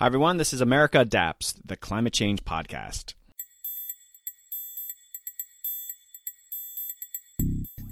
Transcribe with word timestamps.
Hi, 0.00 0.06
everyone. 0.06 0.38
This 0.38 0.54
is 0.54 0.62
America 0.62 1.00
Adapts, 1.00 1.52
the 1.62 1.76
climate 1.76 2.14
change 2.14 2.42
podcast. 2.42 3.12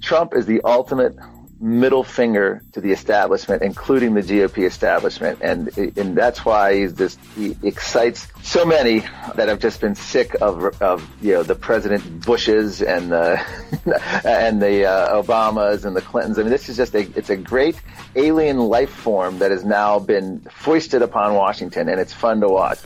Trump 0.00 0.34
is 0.34 0.46
the 0.46 0.62
ultimate 0.62 1.14
middle 1.60 2.04
finger 2.04 2.62
to 2.72 2.80
the 2.80 2.92
establishment, 2.92 3.62
including 3.62 4.14
the 4.14 4.22
GOP 4.22 4.64
establishment, 4.64 5.38
and 5.42 5.76
and 5.76 6.16
that's 6.16 6.44
why 6.44 6.78
he's 6.78 6.92
just 6.92 7.18
he 7.34 7.56
excites 7.62 8.28
so 8.42 8.64
many 8.64 9.00
that 9.34 9.48
have 9.48 9.58
just 9.58 9.80
been 9.80 9.94
sick 9.94 10.34
of 10.40 10.80
of 10.80 11.08
you 11.20 11.32
know 11.34 11.42
the 11.42 11.54
President 11.54 12.24
Bushes 12.24 12.82
and 12.82 13.10
the 13.10 13.40
and 14.24 14.62
the 14.62 14.86
uh, 14.86 15.22
Obamas 15.22 15.84
and 15.84 15.96
the 15.96 16.02
Clintons. 16.02 16.38
I 16.38 16.42
mean, 16.42 16.50
this 16.50 16.68
is 16.68 16.76
just 16.76 16.94
a 16.94 17.00
it's 17.16 17.30
a 17.30 17.36
great 17.36 17.80
alien 18.14 18.58
life 18.58 18.90
form 18.90 19.38
that 19.38 19.50
has 19.50 19.64
now 19.64 19.98
been 19.98 20.40
foisted 20.50 21.02
upon 21.02 21.34
Washington, 21.34 21.88
and 21.88 22.00
it's 22.00 22.12
fun 22.12 22.40
to 22.40 22.48
watch. 22.48 22.78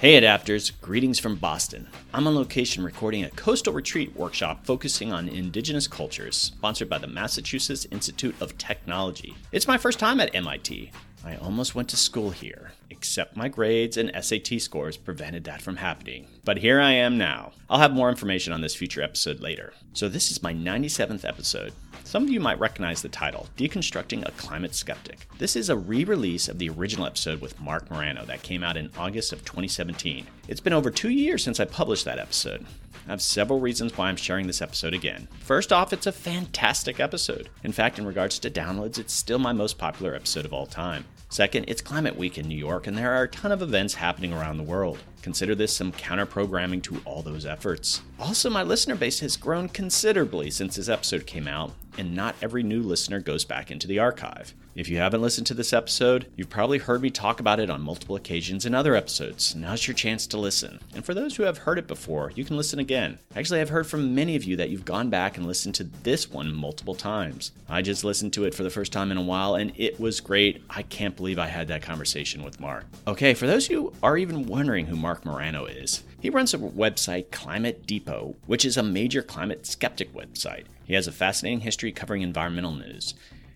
Hey 0.00 0.20
adapters, 0.20 0.72
greetings 0.80 1.18
from 1.18 1.36
Boston. 1.36 1.88
I'm 2.14 2.26
on 2.26 2.34
location 2.34 2.82
recording 2.82 3.24
a 3.24 3.30
coastal 3.30 3.74
retreat 3.74 4.16
workshop 4.16 4.64
focusing 4.64 5.12
on 5.12 5.28
indigenous 5.28 5.86
cultures, 5.86 6.36
sponsored 6.36 6.88
by 6.88 6.96
the 6.96 7.06
Massachusetts 7.06 7.86
Institute 7.90 8.34
of 8.40 8.56
Technology. 8.56 9.36
It's 9.52 9.68
my 9.68 9.76
first 9.76 9.98
time 9.98 10.18
at 10.18 10.34
MIT. 10.34 10.90
I 11.22 11.36
almost 11.36 11.74
went 11.74 11.90
to 11.90 11.98
school 11.98 12.30
here, 12.30 12.72
except 12.88 13.36
my 13.36 13.48
grades 13.48 13.98
and 13.98 14.10
SAT 14.24 14.58
scores 14.62 14.96
prevented 14.96 15.44
that 15.44 15.60
from 15.60 15.76
happening. 15.76 16.26
But 16.44 16.56
here 16.56 16.80
I 16.80 16.92
am 16.92 17.18
now. 17.18 17.52
I'll 17.68 17.80
have 17.80 17.92
more 17.92 18.08
information 18.08 18.54
on 18.54 18.62
this 18.62 18.74
future 18.74 19.02
episode 19.02 19.40
later. 19.40 19.74
So, 19.92 20.08
this 20.08 20.30
is 20.30 20.42
my 20.42 20.54
97th 20.54 21.28
episode, 21.28 21.74
some 22.08 22.22
of 22.22 22.30
you 22.30 22.40
might 22.40 22.58
recognize 22.58 23.02
the 23.02 23.08
title, 23.10 23.48
Deconstructing 23.58 24.26
a 24.26 24.30
Climate 24.30 24.74
Skeptic. 24.74 25.28
This 25.36 25.54
is 25.54 25.68
a 25.68 25.76
re 25.76 26.04
release 26.04 26.48
of 26.48 26.58
the 26.58 26.70
original 26.70 27.04
episode 27.04 27.42
with 27.42 27.60
Marc 27.60 27.90
Morano 27.90 28.24
that 28.24 28.42
came 28.42 28.64
out 28.64 28.78
in 28.78 28.90
August 28.96 29.30
of 29.30 29.44
2017. 29.44 30.26
It's 30.48 30.58
been 30.58 30.72
over 30.72 30.90
two 30.90 31.10
years 31.10 31.44
since 31.44 31.60
I 31.60 31.66
published 31.66 32.06
that 32.06 32.18
episode. 32.18 32.64
I 33.06 33.10
have 33.10 33.20
several 33.20 33.60
reasons 33.60 33.94
why 33.94 34.08
I'm 34.08 34.16
sharing 34.16 34.46
this 34.46 34.62
episode 34.62 34.94
again. 34.94 35.28
First 35.40 35.70
off, 35.70 35.92
it's 35.92 36.06
a 36.06 36.12
fantastic 36.12 36.98
episode. 36.98 37.50
In 37.62 37.72
fact, 37.72 37.98
in 37.98 38.06
regards 38.06 38.38
to 38.38 38.50
downloads, 38.50 38.98
it's 38.98 39.12
still 39.12 39.38
my 39.38 39.52
most 39.52 39.76
popular 39.76 40.14
episode 40.14 40.46
of 40.46 40.54
all 40.54 40.64
time. 40.64 41.04
Second, 41.28 41.66
it's 41.68 41.82
Climate 41.82 42.16
Week 42.16 42.38
in 42.38 42.48
New 42.48 42.56
York, 42.56 42.86
and 42.86 42.96
there 42.96 43.12
are 43.12 43.24
a 43.24 43.28
ton 43.28 43.52
of 43.52 43.60
events 43.60 43.92
happening 43.92 44.32
around 44.32 44.56
the 44.56 44.62
world. 44.62 44.98
Consider 45.28 45.54
this 45.54 45.76
some 45.76 45.92
counter 45.92 46.24
programming 46.24 46.80
to 46.80 47.02
all 47.04 47.20
those 47.20 47.44
efforts. 47.44 48.00
Also, 48.18 48.48
my 48.48 48.62
listener 48.62 48.94
base 48.94 49.20
has 49.20 49.36
grown 49.36 49.68
considerably 49.68 50.50
since 50.50 50.76
this 50.76 50.88
episode 50.88 51.26
came 51.26 51.46
out, 51.46 51.72
and 51.98 52.14
not 52.14 52.34
every 52.40 52.62
new 52.62 52.82
listener 52.82 53.20
goes 53.20 53.44
back 53.44 53.70
into 53.70 53.86
the 53.86 53.98
archive. 53.98 54.54
If 54.74 54.88
you 54.88 54.98
haven't 54.98 55.22
listened 55.22 55.48
to 55.48 55.54
this 55.54 55.72
episode, 55.72 56.30
you've 56.36 56.48
probably 56.48 56.78
heard 56.78 57.02
me 57.02 57.10
talk 57.10 57.40
about 57.40 57.58
it 57.58 57.68
on 57.68 57.82
multiple 57.82 58.14
occasions 58.14 58.64
in 58.64 58.76
other 58.76 58.94
episodes. 58.94 59.56
Now's 59.56 59.88
your 59.88 59.94
chance 59.94 60.24
to 60.28 60.38
listen. 60.38 60.78
And 60.94 61.04
for 61.04 61.14
those 61.14 61.34
who 61.34 61.42
have 61.42 61.58
heard 61.58 61.80
it 61.80 61.88
before, 61.88 62.30
you 62.36 62.44
can 62.44 62.56
listen 62.56 62.78
again. 62.78 63.18
Actually, 63.34 63.60
I've 63.60 63.70
heard 63.70 63.88
from 63.88 64.14
many 64.14 64.36
of 64.36 64.44
you 64.44 64.54
that 64.56 64.70
you've 64.70 64.84
gone 64.84 65.10
back 65.10 65.36
and 65.36 65.46
listened 65.46 65.74
to 65.76 65.84
this 66.04 66.30
one 66.30 66.54
multiple 66.54 66.94
times. 66.94 67.50
I 67.68 67.82
just 67.82 68.04
listened 68.04 68.32
to 68.34 68.44
it 68.44 68.54
for 68.54 68.62
the 68.62 68.70
first 68.70 68.92
time 68.92 69.10
in 69.10 69.18
a 69.18 69.22
while, 69.22 69.56
and 69.56 69.72
it 69.74 69.98
was 69.98 70.20
great. 70.20 70.62
I 70.70 70.82
can't 70.82 71.16
believe 71.16 71.40
I 71.40 71.48
had 71.48 71.66
that 71.68 71.82
conversation 71.82 72.44
with 72.44 72.60
Mark. 72.60 72.84
Okay, 73.08 73.34
for 73.34 73.48
those 73.48 73.66
who 73.66 73.92
are 74.00 74.16
even 74.16 74.46
wondering 74.46 74.86
who 74.86 74.96
Marc 75.18 75.24
Morano 75.24 75.64
is, 75.64 76.04
he 76.20 76.30
runs 76.30 76.54
a 76.54 76.58
website, 76.58 77.32
Climate 77.32 77.86
Depot, 77.86 78.36
which 78.46 78.64
is 78.64 78.76
a 78.76 78.84
major 78.84 79.20
climate 79.20 79.66
skeptic 79.66 80.14
website. 80.14 80.66
He 80.84 80.94
has 80.94 81.08
a 81.08 81.12
fascinating 81.12 81.60
history 81.60 81.90
covering 81.90 82.22
environmental 82.22 82.70
news. 82.70 83.14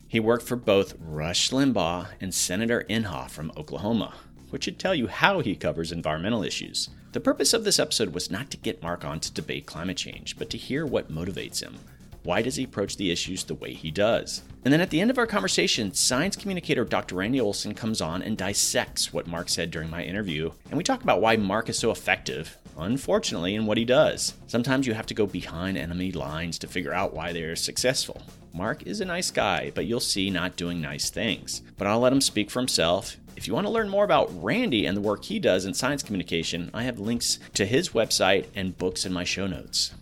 He 0.09 0.19
worked 0.19 0.45
for 0.45 0.57
both 0.57 0.97
Rush 0.99 1.51
Limbaugh 1.51 2.09
and 2.21 2.35
Senator 2.35 2.85
Inhofe 2.91 3.31
from 3.31 3.53
Oklahoma, 3.57 4.15
which 4.51 4.65
should 4.65 4.81
tell 4.81 4.95
you 4.95 5.07
how 5.07 5.39
he 5.39 5.55
covers 5.55 5.93
environmental 5.93 6.43
issues. 6.43 6.91
The 7.13 7.21
purpose 7.21 7.53
of 7.53 7.63
this 7.63 7.79
episode 7.79 8.13
was 8.13 8.29
not 8.29 8.51
to 8.51 8.57
get 8.57 8.83
Mark 8.83 9.05
on 9.05 9.21
to 9.21 9.33
debate 9.33 9.67
climate 9.67 9.97
change, 9.97 10.37
but 10.37 10.51
to 10.51 10.59
hear 10.59 10.85
what 10.85 11.13
motivates 11.13 11.63
him. 11.63 11.79
Why 12.25 12.43
does 12.43 12.57
he 12.57 12.65
approach 12.65 12.97
the 12.97 13.13
issues 13.13 13.45
the 13.45 13.55
way 13.55 13.73
he 13.73 13.93
does? 13.93 14.43
And 14.65 14.73
then 14.73 14.81
at 14.81 14.91
the 14.91 15.01
end 15.01 15.11
of 15.11 15.19
our 15.19 15.27
conversation, 15.27 15.93
science 15.93 16.37
communicator 16.37 16.85
Dr. 16.85 17.17
Randy 17.17 17.41
Olson 17.41 17.75
comes 17.75 18.01
on 18.01 18.23
and 18.23 18.37
dissects 18.37 19.13
what 19.13 19.27
Mark 19.27 19.49
said 19.49 19.71
during 19.71 19.91
my 19.91 20.05
interview, 20.05 20.53
and 20.69 20.77
we 20.77 20.85
talk 20.85 21.03
about 21.03 21.21
why 21.21 21.37
Mark 21.37 21.69
is 21.69 21.79
so 21.79 21.91
effective 21.91 22.59
unfortunately, 22.79 23.55
in 23.55 23.67
what 23.67 23.79
he 23.79 23.85
does. 23.85 24.35
Sometimes 24.47 24.87
you 24.87 24.95
have 24.95 25.07
to 25.07 25.15
go 25.15 25.27
behind 25.27 25.77
enemy 25.77 26.13
lines 26.13 26.59
to 26.59 26.67
figure 26.67 26.93
out 26.93 27.15
why 27.15 27.33
they're 27.33 27.57
successful. 27.57 28.23
Mark 28.55 28.87
is 28.87 29.01
a 29.01 29.05
nice 29.05 29.31
guy, 29.31 29.73
but 29.75 29.87
you'll 29.87 30.01
see 30.01 30.31
not 30.31 30.57
doing 30.57 30.81
nice 30.81 31.11
things. 31.11 31.63
But 31.79 31.87
I'll 31.87 32.01
let 32.01 32.13
him 32.13 32.21
speak 32.21 32.51
for 32.51 32.61
himself. 32.61 33.17
If 33.35 33.49
you 33.49 33.55
want 33.55 33.67
to 33.67 33.73
learn 33.73 33.89
more 33.89 34.05
about 34.05 34.31
Randy 34.43 34.85
and 34.85 34.97
the 34.97 35.01
work 35.01 35.25
he 35.25 35.39
does 35.39 35.65
in 35.65 35.75
science 35.75 36.03
communication, 36.03 36.71
I 36.75 36.83
have 36.83 36.99
links 36.99 37.39
to 37.55 37.65
his 37.65 37.91
website 37.91 38.47
and 38.55 38.77
books 38.77 39.07
in 39.07 39.13
my 39.13 39.25
show 39.25 39.47
notes. 39.47 39.95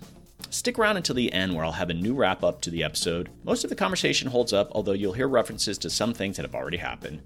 Stick 0.53 0.81
around 0.81 0.97
until 0.97 1.15
the 1.15 1.33
end 1.33 1.55
where 1.55 1.65
I'll 1.65 1.71
have 1.71 1.91
a 1.91 1.95
new 1.95 2.13
wrap 2.13 2.43
up 2.43 2.61
to 2.63 2.71
the 2.71 2.83
episode. 2.83 3.31
Most 3.45 3.63
of 3.63 3.71
the 3.71 3.77
conversation 3.77 4.29
holds 4.29 4.53
up, 4.53 4.69
although 4.73 4.93
you'll 4.93 5.13
hear 5.13 5.29
references 5.29 5.79
to 5.79 5.89
some 5.89 6.13
things 6.13 6.37
that 6.37 6.45
have 6.45 6.57
already 6.57 6.77
happened. 6.77 7.23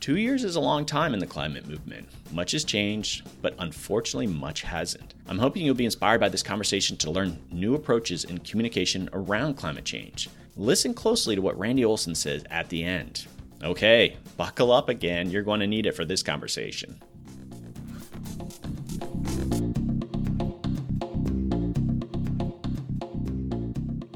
Two 0.00 0.16
years 0.16 0.42
is 0.42 0.56
a 0.56 0.60
long 0.60 0.84
time 0.84 1.14
in 1.14 1.20
the 1.20 1.26
climate 1.26 1.68
movement. 1.68 2.08
Much 2.32 2.50
has 2.50 2.64
changed, 2.64 3.28
but 3.40 3.54
unfortunately, 3.60 4.26
much 4.26 4.62
hasn't. 4.62 5.14
I'm 5.28 5.38
hoping 5.38 5.64
you'll 5.64 5.76
be 5.76 5.84
inspired 5.84 6.20
by 6.20 6.28
this 6.28 6.42
conversation 6.42 6.96
to 6.96 7.12
learn 7.12 7.38
new 7.52 7.76
approaches 7.76 8.24
in 8.24 8.38
communication 8.38 9.08
around 9.12 9.54
climate 9.54 9.84
change. 9.84 10.28
Listen 10.56 10.94
closely 10.94 11.36
to 11.36 11.42
what 11.42 11.56
Randy 11.56 11.84
Olson 11.84 12.16
says 12.16 12.44
at 12.50 12.68
the 12.70 12.82
end. 12.82 13.26
Okay, 13.62 14.16
buckle 14.36 14.72
up 14.72 14.88
again. 14.88 15.30
You're 15.30 15.42
going 15.42 15.60
to 15.60 15.66
need 15.68 15.86
it 15.86 15.94
for 15.94 16.04
this 16.04 16.24
conversation. 16.24 17.00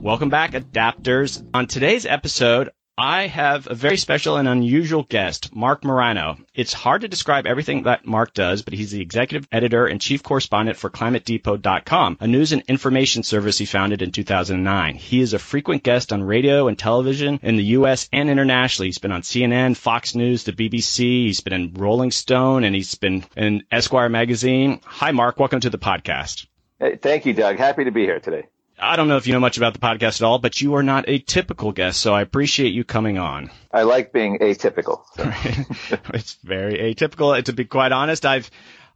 Welcome 0.09 0.31
back, 0.31 0.53
adapters. 0.53 1.47
On 1.53 1.67
today's 1.67 2.07
episode, 2.07 2.71
I 2.97 3.27
have 3.27 3.67
a 3.71 3.75
very 3.75 3.99
special 3.99 4.39
and 4.39 4.49
unusual 4.49 5.03
guest, 5.03 5.55
Marc 5.55 5.85
Morano. 5.85 6.39
It's 6.55 6.73
hard 6.73 7.03
to 7.03 7.09
describe 7.09 7.47
everything 7.47 7.83
that 7.83 8.07
Mark 8.07 8.33
does, 8.33 8.63
but 8.63 8.73
he's 8.73 8.91
the 8.91 9.03
executive 9.03 9.47
editor 9.53 9.87
and 9.87 10.01
chief 10.01 10.23
correspondent 10.23 10.79
for 10.79 10.89
ClimateDepot.com, 10.89 12.17
a 12.21 12.27
news 12.27 12.53
and 12.53 12.63
information 12.69 13.23
service 13.23 13.59
he 13.59 13.67
founded 13.67 14.01
in 14.01 14.11
2009. 14.11 14.95
He 14.95 15.21
is 15.21 15.35
a 15.35 15.39
frequent 15.39 15.83
guest 15.83 16.11
on 16.11 16.23
radio 16.23 16.69
and 16.69 16.79
television 16.79 17.39
in 17.43 17.57
the 17.57 17.65
U.S. 17.77 18.09
and 18.11 18.31
internationally. 18.31 18.89
He's 18.89 18.97
been 18.97 19.13
on 19.13 19.21
CNN, 19.21 19.77
Fox 19.77 20.15
News, 20.15 20.45
the 20.45 20.53
BBC. 20.53 21.27
He's 21.27 21.43
been 21.43 21.53
in 21.53 21.75
Rolling 21.75 22.13
Stone, 22.13 22.65
and 22.65 22.75
he's 22.75 22.95
been 22.95 23.27
in 23.37 23.65
Esquire 23.71 24.09
magazine. 24.09 24.81
Hi, 24.87 25.11
Mark. 25.11 25.39
Welcome 25.39 25.61
to 25.61 25.69
the 25.69 25.77
podcast. 25.77 26.47
Hey, 26.81 26.97
thank 26.97 27.27
you, 27.27 27.35
Doug. 27.35 27.59
Happy 27.59 27.85
to 27.85 27.91
be 27.91 28.05
here 28.05 28.21
today. 28.21 28.47
I 28.81 28.97
don't 28.97 29.09
know 29.09 29.17
if 29.17 29.27
you 29.27 29.33
know 29.33 29.41
much 29.41 29.57
about 29.57 29.73
the 29.73 29.81
podcast 29.81 30.21
at 30.21 30.23
all, 30.23 30.39
but 30.39 30.61
you 30.61 30.75
are 30.77 30.83
not 30.83 31.05
a 31.09 31.19
typical 31.19 31.73
guest, 31.73 32.01
so 32.01 32.15
I 32.15 32.23
appreciate 32.23 32.73
you 32.73 32.85
coming 32.85 33.19
on. 33.19 33.51
I 33.73 33.83
like 33.83 34.13
being 34.13 34.39
atypical. 34.39 35.03
So. 35.15 35.97
it's 36.15 36.35
very 36.45 36.95
atypical. 36.95 37.43
To 37.43 37.53
be 37.53 37.65
quite 37.65 37.93
honest, 37.93 38.25
I've 38.25 38.51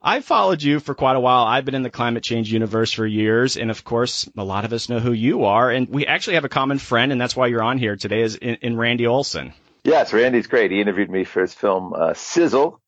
I've 0.05 0.25
followed 0.25 0.63
you 0.63 0.81
for 0.81 0.95
quite 0.95 1.15
a 1.15 1.21
while. 1.21 1.45
I've 1.45 1.65
been 1.65 1.77
in 1.77 1.83
the 1.83 1.91
climate 1.91 2.25
change 2.25 2.53
universe 2.53 2.93
for 2.93 3.07
years, 3.07 3.57
and 3.57 3.71
of 3.71 3.85
course, 3.85 4.29
a 4.37 4.45
lot 4.45 4.65
of 4.65 4.73
us 4.73 4.89
know 4.89 4.99
who 4.99 5.13
you 5.13 5.45
are. 5.45 5.71
And 5.71 5.89
we 5.89 6.07
actually 6.07 6.35
have 6.35 6.45
a 6.45 6.49
common 6.49 6.79
friend, 6.79 7.13
and 7.13 7.21
that's 7.21 7.37
why 7.37 7.47
you're 7.47 7.63
on 7.63 7.79
here 7.79 7.97
today, 7.97 8.23
is 8.23 8.35
in, 8.35 8.57
in 8.63 8.77
Randy 8.77 9.07
Olson. 9.07 9.53
Yes, 9.85 10.13
Randy's 10.13 10.49
great. 10.49 10.71
He 10.71 10.81
interviewed 10.81 11.11
me 11.11 11.25
for 11.25 11.41
his 11.41 11.55
film 11.55 11.93
uh, 11.93 12.15
Sizzle, 12.15 12.81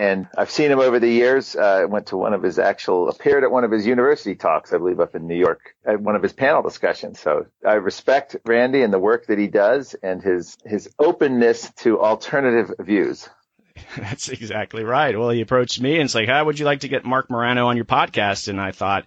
and 0.00 0.28
I've 0.34 0.50
seen 0.50 0.70
him 0.70 0.78
over 0.80 0.98
the 0.98 1.10
years. 1.10 1.54
Uh, 1.54 1.60
I 1.82 1.84
went 1.84 2.06
to 2.06 2.16
one 2.16 2.32
of 2.32 2.42
his 2.42 2.58
actual, 2.58 3.10
appeared 3.10 3.44
at 3.44 3.50
one 3.50 3.64
of 3.64 3.70
his 3.70 3.86
university 3.86 4.34
talks, 4.34 4.72
I 4.72 4.78
believe, 4.78 4.98
up 4.98 5.14
in 5.14 5.28
New 5.28 5.36
York, 5.36 5.76
at 5.84 6.00
one 6.00 6.16
of 6.16 6.22
his 6.22 6.32
panel 6.32 6.62
discussions. 6.62 7.20
So 7.20 7.44
I 7.68 7.74
respect 7.74 8.34
Randy 8.46 8.80
and 8.80 8.94
the 8.94 8.98
work 8.98 9.26
that 9.26 9.38
he 9.38 9.46
does 9.46 9.94
and 10.02 10.22
his, 10.22 10.56
his 10.64 10.88
openness 10.98 11.70
to 11.80 12.00
alternative 12.00 12.72
views. 12.80 13.28
That's 13.98 14.30
exactly 14.30 14.84
right. 14.84 15.18
Well, 15.18 15.28
he 15.28 15.42
approached 15.42 15.82
me 15.82 15.96
and 15.96 16.04
it's 16.04 16.14
like, 16.14 16.28
how 16.28 16.46
would 16.46 16.58
you 16.58 16.64
like 16.64 16.80
to 16.80 16.88
get 16.88 17.04
Marc 17.04 17.28
Morano 17.28 17.66
on 17.66 17.76
your 17.76 17.84
podcast? 17.84 18.48
And 18.48 18.58
I 18.58 18.70
thought, 18.70 19.04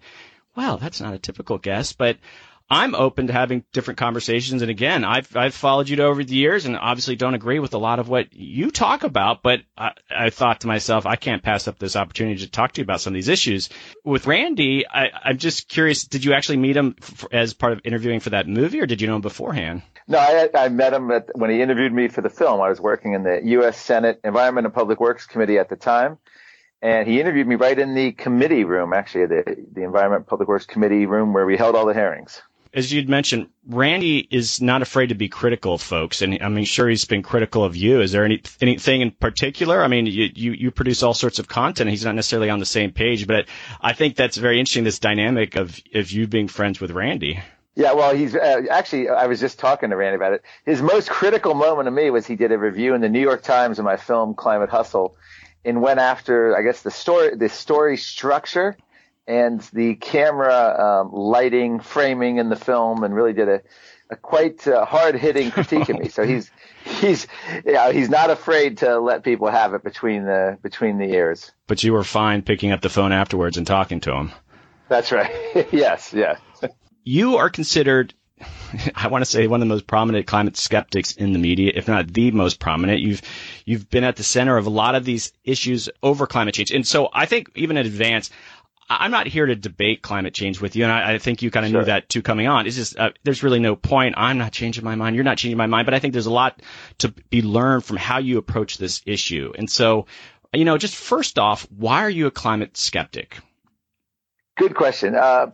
well, 0.55 0.77
that's 0.77 1.01
not 1.01 1.15
a 1.15 1.19
typical 1.19 1.57
guest, 1.57 1.97
but 1.97 2.17
I'm 2.69 2.95
open 2.95 3.27
to 3.27 3.33
having 3.33 3.63
different 3.71 3.99
conversations. 3.99 4.61
And 4.61 4.71
again, 4.71 5.03
I've, 5.03 5.35
I've 5.35 5.53
followed 5.53 5.89
you 5.89 6.01
over 6.01 6.23
the 6.23 6.33
years 6.33 6.65
and 6.65 6.77
obviously 6.77 7.15
don't 7.15 7.35
agree 7.35 7.59
with 7.59 7.73
a 7.73 7.77
lot 7.77 7.99
of 7.99 8.09
what 8.09 8.33
you 8.33 8.71
talk 8.71 9.03
about, 9.03 9.43
but 9.43 9.61
I, 9.77 9.91
I 10.09 10.29
thought 10.31 10.61
to 10.61 10.67
myself, 10.67 11.05
I 11.05 11.15
can't 11.15 11.43
pass 11.43 11.67
up 11.67 11.77
this 11.77 11.95
opportunity 11.95 12.39
to 12.41 12.49
talk 12.49 12.71
to 12.73 12.81
you 12.81 12.83
about 12.83 13.01
some 13.01 13.13
of 13.13 13.15
these 13.15 13.27
issues. 13.27 13.69
With 14.03 14.25
Randy, 14.25 14.87
I, 14.87 15.11
I'm 15.23 15.37
just 15.37 15.67
curious, 15.67 16.05
did 16.05 16.25
you 16.25 16.33
actually 16.33 16.57
meet 16.57 16.75
him 16.75 16.95
f- 17.01 17.25
as 17.31 17.53
part 17.53 17.73
of 17.73 17.81
interviewing 17.83 18.21
for 18.21 18.31
that 18.31 18.47
movie 18.47 18.81
or 18.81 18.87
did 18.87 19.01
you 19.01 19.07
know 19.07 19.17
him 19.17 19.21
beforehand? 19.21 19.83
No, 20.07 20.17
I, 20.17 20.49
I 20.55 20.69
met 20.69 20.93
him 20.93 21.11
at, 21.11 21.29
when 21.35 21.51
he 21.51 21.61
interviewed 21.61 21.93
me 21.93 22.07
for 22.07 22.21
the 22.21 22.29
film. 22.29 22.59
I 22.59 22.69
was 22.69 22.81
working 22.81 23.13
in 23.13 23.23
the 23.23 23.39
U.S. 23.43 23.77
Senate 23.77 24.19
Environment 24.23 24.65
and 24.65 24.73
Public 24.73 24.99
Works 24.99 25.27
Committee 25.27 25.59
at 25.59 25.69
the 25.69 25.75
time 25.75 26.17
and 26.81 27.07
he 27.07 27.21
interviewed 27.21 27.47
me 27.47 27.55
right 27.55 27.79
in 27.79 27.95
the 27.95 28.11
committee 28.11 28.65
room, 28.65 28.91
actually, 28.91 29.25
the 29.27 29.65
the 29.71 29.83
Environment 29.83 30.27
Public 30.27 30.49
Works 30.49 30.65
Committee 30.65 31.05
room 31.05 31.31
where 31.31 31.45
we 31.45 31.55
held 31.55 31.75
all 31.75 31.85
the 31.85 31.93
hearings. 31.93 32.41
As 32.73 32.91
you'd 32.91 33.07
mentioned, 33.07 33.49
Randy 33.67 34.27
is 34.31 34.61
not 34.61 34.81
afraid 34.81 35.07
to 35.07 35.15
be 35.15 35.29
critical 35.29 35.75
of 35.75 35.81
folks, 35.81 36.21
and 36.21 36.41
I 36.41 36.49
mean, 36.49 36.65
sure, 36.65 36.89
he's 36.89 37.05
been 37.05 37.21
critical 37.21 37.63
of 37.63 37.75
you. 37.75 38.01
Is 38.01 38.11
there 38.11 38.25
any 38.25 38.41
anything 38.61 39.01
in 39.01 39.11
particular? 39.11 39.83
I 39.83 39.87
mean, 39.87 40.07
you 40.07 40.29
you, 40.33 40.51
you 40.53 40.71
produce 40.71 41.03
all 41.03 41.13
sorts 41.13 41.39
of 41.39 41.47
content. 41.47 41.89
He's 41.89 42.05
not 42.05 42.15
necessarily 42.15 42.49
on 42.49 42.59
the 42.59 42.65
same 42.65 42.91
page, 42.91 43.27
but 43.27 43.47
I 43.79 43.93
think 43.93 44.15
that's 44.15 44.37
very 44.37 44.59
interesting. 44.59 44.83
This 44.83 44.99
dynamic 44.99 45.55
of 45.55 45.79
of 45.93 46.11
you 46.11 46.27
being 46.27 46.47
friends 46.47 46.81
with 46.81 46.91
Randy. 46.91 47.39
Yeah, 47.75 47.93
well, 47.93 48.15
he's 48.15 48.35
uh, 48.35 48.63
actually. 48.69 49.09
I 49.09 49.27
was 49.27 49.39
just 49.39 49.59
talking 49.59 49.89
to 49.91 49.95
Randy 49.95 50.15
about 50.15 50.33
it. 50.33 50.43
His 50.65 50.81
most 50.81 51.09
critical 51.09 51.53
moment 51.53 51.87
to 51.87 51.91
me 51.91 52.09
was 52.09 52.25
he 52.25 52.35
did 52.35 52.51
a 52.51 52.57
review 52.57 52.95
in 52.95 53.01
the 53.01 53.09
New 53.09 53.21
York 53.21 53.43
Times 53.43 53.79
of 53.79 53.85
my 53.85 53.97
film 53.97 54.35
Climate 54.35 54.69
Hustle, 54.69 55.15
and 55.65 55.81
went 55.81 55.99
after, 55.99 56.55
I 56.57 56.61
guess, 56.61 56.81
the 56.81 56.91
story, 56.91 57.35
the 57.35 57.49
story 57.49 57.97
structure, 57.97 58.77
and 59.27 59.61
the 59.73 59.95
camera 59.95 61.01
um, 61.01 61.11
lighting, 61.13 61.79
framing 61.79 62.37
in 62.37 62.49
the 62.49 62.55
film, 62.55 63.03
and 63.03 63.15
really 63.15 63.33
did 63.33 63.49
a, 63.49 63.61
a 64.09 64.15
quite 64.15 64.67
uh, 64.67 64.85
hard 64.85 65.15
hitting 65.15 65.51
critique 65.51 65.89
of 65.89 65.99
me. 65.99 66.09
So 66.09 66.23
he's 66.23 66.51
he's 66.83 67.27
yeah 67.65 67.91
he's 67.91 68.09
not 68.09 68.29
afraid 68.29 68.79
to 68.79 68.99
let 68.99 69.23
people 69.23 69.49
have 69.49 69.73
it 69.73 69.83
between 69.83 70.25
the 70.25 70.57
between 70.61 70.97
the 70.97 71.13
ears. 71.13 71.51
But 71.67 71.83
you 71.83 71.93
were 71.93 72.03
fine 72.03 72.41
picking 72.41 72.71
up 72.71 72.81
the 72.81 72.89
phone 72.89 73.11
afterwards 73.11 73.57
and 73.57 73.65
talking 73.65 74.01
to 74.01 74.13
him. 74.13 74.31
That's 74.89 75.11
right. 75.11 75.67
yes, 75.71 76.13
yes 76.13 76.39
you 77.03 77.37
are 77.37 77.49
considered 77.49 78.13
I 78.95 79.07
want 79.07 79.23
to 79.23 79.29
say 79.29 79.47
one 79.47 79.61
of 79.61 79.67
the 79.67 79.73
most 79.73 79.87
prominent 79.87 80.25
climate 80.25 80.57
skeptics 80.57 81.13
in 81.13 81.33
the 81.33 81.39
media, 81.39 81.71
if 81.75 81.87
not 81.87 82.11
the 82.11 82.31
most 82.31 82.59
prominent. 82.59 83.01
You've 83.01 83.21
you've 83.65 83.89
been 83.89 84.03
at 84.03 84.15
the 84.15 84.23
center 84.23 84.57
of 84.57 84.65
a 84.65 84.71
lot 84.71 84.95
of 84.95 85.05
these 85.05 85.31
issues 85.43 85.89
over 86.01 86.27
climate 86.27 86.55
change, 86.55 86.71
and 86.71 86.85
so 86.85 87.09
I 87.13 87.25
think 87.25 87.49
even 87.55 87.77
in 87.77 87.85
advance, 87.85 88.31
I'm 88.89 89.11
not 89.11 89.27
here 89.27 89.45
to 89.45 89.55
debate 89.55 90.01
climate 90.01 90.33
change 90.33 90.59
with 90.59 90.75
you, 90.75 90.83
and 90.83 90.91
I, 90.91 91.13
I 91.13 91.17
think 91.17 91.41
you 91.41 91.51
kind 91.51 91.65
of 91.65 91.71
sure. 91.71 91.81
knew 91.81 91.85
that 91.85 92.09
too 92.09 92.21
coming 92.21 92.47
on. 92.47 92.67
It's 92.67 92.75
just 92.75 92.97
uh, 92.97 93.11
there's 93.23 93.43
really 93.43 93.59
no 93.59 93.75
point. 93.75 94.15
I'm 94.17 94.37
not 94.37 94.51
changing 94.51 94.83
my 94.83 94.95
mind. 94.95 95.15
You're 95.15 95.23
not 95.23 95.37
changing 95.37 95.57
my 95.57 95.67
mind, 95.67 95.85
but 95.85 95.93
I 95.93 95.99
think 95.99 96.13
there's 96.13 96.25
a 96.25 96.31
lot 96.31 96.61
to 96.99 97.09
be 97.29 97.41
learned 97.41 97.85
from 97.85 97.97
how 97.97 98.19
you 98.19 98.37
approach 98.37 98.77
this 98.77 99.01
issue. 99.05 99.53
And 99.57 99.69
so, 99.69 100.07
you 100.53 100.65
know, 100.65 100.77
just 100.77 100.95
first 100.95 101.39
off, 101.39 101.67
why 101.69 102.03
are 102.03 102.09
you 102.09 102.27
a 102.27 102.31
climate 102.31 102.77
skeptic? 102.77 103.39
Good 104.57 104.75
question. 104.75 105.15
Uh, 105.15 105.47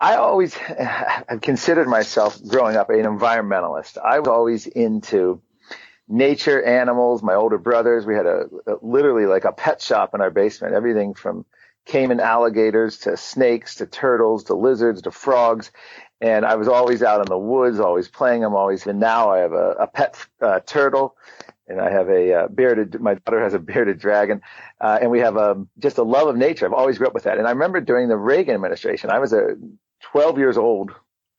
I 0.00 0.16
always 0.16 0.54
have 0.56 1.40
considered 1.42 1.88
myself 1.88 2.42
growing 2.44 2.76
up 2.76 2.90
an 2.90 3.04
environmentalist. 3.04 3.98
I 3.98 4.18
was 4.18 4.28
always 4.28 4.66
into 4.66 5.40
nature, 6.08 6.62
animals, 6.62 7.22
my 7.22 7.34
older 7.34 7.58
brothers. 7.58 8.04
We 8.04 8.14
had 8.14 8.26
a, 8.26 8.46
a, 8.66 8.74
literally 8.82 9.26
like 9.26 9.44
a 9.44 9.52
pet 9.52 9.80
shop 9.80 10.14
in 10.14 10.20
our 10.20 10.30
basement, 10.30 10.74
everything 10.74 11.14
from 11.14 11.44
caiman 11.86 12.20
alligators 12.20 12.98
to 12.98 13.16
snakes 13.16 13.76
to 13.76 13.86
turtles 13.86 14.44
to 14.44 14.54
lizards 14.54 15.02
to 15.02 15.10
frogs. 15.10 15.70
And 16.20 16.44
I 16.44 16.54
was 16.54 16.68
always 16.68 17.02
out 17.02 17.20
in 17.20 17.26
the 17.26 17.38
woods, 17.38 17.80
always 17.80 18.08
playing 18.08 18.42
them, 18.42 18.54
always. 18.54 18.86
And 18.86 19.00
now 19.00 19.30
I 19.30 19.38
have 19.38 19.52
a, 19.52 19.70
a 19.80 19.86
pet 19.88 20.24
uh, 20.40 20.60
turtle 20.60 21.16
and 21.72 21.80
I 21.80 21.90
have 21.90 22.08
a 22.08 22.34
uh, 22.34 22.48
bearded. 22.48 23.00
My 23.00 23.14
daughter 23.14 23.42
has 23.42 23.54
a 23.54 23.58
bearded 23.58 23.98
dragon, 23.98 24.42
uh, 24.80 24.98
and 25.00 25.10
we 25.10 25.20
have 25.20 25.36
um, 25.36 25.68
just 25.78 25.98
a 25.98 26.02
love 26.02 26.28
of 26.28 26.36
nature. 26.36 26.66
I've 26.66 26.72
always 26.72 26.98
grew 26.98 27.06
up 27.06 27.14
with 27.14 27.24
that. 27.24 27.38
And 27.38 27.46
I 27.46 27.50
remember 27.50 27.80
during 27.80 28.08
the 28.08 28.16
Reagan 28.16 28.54
administration, 28.54 29.10
I 29.10 29.18
was 29.18 29.32
a 29.32 29.56
12 30.12 30.38
years 30.38 30.58
old, 30.58 30.92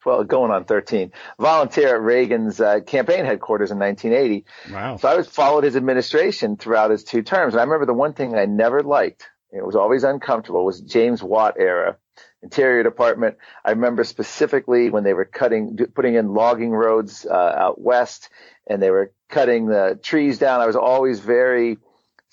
well, 0.06 0.24
going 0.24 0.51
on 0.51 0.66
13, 0.66 1.12
volunteer 1.40 1.95
at 1.95 2.01
Reagan's 2.01 2.60
uh, 2.60 2.81
campaign 2.81 3.25
headquarters 3.25 3.72
in 3.72 3.80
1980. 3.80 4.45
Wow. 4.72 4.98
So 4.98 5.07
I 5.07 5.16
was 5.16 5.28
followed 5.28 5.63
his 5.63 5.75
administration 5.75 6.57
throughout 6.57 6.92
his 6.92 7.04
two 7.04 7.22
terms. 7.22 7.54
And 7.54 7.62
I 7.62 7.63
remember 7.63 7.86
the 7.86 7.94
one 7.94 8.13
thing 8.13 8.36
I 8.36 8.45
never 8.45 8.81
liked, 8.81 9.30
it 9.54 9.66
was 9.66 9.76
always 9.76 10.04
uncomfortable, 10.04 10.62
It 10.62 10.66
was 10.66 10.82
James 10.82 11.24
Watt 11.24 11.56
era. 11.58 11.98
Interior 12.44 12.84
Department. 12.84 13.38
I 13.64 13.72
remember 13.72 14.04
specifically 14.04 14.90
when 14.90 15.04
they 15.04 15.14
were 15.14 15.26
cutting, 15.26 15.78
putting 15.96 16.16
in 16.16 16.34
logging 16.34 16.72
roads 16.72 17.26
uh, 17.26 17.34
out 17.34 17.80
west, 17.80 18.30
and 18.68 18.82
they 18.82 18.92
were 18.92 19.14
cutting 19.30 19.66
the 19.66 20.00
trees 20.04 20.40
down. 20.40 20.60
I 20.60 20.68
was 20.68 20.76
always 20.76 21.22
very, 21.22 21.78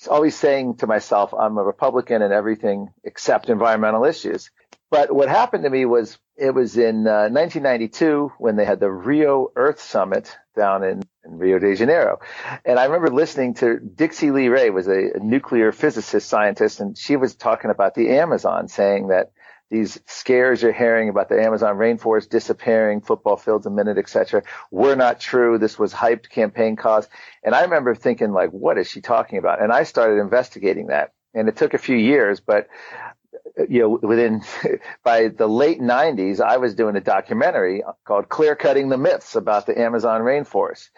always 0.09 0.37
saying 0.37 0.79
to 0.79 0.87
myself, 0.89 1.33
"I'm 1.33 1.57
a 1.57 1.63
Republican 1.63 2.23
and 2.23 2.33
everything 2.33 2.89
except 3.05 3.49
environmental 3.49 4.05
issues." 4.05 4.51
But 4.91 5.15
what 5.15 5.29
happened 5.29 5.63
to 5.63 5.71
me 5.71 5.85
was 5.85 6.19
it 6.37 6.53
was 6.53 6.77
in 6.77 7.07
uh, 7.07 7.31
1992 7.31 8.33
when 8.39 8.57
they 8.57 8.65
had 8.65 8.81
the 8.81 8.91
Rio 8.91 9.53
Earth 9.55 9.81
Summit 9.81 10.37
down 10.55 10.85
in, 10.85 11.03
in, 11.25 11.39
Rio 11.39 11.59
de 11.59 11.75
Janeiro. 11.75 12.19
And 12.65 12.79
I 12.79 12.85
remember 12.85 13.09
listening 13.09 13.55
to 13.55 13.77
Dixy 13.77 14.33
Lee 14.33 14.49
Ray 14.49 14.71
was 14.71 14.89
a, 14.89 15.13
a 15.15 15.19
nuclear 15.21 15.73
physicist 15.73 16.29
scientist 16.29 16.81
and 16.81 16.97
she 16.97 17.17
was 17.17 17.35
talking 17.35 17.71
about 17.71 17.95
the 17.95 18.11
Amazon 18.11 18.69
saying 18.69 19.09
that 19.09 19.33
these 19.71 20.01
scares 20.07 20.63
you're 20.63 20.73
hearing 20.73 21.09
about 21.09 21.29
the 21.29 21.41
Amazon 21.41 21.77
rainforest 21.77 22.29
disappearing, 22.29 23.01
football 23.01 23.37
fields 23.37 23.67
a 23.67 23.71
minute, 23.71 23.99
etc., 23.99 24.43
were 24.73 24.97
not 24.97 25.21
true. 25.21 25.59
This 25.59 25.79
was 25.79 25.95
hyped 25.95 26.29
campaign 26.29 26.75
cause. 26.75 27.09
And 27.45 27.55
I 27.55 27.63
remember 27.63 27.95
thinking 27.95 28.33
like, 28.33 28.51
what 28.51 28.79
is 28.79 28.89
she 28.89 29.01
talking 29.01 29.39
about? 29.39 29.63
And 29.63 29.73
I 29.73 29.85
started 29.85 30.21
investigating 30.21 30.89
that. 30.89 31.13
And 31.35 31.49
it 31.49 31.57
took 31.57 31.75
a 31.75 31.79
few 31.79 31.97
years, 31.97 32.41
but 32.41 32.67
Uh, 33.59 33.65
you 33.69 33.81
know, 33.81 33.99
within 34.03 34.43
by 35.05 35.29
the 35.29 35.47
late 35.47 35.81
90s, 35.81 36.41
I 36.41 36.59
was 36.59 36.75
doing 36.75 36.97
a 36.97 37.01
documentary 37.01 37.83
called 38.05 38.29
Clear 38.29 38.57
Cutting 38.57 38.89
the 38.89 38.99
Myths 38.99 39.35
about 39.37 39.67
the 39.67 39.79
Amazon 39.79 40.23
rainforest. 40.23 40.89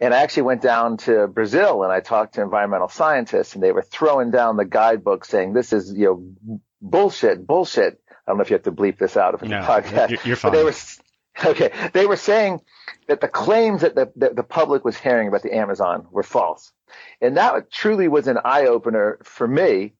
And 0.00 0.12
I 0.12 0.18
actually 0.18 0.44
went 0.44 0.62
down 0.62 0.96
to 0.98 1.28
Brazil 1.28 1.84
and 1.84 1.92
I 1.92 2.00
talked 2.00 2.34
to 2.34 2.42
environmental 2.42 2.88
scientists 2.88 3.54
and 3.54 3.62
they 3.62 3.72
were 3.72 3.82
throwing 3.82 4.30
down 4.30 4.56
the 4.56 4.64
guidebook 4.64 5.24
saying 5.24 5.52
this 5.52 5.72
is, 5.72 5.92
you 5.96 6.06
know, 6.06 6.60
bullshit, 6.80 7.46
bullshit. 7.46 8.00
I 8.10 8.30
don't 8.30 8.38
know 8.38 8.42
if 8.42 8.50
you 8.50 8.54
have 8.54 8.64
to 8.64 8.72
bleep 8.72 8.98
this 8.98 9.16
out 9.16 9.34
it's 9.34 9.44
no, 9.44 9.60
a 9.60 9.62
podcast. 9.62 10.24
You're 10.24 10.36
fine. 10.36 10.52
But 10.52 10.58
they 10.58 10.64
were, 10.64 11.50
okay. 11.52 11.90
They 11.92 12.06
were 12.06 12.16
saying 12.16 12.62
that 13.06 13.20
the 13.20 13.28
claims 13.28 13.82
that 13.82 13.94
the, 13.94 14.12
that 14.16 14.34
the 14.34 14.42
public 14.42 14.84
was 14.84 14.96
hearing 14.96 15.28
about 15.28 15.42
the 15.42 15.54
Amazon 15.54 16.06
were 16.10 16.24
false. 16.24 16.72
And 17.20 17.36
that 17.36 17.70
truly 17.70 18.08
was 18.08 18.26
an 18.26 18.38
eye 18.44 18.66
opener 18.66 19.18
for 19.22 19.46
me 19.46 19.94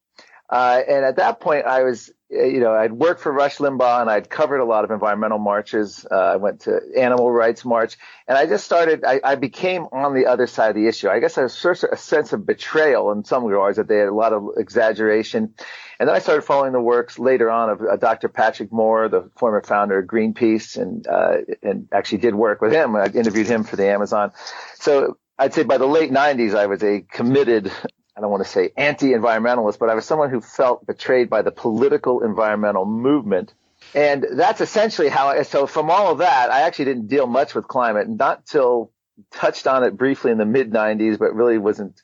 uh, 0.52 0.82
and 0.87 1.02
at 1.02 1.16
that 1.16 1.40
point, 1.40 1.64
I 1.64 1.82
was, 1.82 2.10
uh, 2.31 2.43
you 2.43 2.60
know, 2.60 2.75
I'd 2.75 2.93
worked 2.93 3.22
for 3.22 3.32
Rush 3.32 3.56
Limbaugh 3.56 4.02
and 4.02 4.10
I'd 4.10 4.28
covered 4.28 4.58
a 4.58 4.66
lot 4.66 4.84
of 4.84 4.90
environmental 4.90 5.38
marches. 5.38 6.04
Uh, 6.10 6.14
I 6.14 6.37
went 6.37 6.60
to 6.62 6.78
Animal 6.94 7.32
Rights 7.32 7.64
March 7.64 7.96
and 8.28 8.37
I 8.37 8.44
just 8.44 8.62
started, 8.62 9.02
I, 9.02 9.19
I, 9.25 9.37
became 9.37 9.84
on 9.93 10.12
the 10.12 10.26
other 10.26 10.46
side 10.46 10.69
of 10.69 10.76
the 10.76 10.88
issue. 10.88 11.08
I 11.08 11.20
guess 11.20 11.38
I 11.38 11.44
was 11.44 11.54
sort 11.54 11.82
of 11.84 11.88
a 11.93 11.96
sense 11.96 12.34
of 12.34 12.44
betrayal 12.44 13.12
in 13.12 13.25
some 13.25 13.46
regards 13.46 13.78
that 13.78 13.88
they 13.88 13.96
had 13.96 14.08
a 14.08 14.14
lot 14.14 14.34
of 14.34 14.50
exaggeration. 14.58 15.54
And 15.99 16.06
then 16.06 16.14
I 16.14 16.19
started 16.19 16.43
following 16.43 16.72
the 16.72 16.82
works 16.82 17.19
later 17.19 17.50
on 17.50 17.70
of 17.70 17.81
uh, 17.81 17.96
Dr. 17.96 18.28
Patrick 18.28 18.70
Moore, 18.70 19.08
the 19.08 19.31
former 19.38 19.62
founder 19.62 20.00
of 20.00 20.06
Greenpeace 20.06 20.76
and, 20.76 21.06
uh, 21.06 21.37
and 21.62 21.88
actually 21.93 22.19
did 22.19 22.34
work 22.34 22.60
with 22.60 22.72
him. 22.72 22.94
I 22.94 23.06
interviewed 23.06 23.46
him 23.46 23.64
for 23.64 23.76
the 23.76 23.87
Amazon. 23.87 24.32
So 24.75 25.16
I'd 25.38 25.54
say 25.54 25.62
by 25.62 25.78
the 25.78 25.87
late 25.87 26.10
90s, 26.10 26.54
I 26.54 26.66
was 26.66 26.82
a 26.82 27.00
committed 27.00 27.72
I 28.17 28.20
don't 28.20 28.31
want 28.31 28.44
to 28.44 28.49
say 28.49 28.71
anti-environmentalist, 28.76 29.78
but 29.78 29.88
I 29.88 29.95
was 29.95 30.04
someone 30.04 30.31
who 30.31 30.40
felt 30.40 30.87
betrayed 30.87 31.31
by 31.31 31.42
the 31.42 31.50
political 31.50 32.23
environmental 32.23 32.85
movement. 32.85 33.54
And 33.95 34.26
that's 34.35 34.61
essentially 34.61 35.09
how, 35.09 35.28
I, 35.28 35.42
so 35.42 35.66
from 35.66 35.90
all 35.90 36.12
of 36.12 36.19
that, 36.19 36.50
I 36.50 36.62
actually 36.62 36.87
didn't 36.87 37.09
deal 37.09 37.26
much 37.26 37.54
with 37.54 37.66
climate, 37.66 38.09
not 38.09 38.47
till 38.47 38.92
touched 39.31 39.66
on 39.66 39.83
it 39.85 39.97
briefly 39.97 40.31
in 40.31 40.38
the 40.38 40.45
mid 40.45 40.71
90s, 40.71 41.19
but 41.19 41.35
really 41.35 41.59
wasn't 41.59 42.00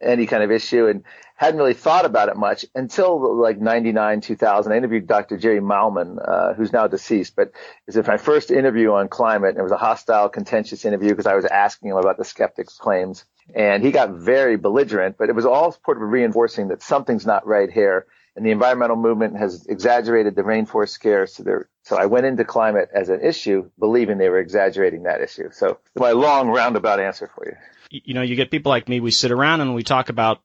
any 0.00 0.26
kind 0.26 0.42
of 0.42 0.50
issue 0.50 0.86
and 0.86 1.04
hadn't 1.36 1.58
really 1.58 1.74
thought 1.74 2.04
about 2.04 2.28
it 2.28 2.36
much 2.36 2.64
until 2.74 3.40
like 3.40 3.60
99, 3.60 4.20
2000. 4.20 4.72
I 4.72 4.76
interviewed 4.76 5.06
Dr. 5.06 5.38
Jerry 5.38 5.60
Mahlman, 5.60 6.16
uh, 6.24 6.54
who's 6.54 6.72
now 6.72 6.88
deceased, 6.88 7.34
but 7.36 7.52
it 7.86 8.06
my 8.06 8.16
first 8.16 8.50
interview 8.50 8.92
on 8.92 9.08
climate. 9.08 9.56
It 9.56 9.62
was 9.62 9.72
a 9.72 9.76
hostile, 9.76 10.28
contentious 10.28 10.84
interview 10.84 11.10
because 11.10 11.26
I 11.26 11.34
was 11.34 11.44
asking 11.44 11.90
him 11.90 11.96
about 11.96 12.18
the 12.18 12.24
skeptics' 12.24 12.76
claims 12.76 13.24
and 13.54 13.82
he 13.82 13.90
got 13.90 14.10
very 14.10 14.56
belligerent, 14.56 15.16
but 15.18 15.28
it 15.28 15.34
was 15.34 15.46
all 15.46 15.72
sort 15.84 15.96
of 15.96 16.02
reinforcing 16.02 16.68
that 16.68 16.82
something's 16.82 17.26
not 17.26 17.46
right 17.46 17.70
here. 17.70 18.06
And 18.34 18.46
the 18.46 18.50
environmental 18.50 18.96
movement 18.96 19.36
has 19.36 19.66
exaggerated 19.66 20.34
the 20.34 20.42
rainforest 20.42 20.88
scare. 20.90 21.26
So, 21.26 21.64
so 21.82 21.98
I 21.98 22.06
went 22.06 22.24
into 22.24 22.44
climate 22.44 22.88
as 22.94 23.10
an 23.10 23.20
issue, 23.20 23.70
believing 23.78 24.16
they 24.16 24.30
were 24.30 24.38
exaggerating 24.38 25.02
that 25.02 25.20
issue. 25.20 25.50
So 25.52 25.78
my 25.96 26.12
long 26.12 26.48
roundabout 26.48 26.98
answer 26.98 27.30
for 27.34 27.46
you. 27.46 27.56
You 27.90 28.14
know, 28.14 28.22
you 28.22 28.36
get 28.36 28.50
people 28.50 28.70
like 28.70 28.88
me, 28.88 29.00
we 29.00 29.10
sit 29.10 29.32
around 29.32 29.60
and 29.60 29.74
we 29.74 29.82
talk 29.82 30.08
about 30.08 30.40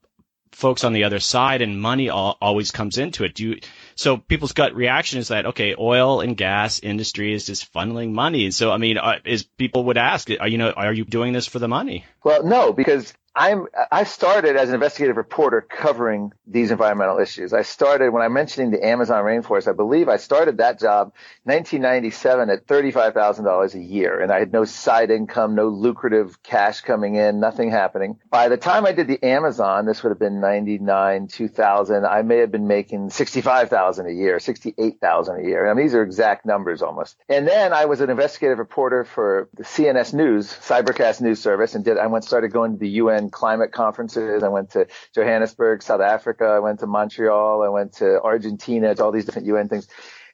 folks 0.52 0.84
on 0.84 0.92
the 0.92 1.04
other 1.04 1.18
side 1.18 1.62
and 1.62 1.80
money 1.80 2.10
all, 2.10 2.36
always 2.42 2.70
comes 2.70 2.98
into 2.98 3.24
it. 3.24 3.34
Do 3.34 3.48
you, 3.48 3.60
so 3.98 4.16
people's 4.16 4.52
gut 4.52 4.76
reaction 4.76 5.18
is 5.18 5.28
that, 5.28 5.46
okay, 5.46 5.74
oil 5.76 6.20
and 6.20 6.36
gas 6.36 6.78
industry 6.78 7.34
is 7.34 7.46
just 7.46 7.72
funneling 7.74 8.12
money. 8.12 8.52
So, 8.52 8.70
I 8.70 8.76
mean, 8.76 8.96
uh, 8.96 9.18
is 9.24 9.42
people 9.42 9.84
would 9.86 9.98
ask, 9.98 10.30
are 10.38 10.46
you 10.46 10.56
know, 10.56 10.70
are 10.70 10.92
you 10.92 11.04
doing 11.04 11.32
this 11.32 11.48
for 11.48 11.58
the 11.58 11.66
money? 11.66 12.04
Well, 12.22 12.44
no, 12.44 12.72
because 12.72 13.12
I'm 13.38 13.68
I 13.92 14.02
started 14.02 14.56
as 14.56 14.68
an 14.68 14.74
investigative 14.74 15.16
reporter 15.16 15.60
covering 15.60 16.32
these 16.44 16.72
environmental 16.72 17.20
issues. 17.20 17.52
I 17.52 17.62
started 17.62 18.10
when 18.10 18.20
I'm 18.20 18.32
mentioning 18.32 18.72
the 18.72 18.84
Amazon 18.84 19.22
rainforest. 19.22 19.68
I 19.68 19.74
believe 19.74 20.08
I 20.08 20.16
started 20.16 20.56
that 20.56 20.80
job 20.80 21.12
1997 21.44 22.50
at 22.50 22.66
$35,000 22.66 23.74
a 23.74 23.78
year, 23.78 24.20
and 24.20 24.32
I 24.32 24.40
had 24.40 24.52
no 24.52 24.64
side 24.64 25.12
income, 25.12 25.54
no 25.54 25.68
lucrative 25.68 26.42
cash 26.42 26.80
coming 26.80 27.14
in, 27.14 27.38
nothing 27.38 27.70
happening. 27.70 28.18
By 28.28 28.48
the 28.48 28.56
time 28.56 28.84
I 28.84 28.90
did 28.90 29.06
the 29.06 29.24
Amazon, 29.24 29.86
this 29.86 30.02
would 30.02 30.10
have 30.10 30.18
been 30.18 30.40
99, 30.40 31.28
2000. 31.28 32.06
I 32.06 32.22
may 32.22 32.38
have 32.38 32.50
been 32.50 32.66
making 32.66 33.10
65,000 33.10 34.06
a 34.08 34.12
year, 34.12 34.40
68,000 34.40 35.44
a 35.44 35.46
year. 35.46 35.70
I 35.70 35.74
mean, 35.74 35.86
these 35.86 35.94
are 35.94 36.02
exact 36.02 36.44
numbers 36.44 36.82
almost. 36.82 37.16
And 37.28 37.46
then 37.46 37.72
I 37.72 37.84
was 37.84 38.00
an 38.00 38.10
investigative 38.10 38.58
reporter 38.58 39.04
for 39.04 39.48
the 39.54 39.62
CNS 39.62 40.12
News, 40.12 40.48
Cybercast 40.48 41.20
News 41.20 41.40
Service, 41.40 41.76
and 41.76 41.84
did 41.84 41.98
I 41.98 42.08
went 42.08 42.24
started 42.24 42.52
going 42.52 42.72
to 42.72 42.78
the 42.78 42.88
UN 42.88 43.27
climate 43.30 43.72
conferences. 43.72 44.42
I 44.42 44.48
went 44.48 44.70
to 44.70 44.86
Johannesburg, 45.14 45.82
South 45.82 46.00
Africa. 46.00 46.44
I 46.44 46.58
went 46.60 46.80
to 46.80 46.86
Montreal. 46.86 47.62
I 47.62 47.68
went 47.68 47.94
to 47.94 48.20
Argentina. 48.22 48.94
to 48.94 49.04
all 49.04 49.12
these 49.12 49.24
different 49.24 49.46
UN 49.46 49.68
things. 49.68 49.88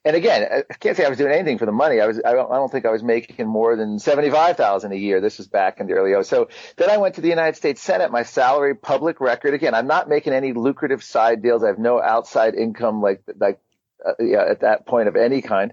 And 0.06 0.16
again, 0.16 0.46
I 0.70 0.74
can't 0.74 0.96
say 0.96 1.06
I 1.06 1.08
was 1.08 1.16
doing 1.16 1.32
anything 1.32 1.56
for 1.56 1.64
the 1.64 1.72
money. 1.72 1.98
I 1.98 2.06
was, 2.06 2.20
I 2.22 2.34
don't, 2.34 2.52
I 2.52 2.56
don't 2.56 2.70
think 2.70 2.84
I 2.84 2.90
was 2.90 3.02
making 3.02 3.46
more 3.46 3.74
than 3.74 3.98
75,000 3.98 4.92
a 4.92 4.96
year. 4.96 5.22
This 5.22 5.38
was 5.38 5.46
back 5.46 5.80
in 5.80 5.86
the 5.86 5.94
early 5.94 6.10
00s. 6.10 6.26
So 6.26 6.48
then 6.76 6.90
I 6.90 6.98
went 6.98 7.14
to 7.14 7.22
the 7.22 7.28
United 7.28 7.56
States 7.56 7.80
Senate, 7.80 8.10
my 8.10 8.22
salary 8.22 8.74
public 8.74 9.18
record. 9.18 9.54
Again, 9.54 9.74
I'm 9.74 9.86
not 9.86 10.06
making 10.06 10.34
any 10.34 10.52
lucrative 10.52 11.02
side 11.02 11.42
deals. 11.42 11.64
I 11.64 11.68
have 11.68 11.78
no 11.78 12.02
outside 12.02 12.54
income 12.54 13.00
like, 13.00 13.22
like, 13.40 13.60
uh, 14.06 14.12
yeah, 14.20 14.44
at 14.46 14.60
that 14.60 14.84
point 14.84 15.08
of 15.08 15.16
any 15.16 15.40
kind. 15.40 15.72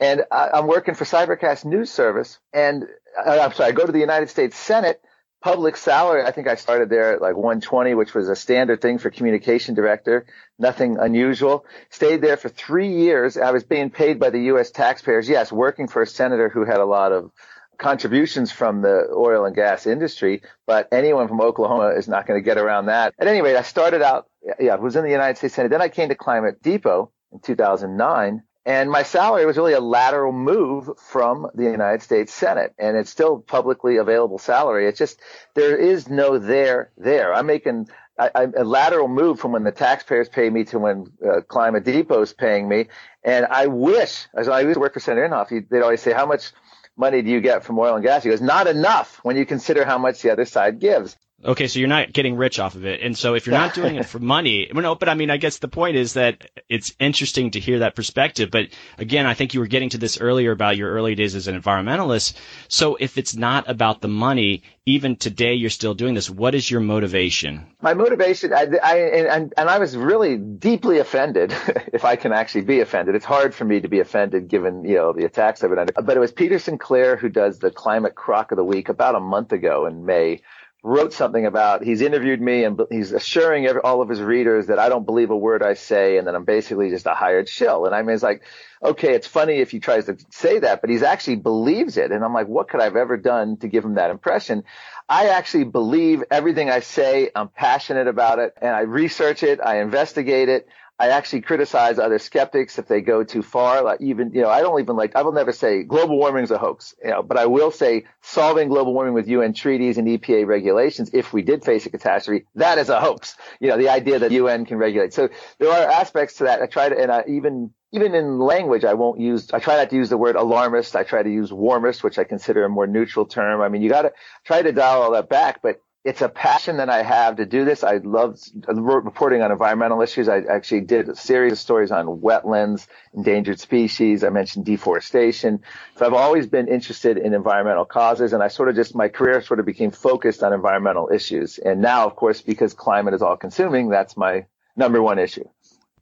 And 0.00 0.24
I, 0.32 0.50
I'm 0.54 0.66
working 0.66 0.94
for 0.94 1.04
Cybercast 1.04 1.64
News 1.64 1.92
Service 1.92 2.40
and 2.52 2.84
uh, 3.24 3.38
I'm 3.40 3.52
sorry, 3.52 3.68
I 3.68 3.72
go 3.72 3.86
to 3.86 3.92
the 3.92 4.00
United 4.00 4.30
States 4.30 4.56
Senate 4.56 5.00
public 5.44 5.76
salary, 5.76 6.24
I 6.24 6.30
think 6.30 6.48
I 6.48 6.54
started 6.54 6.88
there 6.88 7.12
at 7.12 7.20
like 7.20 7.36
120, 7.36 7.92
which 7.94 8.14
was 8.14 8.30
a 8.30 8.34
standard 8.34 8.80
thing 8.80 8.96
for 8.96 9.10
communication 9.10 9.74
director. 9.74 10.24
Nothing 10.58 10.96
unusual. 10.98 11.66
Stayed 11.90 12.22
there 12.22 12.38
for 12.38 12.48
three 12.48 12.88
years. 12.88 13.36
I 13.36 13.50
was 13.50 13.62
being 13.62 13.90
paid 13.90 14.18
by 14.18 14.30
the 14.30 14.40
U.S. 14.44 14.70
taxpayers. 14.70 15.28
Yes, 15.28 15.52
working 15.52 15.86
for 15.86 16.00
a 16.00 16.06
senator 16.06 16.48
who 16.48 16.64
had 16.64 16.78
a 16.78 16.86
lot 16.86 17.12
of 17.12 17.30
contributions 17.76 18.52
from 18.52 18.80
the 18.80 19.10
oil 19.14 19.44
and 19.44 19.54
gas 19.54 19.86
industry, 19.86 20.40
but 20.66 20.88
anyone 20.90 21.28
from 21.28 21.42
Oklahoma 21.42 21.88
is 21.88 22.08
not 22.08 22.26
going 22.26 22.40
to 22.40 22.44
get 22.44 22.56
around 22.56 22.86
that. 22.86 23.12
At 23.18 23.26
any 23.26 23.42
rate, 23.42 23.56
I 23.56 23.62
started 23.62 24.00
out, 24.00 24.26
yeah, 24.58 24.76
was 24.76 24.96
in 24.96 25.04
the 25.04 25.10
United 25.10 25.36
States 25.36 25.54
Senate. 25.54 25.70
Then 25.70 25.82
I 25.82 25.90
came 25.90 26.08
to 26.08 26.14
Climate 26.14 26.62
Depot 26.62 27.10
in 27.32 27.40
2009 27.40 28.42
and 28.66 28.90
my 28.90 29.02
salary 29.02 29.44
was 29.44 29.56
really 29.56 29.74
a 29.74 29.80
lateral 29.80 30.32
move 30.32 30.90
from 30.98 31.48
the 31.54 31.64
United 31.64 32.02
States 32.02 32.32
Senate. 32.32 32.74
And 32.78 32.96
it's 32.96 33.10
still 33.10 33.38
publicly 33.38 33.98
available 33.98 34.38
salary. 34.38 34.88
It's 34.88 34.98
just, 34.98 35.20
there 35.54 35.76
is 35.76 36.08
no 36.08 36.38
there 36.38 36.90
there. 36.96 37.34
I'm 37.34 37.46
making 37.46 37.88
a 38.16 38.64
lateral 38.64 39.08
move 39.08 39.40
from 39.40 39.52
when 39.52 39.64
the 39.64 39.72
taxpayers 39.72 40.28
pay 40.28 40.48
me 40.48 40.64
to 40.64 40.78
when 40.78 41.06
uh, 41.26 41.40
Climate 41.42 41.86
is 41.86 42.32
paying 42.32 42.68
me. 42.68 42.86
And 43.24 43.44
I 43.46 43.66
wish, 43.66 44.26
as 44.34 44.48
I 44.48 44.60
used 44.60 44.74
to 44.74 44.80
work 44.80 44.94
for 44.94 45.00
Senator 45.00 45.28
Inhofe, 45.28 45.68
they'd 45.68 45.82
always 45.82 46.00
say, 46.00 46.12
how 46.12 46.26
much 46.26 46.52
money 46.96 47.22
do 47.22 47.30
you 47.30 47.40
get 47.40 47.64
from 47.64 47.78
oil 47.78 47.96
and 47.96 48.04
gas? 48.04 48.22
He 48.22 48.30
goes, 48.30 48.40
not 48.40 48.66
enough 48.68 49.18
when 49.24 49.36
you 49.36 49.44
consider 49.44 49.84
how 49.84 49.98
much 49.98 50.22
the 50.22 50.30
other 50.30 50.44
side 50.44 50.78
gives. 50.78 51.16
Okay, 51.46 51.66
so 51.66 51.78
you're 51.78 51.88
not 51.88 52.12
getting 52.12 52.36
rich 52.36 52.58
off 52.58 52.74
of 52.74 52.86
it. 52.86 53.02
And 53.02 53.16
so 53.16 53.34
if 53.34 53.46
you're 53.46 53.56
not 53.56 53.74
doing 53.74 53.96
it 53.96 54.06
for 54.06 54.18
money, 54.18 54.70
well, 54.72 54.82
no, 54.82 54.94
but 54.94 55.10
I 55.10 55.14
mean, 55.14 55.30
I 55.30 55.36
guess 55.36 55.58
the 55.58 55.68
point 55.68 55.96
is 55.96 56.14
that 56.14 56.50
it's 56.70 56.94
interesting 56.98 57.50
to 57.50 57.60
hear 57.60 57.80
that 57.80 57.94
perspective. 57.94 58.50
But 58.50 58.68
again, 58.96 59.26
I 59.26 59.34
think 59.34 59.52
you 59.52 59.60
were 59.60 59.66
getting 59.66 59.90
to 59.90 59.98
this 59.98 60.20
earlier 60.20 60.52
about 60.52 60.78
your 60.78 60.90
early 60.90 61.14
days 61.14 61.34
as 61.34 61.46
an 61.46 61.60
environmentalist. 61.60 62.34
So 62.68 62.96
if 62.98 63.18
it's 63.18 63.34
not 63.34 63.68
about 63.68 64.00
the 64.00 64.08
money, 64.08 64.62
even 64.86 65.16
today 65.16 65.54
you're 65.54 65.70
still 65.70 65.94
doing 65.94 66.14
this. 66.14 66.30
What 66.30 66.54
is 66.54 66.70
your 66.70 66.80
motivation? 66.80 67.66
My 67.82 67.92
motivation, 67.92 68.54
I, 68.54 68.66
I 68.82 68.96
and, 68.96 69.52
and 69.56 69.68
I 69.68 69.78
was 69.78 69.96
really 69.96 70.38
deeply 70.38 70.98
offended, 70.98 71.54
if 71.92 72.06
I 72.06 72.16
can 72.16 72.32
actually 72.32 72.62
be 72.62 72.80
offended. 72.80 73.14
It's 73.14 73.24
hard 73.24 73.54
for 73.54 73.64
me 73.66 73.80
to 73.80 73.88
be 73.88 74.00
offended 74.00 74.48
given, 74.48 74.84
you 74.84 74.96
know, 74.96 75.12
the 75.12 75.24
attacks 75.26 75.62
I've 75.62 75.70
been 75.70 75.78
under. 75.78 75.92
But 75.92 76.16
it 76.16 76.20
was 76.20 76.32
Peter 76.32 76.58
Sinclair 76.58 77.16
who 77.16 77.28
does 77.28 77.58
the 77.58 77.70
climate 77.70 78.14
crock 78.14 78.50
of 78.50 78.56
the 78.56 78.64
week 78.64 78.88
about 78.88 79.14
a 79.14 79.20
month 79.20 79.52
ago 79.52 79.86
in 79.86 80.06
May 80.06 80.40
wrote 80.84 81.14
something 81.14 81.46
about 81.46 81.82
he's 81.82 82.02
interviewed 82.02 82.42
me 82.42 82.62
and 82.62 82.78
he's 82.90 83.12
assuring 83.12 83.66
every, 83.66 83.80
all 83.80 84.02
of 84.02 84.08
his 84.10 84.20
readers 84.20 84.66
that 84.66 84.78
I 84.78 84.90
don't 84.90 85.06
believe 85.06 85.30
a 85.30 85.36
word 85.36 85.62
I 85.62 85.72
say 85.72 86.18
and 86.18 86.26
that 86.26 86.34
I'm 86.34 86.44
basically 86.44 86.90
just 86.90 87.06
a 87.06 87.14
hired 87.14 87.48
shill. 87.48 87.86
And 87.86 87.94
I 87.94 88.02
mean, 88.02 88.14
it's 88.14 88.22
like, 88.22 88.42
okay, 88.82 89.14
it's 89.14 89.26
funny 89.26 89.54
if 89.60 89.70
he 89.70 89.80
tries 89.80 90.04
to 90.06 90.18
say 90.30 90.58
that, 90.58 90.82
but 90.82 90.90
he's 90.90 91.02
actually 91.02 91.36
believes 91.36 91.96
it. 91.96 92.12
And 92.12 92.22
I'm 92.22 92.34
like, 92.34 92.48
what 92.48 92.68
could 92.68 92.82
I've 92.82 92.96
ever 92.96 93.16
done 93.16 93.56
to 93.58 93.68
give 93.68 93.82
him 93.82 93.94
that 93.94 94.10
impression? 94.10 94.62
I 95.08 95.28
actually 95.28 95.64
believe 95.64 96.22
everything 96.30 96.68
I 96.68 96.80
say. 96.80 97.30
I'm 97.34 97.48
passionate 97.48 98.06
about 98.06 98.38
it 98.38 98.52
and 98.60 98.76
I 98.76 98.80
research 98.80 99.42
it. 99.42 99.60
I 99.64 99.80
investigate 99.80 100.50
it. 100.50 100.68
I 100.96 101.08
actually 101.08 101.40
criticize 101.40 101.98
other 101.98 102.20
skeptics 102.20 102.78
if 102.78 102.86
they 102.86 103.00
go 103.00 103.24
too 103.24 103.42
far. 103.42 103.82
Like 103.82 104.00
even, 104.00 104.32
you 104.32 104.42
know, 104.42 104.48
I 104.48 104.60
don't 104.60 104.80
even 104.80 104.96
like, 104.96 105.16
I 105.16 105.22
will 105.22 105.32
never 105.32 105.50
say 105.50 105.82
global 105.82 106.16
warming 106.16 106.44
is 106.44 106.52
a 106.52 106.58
hoax, 106.58 106.94
you 107.02 107.10
know, 107.10 107.22
but 107.22 107.36
I 107.36 107.46
will 107.46 107.72
say 107.72 108.04
solving 108.22 108.68
global 108.68 108.94
warming 108.94 109.12
with 109.12 109.26
UN 109.26 109.54
treaties 109.54 109.98
and 109.98 110.06
EPA 110.06 110.46
regulations, 110.46 111.10
if 111.12 111.32
we 111.32 111.42
did 111.42 111.64
face 111.64 111.84
a 111.86 111.90
catastrophe, 111.90 112.46
that 112.54 112.78
is 112.78 112.90
a 112.90 113.00
hoax. 113.00 113.36
You 113.58 113.70
know, 113.70 113.76
the 113.76 113.88
idea 113.88 114.20
that 114.20 114.30
UN 114.30 114.66
can 114.66 114.78
regulate. 114.78 115.12
So 115.12 115.30
there 115.58 115.70
are 115.70 115.90
aspects 115.90 116.36
to 116.36 116.44
that. 116.44 116.62
I 116.62 116.66
try 116.66 116.88
to, 116.88 116.96
and 116.96 117.10
I 117.10 117.24
even, 117.26 117.74
even 117.90 118.14
in 118.14 118.38
language, 118.38 118.84
I 118.84 118.94
won't 118.94 119.20
use, 119.20 119.50
I 119.52 119.58
try 119.58 119.76
not 119.76 119.90
to 119.90 119.96
use 119.96 120.10
the 120.10 120.16
word 120.16 120.36
alarmist. 120.36 120.94
I 120.94 121.02
try 121.02 121.24
to 121.24 121.30
use 121.30 121.50
warmist, 121.50 122.04
which 122.04 122.18
I 122.18 122.24
consider 122.24 122.64
a 122.64 122.68
more 122.68 122.86
neutral 122.86 123.26
term. 123.26 123.60
I 123.60 123.68
mean, 123.68 123.82
you 123.82 123.90
got 123.90 124.02
to 124.02 124.12
try 124.44 124.62
to 124.62 124.70
dial 124.70 125.02
all 125.02 125.12
that 125.12 125.28
back, 125.28 125.60
but 125.60 125.80
it's 126.04 126.20
a 126.20 126.28
passion 126.28 126.76
that 126.76 126.90
I 126.90 127.02
have 127.02 127.36
to 127.36 127.46
do 127.46 127.64
this. 127.64 127.82
I 127.82 127.96
love 127.96 128.38
reporting 128.66 129.40
on 129.40 129.50
environmental 129.50 130.02
issues. 130.02 130.28
I 130.28 130.40
actually 130.40 130.82
did 130.82 131.08
a 131.08 131.16
series 131.16 131.52
of 131.52 131.58
stories 131.58 131.90
on 131.90 132.20
wetlands, 132.20 132.86
endangered 133.14 133.58
species. 133.58 134.22
I 134.22 134.28
mentioned 134.28 134.66
deforestation. 134.66 135.60
So 135.96 136.04
I've 136.04 136.12
always 136.12 136.46
been 136.46 136.68
interested 136.68 137.16
in 137.16 137.32
environmental 137.32 137.86
causes 137.86 138.34
and 138.34 138.42
I 138.42 138.48
sort 138.48 138.68
of 138.68 138.74
just, 138.76 138.94
my 138.94 139.08
career 139.08 139.40
sort 139.40 139.60
of 139.60 139.66
became 139.66 139.90
focused 139.90 140.42
on 140.42 140.52
environmental 140.52 141.08
issues. 141.10 141.56
And 141.56 141.80
now, 141.80 142.06
of 142.06 142.16
course, 142.16 142.42
because 142.42 142.74
climate 142.74 143.14
is 143.14 143.22
all 143.22 143.38
consuming, 143.38 143.88
that's 143.88 144.14
my 144.14 144.44
number 144.76 145.00
one 145.00 145.18
issue 145.18 145.48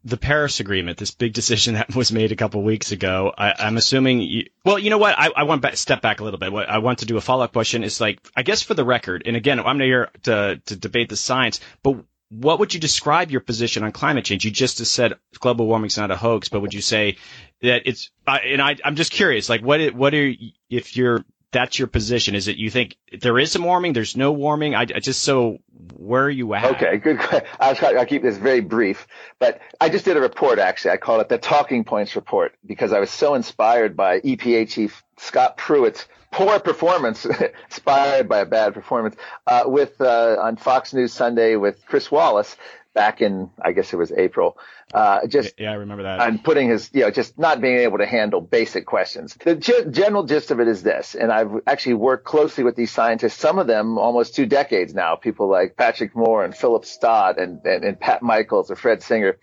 the 0.05 0.17
Paris 0.17 0.61
Agreement, 0.61 0.99
this 0.99 1.11
big 1.11 1.33
decision 1.33 1.75
that 1.75 1.95
was 1.95 2.13
made 2.13 2.33
a 2.33 2.37
couple 2.37 2.63
weeks 2.63 2.93
ago. 2.93 3.33
I, 3.37 3.67
am 3.67 3.77
assuming. 3.77 4.21
You, 4.21 4.45
well, 4.65 4.79
you 4.79 4.91
know 4.91 4.99
what? 4.99 5.19
I, 5.19 5.31
I 5.35 5.43
want 5.45 5.63
to 5.63 5.77
step 5.77 6.03
back 6.03 6.21
a 6.21 6.25
little 6.25 6.39
bit. 6.39 6.53
What 6.53 6.69
I 6.69 6.79
want 6.79 7.01
to 7.01 7.07
do 7.07 7.17
a 7.17 7.21
follow 7.21 7.45
up 7.45 7.53
question 7.53 7.85
is 7.85 8.01
like, 8.01 8.21
I 8.37 8.43
guess 8.43 8.63
for 8.63 8.75
the 8.75 8.85
record, 8.85 9.23
and 9.27 9.37
again, 9.37 9.61
I'm 9.61 9.79
not 9.79 9.85
here 9.85 10.11
to 10.25 10.61
to 10.67 10.77
debate 10.77 11.09
the 11.09 11.17
science, 11.17 11.61
but 11.83 11.97
what 12.33 12.59
would 12.59 12.73
you 12.73 12.81
describe 12.81 13.31
your 13.31 13.43
position 13.43 13.85
on 13.85 13.93
climate 13.93 14.25
change? 14.25 14.45
You 14.45 14.51
just 14.51 14.79
said 14.87 15.15
global 15.39 15.67
warming's 15.67 15.99
not 15.99 16.11
a 16.11 16.17
hoax, 16.17 16.49
but 16.49 16.61
would 16.61 16.73
you 16.73 16.81
say 16.81 17.19
that 17.61 17.83
it's? 17.85 18.11
And 18.27 18.63
I, 18.63 18.77
I'm 18.85 18.97
just 18.97 19.13
curious, 19.13 19.49
like, 19.49 19.63
what 19.63 19.95
what 19.95 20.15
are 20.15 20.33
if 20.71 20.97
you're 20.97 21.25
that's 21.53 21.79
your 21.79 21.89
position? 21.89 22.35
Is 22.35 22.49
it 22.49 22.57
you 22.57 22.71
think 22.71 22.97
there 23.21 23.39
is 23.39 23.53
some 23.53 23.63
warming? 23.63 23.93
There's 23.93 24.17
no 24.17 24.33
warming? 24.33 24.75
I, 24.75 24.83
I 24.83 25.01
just 25.01 25.23
so 25.23 25.59
where 25.97 26.25
are 26.25 26.31
you 26.31 26.53
at? 26.55 26.77
Okay, 26.77 26.97
good. 26.97 27.21
I'll, 27.61 27.77
I'll 27.99 28.07
keep 28.07 28.23
this 28.23 28.37
very 28.37 28.61
brief, 28.61 29.07
but 29.39 29.61
I 29.81 29.89
just 29.89 30.05
did 30.05 30.17
a 30.17 30.21
report 30.21 30.59
actually. 30.59 30.93
I 30.93 30.97
call 30.97 31.21
it 31.21 31.29
the 31.29 31.39
talking 31.39 31.85
points 31.85 32.17
report 32.17 32.55
because 32.67 32.93
I 32.93 33.01
was 33.01 33.11
so 33.11 33.35
inspired 33.35 33.97
by 33.97 34.21
EPA 34.21 34.69
chief 34.69 35.03
Scott 35.19 35.57
Pruitt's 35.57 36.07
poor 36.33 36.59
performance, 36.59 37.27
inspired 37.71 38.29
by 38.29 38.41
a 38.41 38.47
bad 38.47 38.75
performance, 38.75 39.15
uh, 39.47 39.65
with 39.67 40.01
uh, 40.01 40.37
on 40.41 40.57
Fox 40.57 40.93
News 40.93 41.13
Sunday 41.13 41.57
with 41.57 41.85
Chris 41.87 42.11
Wallace 42.11 42.57
back 42.95 43.21
in 43.21 43.51
I 43.61 43.73
guess 43.73 43.93
it 43.93 43.97
was 43.97 44.13
April. 44.13 44.59
Uh, 44.93 45.27
just 45.27 45.55
yeah, 45.59 45.71
I 45.71 45.75
remember 45.75 46.03
that. 46.05 46.21
And 46.21 46.43
putting 46.43 46.69
his, 46.69 46.91
you 46.93 47.01
know, 47.01 47.11
just 47.11 47.39
not 47.39 47.61
being 47.61 47.79
able 47.79 47.99
to 47.99 48.07
handle 48.07 48.41
basic 48.41 48.87
questions. 48.87 49.37
The 49.43 49.57
g- 49.57 49.85
general 49.91 50.25
gist 50.25 50.51
of 50.51 50.61
it 50.61 50.69
is 50.69 50.83
this, 50.83 51.15
and 51.15 51.33
I've 51.33 51.53
actually 51.67 51.95
worked 51.95 52.25
closely 52.25 52.65
with 52.65 52.77
these 52.77 52.91
scientists, 52.91 53.35
some 53.35 53.59
of 53.59 53.67
them 53.67 53.99
almost 53.99 54.35
two 54.35 54.47
decades 54.47 54.95
now, 54.95 55.17
people 55.17 55.49
like 55.49 55.77
Patrick 55.77 56.15
Moore 56.15 56.45
and 56.45 56.55
Philip 56.55 56.85
Stott 56.85 57.39
and, 57.41 57.65
and, 57.65 57.85
and 57.85 57.99
Pat 57.99 58.23
Michaels 58.23 58.71
or 58.71 58.77
Fred 58.77 59.03
Singer. 59.03 59.39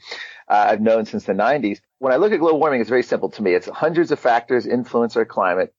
Uh, 0.47 0.67
I've 0.69 0.81
known 0.81 1.05
since 1.05 1.25
the 1.25 1.33
90s. 1.33 1.79
When 1.99 2.11
I 2.11 2.15
look 2.15 2.31
at 2.31 2.39
global 2.39 2.59
warming, 2.59 2.81
it's 2.81 2.89
very 2.89 3.03
simple 3.03 3.29
to 3.29 3.41
me. 3.43 3.53
It's 3.53 3.67
hundreds 3.67 4.11
of 4.11 4.19
factors 4.19 4.65
influence 4.65 5.15
our 5.15 5.25
climate 5.25 5.73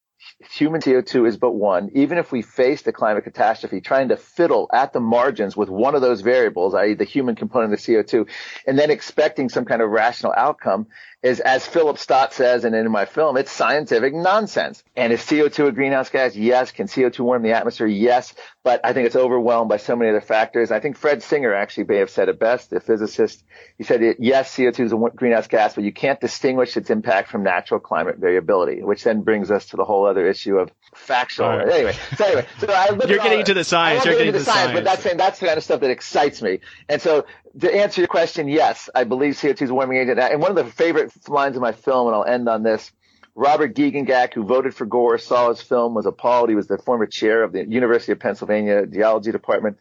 human 0.50 0.80
CO2 0.80 1.26
is 1.28 1.36
but 1.36 1.52
one. 1.52 1.90
Even 1.94 2.18
if 2.18 2.32
we 2.32 2.42
face 2.42 2.82
the 2.82 2.92
climate 2.92 3.24
catastrophe, 3.24 3.80
trying 3.80 4.08
to 4.08 4.16
fiddle 4.16 4.68
at 4.72 4.92
the 4.92 5.00
margins 5.00 5.56
with 5.56 5.68
one 5.68 5.94
of 5.94 6.00
those 6.00 6.20
variables, 6.20 6.74
i.e. 6.74 6.94
the 6.94 7.04
human 7.04 7.34
component 7.34 7.72
of 7.72 7.78
CO2, 7.78 8.28
and 8.66 8.78
then 8.78 8.90
expecting 8.90 9.48
some 9.48 9.64
kind 9.64 9.82
of 9.82 9.90
rational 9.90 10.32
outcome 10.36 10.86
is, 11.22 11.40
as 11.40 11.66
Philip 11.66 11.98
Stott 11.98 12.32
says, 12.32 12.64
and 12.64 12.74
in 12.74 12.90
my 12.90 13.04
film, 13.04 13.36
it's 13.36 13.52
scientific 13.52 14.14
nonsense. 14.14 14.82
And 14.96 15.12
is 15.12 15.20
CO2 15.20 15.68
a 15.68 15.72
greenhouse 15.72 16.08
gas? 16.08 16.34
Yes. 16.34 16.70
Can 16.70 16.86
CO2 16.86 17.20
warm 17.20 17.42
the 17.42 17.52
atmosphere? 17.52 17.86
Yes. 17.86 18.34
But 18.62 18.82
I 18.84 18.92
think 18.92 19.06
it's 19.06 19.16
overwhelmed 19.16 19.70
by 19.70 19.78
so 19.78 19.96
many 19.96 20.10
other 20.10 20.20
factors. 20.20 20.70
I 20.70 20.80
think 20.80 20.98
Fred 20.98 21.22
Singer 21.22 21.54
actually 21.54 21.84
may 21.84 21.96
have 21.96 22.10
said 22.10 22.28
it 22.28 22.38
best, 22.38 22.68
the 22.68 22.78
physicist. 22.78 23.42
He 23.78 23.84
said, 23.84 24.16
yes, 24.18 24.54
CO2 24.54 24.80
is 24.80 24.92
a 24.92 24.96
greenhouse 25.16 25.46
gas, 25.46 25.74
but 25.74 25.84
you 25.84 25.92
can't 25.92 26.20
distinguish 26.20 26.76
its 26.76 26.90
impact 26.90 27.30
from 27.30 27.42
natural 27.42 27.80
climate 27.80 28.18
variability, 28.18 28.82
which 28.82 29.02
then 29.02 29.22
brings 29.22 29.50
us 29.50 29.66
to 29.66 29.78
the 29.78 29.84
whole 29.84 30.06
other 30.06 30.26
issue 30.28 30.58
of 30.58 30.70
factual. 30.94 31.48
Right. 31.48 31.70
Anyway, 31.70 31.96
so 32.18 32.24
anyway, 32.26 32.46
so 32.58 32.70
I 32.70 32.90
You're 33.08 33.18
getting 33.18 33.40
into 33.40 33.54
the 33.54 33.64
science. 33.64 34.04
You're 34.04 34.12
getting 34.12 34.28
into 34.28 34.40
the 34.40 34.44
science, 34.44 34.72
science, 34.72 34.78
but 34.78 34.84
that's 34.84 35.02
saying 35.02 35.16
that's 35.16 35.40
the 35.40 35.46
kind 35.46 35.56
of 35.56 35.64
stuff 35.64 35.80
that 35.80 35.90
excites 35.90 36.42
me. 36.42 36.60
And 36.86 37.00
so 37.00 37.24
to 37.60 37.74
answer 37.74 38.02
your 38.02 38.08
question, 38.08 38.46
yes, 38.46 38.90
I 38.94 39.04
believe 39.04 39.34
CO2 39.34 39.62
is 39.62 39.70
a 39.70 39.74
warming 39.74 39.96
agent. 39.96 40.18
And 40.18 40.42
one 40.42 40.50
of 40.50 40.56
the 40.56 40.70
favorite 40.70 41.12
lines 41.28 41.56
of 41.56 41.62
my 41.62 41.72
film, 41.72 42.08
and 42.08 42.14
I'll 42.14 42.24
end 42.24 42.46
on 42.46 42.62
this. 42.62 42.92
Robert 43.40 43.74
Giegengack, 43.74 44.34
who 44.34 44.44
voted 44.44 44.74
for 44.74 44.84
Gore, 44.84 45.16
saw 45.16 45.48
his 45.48 45.62
film, 45.62 45.94
was 45.94 46.04
appalled. 46.04 46.50
He 46.50 46.54
was 46.54 46.66
the 46.66 46.76
former 46.76 47.06
chair 47.06 47.42
of 47.42 47.52
the 47.52 47.66
University 47.66 48.12
of 48.12 48.20
Pennsylvania 48.20 48.84
Geology 48.84 49.32
Department. 49.32 49.78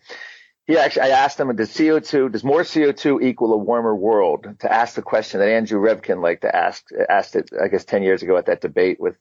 He 0.66 0.78
actually, 0.78 1.02
I 1.02 1.10
asked 1.10 1.38
him, 1.38 1.54
does 1.54 1.70
CO2, 1.70 2.32
does 2.32 2.46
more 2.46 2.62
CO2 2.62 3.22
equal 3.22 3.52
a 3.52 3.58
warmer 3.58 3.94
world? 3.94 4.48
To 4.60 4.74
ask 4.74 4.96
the 4.96 5.02
question 5.02 5.42
that 5.42 5.50
Andrew 5.50 5.82
Revkin 5.82 6.24
liked 6.24 6.44
to 6.44 6.56
ask, 6.56 6.86
asked 7.10 7.36
it, 7.36 7.50
I 7.62 7.68
guess, 7.68 7.84
10 7.84 8.02
years 8.02 8.24
ago 8.24 8.38
at 8.38 8.46
that 8.46 8.62
debate 8.62 8.98
with 8.98 9.18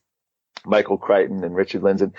Michael 0.65 0.97
Crichton 0.97 1.43
and 1.43 1.53
Richard 1.53 1.81
Lindzen. 1.81 2.13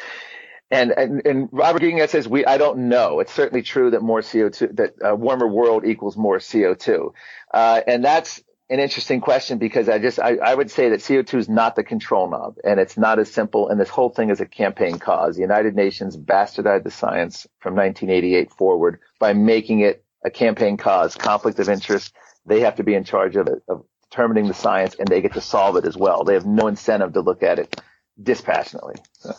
And, 0.71 0.91
and, 0.91 1.23
and 1.25 1.49
Robert 1.53 1.81
Giegengack 1.81 2.11
says, 2.11 2.29
we, 2.29 2.45
I 2.45 2.59
don't 2.59 2.91
know. 2.91 3.21
It's 3.21 3.33
certainly 3.33 3.63
true 3.63 3.93
that 3.93 4.03
more 4.03 4.21
CO2, 4.21 4.77
that 4.77 4.95
a 5.01 5.17
warmer 5.17 5.49
world 5.49 5.87
equals 5.87 6.19
more 6.19 6.37
CO2. 6.37 7.13
Uh, 7.55 7.81
and 7.87 8.05
that's, 8.05 8.43
an 8.71 8.79
interesting 8.79 9.21
question 9.21 9.59
because 9.59 9.89
I 9.89 9.99
just 9.99 10.21
I, 10.21 10.37
I, 10.37 10.55
would 10.55 10.71
say 10.71 10.91
that 10.91 11.01
CO2 11.01 11.35
is 11.35 11.49
not 11.49 11.75
the 11.75 11.83
control 11.83 12.31
knob 12.31 12.57
and 12.63 12.79
it's 12.79 12.97
not 12.97 13.19
as 13.19 13.31
simple 13.31 13.69
and 13.69 13.81
this 13.81 13.89
whole 13.89 14.11
thing 14.11 14.31
is 14.31 14.41
a 14.41 14.47
campaign 14.47 15.01
cause. 15.01 15.35
The 15.35 15.43
United 15.43 15.75
Nations 15.75 16.17
bastardized 16.17 16.85
the 16.85 16.91
science 16.91 17.49
from 17.59 17.75
1988 17.75 18.53
forward 18.53 19.01
by 19.19 19.33
making 19.33 19.81
it 19.81 20.05
a 20.25 20.31
campaign 20.31 20.77
cause, 20.77 21.17
conflict 21.17 21.59
of 21.59 21.69
interest. 21.69 22.15
They 22.47 22.61
have 22.61 22.77
to 22.77 22.85
be 22.85 22.95
in 22.95 23.03
charge 23.03 23.35
of 23.35 23.49
it, 23.49 23.63
of 23.69 23.85
determining 24.09 24.47
the 24.47 24.55
science 24.55 24.95
and 24.95 25.09
they 25.09 25.21
get 25.21 25.35
to 25.35 25.41
solve 25.41 25.77
it 25.77 25.85
as 25.85 25.97
well. 25.97 26.23
They 26.23 26.35
have 26.35 26.47
no 26.47 26.69
incentive 26.69 27.13
to 27.15 27.23
look 27.23 27.43
at 27.43 27.59
it 27.59 27.83
dispassionately. 28.23 28.97
So 29.15 29.35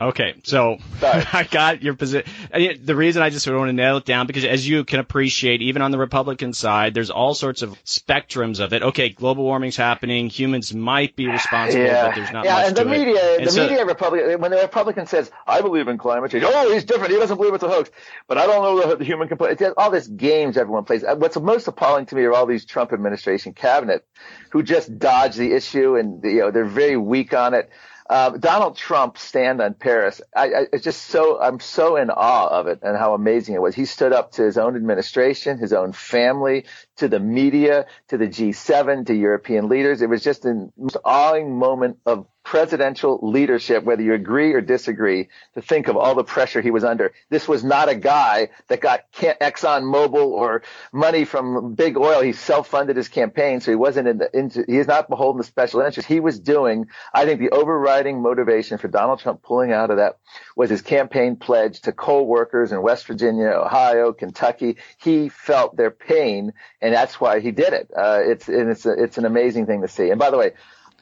okay, 0.00 0.34
so 0.44 0.78
I 1.02 1.46
got 1.50 1.82
your 1.82 1.94
position. 1.94 2.30
The 2.52 2.94
reason 2.94 3.22
I 3.22 3.30
just 3.30 3.46
want 3.46 3.68
to 3.68 3.72
nail 3.72 3.96
it 3.96 4.04
down 4.04 4.26
because, 4.26 4.44
as 4.44 4.66
you 4.68 4.84
can 4.84 5.00
appreciate, 5.00 5.62
even 5.62 5.82
on 5.82 5.90
the 5.90 5.98
Republican 5.98 6.52
side, 6.52 6.94
there's 6.94 7.10
all 7.10 7.34
sorts 7.34 7.62
of 7.62 7.70
spectrums 7.84 8.60
of 8.60 8.72
it. 8.72 8.82
Okay, 8.82 9.10
global 9.10 9.44
warming's 9.44 9.76
happening. 9.76 10.28
Humans 10.28 10.74
might 10.74 11.16
be 11.16 11.26
responsible, 11.26 11.84
yeah. 11.84 12.06
but 12.06 12.14
there's 12.14 12.32
not 12.32 12.44
yeah, 12.44 12.54
much 12.54 12.66
and 12.68 12.76
the 12.76 12.84
to 12.84 12.90
media, 12.90 13.34
it. 13.34 13.38
And 13.38 13.46
the 13.46 13.52
so, 13.52 13.68
media, 13.68 13.84
Republican, 13.84 14.40
when 14.40 14.50
the 14.50 14.58
Republican 14.58 15.06
says, 15.06 15.30
"I 15.46 15.60
believe 15.60 15.88
in 15.88 15.98
climate 15.98 16.30
change," 16.30 16.44
oh, 16.46 16.72
he's 16.72 16.84
different. 16.84 17.12
He 17.12 17.18
doesn't 17.18 17.36
believe 17.36 17.54
it's 17.54 17.64
a 17.64 17.68
hoax. 17.68 17.90
But 18.26 18.38
I 18.38 18.46
don't 18.46 18.62
know 18.62 18.88
the, 18.88 18.96
the 18.96 19.04
human 19.04 19.28
component. 19.28 19.60
It's 19.60 19.74
all 19.76 19.90
this 19.90 20.06
games 20.06 20.56
everyone 20.56 20.84
plays. 20.84 21.04
What's 21.16 21.36
most 21.36 21.68
appalling 21.68 22.06
to 22.06 22.14
me 22.14 22.22
are 22.22 22.32
all 22.32 22.46
these 22.46 22.64
Trump 22.64 22.92
administration 22.92 23.52
cabinet 23.52 24.06
who 24.50 24.62
just 24.62 24.98
dodge 24.98 25.36
the 25.36 25.52
issue 25.52 25.96
and 25.96 26.22
you 26.22 26.40
know 26.40 26.50
they're 26.50 26.64
very 26.64 26.96
weak 26.96 27.34
on 27.34 27.54
it. 27.54 27.70
Uh, 28.08 28.30
Donald 28.30 28.76
Trump's 28.76 29.22
stand 29.22 29.62
on 29.62 29.72
Paris, 29.72 30.20
I, 30.36 30.44
I, 30.44 30.66
it's 30.72 30.84
just 30.84 31.06
so, 31.06 31.40
I'm 31.40 31.58
so 31.58 31.96
in 31.96 32.10
awe 32.10 32.48
of 32.48 32.66
it 32.66 32.80
and 32.82 32.98
how 32.98 33.14
amazing 33.14 33.54
it 33.54 33.62
was. 33.62 33.74
He 33.74 33.86
stood 33.86 34.12
up 34.12 34.32
to 34.32 34.42
his 34.42 34.58
own 34.58 34.76
administration, 34.76 35.56
his 35.56 35.72
own 35.72 35.92
family, 35.92 36.66
to 36.96 37.08
the 37.08 37.20
media, 37.20 37.86
to 38.08 38.18
the 38.18 38.26
G7, 38.26 39.06
to 39.06 39.14
European 39.14 39.68
leaders. 39.68 40.02
It 40.02 40.08
was 40.08 40.22
just 40.22 40.44
an 40.44 40.72
awing 41.04 41.58
moment 41.58 41.98
of 42.06 42.26
presidential 42.44 43.18
leadership, 43.22 43.84
whether 43.84 44.02
you 44.02 44.12
agree 44.12 44.52
or 44.52 44.60
disagree, 44.60 45.28
to 45.54 45.62
think 45.62 45.88
of 45.88 45.96
all 45.96 46.14
the 46.14 46.22
pressure 46.22 46.60
he 46.60 46.70
was 46.70 46.84
under. 46.84 47.12
This 47.30 47.48
was 47.48 47.64
not 47.64 47.88
a 47.88 47.94
guy 47.94 48.50
that 48.68 48.82
got 48.82 49.10
Exxon 49.14 49.82
Mobil 49.82 50.26
or 50.26 50.62
money 50.92 51.24
from 51.24 51.74
big 51.74 51.96
oil. 51.96 52.20
He 52.20 52.32
self-funded 52.32 52.96
his 52.96 53.08
campaign, 53.08 53.60
so 53.60 53.72
he 53.72 53.76
wasn't 53.76 54.08
in 54.08 54.18
the, 54.18 54.38
into, 54.38 54.64
he 54.68 54.76
is 54.76 54.86
not 54.86 55.08
beholden 55.08 55.40
to 55.40 55.48
special 55.48 55.80
interests. 55.80 56.06
He 56.06 56.20
was 56.20 56.38
doing, 56.38 56.86
I 57.14 57.24
think 57.24 57.40
the 57.40 57.50
overriding 57.50 58.20
motivation 58.20 58.76
for 58.76 58.88
Donald 58.88 59.20
Trump 59.20 59.42
pulling 59.42 59.72
out 59.72 59.90
of 59.90 59.96
that 59.96 60.18
was 60.54 60.68
his 60.68 60.82
campaign 60.82 61.36
pledge 61.36 61.80
to 61.82 61.92
coal 61.92 62.26
workers 62.26 62.72
in 62.72 62.82
West 62.82 63.06
Virginia, 63.06 63.48
Ohio, 63.48 64.12
Kentucky. 64.12 64.76
He 64.98 65.30
felt 65.30 65.76
their 65.76 65.90
pain, 65.90 66.52
and 66.84 66.92
that's 66.92 67.18
why 67.18 67.40
he 67.40 67.50
did 67.50 67.72
it. 67.72 67.90
Uh, 67.96 68.20
it's, 68.22 68.46
it's, 68.46 68.84
a, 68.84 68.92
it's 68.92 69.16
an 69.16 69.24
amazing 69.24 69.64
thing 69.64 69.80
to 69.80 69.88
see. 69.88 70.10
And 70.10 70.18
by 70.18 70.30
the 70.30 70.36
way, 70.36 70.52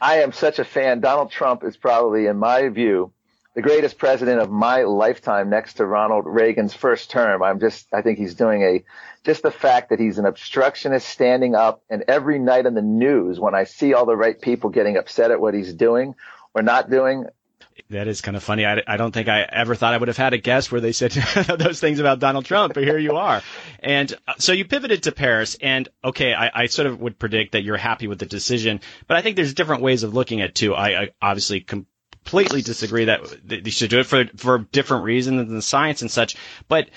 I 0.00 0.22
am 0.22 0.30
such 0.30 0.60
a 0.60 0.64
fan. 0.64 1.00
Donald 1.00 1.32
Trump 1.32 1.64
is 1.64 1.76
probably, 1.76 2.26
in 2.26 2.36
my 2.36 2.68
view, 2.68 3.12
the 3.56 3.62
greatest 3.62 3.98
president 3.98 4.40
of 4.40 4.48
my 4.48 4.84
lifetime 4.84 5.50
next 5.50 5.74
to 5.74 5.84
Ronald 5.84 6.24
Reagan's 6.24 6.72
first 6.72 7.10
term. 7.10 7.42
I'm 7.42 7.58
just, 7.58 7.92
I 7.92 8.00
think 8.00 8.18
he's 8.18 8.36
doing 8.36 8.62
a, 8.62 8.84
just 9.24 9.42
the 9.42 9.50
fact 9.50 9.90
that 9.90 9.98
he's 9.98 10.18
an 10.18 10.24
obstructionist 10.24 11.08
standing 11.08 11.56
up 11.56 11.82
and 11.90 12.04
every 12.06 12.38
night 12.38 12.64
in 12.64 12.74
the 12.74 12.80
news 12.80 13.40
when 13.40 13.56
I 13.56 13.64
see 13.64 13.92
all 13.92 14.06
the 14.06 14.16
right 14.16 14.40
people 14.40 14.70
getting 14.70 14.96
upset 14.96 15.32
at 15.32 15.40
what 15.40 15.52
he's 15.52 15.74
doing 15.74 16.14
or 16.54 16.62
not 16.62 16.90
doing, 16.90 17.26
that 17.90 18.08
is 18.08 18.20
kind 18.20 18.36
of 18.36 18.42
funny. 18.42 18.64
I, 18.64 18.82
I 18.86 18.96
don't 18.96 19.12
think 19.12 19.28
I 19.28 19.42
ever 19.42 19.74
thought 19.74 19.94
I 19.94 19.98
would 19.98 20.08
have 20.08 20.16
had 20.16 20.32
a 20.32 20.38
guest 20.38 20.72
where 20.72 20.80
they 20.80 20.92
said 20.92 21.10
those 21.58 21.80
things 21.80 21.98
about 21.98 22.18
Donald 22.18 22.44
Trump, 22.44 22.74
but 22.74 22.84
here 22.84 22.98
you 22.98 23.16
are. 23.16 23.42
And 23.80 24.12
uh, 24.26 24.34
so 24.38 24.52
you 24.52 24.64
pivoted 24.64 25.04
to 25.04 25.12
Paris, 25.12 25.56
and 25.60 25.88
okay, 26.04 26.34
I, 26.34 26.62
I 26.62 26.66
sort 26.66 26.86
of 26.86 27.00
would 27.00 27.18
predict 27.18 27.52
that 27.52 27.62
you're 27.62 27.76
happy 27.76 28.06
with 28.06 28.18
the 28.18 28.26
decision, 28.26 28.80
but 29.06 29.16
I 29.16 29.22
think 29.22 29.36
there's 29.36 29.54
different 29.54 29.82
ways 29.82 30.02
of 30.02 30.14
looking 30.14 30.40
at 30.40 30.50
it 30.50 30.54
too. 30.54 30.74
I, 30.74 31.02
I 31.02 31.08
obviously 31.20 31.60
completely 31.60 32.62
disagree 32.62 33.06
that 33.06 33.20
they 33.44 33.70
should 33.70 33.90
do 33.90 34.00
it 34.00 34.06
for 34.06 34.26
for 34.36 34.58
different 34.58 35.04
reasons 35.04 35.46
than 35.46 35.54
the 35.54 35.62
science 35.62 36.02
and 36.02 36.10
such, 36.10 36.36
but 36.68 36.88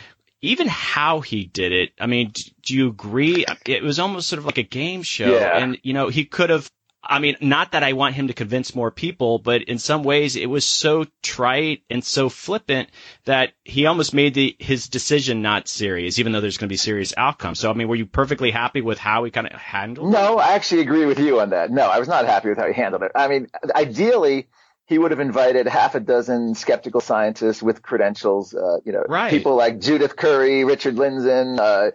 even 0.42 0.68
how 0.68 1.22
he 1.22 1.46
did 1.46 1.72
it, 1.72 1.92
I 2.00 2.06
mean, 2.06 2.32
do 2.62 2.76
you 2.76 2.90
agree? 2.90 3.46
It 3.66 3.84
was 3.84 4.00
almost 4.00 4.28
sort 4.28 4.40
of 4.40 4.46
like 4.46 4.58
a 4.58 4.64
game 4.64 5.02
show, 5.02 5.32
yeah. 5.32 5.58
and 5.58 5.80
you 5.84 5.94
know, 5.94 6.10
he 6.10 6.26
could 6.26 6.50
have 6.50 6.70
I 7.08 7.20
mean, 7.20 7.36
not 7.42 7.72
that 7.72 7.84
I 7.84 7.94
want 7.94 8.16
him 8.16 8.28
to 8.28 8.34
convince 8.34 8.76
more 8.76 8.92
people, 8.92 9.40
but 9.40 9.64
in 9.64 9.78
some 9.78 10.04
ways 10.04 10.36
it 10.36 10.48
was 10.48 10.66
so 10.66 11.06
trite 11.22 11.84
and 11.90 12.04
so 12.04 12.30
flippant 12.30 12.90
that 13.26 13.54
he 13.64 13.86
almost 13.86 14.14
made 14.14 14.34
the, 14.34 14.56
his 14.60 14.88
decision 14.90 15.42
not 15.42 15.68
serious, 15.68 16.20
even 16.20 16.32
though 16.32 16.42
there's 16.42 16.58
going 16.58 16.68
to 16.68 16.74
be 16.74 16.78
serious 16.78 17.14
outcomes. 17.18 17.60
So, 17.60 17.70
I 17.70 17.74
mean, 17.74 17.88
were 17.88 17.96
you 17.96 18.06
perfectly 18.06 18.52
happy 18.52 18.82
with 18.82 18.98
how 18.98 19.24
he 19.24 19.32
kind 19.32 19.48
of 19.48 19.54
handled 19.54 20.10
it? 20.10 20.12
No, 20.12 20.38
I 20.38 20.54
actually 20.54 20.82
agree 20.82 21.06
with 21.06 21.20
you 21.20 21.40
on 21.40 21.52
that. 21.52 21.72
No, 21.72 21.88
I 21.88 22.00
was 22.00 22.08
not 22.08 22.26
happy 22.26 22.50
with 22.50 22.58
how 22.58 22.68
he 22.68 22.74
handled 22.74 23.04
it. 23.04 23.12
I 23.16 23.28
mean, 23.28 23.48
ideally, 23.76 24.48
he 24.88 25.00
would 25.00 25.10
have 25.10 25.20
invited 25.20 25.68
half 25.68 25.96
a 25.96 26.00
dozen 26.00 26.54
skeptical 26.54 27.02
scientists 27.02 27.64
with 27.64 27.82
credentials, 27.82 28.54
uh, 28.54 28.78
you 28.86 28.92
know, 28.92 29.04
right. 29.10 29.32
people 29.32 29.56
like 29.56 29.80
Judith 29.80 30.16
Curry, 30.16 30.64
Richard 30.64 30.96
Lindzen, 30.96 31.60
uh, 31.60 31.92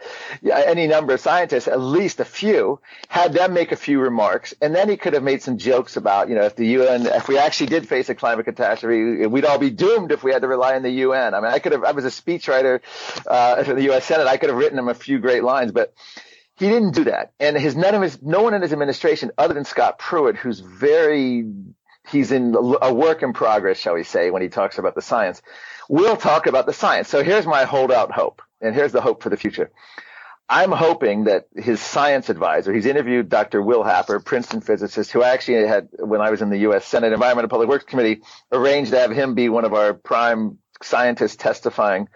any 0.51 0.89
number 0.89 1.15
of 1.15 1.21
scientists, 1.21 1.69
at 1.69 1.81
least 1.81 2.19
a 2.19 2.25
few, 2.25 2.81
had 3.09 3.33
them 3.33 3.55
make 3.55 3.71
a 3.71 3.77
few 3.77 4.01
remarks, 4.01 4.55
and 4.61 4.75
then 4.75 4.89
he 4.89 4.97
could 4.97 5.13
have 5.13 5.23
made 5.23 5.41
some 5.41 5.57
jokes 5.57 5.97
about, 5.97 6.29
you 6.29 6.35
know, 6.35 6.45
if 6.45 6.57
the 6.57 6.67
UN, 6.67 7.07
if 7.07 7.29
we 7.29 7.39
actually 7.39 7.69
did 7.69 7.89
face 7.89 8.09
a 8.09 8.15
climate 8.17 8.45
catastrophe, 8.45 9.25
we'd 9.27 9.45
all 9.45 9.59
be 9.59 9.71
doomed 9.71 10.11
if 10.11 10.25
we 10.25 10.33
had 10.33 10.43
to 10.43 10.49
rely 10.49 10.75
on 10.75 10.83
the 10.83 10.91
UN. 10.91 11.35
I 11.35 11.41
mean, 11.41 11.53
I 11.53 11.61
could 11.61 11.73
have, 11.73 11.85
I 11.85 11.93
was 11.93 12.05
a 12.05 12.09
speechwriter 12.09 12.81
uh, 13.25 13.63
for 13.63 13.75
the 13.75 13.83
U.S. 13.85 14.05
Senate, 14.05 14.27
I 14.27 14.37
could 14.37 14.49
have 14.49 14.59
written 14.59 14.79
him 14.79 14.89
a 14.89 14.95
few 14.95 15.21
great 15.21 15.45
lines, 15.45 15.71
but 15.71 15.95
he 16.57 16.69
didn't 16.69 16.95
do 16.95 17.05
that. 17.05 17.33
And 17.39 17.57
his 17.57 17.77
none 17.77 17.95
of 17.95 18.03
his 18.03 18.21
no 18.21 18.43
one 18.43 18.53
in 18.53 18.61
his 18.63 18.73
administration 18.73 19.31
other 19.39 19.55
than 19.55 19.65
Scott 19.65 19.99
Pruitt, 19.99 20.37
who's 20.37 20.61
very 20.61 21.47
he's 22.11 22.33
in 22.33 22.55
a 22.81 22.93
work 22.93 23.23
in 23.23 23.33
progress, 23.33 23.79
shall 23.79 23.95
we 23.95 24.05
say, 24.05 24.31
when 24.31 24.43
he 24.43 24.49
talks 24.49 24.79
about 24.79 24.95
the 24.95 25.03
science. 25.03 25.43
We'll 25.89 26.17
talk 26.17 26.47
about 26.47 26.67
the 26.67 26.73
science. 26.73 27.09
So 27.09 27.23
here's 27.23 27.47
my 27.47 27.65
holdout 27.65 28.13
hope, 28.13 28.43
and 28.61 28.75
here's 28.75 28.93
the 28.93 29.01
hope 29.01 29.23
for 29.23 29.29
the 29.29 29.37
future. 29.37 29.71
I'm 30.49 30.73
hoping 30.73 31.25
that 31.25 31.47
his 31.55 31.81
science 31.81 32.29
advisor, 32.29 32.73
he's 32.73 32.87
interviewed 32.87 33.29
Dr. 33.29 33.63
Will 33.63 33.85
Happer, 33.85 34.19
Princeton 34.19 34.61
physicist, 34.61 35.13
who 35.13 35.23
I 35.23 35.29
actually 35.29 35.67
had, 35.67 35.89
when 35.99 36.21
I 36.21 36.31
was 36.31 36.43
in 36.43 36.51
the 36.51 36.59
U.S. 36.59 36.85
Senate 36.85 37.13
Environment 37.13 37.45
and 37.45 37.51
Public 37.51 37.69
Works 37.69 37.85
Committee, 37.85 38.23
arranged 38.51 38.91
to 38.91 38.99
have 38.99 39.13
him 39.13 39.35
be 39.35 39.49
one 39.49 39.65
of 39.65 39.75
our 39.75 39.95
prime 39.95 40.59
scientists 40.83 41.37
testifying 41.37 42.09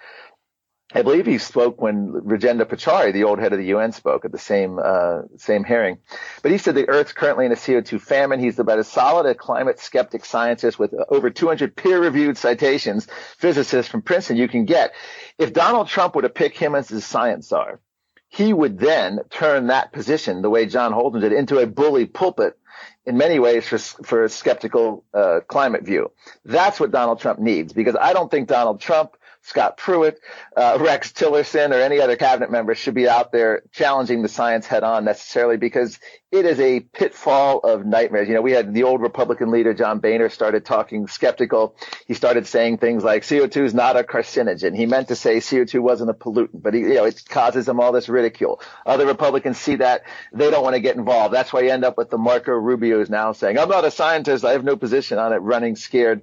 I 0.96 1.02
believe 1.02 1.26
he 1.26 1.38
spoke 1.38 1.80
when 1.80 2.12
Rajendra 2.12 2.66
Pachauri, 2.66 3.12
the 3.12 3.24
old 3.24 3.40
head 3.40 3.52
of 3.52 3.58
the 3.58 3.66
UN, 3.66 3.90
spoke 3.90 4.24
at 4.24 4.30
the 4.30 4.38
same 4.38 4.78
uh, 4.78 5.22
same 5.36 5.64
hearing. 5.64 5.98
But 6.40 6.52
he 6.52 6.58
said 6.58 6.76
the 6.76 6.88
Earth's 6.88 7.12
currently 7.12 7.46
in 7.46 7.52
a 7.52 7.56
CO2 7.56 8.00
famine. 8.00 8.38
He's 8.38 8.60
about 8.60 8.78
as 8.78 8.86
solid 8.86 9.26
a 9.26 9.34
climate 9.34 9.80
skeptic 9.80 10.24
scientist 10.24 10.78
with 10.78 10.94
over 11.08 11.30
200 11.30 11.74
peer-reviewed 11.74 12.38
citations, 12.38 13.08
physicist 13.38 13.88
from 13.88 14.02
Princeton 14.02 14.36
you 14.36 14.46
can 14.46 14.66
get. 14.66 14.92
If 15.36 15.52
Donald 15.52 15.88
Trump 15.88 16.14
were 16.14 16.22
to 16.22 16.28
pick 16.28 16.56
him 16.56 16.76
as 16.76 16.88
his 16.88 17.04
science 17.04 17.48
czar, 17.48 17.80
he 18.28 18.52
would 18.52 18.78
then 18.78 19.18
turn 19.30 19.66
that 19.66 19.92
position, 19.92 20.42
the 20.42 20.50
way 20.50 20.66
John 20.66 20.92
Holdren 20.92 21.22
did, 21.22 21.32
into 21.32 21.58
a 21.58 21.66
bully 21.66 22.06
pulpit 22.06 22.56
in 23.04 23.18
many 23.18 23.40
ways 23.40 23.66
for, 23.66 23.78
for 23.78 24.24
a 24.24 24.28
skeptical 24.28 25.04
uh, 25.12 25.40
climate 25.46 25.84
view. 25.84 26.12
That's 26.44 26.78
what 26.78 26.92
Donald 26.92 27.20
Trump 27.20 27.40
needs 27.40 27.72
because 27.72 27.96
I 28.00 28.12
don't 28.12 28.30
think 28.30 28.48
Donald 28.48 28.80
Trump 28.80 29.16
Scott 29.44 29.76
Pruitt, 29.76 30.20
uh, 30.56 30.78
Rex 30.80 31.12
Tillerson, 31.12 31.70
or 31.70 31.74
any 31.74 32.00
other 32.00 32.16
cabinet 32.16 32.50
member 32.50 32.74
should 32.74 32.94
be 32.94 33.06
out 33.06 33.30
there 33.30 33.62
challenging 33.72 34.22
the 34.22 34.28
science 34.28 34.66
head 34.66 34.82
on 34.82 35.04
necessarily 35.04 35.58
because 35.58 35.98
it 36.32 36.46
is 36.46 36.58
a 36.58 36.80
pitfall 36.80 37.58
of 37.58 37.84
nightmares. 37.84 38.26
You 38.26 38.34
know, 38.34 38.40
we 38.40 38.52
had 38.52 38.72
the 38.72 38.84
old 38.84 39.02
Republican 39.02 39.50
leader, 39.50 39.74
John 39.74 39.98
Boehner, 39.98 40.30
started 40.30 40.64
talking 40.64 41.08
skeptical. 41.08 41.76
He 42.06 42.14
started 42.14 42.46
saying 42.46 42.78
things 42.78 43.04
like 43.04 43.22
CO2 43.22 43.64
is 43.64 43.74
not 43.74 43.98
a 43.98 44.02
carcinogen. 44.02 44.74
He 44.74 44.86
meant 44.86 45.08
to 45.08 45.14
say 45.14 45.36
CO2 45.36 45.78
wasn't 45.78 46.08
a 46.08 46.14
pollutant, 46.14 46.62
but 46.62 46.72
he, 46.72 46.80
you 46.80 46.94
know, 46.94 47.04
it 47.04 47.22
causes 47.28 47.66
them 47.66 47.80
all 47.80 47.92
this 47.92 48.08
ridicule. 48.08 48.62
Other 48.86 49.06
Republicans 49.06 49.58
see 49.58 49.76
that. 49.76 50.04
They 50.32 50.50
don't 50.50 50.64
want 50.64 50.74
to 50.74 50.80
get 50.80 50.96
involved. 50.96 51.34
That's 51.34 51.52
why 51.52 51.60
you 51.60 51.70
end 51.70 51.84
up 51.84 51.98
with 51.98 52.08
the 52.08 52.18
Marco 52.18 52.52
Rubio 52.52 53.00
is 53.00 53.10
now 53.10 53.32
saying, 53.32 53.58
I'm 53.58 53.68
not 53.68 53.84
a 53.84 53.90
scientist. 53.90 54.42
I 54.42 54.52
have 54.52 54.64
no 54.64 54.76
position 54.76 55.18
on 55.18 55.34
it, 55.34 55.36
running 55.36 55.76
scared. 55.76 56.22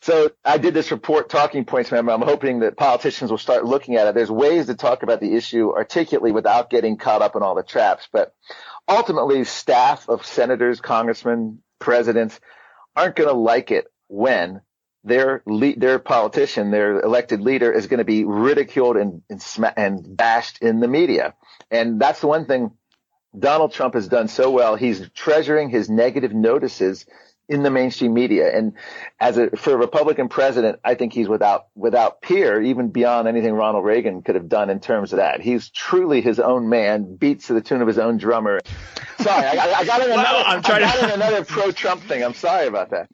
So 0.00 0.30
I 0.44 0.58
did 0.58 0.74
this 0.74 0.90
report, 0.90 1.28
Talking 1.28 1.64
Points, 1.64 1.90
member. 1.90 2.12
I'm 2.12 2.22
hoping 2.22 2.60
that 2.60 2.76
politicians 2.76 3.30
will 3.30 3.38
start 3.38 3.64
looking 3.64 3.96
at 3.96 4.06
it. 4.06 4.14
There's 4.14 4.30
ways 4.30 4.66
to 4.66 4.74
talk 4.74 5.02
about 5.02 5.20
the 5.20 5.34
issue 5.34 5.72
articulately 5.72 6.30
without 6.30 6.70
getting 6.70 6.96
caught 6.96 7.22
up 7.22 7.34
in 7.34 7.42
all 7.42 7.54
the 7.54 7.64
traps. 7.64 8.08
But 8.12 8.32
ultimately, 8.86 9.44
staff 9.44 10.08
of 10.08 10.24
senators, 10.24 10.80
congressmen, 10.80 11.62
presidents 11.80 12.38
aren't 12.94 13.16
going 13.16 13.28
to 13.28 13.34
like 13.34 13.70
it 13.70 13.86
when 14.06 14.60
their 15.04 15.42
their 15.46 15.98
politician, 15.98 16.70
their 16.70 17.00
elected 17.00 17.40
leader 17.40 17.72
is 17.72 17.86
going 17.86 17.98
to 17.98 18.04
be 18.04 18.24
ridiculed 18.24 18.96
and, 18.96 19.22
and, 19.28 19.40
sm- 19.42 19.64
and 19.76 20.16
bashed 20.16 20.58
in 20.62 20.80
the 20.80 20.88
media. 20.88 21.34
And 21.70 22.00
that's 22.00 22.20
the 22.20 22.26
one 22.26 22.46
thing 22.46 22.72
Donald 23.36 23.72
Trump 23.72 23.94
has 23.94 24.08
done 24.08 24.28
so 24.28 24.50
well. 24.50 24.76
He's 24.76 25.08
treasuring 25.10 25.70
his 25.70 25.88
negative 25.88 26.32
notices 26.32 27.06
in 27.48 27.62
the 27.62 27.70
mainstream 27.70 28.12
media. 28.12 28.54
And 28.54 28.74
as 29.18 29.38
a, 29.38 29.50
for 29.56 29.72
a 29.72 29.76
Republican 29.76 30.28
president, 30.28 30.80
I 30.84 30.94
think 30.94 31.12
he's 31.12 31.28
without, 31.28 31.68
without 31.74 32.20
peer, 32.20 32.60
even 32.60 32.90
beyond 32.90 33.26
anything 33.26 33.54
Ronald 33.54 33.84
Reagan 33.84 34.22
could 34.22 34.34
have 34.34 34.48
done 34.48 34.68
in 34.68 34.80
terms 34.80 35.12
of 35.12 35.16
that. 35.16 35.40
He's 35.40 35.70
truly 35.70 36.20
his 36.20 36.38
own 36.38 36.68
man, 36.68 37.16
beats 37.16 37.46
to 37.46 37.54
the 37.54 37.62
tune 37.62 37.80
of 37.80 37.88
his 37.88 37.98
own 37.98 38.18
drummer. 38.18 38.60
Sorry, 39.18 39.46
I, 39.46 39.72
I 39.72 39.84
got 39.84 40.00
in 40.00 40.10
another, 40.10 40.22
well, 40.22 40.44
I'm 40.46 40.62
trying 40.62 40.84
I 40.84 40.86
got 40.86 41.00
to... 41.00 41.04
in 41.06 41.10
another 41.10 41.44
pro-Trump 41.44 42.02
thing. 42.02 42.22
I'm 42.22 42.34
sorry 42.34 42.66
about 42.66 42.90
that. 42.90 43.08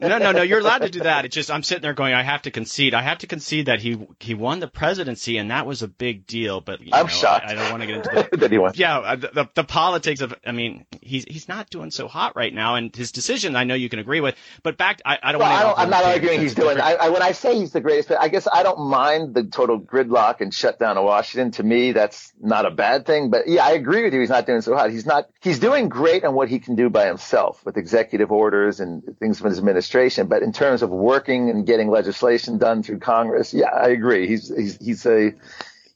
No, 0.00 0.18
no, 0.18 0.32
no. 0.32 0.42
You're 0.42 0.60
allowed 0.60 0.82
to 0.82 0.90
do 0.90 1.00
that. 1.00 1.16
It's 1.26 1.34
just 1.34 1.50
I'm 1.50 1.62
sitting 1.64 1.82
there 1.82 1.94
going, 1.94 2.14
I 2.14 2.22
have 2.22 2.42
to 2.42 2.50
concede. 2.50 2.94
I 2.94 3.02
have 3.02 3.18
to 3.18 3.26
concede 3.26 3.66
that 3.66 3.80
he 3.80 3.98
he 4.20 4.34
won 4.34 4.60
the 4.60 4.68
presidency, 4.68 5.38
and 5.38 5.50
that 5.50 5.66
was 5.66 5.82
a 5.82 5.88
big 5.88 6.26
deal. 6.26 6.60
But 6.60 6.80
I'm 6.92 7.06
know, 7.06 7.08
shocked. 7.08 7.46
I, 7.46 7.52
I, 7.52 7.54
don't 7.54 7.70
want 7.70 7.82
to 7.82 7.86
get 7.86 7.96
into 7.96 8.28
the, 8.30 8.36
that 8.36 8.52
he 8.52 8.58
won. 8.58 8.72
Yeah, 8.76 8.98
uh, 8.98 9.16
the, 9.16 9.30
the, 9.34 9.48
the 9.54 9.64
politics 9.64 10.20
of. 10.20 10.34
I 10.46 10.52
mean, 10.52 10.86
he's 11.00 11.24
he's 11.24 11.48
not 11.48 11.68
doing 11.70 11.90
so 11.90 12.06
hot 12.06 12.36
right 12.36 12.52
now, 12.52 12.76
and 12.76 12.94
his 12.94 13.10
decision, 13.10 13.56
I 13.56 13.64
know 13.64 13.74
you 13.74 13.88
can 13.88 13.98
agree 13.98 14.20
with. 14.20 14.36
But 14.62 14.76
back, 14.76 15.00
I, 15.04 15.18
I 15.20 15.32
don't 15.32 15.40
well, 15.40 15.50
want 15.50 15.76
to. 15.76 15.80
I 15.80 15.84
am 15.84 15.90
not 15.90 16.04
arguing 16.04 16.40
he's 16.40 16.54
doing. 16.54 16.80
I, 16.80 16.94
I, 16.94 17.08
when 17.08 17.22
I 17.22 17.32
say 17.32 17.56
he's 17.56 17.72
the 17.72 17.80
greatest, 17.80 18.12
I 18.12 18.28
guess 18.28 18.46
I 18.52 18.62
don't 18.62 18.88
mind 18.88 19.34
the 19.34 19.44
total 19.44 19.80
gridlock 19.80 20.40
and 20.40 20.54
shutdown 20.54 20.96
of 20.96 21.04
Washington. 21.04 21.50
To 21.52 21.62
me, 21.62 21.90
that's 21.92 22.32
not 22.40 22.66
a 22.66 22.70
bad 22.70 23.06
thing. 23.06 23.30
But 23.30 23.48
yeah, 23.48 23.64
I 23.64 23.72
agree 23.72 24.04
with 24.04 24.14
you. 24.14 24.20
He's 24.20 24.28
not 24.28 24.46
doing 24.46 24.60
so 24.60 24.76
hot. 24.76 24.90
He's 24.90 25.06
not. 25.06 25.28
He's 25.40 25.58
doing 25.58 25.88
great 25.88 26.24
on 26.24 26.34
what 26.34 26.48
he 26.48 26.58
can 26.58 26.76
do 26.76 26.90
by 26.90 27.06
himself 27.06 27.64
with 27.64 27.76
executive 27.76 28.30
orders 28.30 28.78
and 28.78 29.02
things 29.18 29.38
from 29.38 29.48
his 29.48 29.58
administration. 29.58 29.85
But 30.28 30.42
in 30.42 30.52
terms 30.52 30.82
of 30.82 30.90
working 30.90 31.50
and 31.50 31.66
getting 31.66 31.90
legislation 31.90 32.58
done 32.58 32.82
through 32.82 32.98
Congress, 32.98 33.54
yeah, 33.54 33.68
I 33.68 33.88
agree. 33.88 34.26
He's 34.28 34.54
he's 34.54 34.78
he's 34.78 35.06
a 35.06 35.32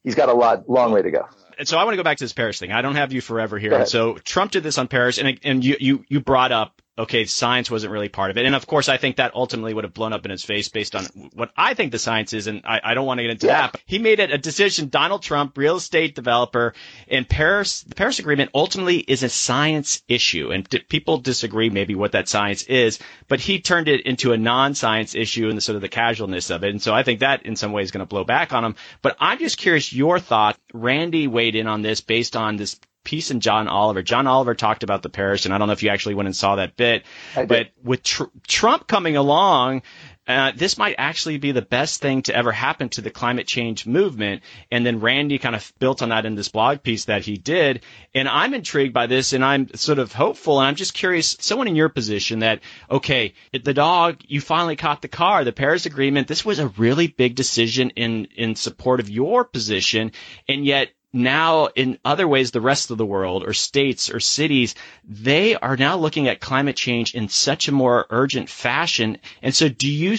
he's 0.02 0.14
got 0.14 0.28
a 0.28 0.34
lot 0.34 0.68
long 0.68 0.92
way 0.92 1.02
to 1.02 1.10
go 1.10 1.26
and 1.60 1.68
so 1.68 1.76
I 1.76 1.84
want 1.84 1.92
to 1.92 1.96
go 1.98 2.02
back 2.02 2.16
to 2.16 2.24
this 2.24 2.32
Paris 2.32 2.58
thing. 2.58 2.72
I 2.72 2.80
don't 2.80 2.94
have 2.94 3.12
you 3.12 3.20
forever 3.20 3.58
here. 3.58 3.74
And 3.74 3.86
so 3.86 4.14
Trump 4.14 4.50
did 4.50 4.62
this 4.62 4.78
on 4.78 4.88
Paris, 4.88 5.18
and 5.18 5.38
and 5.44 5.62
you 5.62 5.76
you 5.78 6.04
you 6.08 6.20
brought 6.20 6.52
up 6.52 6.80
okay, 7.00 7.24
science 7.24 7.70
wasn't 7.70 7.92
really 7.92 8.08
part 8.08 8.30
of 8.30 8.36
it. 8.36 8.46
And 8.46 8.54
of 8.54 8.66
course, 8.66 8.88
I 8.88 8.96
think 8.96 9.16
that 9.16 9.34
ultimately 9.34 9.74
would 9.74 9.84
have 9.84 9.94
blown 9.94 10.12
up 10.12 10.24
in 10.24 10.30
his 10.30 10.44
face 10.44 10.68
based 10.68 10.94
on 10.94 11.04
what 11.34 11.50
I 11.56 11.74
think 11.74 11.92
the 11.92 11.98
science 11.98 12.32
is. 12.32 12.46
And 12.46 12.62
I, 12.64 12.80
I 12.82 12.94
don't 12.94 13.06
want 13.06 13.18
to 13.18 13.24
get 13.24 13.30
into 13.30 13.46
yeah. 13.46 13.62
that. 13.62 13.72
But 13.72 13.80
he 13.86 13.98
made 13.98 14.20
it 14.20 14.30
a 14.30 14.38
decision. 14.38 14.88
Donald 14.88 15.22
Trump, 15.22 15.56
real 15.56 15.76
estate 15.76 16.14
developer 16.14 16.74
in 17.08 17.24
Paris, 17.24 17.82
the 17.82 17.94
Paris 17.94 18.18
Agreement 18.18 18.50
ultimately 18.54 18.98
is 18.98 19.22
a 19.22 19.28
science 19.28 20.02
issue. 20.08 20.52
And 20.52 20.68
d- 20.68 20.80
people 20.80 21.18
disagree 21.18 21.70
maybe 21.70 21.94
what 21.94 22.12
that 22.12 22.28
science 22.28 22.62
is, 22.64 22.98
but 23.28 23.40
he 23.40 23.60
turned 23.60 23.88
it 23.88 24.02
into 24.02 24.32
a 24.32 24.36
non-science 24.38 25.14
issue 25.14 25.48
and 25.48 25.56
the 25.56 25.62
sort 25.62 25.76
of 25.76 25.82
the 25.82 25.88
casualness 25.88 26.50
of 26.50 26.64
it. 26.64 26.70
And 26.70 26.82
so 26.82 26.94
I 26.94 27.02
think 27.02 27.20
that 27.20 27.44
in 27.46 27.56
some 27.56 27.72
way 27.72 27.82
is 27.82 27.90
going 27.90 28.04
to 28.04 28.08
blow 28.08 28.24
back 28.24 28.52
on 28.52 28.64
him. 28.64 28.76
But 29.02 29.16
I'm 29.18 29.38
just 29.38 29.58
curious 29.58 29.92
your 29.92 30.18
thought. 30.18 30.58
Randy 30.72 31.26
weighed 31.26 31.56
in 31.56 31.66
on 31.66 31.82
this 31.82 32.00
based 32.00 32.36
on 32.36 32.56
this 32.56 32.78
piece 33.04 33.30
in 33.30 33.40
John 33.40 33.68
Oliver. 33.68 34.02
John 34.02 34.26
Oliver 34.26 34.54
talked 34.54 34.82
about 34.82 35.02
the 35.02 35.08
Paris, 35.08 35.44
and 35.44 35.54
I 35.54 35.58
don't 35.58 35.68
know 35.68 35.72
if 35.72 35.82
you 35.82 35.90
actually 35.90 36.14
went 36.14 36.26
and 36.26 36.36
saw 36.36 36.56
that 36.56 36.76
bit, 36.76 37.04
but 37.48 37.68
with 37.82 38.02
tr- 38.02 38.24
Trump 38.46 38.86
coming 38.86 39.16
along, 39.16 39.82
uh, 40.30 40.52
this 40.54 40.78
might 40.78 40.94
actually 40.96 41.38
be 41.38 41.50
the 41.50 41.62
best 41.62 42.00
thing 42.00 42.22
to 42.22 42.34
ever 42.34 42.52
happen 42.52 42.88
to 42.88 43.00
the 43.00 43.10
climate 43.10 43.48
change 43.48 43.84
movement. 43.84 44.42
And 44.70 44.86
then 44.86 45.00
Randy 45.00 45.38
kind 45.38 45.56
of 45.56 45.72
built 45.80 46.02
on 46.02 46.10
that 46.10 46.24
in 46.24 46.36
this 46.36 46.48
blog 46.48 46.84
piece 46.84 47.06
that 47.06 47.24
he 47.24 47.36
did. 47.36 47.82
And 48.14 48.28
I'm 48.28 48.54
intrigued 48.54 48.94
by 48.94 49.08
this 49.08 49.32
and 49.32 49.44
I'm 49.44 49.74
sort 49.74 49.98
of 49.98 50.12
hopeful. 50.12 50.60
And 50.60 50.68
I'm 50.68 50.76
just 50.76 50.94
curious, 50.94 51.36
someone 51.40 51.66
in 51.66 51.74
your 51.74 51.88
position 51.88 52.40
that, 52.40 52.60
okay, 52.88 53.34
the 53.52 53.74
dog, 53.74 54.18
you 54.20 54.40
finally 54.40 54.76
caught 54.76 55.02
the 55.02 55.08
car, 55.08 55.42
the 55.42 55.52
Paris 55.52 55.86
Agreement, 55.86 56.28
this 56.28 56.44
was 56.44 56.60
a 56.60 56.68
really 56.68 57.08
big 57.08 57.34
decision 57.34 57.90
in, 57.90 58.26
in 58.36 58.54
support 58.54 59.00
of 59.00 59.10
your 59.10 59.44
position. 59.44 60.12
And 60.48 60.64
yet 60.64 60.90
now 61.12 61.66
in 61.66 61.98
other 62.04 62.26
ways 62.28 62.50
the 62.50 62.60
rest 62.60 62.90
of 62.90 62.98
the 62.98 63.06
world 63.06 63.44
or 63.44 63.52
states 63.52 64.10
or 64.10 64.20
cities 64.20 64.74
they 65.04 65.56
are 65.56 65.76
now 65.76 65.96
looking 65.96 66.28
at 66.28 66.40
climate 66.40 66.76
change 66.76 67.14
in 67.14 67.28
such 67.28 67.68
a 67.68 67.72
more 67.72 68.06
urgent 68.10 68.48
fashion. 68.48 69.18
And 69.42 69.54
so 69.54 69.68
do 69.68 69.88
you 69.88 70.16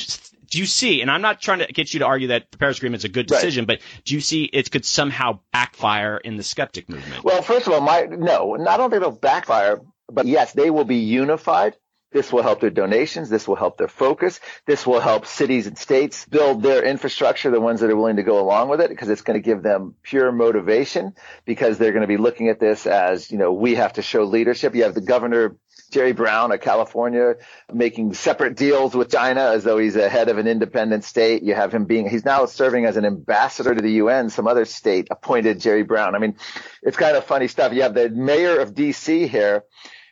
do 0.51 0.59
you 0.59 0.65
see 0.65 1.01
and 1.01 1.09
i'm 1.09 1.21
not 1.21 1.41
trying 1.41 1.59
to 1.59 1.67
get 1.67 1.93
you 1.93 1.99
to 2.01 2.05
argue 2.05 2.27
that 2.27 2.51
the 2.51 2.57
paris 2.57 2.77
agreement 2.77 2.99
is 2.99 3.05
a 3.05 3.09
good 3.09 3.25
decision 3.25 3.63
right. 3.63 3.79
but 3.79 4.03
do 4.05 4.13
you 4.13 4.21
see 4.21 4.43
it 4.43 4.69
could 4.69 4.85
somehow 4.85 5.39
backfire 5.53 6.17
in 6.17 6.35
the 6.35 6.43
skeptic 6.43 6.89
movement? 6.89 7.23
Well 7.23 7.41
first 7.41 7.67
of 7.67 7.73
all 7.73 7.81
my 7.81 8.01
no 8.01 8.57
i 8.67 8.77
don't 8.77 8.89
think 8.89 9.01
it'll 9.01 9.11
backfire 9.17 9.79
but 10.11 10.25
yes 10.25 10.51
they 10.53 10.69
will 10.69 10.83
be 10.83 10.97
unified 10.97 11.77
this 12.11 12.31
will 12.31 12.43
help 12.43 12.59
their 12.59 12.69
donations. 12.69 13.29
This 13.29 13.47
will 13.47 13.55
help 13.55 13.77
their 13.77 13.87
focus. 13.87 14.39
This 14.65 14.85
will 14.85 14.99
help 14.99 15.25
cities 15.25 15.67
and 15.67 15.77
states 15.77 16.25
build 16.25 16.61
their 16.61 16.83
infrastructure, 16.83 17.51
the 17.51 17.61
ones 17.61 17.79
that 17.81 17.89
are 17.89 17.95
willing 17.95 18.17
to 18.17 18.23
go 18.23 18.39
along 18.39 18.69
with 18.69 18.81
it, 18.81 18.89
because 18.89 19.09
it's 19.09 19.21
going 19.21 19.41
to 19.41 19.45
give 19.45 19.63
them 19.63 19.95
pure 20.03 20.31
motivation 20.31 21.13
because 21.45 21.77
they're 21.77 21.93
going 21.93 22.01
to 22.01 22.07
be 22.07 22.17
looking 22.17 22.49
at 22.49 22.59
this 22.59 22.85
as, 22.85 23.31
you 23.31 23.37
know, 23.37 23.53
we 23.53 23.75
have 23.75 23.93
to 23.93 24.01
show 24.01 24.23
leadership. 24.23 24.75
You 24.75 24.83
have 24.83 24.93
the 24.93 25.01
governor, 25.01 25.55
Jerry 25.91 26.13
Brown 26.13 26.51
of 26.51 26.61
California 26.61 27.35
making 27.71 28.13
separate 28.13 28.55
deals 28.55 28.95
with 28.95 29.11
China 29.11 29.41
as 29.41 29.63
though 29.63 29.77
he's 29.77 29.97
a 29.97 30.07
head 30.07 30.29
of 30.29 30.37
an 30.37 30.47
independent 30.47 31.03
state. 31.03 31.43
You 31.43 31.53
have 31.53 31.73
him 31.73 31.85
being, 31.85 32.09
he's 32.09 32.25
now 32.25 32.45
serving 32.45 32.85
as 32.85 32.97
an 32.97 33.05
ambassador 33.05 33.75
to 33.75 33.81
the 33.81 33.91
UN. 33.93 34.29
Some 34.29 34.47
other 34.47 34.65
state 34.65 35.09
appointed 35.11 35.59
Jerry 35.59 35.83
Brown. 35.83 36.15
I 36.15 36.19
mean, 36.19 36.37
it's 36.81 36.97
kind 36.97 37.17
of 37.17 37.25
funny 37.25 37.47
stuff. 37.47 37.73
You 37.73 37.83
have 37.83 37.93
the 37.93 38.09
mayor 38.09 38.59
of 38.59 38.73
DC 38.73 39.27
here 39.27 39.65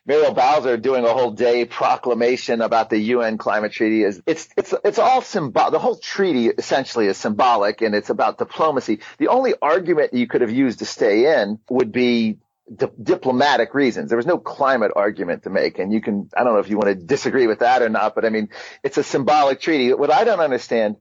Muriel 0.09 0.33
Bowser 0.33 0.75
doing 0.75 1.05
a 1.05 1.13
whole 1.13 1.29
day 1.29 1.65
proclamation 1.65 2.61
about 2.61 2.89
the 2.89 2.97
UN 2.97 3.37
climate 3.37 3.71
treaty 3.71 4.03
is 4.03 4.19
it's 4.25 4.49
it's 4.57 4.73
it's 4.83 4.97
all 4.97 5.21
symbolic. 5.21 5.71
The 5.71 5.77
whole 5.77 5.97
treaty 5.97 6.47
essentially 6.47 7.05
is 7.05 7.15
symbolic 7.15 7.83
and 7.83 7.93
it's 7.93 8.09
about 8.09 8.39
diplomacy. 8.39 9.01
The 9.19 9.27
only 9.27 9.53
argument 9.61 10.15
you 10.15 10.25
could 10.25 10.41
have 10.41 10.49
used 10.49 10.79
to 10.79 10.85
stay 10.85 11.39
in 11.39 11.59
would 11.69 11.91
be 11.91 12.39
di- 12.75 12.87
diplomatic 13.03 13.75
reasons. 13.75 14.09
There 14.09 14.17
was 14.17 14.25
no 14.25 14.39
climate 14.39 14.91
argument 14.95 15.43
to 15.43 15.51
make, 15.51 15.77
and 15.77 15.93
you 15.93 16.01
can 16.01 16.27
I 16.35 16.43
don't 16.43 16.55
know 16.55 16.59
if 16.59 16.71
you 16.71 16.77
want 16.77 16.87
to 16.87 16.95
disagree 16.95 17.45
with 17.45 17.59
that 17.59 17.83
or 17.83 17.89
not, 17.89 18.15
but 18.15 18.25
I 18.25 18.29
mean 18.29 18.49
it's 18.83 18.97
a 18.97 19.03
symbolic 19.03 19.61
treaty. 19.61 19.93
What 19.93 20.11
I 20.11 20.23
don't 20.23 20.39
understand 20.39 20.95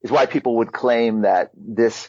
is 0.00 0.10
why 0.10 0.24
people 0.24 0.56
would 0.56 0.72
claim 0.72 1.20
that 1.20 1.50
this 1.54 2.08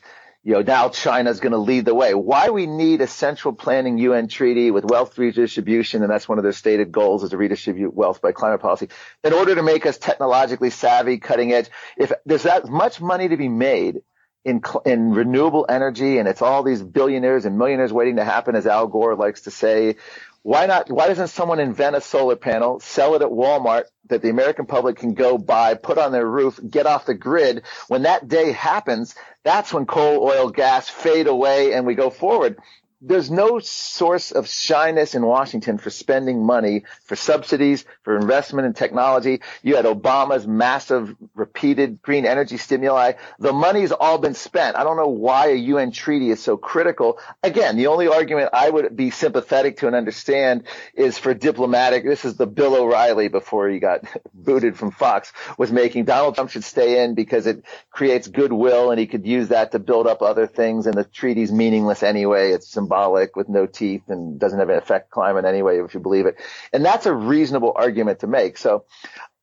you 0.50 0.56
know, 0.56 0.62
now 0.64 0.90
China's 0.90 1.40
going 1.42 1.52
to 1.52 1.60
lead 1.60 1.86
the 1.86 1.94
way. 1.94 2.16
Why 2.16 2.50
we 2.50 2.66
need 2.66 3.02
a 3.02 3.08
central 3.08 3.54
planning 3.54 4.00
UN 4.00 4.28
treaty 4.28 4.72
with 4.72 4.84
wealth 4.84 5.16
redistribution, 5.16 6.02
and 6.02 6.12
that's 6.12 6.28
one 6.28 6.40
of 6.40 6.44
their 6.44 6.54
stated 6.54 6.92
goals 6.92 7.22
is 7.24 7.30
to 7.30 7.38
redistribute 7.38 7.94
wealth 7.94 8.20
by 8.20 8.32
climate 8.32 8.60
policy, 8.60 8.90
in 9.24 9.32
order 9.32 9.54
to 9.54 9.62
make 9.62 9.86
us 9.86 10.00
technologically 10.00 10.72
savvy, 10.72 11.20
cutting 11.20 11.54
edge. 11.54 11.70
If 11.98 12.12
there's 12.26 12.44
that 12.44 12.68
much 12.68 13.00
money 13.00 13.28
to 13.28 13.38
be 13.38 13.48
made 13.48 14.02
in, 14.44 14.64
in 14.88 15.12
renewable 15.12 15.68
energy, 15.70 16.18
and 16.18 16.28
it's 16.28 16.42
all 16.42 16.64
these 16.64 16.82
billionaires 16.82 17.46
and 17.46 17.60
millionaires 17.60 17.94
waiting 17.94 18.16
to 18.16 18.26
happen, 18.26 18.56
as 18.56 18.66
Al 18.66 18.88
Gore 18.88 19.16
likes 19.16 19.42
to 19.42 19.52
say, 19.52 19.98
why 20.42 20.66
not? 20.66 20.90
Why 20.90 21.08
doesn't 21.08 21.28
someone 21.28 21.60
invent 21.60 21.96
a 21.96 22.02
solar 22.02 22.38
panel, 22.38 22.80
sell 22.80 23.14
it 23.16 23.22
at 23.22 23.28
Walmart 23.28 23.84
that 24.08 24.22
the 24.22 24.30
American 24.30 24.66
public 24.66 24.96
can 24.98 25.14
go 25.14 25.38
buy, 25.38 25.74
put 25.76 25.98
on 25.98 26.12
their 26.14 26.26
roof, 26.26 26.60
get 26.68 26.86
off 26.86 27.06
the 27.06 27.14
grid? 27.14 27.64
When 27.88 28.04
that 28.04 28.28
day 28.28 28.54
happens, 28.54 29.16
that's 29.50 29.74
when 29.74 29.88
coal, 29.88 30.24
oil, 30.24 30.52
gas 30.52 30.88
fade 30.90 31.26
away 31.26 31.74
and 31.74 31.88
we 31.88 31.96
go 31.96 32.12
forward 32.12 32.60
there's 33.02 33.32
no 33.32 33.60
source 33.60 34.32
of 34.32 34.48
shyness 34.48 35.16
in 35.16 35.26
Washington 35.26 35.78
for 35.78 35.90
spending 35.90 36.44
money 36.46 36.84
for 37.06 37.16
subsidies, 37.16 37.86
for 38.04 38.18
investment 38.18 38.66
in 38.66 38.74
technology. 38.74 39.42
You 39.64 39.78
had 39.78 39.86
Obama's 39.86 40.46
massive 40.46 41.16
repeated 41.34 42.02
green 42.02 42.26
energy 42.26 42.58
stimuli. 42.58 43.14
The 43.40 43.54
money's 43.54 43.94
all 43.94 44.18
been 44.18 44.34
spent. 44.34 44.76
I 44.76 44.84
don't 44.84 44.98
know 44.98 45.08
why 45.08 45.48
a 45.52 45.56
UN 45.56 45.92
treaty 45.92 46.30
is 46.30 46.44
so 46.44 46.58
critical. 46.58 47.20
Again, 47.42 47.78
the 47.78 47.88
only 47.88 48.10
argument 48.10 48.50
I 48.52 48.70
would 48.70 48.96
be 48.98 49.12
sympathetic 49.12 49.78
to 49.78 49.88
and 49.88 49.96
understand 49.96 50.64
is 50.94 51.18
for 51.18 51.34
diplomatic. 51.34 52.04
This 52.04 52.26
is 52.26 52.36
the 52.36 52.48
Bill 52.48 52.76
O'Reilly 52.76 53.30
before 53.30 53.70
he 53.70 53.80
got 53.80 54.02
booted 54.34 54.78
from 54.78 54.92
Fox 54.92 55.32
was 55.58 55.72
making 55.72 56.04
Donald 56.04 56.36
Trump 56.36 56.50
should 56.50 56.66
stay 56.66 57.04
in 57.04 57.16
because 57.16 57.48
it 57.48 57.64
creates 57.92 58.28
goodwill 58.28 58.92
and 58.92 59.00
he 59.00 59.08
could 59.08 59.26
use 59.26 59.50
that 59.50 59.72
to 59.72 59.80
build 59.80 60.06
up 60.06 60.22
other 60.22 60.48
things 60.48 60.86
and 60.86 60.96
the 60.96 61.06
treaty's 61.06 61.52
meaningless 61.52 62.04
anyway. 62.04 62.52
It's 62.52 62.68
some 62.70 62.89
symbolic 62.90 63.36
with 63.36 63.50
no 63.50 63.68
teeth 63.68 64.04
and 64.08 64.40
doesn't 64.40 64.60
have 64.60 64.70
an 64.70 64.78
effect 64.78 65.12
climate 65.12 65.46
anyway, 65.46 65.80
if 65.80 65.94
you 65.94 66.00
believe 66.00 66.26
it. 66.26 66.38
And 66.74 66.84
that's 66.84 67.06
a 67.06 67.14
reasonable 67.14 67.74
argument 67.76 68.20
to 68.20 68.28
make. 68.28 68.58
So 68.58 68.86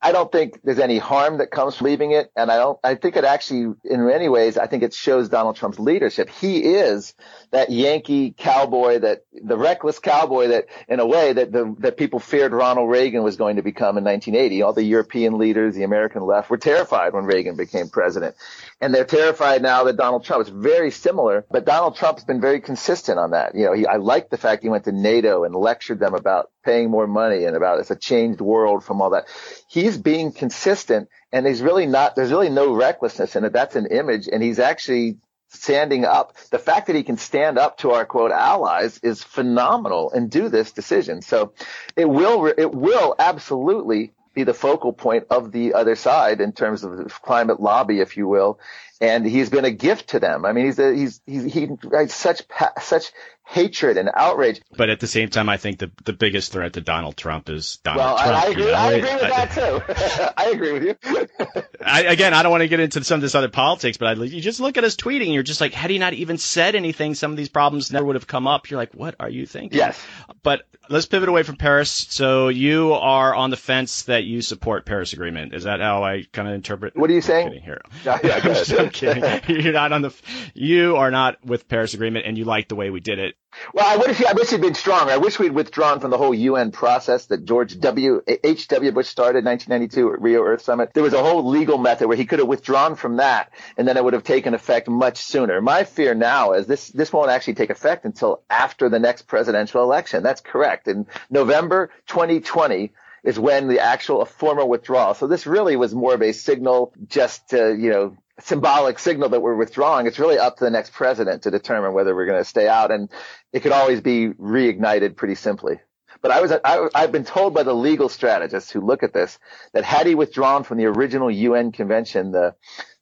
I 0.03 0.13
don't 0.13 0.31
think 0.31 0.61
there's 0.63 0.79
any 0.79 0.99
harm 0.99 1.39
that 1.39 1.51
comes 1.51 1.77
from 1.77 1.87
leaving 1.87 2.11
it. 2.13 2.31
And 2.37 2.51
I 2.51 2.57
don't, 2.57 2.79
I 2.85 2.97
think 2.97 3.17
it 3.17 3.25
actually, 3.25 3.75
in 3.85 4.07
many 4.07 4.29
ways, 4.29 4.59
I 4.59 4.67
think 4.67 4.83
it 4.83 4.93
shows 4.93 5.29
Donald 5.29 5.57
Trump's 5.57 5.79
leadership. 5.79 6.29
He 6.29 6.59
is 6.59 7.15
that 7.51 7.71
Yankee 7.71 8.35
cowboy, 8.37 8.99
that 9.01 9.25
the 9.33 9.57
reckless 9.57 9.99
cowboy 9.99 10.49
that, 10.49 10.67
in 10.89 11.01
a 11.01 11.07
way, 11.07 11.33
that 11.33 11.51
the, 11.51 11.75
that 11.79 11.97
people 11.97 12.19
feared 12.21 12.53
Ronald 12.53 12.91
Reagan 12.91 13.23
was 13.23 13.37
going 13.37 13.57
to 13.57 13.63
become 13.63 13.97
in 13.97 14.05
1980. 14.05 14.63
All 14.63 14.73
the 14.73 14.85
European 14.85 15.39
leaders, 15.39 15.75
the 15.75 15.85
American 15.85 16.23
left 16.23 16.51
were 16.51 16.59
terrified 16.59 17.13
when 17.13 17.25
Reagan 17.25 17.57
became 17.57 17.89
president. 17.89 18.37
And 18.81 18.95
they're 18.95 19.07
terrified 19.07 19.63
now 19.63 19.85
that 19.85 19.97
Donald 19.97 20.25
Trump 20.25 20.47
is 20.47 20.53
very 20.53 20.91
similar, 20.91 21.47
but 21.51 21.65
Donald 21.65 21.97
Trump's 21.97 22.25
been 22.25 22.43
very 22.43 22.61
consistent 22.61 23.19
on 23.19 23.31
that. 23.31 23.55
You 23.55 23.65
know, 23.65 23.73
he, 23.73 23.87
I 23.87 23.97
like 23.97 24.29
the 24.29 24.37
fact 24.37 24.63
he 24.63 24.69
went 24.69 24.85
to 24.85 24.93
NATO 24.93 25.45
and 25.45 25.55
lectured 25.55 25.99
them 25.99 26.15
about 26.15 26.51
paying 26.63 26.91
more 26.91 27.07
money 27.07 27.45
and 27.45 27.57
about 27.57 27.81
it's 27.81 27.91
a 27.91 27.97
changed 27.97 28.43
world 28.43 28.85
from 28.85 29.01
all 29.01 29.11
that. 29.11 29.29
He's 29.71 29.97
being 29.97 30.31
consistent 30.31 31.09
and 31.33 31.47
he's 31.47 31.63
really 31.63 31.87
not, 31.87 32.17
there's 32.17 32.31
really 32.31 32.51
no 32.51 32.75
recklessness 32.75 33.35
in 33.35 33.45
it. 33.45 33.55
That's 33.55 33.77
an 33.77 33.87
image 33.87 34.29
and 34.31 34.43
he's 34.43 34.59
actually 34.59 35.17
standing 35.49 36.05
up. 36.05 36.37
The 36.51 36.59
fact 36.59 36.89
that 36.89 36.97
he 36.97 37.03
can 37.03 37.17
stand 37.17 37.59
up 37.59 37.79
to 37.79 37.93
our 37.93 38.05
quote 38.05 38.31
allies 38.31 38.99
is 38.99 39.23
phenomenal 39.23 40.11
and 40.11 40.31
do 40.31 40.51
this 40.51 40.73
decision. 40.73 41.23
So 41.23 41.55
it 41.97 42.09
will, 42.09 42.45
it 42.47 42.75
will 42.75 43.15
absolutely 43.19 44.13
be 44.37 44.45
the 44.45 44.55
focal 44.55 44.93
point 44.93 45.27
of 45.31 45.51
the 45.51 45.75
other 45.75 45.97
side 45.97 46.41
in 46.41 46.53
terms 46.53 46.85
of 46.85 46.97
the 46.97 47.05
climate 47.07 47.59
lobby, 47.59 48.01
if 48.01 48.17
you 48.17 48.29
will. 48.29 48.61
And 49.01 49.27
he's 49.27 49.51
been 49.51 49.67
a 49.67 49.71
gift 49.71 50.11
to 50.11 50.21
them. 50.21 50.45
I 50.47 50.53
mean, 50.53 50.67
he's 50.67 50.79
a, 50.79 50.95
he's, 50.95 51.21
he's 51.27 51.53
he 51.53 51.69
has 51.93 52.15
such 52.15 52.43
such 52.81 53.13
hatred 53.47 53.97
and 53.97 54.11
outrage. 54.13 54.61
But 54.77 54.91
at 54.91 55.01
the 55.01 55.07
same 55.07 55.29
time, 55.29 55.49
I 55.49 55.57
think 55.57 55.79
the 55.79 55.91
the 56.05 56.13
biggest 56.13 56.53
threat 56.53 56.75
to 56.75 56.81
Donald 56.81 57.17
Trump 57.17 57.49
is 57.49 57.79
Donald 57.85 58.05
well, 58.05 58.19
Trump. 58.19 58.45
I, 58.45 58.47
agree. 58.49 58.65
You 58.65 58.71
know? 58.71 58.77
I 58.77 58.93
agree 58.93 59.15
with 59.15 59.23
I, 59.23 59.47
that 59.47 59.53
too. 59.55 60.33
I 60.37 60.51
agree 60.51 60.73
with 60.73 60.83
you. 60.83 61.63
I, 61.85 62.03
again, 62.03 62.35
I 62.35 62.43
don't 62.43 62.51
want 62.51 62.63
to 62.63 62.69
get 62.69 62.81
into 62.81 63.03
some 63.05 63.17
of 63.17 63.23
this 63.23 63.35
other 63.35 63.49
politics, 63.49 63.97
but 63.97 64.19
I, 64.19 64.23
you 64.25 64.41
just 64.41 64.61
look 64.61 64.77
at 64.77 64.85
his 64.85 64.97
tweeting, 64.97 65.33
you're 65.33 65.43
just 65.43 65.61
like, 65.61 65.73
had 65.73 65.91
he 65.91 65.99
not 65.99 66.13
even 66.13 66.39
said 66.39 66.75
anything, 66.75 67.15
some 67.15 67.31
of 67.31 67.37
these 67.37 67.49
problems 67.49 67.93
never 67.93 68.05
would 68.07 68.17
have 68.17 68.27
come 68.27 68.47
up. 68.47 68.69
You're 68.69 68.79
like, 68.79 68.93
what 68.93 69.15
are 69.21 69.31
you 69.31 69.47
thinking? 69.47 69.79
Yes. 69.79 70.03
But 70.43 70.63
let's 70.89 71.07
pivot 71.07 71.29
away 71.29 71.43
from 71.43 71.57
Paris. 71.57 71.91
So 71.91 72.49
you 72.49 72.93
are 72.95 73.35
on 73.35 73.51
the 73.51 73.57
fence 73.57 74.03
that 74.03 74.25
you 74.25 74.43
support 74.43 74.87
Paris 74.87 75.13
Agreement. 75.13 75.55
Is 75.55 75.65
that 75.65 75.81
how 75.81 76.03
I 76.03 76.25
kind 76.33 76.49
of 76.49 76.55
interpret? 76.55 76.97
What 76.97 77.11
are 77.11 77.15
you 77.15 77.21
saying? 77.21 77.61
Here. 77.63 77.81
Yeah, 78.05 78.19
yeah, 78.23 78.41
I'm 78.87 78.93
kidding. 78.93 79.41
You're 79.65 79.73
not 79.73 79.93
on 79.93 80.03
the. 80.03 80.15
You 80.55 80.97
are 80.97 81.11
not 81.11 81.45
with 81.45 81.69
Paris 81.69 81.95
Agreement, 81.95 82.27
and 82.27 82.37
you 82.39 82.45
like 82.45 82.69
the 82.69 82.75
way 82.75 82.91
we 82.91 83.01
did 83.01 83.19
it. 83.19 83.35
Well, 83.73 83.87
I 83.87 83.97
wish 83.97 84.23
I 84.23 84.33
wish 84.33 84.51
he'd 84.51 84.61
been 84.61 84.75
stronger. 84.75 85.13
I 85.13 85.17
wish 85.17 85.39
we'd 85.39 85.53
withdrawn 85.53 86.01
from 86.01 86.11
the 86.11 86.19
whole 86.19 86.35
UN 86.35 86.73
process 86.73 87.27
that 87.27 87.45
George 87.45 87.79
W. 87.81 88.23
H. 88.27 88.69
W. 88.69 88.93
Bush 88.93 89.09
started 89.09 89.41
in 89.41 89.45
1992 89.47 90.15
at 90.15 90.21
Rio 90.21 90.43
Earth 90.43 90.63
Summit. 90.63 90.91
There 90.95 91.03
was 91.03 91.15
a 91.15 91.23
whole 91.23 91.49
legal 91.49 91.79
method 91.79 92.09
where 92.09 92.17
he 92.17 92.27
could 92.27 92.39
have 92.39 92.49
withdrawn 92.49 92.97
from 92.97 93.17
that, 93.17 93.51
and 93.77 93.89
then 93.89 93.97
it 93.97 94.05
would 94.05 94.13
have 94.13 94.25
taken 94.25 94.55
effect 94.55 94.89
much 94.89 95.19
sooner. 95.19 95.61
My 95.61 95.85
fear 95.85 96.15
now 96.15 96.53
is 96.53 96.67
this: 96.67 96.89
this 96.89 97.13
won't 97.13 97.31
actually 97.31 97.55
take 97.55 97.71
effect 97.71 98.05
until 98.05 98.43
after 98.51 98.89
the 98.89 98.99
next 98.99 99.23
presidential 99.23 99.83
election. 99.83 100.23
That's 100.23 100.41
correct. 100.41 100.89
In 100.89 101.07
November 101.31 101.91
2020 102.09 102.93
is 103.27 103.39
when 103.39 103.67
the 103.67 103.81
actual 103.81 104.25
formal 104.25 104.69
withdrawal. 104.69 105.15
So 105.15 105.27
this 105.27 105.47
really 105.47 105.77
was 105.77 105.95
more 105.95 106.15
of 106.15 106.23
a 106.23 106.33
signal 106.33 106.95
just 107.09 107.51
to, 107.51 107.77
you 107.77 107.91
know, 107.91 108.17
symbolic 108.41 108.99
signal 108.99 109.31
that 109.31 109.41
we're 109.41 109.55
withdrawing. 109.55 110.07
It's 110.07 110.19
really 110.19 110.39
up 110.39 110.57
to 110.59 110.65
the 110.65 110.71
next 110.71 110.93
president 110.93 111.43
to 111.43 111.51
determine 111.51 111.93
whether 111.95 112.15
we're 112.15 112.27
going 112.27 112.41
to 112.41 112.45
stay 112.49 112.69
out, 112.69 112.91
and 112.91 113.11
it 113.53 113.61
could 113.61 113.73
always 113.73 114.01
be 114.01 114.29
reignited 114.29 115.17
pretty 115.17 115.35
simply. 115.35 115.81
But 116.23 116.31
I 116.31 116.41
was 116.41 116.53
I, 116.53 116.89
I've 116.95 117.13
been 117.13 117.25
told 117.25 117.55
by 117.55 117.63
the 117.63 117.75
legal 117.75 118.09
strategists 118.09 118.71
who 118.71 118.81
look 118.81 119.03
at 119.03 119.13
this 119.13 119.39
that 119.73 119.85
had 119.85 120.07
he 120.07 120.15
withdrawn 120.15 120.65
from 120.65 120.79
the 120.79 120.87
original 120.87 121.31
UN 121.31 121.73
convention, 121.73 122.33
the 122.33 122.55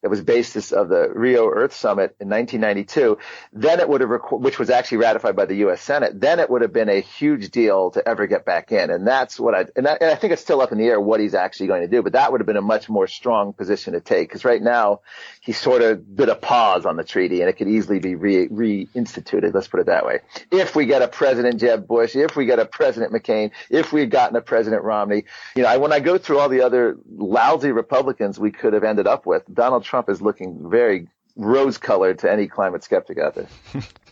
that 0.05 0.11
was 0.11 0.21
basis 0.21 0.71
of 0.71 0.91
the 0.91 1.09
Rio 1.15 1.49
Earth 1.49 1.73
Summit 1.73 2.15
in 2.21 2.29
1992, 2.29 3.17
then 3.55 3.81
it 3.81 3.89
would 3.89 4.03
have, 4.03 4.11
requ- 4.11 4.39
which 4.39 4.59
was 4.59 4.69
actually 4.69 4.99
ratified 4.99 5.35
by 5.35 5.47
the 5.47 5.55
U.S. 5.57 5.81
Senate, 5.81 6.21
then 6.21 6.41
it 6.41 6.51
would 6.51 6.61
have 6.61 6.75
been 6.75 6.91
a 6.91 7.01
huge 7.01 7.51
deal 7.51 7.91
to 7.93 8.07
ever 8.07 8.27
get 8.27 8.45
back 8.45 8.71
in. 8.71 8.91
And 8.91 9.07
that's 9.07 9.41
what 9.41 9.55
I, 9.55 9.65
and, 9.75 9.87
that, 9.87 10.03
and 10.03 10.11
I 10.11 10.15
think 10.15 10.35
it's 10.35 10.43
still 10.43 10.61
up 10.61 10.73
in 10.73 10.79
the 10.79 10.85
air 10.85 11.01
what 11.01 11.21
he's 11.21 11.33
actually 11.33 11.69
going 11.69 11.81
to 11.81 11.89
do, 11.89 12.03
but 12.03 12.13
that 12.13 12.31
would 12.31 12.43
have 12.43 12.47
been 12.47 12.59
a 12.59 12.61
much 12.61 12.91
more 12.91 13.07
strong 13.07 13.55
position 13.55 13.95
to 13.95 14.01
take 14.03 14.29
because 14.29 14.45
right 14.45 14.61
now 14.61 15.01
he's 15.41 15.57
sort 15.59 15.81
of 15.81 16.15
bit 16.15 16.29
a 16.29 16.35
pause 16.35 16.85
on 16.85 16.97
the 16.97 17.05
treaty 17.05 17.41
and 17.41 17.49
it 17.49 17.55
could 17.55 17.69
easily 17.69 17.99
be 17.99 18.15
re, 18.15 18.47
reinstituted. 18.49 19.55
Let's 19.55 19.69
put 19.69 19.81
it 19.81 19.87
that 19.87 20.05
way. 20.05 20.19
If 20.51 20.77
we 20.77 20.85
get 20.85 21.01
a 21.01 21.09
President 21.09 21.59
Jeb 21.59 21.89
Bush, 21.89 22.15
if 22.15 22.37
we 22.37 22.45
get 22.45 22.59
a 22.59 22.67
President 22.67 23.11
McCain, 23.11 23.53
if 23.71 23.91
we 23.91 24.01
had 24.01 24.11
gotten 24.11 24.37
a 24.37 24.43
President 24.43 24.83
Romney, 24.83 25.25
you 25.57 25.63
know, 25.63 25.69
I, 25.71 25.79
when 25.79 25.95
I 25.95 26.01
go 26.01 26.19
through 26.19 26.41
all 26.41 26.51
the 26.51 26.61
other 26.61 26.99
lousy 27.11 27.73
Republicans 27.73 28.39
we 28.39 28.51
could 28.51 28.75
have 28.75 28.85
ended 28.85 29.07
up 29.07 29.25
with, 29.25 29.45
Donald 29.51 29.83
Trump 29.83 29.94
Trump 29.95 30.11
is 30.11 30.21
looking 30.21 30.69
very 30.69 31.07
rose 31.37 31.79
colored 31.79 32.19
to 32.19 32.29
any 32.29 32.49
climate 32.49 32.83
skeptic 32.83 33.17
out 33.17 33.37
there. 33.37 33.47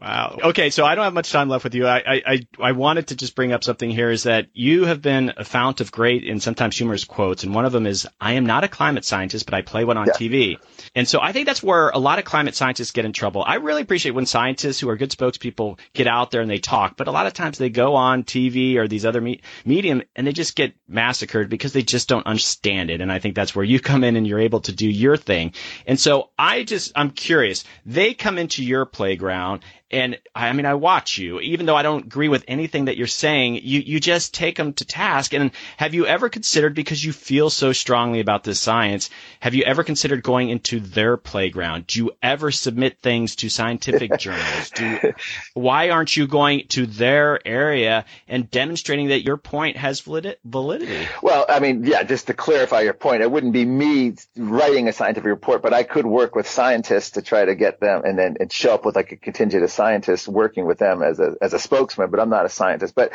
Wow. 0.00 0.38
Okay, 0.44 0.70
so 0.70 0.84
I 0.84 0.94
don't 0.94 1.04
have 1.04 1.12
much 1.12 1.30
time 1.30 1.48
left 1.48 1.64
with 1.64 1.74
you. 1.74 1.86
I, 1.86 2.22
I, 2.26 2.40
I 2.58 2.72
wanted 2.72 3.08
to 3.08 3.16
just 3.16 3.34
bring 3.34 3.52
up 3.52 3.62
something 3.62 3.90
here 3.90 4.10
is 4.10 4.22
that 4.22 4.48
you 4.54 4.86
have 4.86 5.02
been 5.02 5.34
a 5.36 5.44
fount 5.44 5.80
of 5.80 5.92
great 5.92 6.26
and 6.26 6.42
sometimes 6.42 6.76
humorous 6.76 7.04
quotes, 7.04 7.44
and 7.44 7.54
one 7.54 7.66
of 7.66 7.72
them 7.72 7.86
is, 7.86 8.08
I 8.20 8.32
am 8.32 8.46
not 8.46 8.64
a 8.64 8.68
climate 8.68 9.04
scientist, 9.04 9.44
but 9.44 9.54
I 9.54 9.62
play 9.62 9.84
one 9.84 9.98
on 9.98 10.06
yeah. 10.06 10.12
TV. 10.14 10.56
And 10.94 11.06
so 11.06 11.20
I 11.20 11.32
think 11.32 11.46
that's 11.46 11.62
where 11.62 11.90
a 11.90 11.98
lot 11.98 12.18
of 12.18 12.24
climate 12.24 12.54
scientists 12.54 12.92
get 12.92 13.04
in 13.04 13.12
trouble. 13.12 13.44
I 13.46 13.56
really 13.56 13.82
appreciate 13.82 14.12
when 14.12 14.26
scientists 14.26 14.80
who 14.80 14.88
are 14.88 14.96
good 14.96 15.10
spokespeople 15.10 15.78
get 15.92 16.06
out 16.06 16.30
there 16.30 16.40
and 16.40 16.50
they 16.50 16.58
talk, 16.58 16.96
but 16.96 17.08
a 17.08 17.12
lot 17.12 17.26
of 17.26 17.34
times 17.34 17.58
they 17.58 17.70
go 17.70 17.94
on 17.94 18.24
TV 18.24 18.76
or 18.76 18.88
these 18.88 19.04
other 19.04 19.20
me- 19.20 19.42
medium 19.64 20.02
and 20.16 20.26
they 20.26 20.32
just 20.32 20.56
get 20.56 20.74
massacred 20.88 21.50
because 21.50 21.72
they 21.72 21.82
just 21.82 22.08
don't 22.08 22.26
understand 22.26 22.90
it. 22.90 23.00
And 23.00 23.12
I 23.12 23.18
think 23.18 23.34
that's 23.34 23.54
where 23.54 23.64
you 23.64 23.80
come 23.80 24.04
in 24.04 24.16
and 24.16 24.26
you're 24.26 24.40
able 24.40 24.60
to 24.60 24.72
do 24.72 24.88
your 24.88 25.16
thing. 25.16 25.52
And 25.86 26.00
so 26.00 26.30
I 26.38 26.62
just, 26.62 26.92
I'm 26.96 27.10
curious. 27.10 27.64
They 27.84 28.14
come 28.14 28.38
into 28.38 28.64
your 28.64 28.86
playground 28.86 29.62
and 29.90 30.18
I 30.34 30.52
mean, 30.52 30.66
I 30.66 30.74
watch 30.74 31.18
you, 31.18 31.40
even 31.40 31.66
though 31.66 31.74
I 31.74 31.82
don't 31.82 32.04
agree 32.04 32.28
with 32.28 32.44
anything 32.46 32.84
that 32.84 32.96
you're 32.96 33.08
saying, 33.08 33.56
you, 33.56 33.80
you 33.80 33.98
just 33.98 34.32
take 34.32 34.56
them 34.56 34.72
to 34.74 34.84
task. 34.84 35.34
And 35.34 35.50
have 35.76 35.94
you 35.94 36.06
ever 36.06 36.28
considered, 36.28 36.74
because 36.74 37.04
you 37.04 37.12
feel 37.12 37.50
so 37.50 37.72
strongly 37.72 38.20
about 38.20 38.44
this 38.44 38.60
science, 38.60 39.10
have 39.40 39.54
you 39.54 39.64
ever 39.64 39.82
considered 39.82 40.22
going 40.22 40.48
into 40.48 40.78
their 40.78 41.16
playground? 41.16 41.88
Do 41.88 41.98
you 41.98 42.12
ever 42.22 42.52
submit 42.52 43.00
things 43.00 43.36
to 43.36 43.48
scientific 43.48 44.16
journals? 44.18 44.70
Do, 44.70 45.12
why 45.54 45.90
aren't 45.90 46.16
you 46.16 46.28
going 46.28 46.68
to 46.68 46.86
their 46.86 47.44
area 47.46 48.04
and 48.28 48.48
demonstrating 48.48 49.08
that 49.08 49.24
your 49.24 49.38
point 49.38 49.76
has 49.76 50.00
validity? 50.00 51.08
Well, 51.20 51.46
I 51.48 51.58
mean, 51.58 51.84
yeah, 51.84 52.04
just 52.04 52.28
to 52.28 52.34
clarify 52.34 52.82
your 52.82 52.94
point, 52.94 53.22
it 53.22 53.30
wouldn't 53.30 53.52
be 53.52 53.64
me 53.64 54.14
writing 54.36 54.86
a 54.86 54.92
scientific 54.92 55.28
report, 55.28 55.62
but 55.62 55.72
I 55.72 55.82
could 55.82 56.06
work 56.06 56.36
with 56.36 56.48
scientists 56.48 57.10
to 57.12 57.22
try 57.22 57.44
to 57.44 57.56
get 57.56 57.80
them 57.80 58.02
and 58.04 58.16
then 58.16 58.36
and 58.38 58.52
show 58.52 58.72
up 58.72 58.84
with 58.84 58.94
like 58.94 59.10
a 59.10 59.16
contingent 59.16 59.64
of 59.64 59.70
scientist 59.80 60.28
working 60.28 60.66
with 60.66 60.78
them 60.78 61.02
as 61.02 61.18
a 61.18 61.36
as 61.40 61.54
a 61.54 61.58
spokesman, 61.58 62.10
but 62.10 62.20
I'm 62.20 62.28
not 62.28 62.44
a 62.44 62.50
scientist. 62.50 62.94
But 62.94 63.12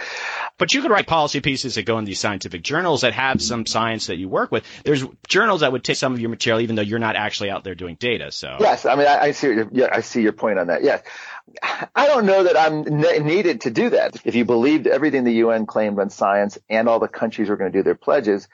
but 0.58 0.74
you 0.74 0.82
could 0.82 0.90
write 0.90 1.06
policy 1.06 1.40
pieces 1.40 1.76
that 1.76 1.86
go 1.86 2.00
in 2.00 2.06
these 2.06 2.20
scientific 2.20 2.64
journals 2.64 3.02
that 3.02 3.14
have 3.14 3.40
some 3.42 3.68
science 3.68 4.08
that 4.08 4.18
you 4.18 4.28
work 4.28 4.52
with. 4.52 4.64
There's 4.84 5.06
journals 5.28 5.62
that 5.62 5.72
would 5.72 5.84
take 5.84 5.98
some 5.98 6.14
of 6.14 6.20
your 6.20 6.32
material, 6.32 6.62
even 6.62 6.76
though 6.76 6.82
you're 6.82 7.00
not 7.00 7.16
actually 7.16 7.52
out 7.52 7.64
there 7.64 7.76
doing 7.76 7.96
data. 7.96 8.32
So 8.32 8.58
yes, 8.60 8.86
I 8.86 8.96
mean 8.96 9.08
I, 9.08 9.18
I 9.28 9.32
see 9.32 9.48
your, 9.48 9.70
yeah 9.72 9.90
I 9.92 10.02
see 10.02 10.22
your 10.22 10.34
point 10.34 10.58
on 10.58 10.68
that. 10.68 10.84
Yes. 10.84 11.04
I 11.96 12.08
don't 12.08 12.26
know 12.26 12.44
that 12.44 12.58
I'm 12.58 12.82
ne- 12.82 13.20
needed 13.20 13.62
to 13.62 13.70
do 13.70 13.92
that. 13.92 14.20
If 14.26 14.34
you 14.34 14.46
believed 14.46 14.88
everything 14.88 15.24
the 15.24 15.34
UN 15.46 15.68
claimed 15.68 16.00
on 16.00 16.10
science 16.10 16.58
and 16.70 16.90
all 16.90 17.00
the 17.00 17.08
countries 17.08 17.50
were 17.50 17.58
going 17.58 17.72
to 17.72 17.78
do 17.78 17.84
their 17.84 17.96
pledges, 17.96 18.48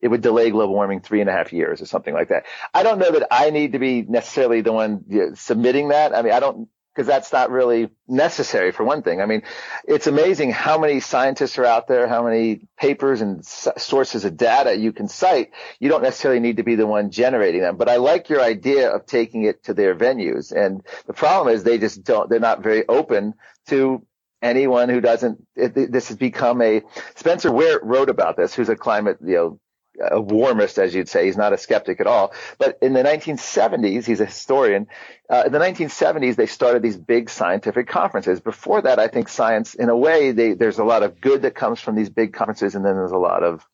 it 0.00 0.08
would 0.08 0.20
delay 0.20 0.50
global 0.50 0.74
warming 0.74 1.00
three 1.00 1.20
and 1.20 1.28
a 1.28 1.32
half 1.32 1.52
years 1.52 1.82
or 1.82 1.86
something 1.86 2.14
like 2.14 2.28
that. 2.28 2.44
I 2.72 2.82
don't 2.84 2.98
know 2.98 3.10
that 3.10 3.26
I 3.30 3.50
need 3.50 3.72
to 3.72 3.78
be 3.78 4.02
necessarily 4.02 4.60
the 4.60 4.72
one 4.72 5.04
you 5.08 5.18
know, 5.18 5.34
submitting 5.34 5.88
that. 5.88 6.14
I 6.14 6.22
mean, 6.22 6.32
I 6.32 6.40
don't 6.40 6.68
because 6.96 7.06
that's 7.06 7.30
not 7.30 7.50
really 7.50 7.90
necessary 8.08 8.72
for 8.72 8.82
one 8.82 9.02
thing. 9.02 9.20
I 9.20 9.26
mean, 9.26 9.42
it's 9.86 10.06
amazing 10.06 10.50
how 10.50 10.78
many 10.78 11.00
scientists 11.00 11.58
are 11.58 11.66
out 11.66 11.88
there, 11.88 12.08
how 12.08 12.24
many 12.24 12.62
papers 12.78 13.20
and 13.20 13.44
sources 13.44 14.24
of 14.24 14.38
data 14.38 14.74
you 14.74 14.94
can 14.94 15.06
cite. 15.06 15.50
You 15.78 15.90
don't 15.90 16.02
necessarily 16.02 16.40
need 16.40 16.56
to 16.56 16.62
be 16.62 16.74
the 16.74 16.86
one 16.86 17.10
generating 17.10 17.60
them, 17.60 17.76
but 17.76 17.90
I 17.90 17.96
like 17.96 18.30
your 18.30 18.40
idea 18.40 18.88
of 18.88 19.04
taking 19.04 19.42
it 19.42 19.64
to 19.64 19.74
their 19.74 19.94
venues. 19.94 20.52
And 20.52 20.82
the 21.06 21.12
problem 21.12 21.54
is 21.54 21.64
they 21.64 21.76
just 21.76 22.02
don't, 22.02 22.30
they're 22.30 22.40
not 22.40 22.62
very 22.62 22.88
open 22.88 23.34
to 23.66 24.02
anyone 24.40 24.88
who 24.88 25.02
doesn't, 25.02 25.46
it, 25.54 25.74
this 25.92 26.08
has 26.08 26.16
become 26.16 26.62
a, 26.62 26.80
Spencer 27.14 27.50
Weart 27.50 27.80
wrote 27.82 28.08
about 28.08 28.38
this, 28.38 28.54
who's 28.54 28.70
a 28.70 28.76
climate, 28.76 29.18
you 29.22 29.34
know, 29.34 29.60
a 30.00 30.20
warmist, 30.20 30.78
as 30.78 30.94
you'd 30.94 31.08
say. 31.08 31.26
He's 31.26 31.36
not 31.36 31.52
a 31.52 31.58
skeptic 31.58 32.00
at 32.00 32.06
all. 32.06 32.32
But 32.58 32.78
in 32.82 32.92
the 32.92 33.02
1970s, 33.02 34.04
he's 34.04 34.20
a 34.20 34.26
historian. 34.26 34.86
Uh, 35.28 35.44
in 35.46 35.52
the 35.52 35.58
1970s, 35.58 36.36
they 36.36 36.46
started 36.46 36.82
these 36.82 36.96
big 36.96 37.30
scientific 37.30 37.88
conferences. 37.88 38.40
Before 38.40 38.82
that, 38.82 38.98
I 38.98 39.08
think 39.08 39.28
science, 39.28 39.74
in 39.74 39.88
a 39.88 39.96
way, 39.96 40.32
they, 40.32 40.54
there's 40.54 40.78
a 40.78 40.84
lot 40.84 41.02
of 41.02 41.20
good 41.20 41.42
that 41.42 41.54
comes 41.54 41.80
from 41.80 41.94
these 41.94 42.10
big 42.10 42.32
conferences, 42.32 42.74
and 42.74 42.84
then 42.84 42.94
there's 42.94 43.12
a 43.12 43.18
lot 43.18 43.42
of 43.42 43.66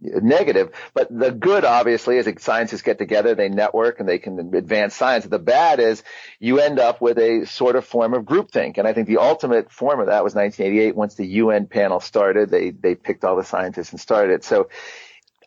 negative. 0.00 0.70
But 0.92 1.08
the 1.10 1.30
good, 1.30 1.64
obviously, 1.64 2.18
is 2.18 2.26
that 2.26 2.40
scientists 2.40 2.82
get 2.82 2.98
together, 2.98 3.34
they 3.34 3.48
network, 3.48 4.00
and 4.00 4.08
they 4.08 4.18
can 4.18 4.54
advance 4.54 4.94
science. 4.94 5.24
The 5.24 5.38
bad 5.38 5.80
is 5.80 6.02
you 6.38 6.60
end 6.60 6.78
up 6.78 7.00
with 7.00 7.18
a 7.18 7.46
sort 7.46 7.76
of 7.76 7.84
form 7.84 8.14
of 8.14 8.24
groupthink. 8.24 8.78
And 8.78 8.86
I 8.86 8.92
think 8.92 9.08
the 9.08 9.18
ultimate 9.18 9.70
form 9.70 10.00
of 10.00 10.06
that 10.06 10.24
was 10.24 10.34
1988. 10.34 10.96
Once 10.96 11.14
the 11.14 11.26
UN 11.26 11.66
panel 11.66 12.00
started, 12.00 12.50
they 12.50 12.70
they 12.70 12.94
picked 12.94 13.24
all 13.24 13.36
the 13.36 13.44
scientists 13.44 13.90
and 13.90 14.00
started 14.00 14.34
it. 14.34 14.44
So 14.44 14.68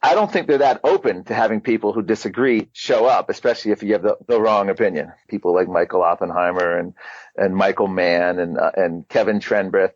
I 0.08 0.16
don't 0.16 0.32
think 0.32 0.48
they're 0.48 0.60
that 0.60 0.80
open 0.86 1.26
to 1.26 1.34
having 1.34 1.60
people 1.60 1.92
who 1.92 2.02
disagree 2.02 2.70
show 2.72 3.06
up, 3.06 3.30
especially 3.30 3.72
if 3.72 3.84
you 3.84 3.92
have 3.92 4.04
the, 4.04 4.16
the 4.26 4.40
wrong 4.40 4.70
opinion. 4.70 5.12
People 5.28 5.54
like 5.54 5.68
Michael 5.68 6.02
Oppenheimer 6.02 6.78
and, 6.78 6.94
and 7.36 7.54
Michael 7.54 7.90
Mann 7.90 8.40
and, 8.40 8.58
uh, 8.58 8.72
and 8.78 9.06
Kevin 9.10 9.42
Trenberth, 9.42 9.92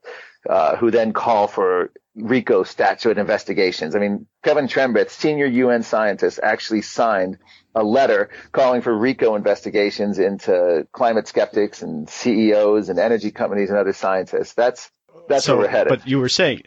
uh, 0.50 0.76
who 0.76 0.92
then 0.92 1.14
call 1.14 1.48
for 1.48 1.94
RICO 2.16 2.64
statute 2.64 3.18
investigations. 3.18 3.96
I 3.96 4.00
mean, 4.00 4.28
Kevin 4.44 4.68
Trenberth, 4.68 5.12
senior 5.12 5.46
UN 5.46 5.82
scientist, 5.82 6.42
actually 6.44 6.82
signed 6.82 7.38
a 7.74 7.82
letter 7.82 8.32
calling 8.52 8.82
for 8.82 8.94
RICO 8.94 9.36
investigations 9.36 10.20
into 10.20 10.86
climate 10.92 11.30
skeptics 11.30 11.84
and 11.84 12.10
CEOs 12.10 12.90
and 12.90 13.00
energy 13.00 13.32
companies 13.32 13.70
and 13.70 13.80
other 13.80 13.94
scientists. 13.94 14.56
That's 14.56 14.92
that's 15.28 15.46
so, 15.46 15.58
where 15.58 15.66
we're 15.66 15.72
headed. 15.72 15.90
But 15.90 16.08
you 16.08 16.20
were 16.20 16.30
saying, 16.30 16.62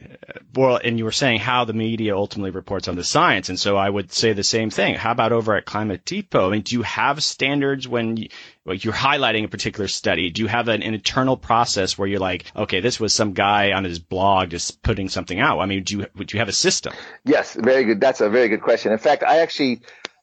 well, 0.54 0.80
and 0.82 0.98
you 0.98 1.04
were 1.04 1.12
saying 1.12 1.40
how 1.40 1.64
the 1.64 1.72
media 1.72 2.16
ultimately 2.16 2.50
reports 2.50 2.88
on 2.88 2.96
the 2.96 3.04
science, 3.04 3.48
and 3.48 3.58
so 3.58 3.76
I 3.76 3.88
would 3.88 4.12
say 4.12 4.32
the 4.32 4.44
same 4.44 4.70
thing. 4.70 4.94
How 4.94 5.12
about 5.12 5.32
over 5.32 5.54
at 5.54 5.64
Climate 5.64 6.04
Depot? 6.04 6.48
I 6.48 6.50
mean, 6.50 6.62
do 6.62 6.76
you 6.76 6.82
have 6.82 7.22
standards 7.22 7.86
when 7.86 8.16
you, 8.16 8.28
like 8.64 8.84
you're 8.84 8.94
highlighting 8.94 9.44
a 9.44 9.48
particular 9.48 9.88
study? 9.88 10.30
Do 10.30 10.42
you 10.42 10.48
have 10.48 10.68
an, 10.68 10.82
an, 10.82 10.94
internal 10.94 11.36
process 11.36 11.98
where 11.98 12.08
you're 12.08 12.20
like, 12.20 12.44
okay, 12.56 12.80
this 12.80 12.98
was 12.98 13.12
some 13.12 13.32
guy 13.32 13.72
on 13.72 13.84
his 13.84 13.98
blog 13.98 14.50
just 14.50 14.82
putting 14.82 15.08
something 15.08 15.38
out? 15.38 15.60
I 15.60 15.66
mean, 15.66 15.82
do 15.82 15.98
you 15.98 16.06
would 16.16 16.32
you 16.32 16.38
have 16.38 16.48
a 16.48 16.52
system? 16.52 16.94
Yes, 17.24 17.54
very 17.54 17.84
good. 17.84 18.00
That's 18.00 18.20
a 18.20 18.30
very 18.30 18.48
good 18.48 18.62
question. 18.62 18.92
In 18.92 18.98
fact, 18.98 19.22
I 19.22 19.38
actually 19.38 19.82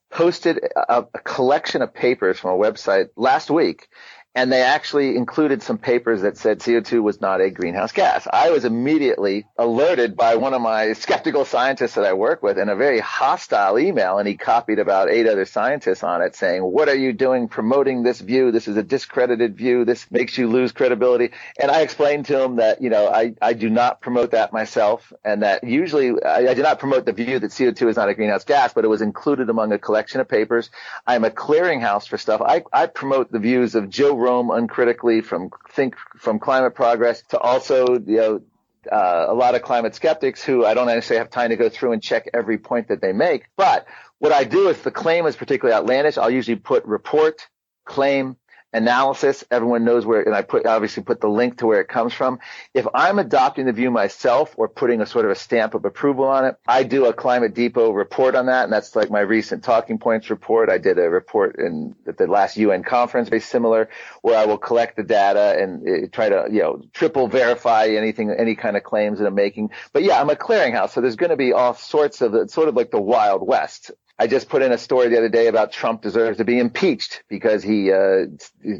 posted 0.09 0.59
a, 0.75 1.05
a 1.13 1.19
collection 1.19 1.81
of 1.81 1.93
papers 1.93 2.39
from 2.39 2.51
a 2.51 2.57
website 2.57 3.07
last 3.15 3.49
week 3.49 3.87
and 4.33 4.51
they 4.51 4.61
actually 4.61 5.17
included 5.17 5.61
some 5.61 5.77
papers 5.77 6.21
that 6.21 6.37
said 6.37 6.59
CO2 6.59 7.03
was 7.03 7.19
not 7.19 7.41
a 7.41 7.49
greenhouse 7.49 7.91
gas. 7.91 8.27
I 8.31 8.51
was 8.51 8.63
immediately 8.63 9.45
alerted 9.57 10.15
by 10.15 10.35
one 10.35 10.53
of 10.53 10.61
my 10.61 10.93
skeptical 11.01 11.43
scientists 11.43 11.95
that 11.95 12.05
I 12.05 12.13
work 12.13 12.41
with 12.41 12.57
in 12.57 12.69
a 12.69 12.75
very 12.75 12.99
hostile 12.99 13.77
email, 13.77 14.19
and 14.19 14.27
he 14.27 14.37
copied 14.37 14.79
about 14.79 15.09
eight 15.09 15.27
other 15.27 15.45
scientists 15.45 16.03
on 16.03 16.21
it 16.21 16.35
saying, 16.35 16.61
what 16.63 16.87
are 16.87 16.95
you 16.95 17.11
doing 17.11 17.49
promoting 17.49 18.03
this 18.03 18.21
view? 18.21 18.51
This 18.51 18.69
is 18.69 18.77
a 18.77 18.83
discredited 18.83 19.57
view. 19.57 19.83
This 19.83 20.09
makes 20.09 20.37
you 20.37 20.47
lose 20.47 20.71
credibility. 20.71 21.31
And 21.59 21.69
I 21.69 21.81
explained 21.81 22.27
to 22.27 22.41
him 22.41 22.55
that, 22.55 22.81
you 22.81 22.89
know, 22.89 23.09
I, 23.09 23.33
I 23.41 23.51
do 23.51 23.69
not 23.69 23.99
promote 23.99 24.31
that 24.31 24.53
myself 24.53 25.11
and 25.25 25.43
that 25.43 25.65
usually 25.65 26.21
I, 26.23 26.51
I 26.51 26.53
do 26.53 26.61
not 26.61 26.79
promote 26.79 27.05
the 27.05 27.11
view 27.11 27.37
that 27.37 27.51
CO2 27.51 27.89
is 27.89 27.97
not 27.97 28.07
a 28.07 28.15
greenhouse 28.15 28.45
gas, 28.45 28.73
but 28.73 28.85
it 28.85 28.87
was 28.87 29.01
included 29.01 29.49
among 29.49 29.73
a 29.73 29.79
collection 29.79 30.21
of 30.21 30.29
papers. 30.29 30.69
I'm 31.05 31.25
a 31.25 31.29
clearinghouse 31.29 32.07
for 32.07 32.17
stuff. 32.17 32.41
I, 32.41 32.63
I 32.71 32.85
promote 32.85 33.29
the 33.31 33.39
views 33.39 33.75
of 33.75 33.89
Joe 33.89 34.20
Romm 34.21 34.55
uncritically 34.55 35.21
from 35.21 35.49
think 35.71 35.95
from 36.17 36.39
climate 36.39 36.75
progress 36.75 37.23
to 37.29 37.39
also 37.39 37.99
you 37.99 38.17
know 38.17 38.41
uh, 38.91 39.25
a 39.27 39.33
lot 39.33 39.55
of 39.55 39.61
climate 39.61 39.95
skeptics 39.95 40.43
who 40.43 40.65
I 40.65 40.73
don't 40.73 40.87
necessarily 40.87 41.19
have 41.19 41.29
time 41.29 41.49
to 41.49 41.55
go 41.55 41.69
through 41.69 41.91
and 41.93 42.01
check 42.01 42.29
every 42.33 42.57
point 42.57 42.87
that 42.87 43.01
they 43.01 43.13
make. 43.13 43.45
But 43.55 43.85
what 44.19 44.31
I 44.31 44.43
do 44.43 44.69
if 44.69 44.83
the 44.83 44.91
claim 44.91 45.25
is 45.25 45.35
particularly 45.35 45.75
outlandish, 45.75 46.17
I'll 46.17 46.31
usually 46.31 46.55
put 46.55 46.85
report, 46.85 47.47
claim, 47.85 48.37
analysis. 48.73 49.43
Everyone 49.51 49.83
knows 49.83 50.05
where, 50.05 50.21
and 50.21 50.35
I 50.35 50.41
put 50.41 50.65
obviously 50.65 51.03
put 51.03 51.21
the 51.21 51.27
link 51.27 51.57
to 51.57 51.67
where 51.67 51.81
it 51.81 51.87
comes 51.87 52.13
from. 52.13 52.39
If 52.73 52.87
I'm 52.93 53.19
adopting 53.19 53.65
the 53.65 53.73
view 53.73 53.91
myself 53.91 54.53
or 54.57 54.67
putting 54.67 55.01
a 55.01 55.05
sort 55.05 55.25
of 55.25 55.31
a 55.31 55.35
stamp 55.35 55.73
of 55.73 55.85
approval 55.85 56.25
on 56.25 56.45
it, 56.45 56.55
I 56.67 56.83
do 56.83 57.05
a 57.05 57.13
Climate 57.13 57.53
Depot 57.53 57.91
report 57.91 58.35
on 58.35 58.45
that, 58.47 58.63
and 58.65 58.73
that's 58.73 58.95
like 58.95 59.09
my 59.09 59.19
recent 59.19 59.63
talking 59.63 59.97
points 59.97 60.29
report. 60.29 60.69
I 60.69 60.77
did 60.77 60.97
a 60.97 61.09
report 61.09 61.57
in 61.57 61.95
at 62.07 62.17
the 62.17 62.27
last 62.27 62.57
UN 62.57 62.83
conference, 62.83 63.29
very 63.29 63.41
similar, 63.41 63.89
where 64.21 64.37
I 64.37 64.45
will 64.45 64.57
collect 64.57 64.95
the 64.97 65.03
data 65.03 65.57
and 65.61 65.87
uh, 65.87 66.07
try 66.11 66.29
to 66.29 66.47
you 66.49 66.61
know 66.61 66.81
triple 66.93 67.27
verify 67.27 67.87
anything, 67.87 68.31
any 68.31 68.55
kind 68.55 68.77
of 68.77 68.83
claims 68.83 69.19
that 69.19 69.27
I'm 69.27 69.35
making. 69.35 69.71
But 69.93 70.03
yeah, 70.03 70.19
I'm 70.19 70.29
a 70.29 70.35
clearinghouse, 70.35 70.91
so 70.91 71.01
there's 71.01 71.15
going 71.15 71.31
to 71.31 71.37
be 71.37 71.53
all 71.53 71.73
sorts 71.73 72.21
of 72.21 72.49
sort 72.49 72.69
of 72.69 72.75
like 72.75 72.91
the 72.91 73.01
Wild 73.01 73.45
West 73.45 73.91
I 74.19 74.27
just 74.27 74.49
put 74.49 74.61
in 74.61 74.71
a 74.71 74.77
story 74.77 75.09
the 75.09 75.17
other 75.17 75.29
day 75.29 75.47
about 75.47 75.71
Trump 75.71 76.01
deserves 76.01 76.37
to 76.37 76.45
be 76.45 76.59
impeached 76.59 77.23
because 77.27 77.63
he 77.63 77.91
uh, 77.91 78.25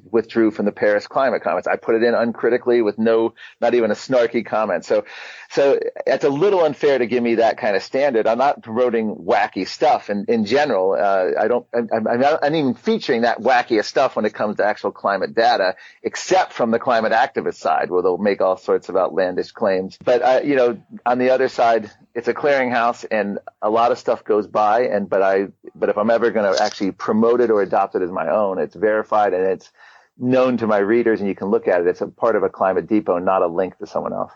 withdrew 0.09 0.51
from 0.51 0.65
the 0.65 0.71
Paris 0.71 1.07
climate 1.07 1.41
comments. 1.41 1.67
I 1.67 1.77
put 1.77 1.95
it 1.95 2.03
in 2.03 2.13
uncritically 2.13 2.81
with 2.81 2.99
no, 2.99 3.33
not 3.59 3.73
even 3.73 3.91
a 3.91 3.95
snarky 3.95 4.45
comment. 4.45 4.85
So, 4.85 5.05
so 5.49 5.79
it's 6.05 6.23
a 6.23 6.29
little 6.29 6.63
unfair 6.63 6.97
to 6.97 7.07
give 7.07 7.23
me 7.23 7.35
that 7.35 7.57
kind 7.57 7.75
of 7.75 7.83
standard. 7.83 8.27
I'm 8.27 8.37
not 8.37 8.61
promoting 8.61 9.15
wacky 9.15 9.67
stuff, 9.67 10.09
in, 10.09 10.25
in 10.27 10.45
general, 10.45 10.93
uh, 10.93 11.31
I 11.39 11.47
don't. 11.47 11.65
I'm, 11.73 12.07
I'm, 12.07 12.19
not 12.19 12.39
I'm 12.43 12.55
even 12.55 12.73
featuring 12.73 13.21
that 13.21 13.39
wacky 13.39 13.83
stuff 13.83 14.15
when 14.15 14.25
it 14.25 14.33
comes 14.33 14.57
to 14.57 14.65
actual 14.65 14.91
climate 14.91 15.33
data, 15.33 15.75
except 16.03 16.53
from 16.53 16.71
the 16.71 16.79
climate 16.79 17.11
activist 17.11 17.55
side, 17.55 17.89
where 17.89 18.01
they'll 18.01 18.17
make 18.17 18.41
all 18.41 18.57
sorts 18.57 18.89
of 18.89 18.95
outlandish 18.95 19.51
claims. 19.51 19.97
But 20.03 20.21
uh, 20.21 20.41
you 20.43 20.55
know, 20.55 20.81
on 21.05 21.17
the 21.17 21.31
other 21.31 21.47
side, 21.47 21.91
it's 22.13 22.27
a 22.27 22.33
clearinghouse, 22.33 23.05
and 23.09 23.39
a 23.61 23.69
lot 23.69 23.91
of 23.91 23.97
stuff 23.97 24.23
goes 24.23 24.47
by. 24.47 24.83
And 24.83 25.09
but 25.09 25.20
I, 25.21 25.47
but 25.75 25.89
if 25.89 25.97
I'm 25.97 26.09
ever 26.09 26.31
going 26.31 26.51
to 26.51 26.63
actually 26.63 26.91
promote 26.91 27.41
it 27.41 27.49
or 27.49 27.61
adopt 27.61 27.95
it 27.95 28.01
as 28.01 28.11
my 28.11 28.29
own, 28.29 28.59
it's 28.59 28.75
verified 28.75 29.33
and 29.33 29.45
it's 29.45 29.71
known 30.17 30.57
to 30.57 30.67
my 30.67 30.77
readers, 30.77 31.19
and 31.19 31.29
you 31.29 31.35
can 31.35 31.47
look 31.49 31.67
at 31.67 31.81
it. 31.81 31.87
It's 31.87 32.01
a 32.01 32.07
part 32.07 32.35
of 32.35 32.43
a 32.43 32.49
Climate 32.49 32.87
Depot, 32.87 33.17
not 33.17 33.41
a 33.41 33.47
link 33.47 33.77
to 33.79 33.87
someone 33.87 34.13
else. 34.13 34.33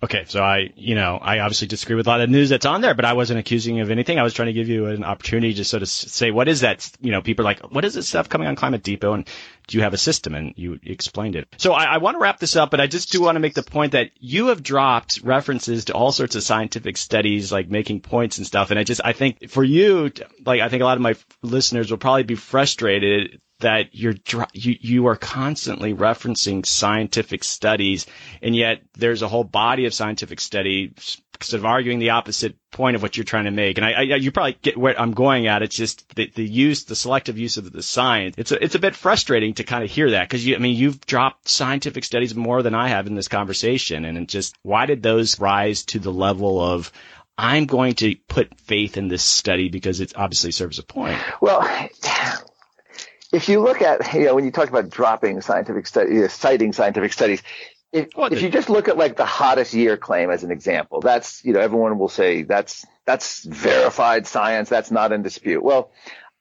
Okay, 0.00 0.24
so 0.28 0.40
I, 0.40 0.70
you 0.76 0.94
know, 0.94 1.18
I 1.20 1.40
obviously 1.40 1.66
disagree 1.66 1.96
with 1.96 2.06
a 2.06 2.10
lot 2.10 2.20
of 2.20 2.30
news 2.30 2.50
that's 2.50 2.66
on 2.66 2.82
there, 2.82 2.94
but 2.94 3.04
I 3.04 3.14
wasn't 3.14 3.40
accusing 3.40 3.76
you 3.76 3.82
of 3.82 3.90
anything. 3.90 4.16
I 4.16 4.22
was 4.22 4.32
trying 4.32 4.46
to 4.46 4.52
give 4.52 4.68
you 4.68 4.86
an 4.86 5.02
opportunity 5.02 5.54
to 5.54 5.64
sort 5.64 5.82
of 5.82 5.88
say, 5.88 6.30
what 6.30 6.46
is 6.46 6.60
that? 6.60 6.88
You 7.00 7.10
know, 7.10 7.20
people 7.20 7.44
are 7.44 7.50
like, 7.50 7.72
what 7.72 7.84
is 7.84 7.94
this 7.94 8.08
stuff 8.08 8.28
coming 8.28 8.46
on 8.46 8.54
Climate 8.54 8.84
Depot? 8.84 9.14
And 9.14 9.26
do 9.66 9.76
you 9.76 9.82
have 9.82 9.94
a 9.94 9.98
system? 9.98 10.36
And 10.36 10.54
you 10.56 10.78
explained 10.84 11.34
it. 11.34 11.48
So 11.56 11.72
I, 11.72 11.84
I 11.84 11.98
want 11.98 12.14
to 12.14 12.20
wrap 12.20 12.38
this 12.38 12.54
up, 12.54 12.70
but 12.70 12.80
I 12.80 12.86
just 12.86 13.10
do 13.10 13.20
want 13.20 13.34
to 13.34 13.40
make 13.40 13.54
the 13.54 13.64
point 13.64 13.92
that 13.92 14.10
you 14.20 14.46
have 14.46 14.62
dropped 14.62 15.20
references 15.24 15.86
to 15.86 15.94
all 15.94 16.12
sorts 16.12 16.36
of 16.36 16.44
scientific 16.44 16.96
studies, 16.96 17.50
like 17.50 17.68
making 17.68 18.00
points 18.00 18.38
and 18.38 18.46
stuff. 18.46 18.70
And 18.70 18.78
I 18.78 18.84
just, 18.84 19.00
I 19.04 19.14
think 19.14 19.50
for 19.50 19.64
you, 19.64 20.12
like, 20.46 20.60
I 20.60 20.68
think 20.68 20.82
a 20.82 20.86
lot 20.86 20.96
of 20.96 21.02
my 21.02 21.16
listeners 21.42 21.90
will 21.90 21.98
probably 21.98 22.22
be 22.22 22.36
frustrated 22.36 23.40
that 23.60 23.94
you're 23.94 24.14
you 24.52 24.76
you 24.80 25.06
are 25.08 25.16
constantly 25.16 25.94
referencing 25.94 26.64
scientific 26.64 27.44
studies, 27.44 28.06
and 28.42 28.54
yet 28.54 28.82
there's 28.94 29.22
a 29.22 29.28
whole 29.28 29.44
body 29.44 29.86
of 29.86 29.94
scientific 29.94 30.40
study 30.40 30.92
sort 31.40 31.60
of 31.60 31.66
arguing 31.66 31.98
the 31.98 32.10
opposite 32.10 32.56
point 32.70 32.96
of 32.96 33.02
what 33.02 33.16
you're 33.16 33.24
trying 33.24 33.44
to 33.44 33.50
make. 33.50 33.78
And 33.78 33.86
I, 33.86 33.92
I 33.92 34.02
you 34.16 34.32
probably 34.32 34.58
get 34.60 34.76
where 34.76 35.00
I'm 35.00 35.12
going 35.12 35.46
at. 35.46 35.62
It's 35.62 35.76
just 35.76 36.14
the, 36.14 36.30
the 36.34 36.44
use, 36.44 36.84
the 36.84 36.96
selective 36.96 37.38
use 37.38 37.56
of 37.56 37.70
the 37.70 37.82
science. 37.82 38.34
It's 38.38 38.52
a, 38.52 38.62
it's 38.62 38.74
a 38.74 38.80
bit 38.80 38.94
frustrating 38.94 39.54
to 39.54 39.64
kind 39.64 39.84
of 39.84 39.90
hear 39.90 40.10
that 40.10 40.28
because 40.28 40.44
you, 40.44 40.56
I 40.56 40.58
mean, 40.58 40.76
you've 40.76 41.00
dropped 41.06 41.48
scientific 41.48 42.04
studies 42.04 42.34
more 42.34 42.62
than 42.62 42.74
I 42.74 42.88
have 42.88 43.06
in 43.06 43.14
this 43.14 43.28
conversation. 43.28 44.04
And 44.04 44.18
it 44.18 44.28
just, 44.28 44.56
why 44.62 44.86
did 44.86 45.02
those 45.02 45.38
rise 45.38 45.84
to 45.86 45.98
the 45.98 46.12
level 46.12 46.60
of, 46.60 46.92
I'm 47.36 47.66
going 47.66 47.94
to 47.96 48.16
put 48.28 48.58
faith 48.60 48.96
in 48.96 49.08
this 49.08 49.22
study 49.22 49.68
because 49.68 50.00
it 50.00 50.14
obviously 50.16 50.50
serves 50.50 50.80
a 50.80 50.82
point? 50.82 51.20
Well, 51.40 51.60
if 53.32 53.48
you 53.48 53.60
look 53.60 53.82
at, 53.82 54.14
you 54.14 54.24
know, 54.24 54.34
when 54.34 54.44
you 54.44 54.50
talk 54.50 54.68
about 54.68 54.88
dropping 54.90 55.40
scientific 55.40 55.86
studies, 55.86 56.32
citing 56.32 56.72
scientific 56.72 57.12
studies, 57.12 57.42
if, 57.92 58.08
if 58.16 58.42
you 58.42 58.50
just 58.50 58.68
look 58.68 58.88
at 58.88 58.96
like 58.96 59.16
the 59.16 59.24
hottest 59.24 59.72
year 59.72 59.96
claim 59.96 60.30
as 60.30 60.44
an 60.44 60.50
example, 60.50 61.00
that's, 61.00 61.44
you 61.44 61.52
know, 61.52 61.60
everyone 61.60 61.98
will 61.98 62.08
say 62.08 62.42
that's, 62.42 62.84
that's 63.06 63.44
verified 63.44 64.26
science. 64.26 64.68
That's 64.68 64.90
not 64.90 65.12
in 65.12 65.22
dispute. 65.22 65.62
Well, 65.62 65.90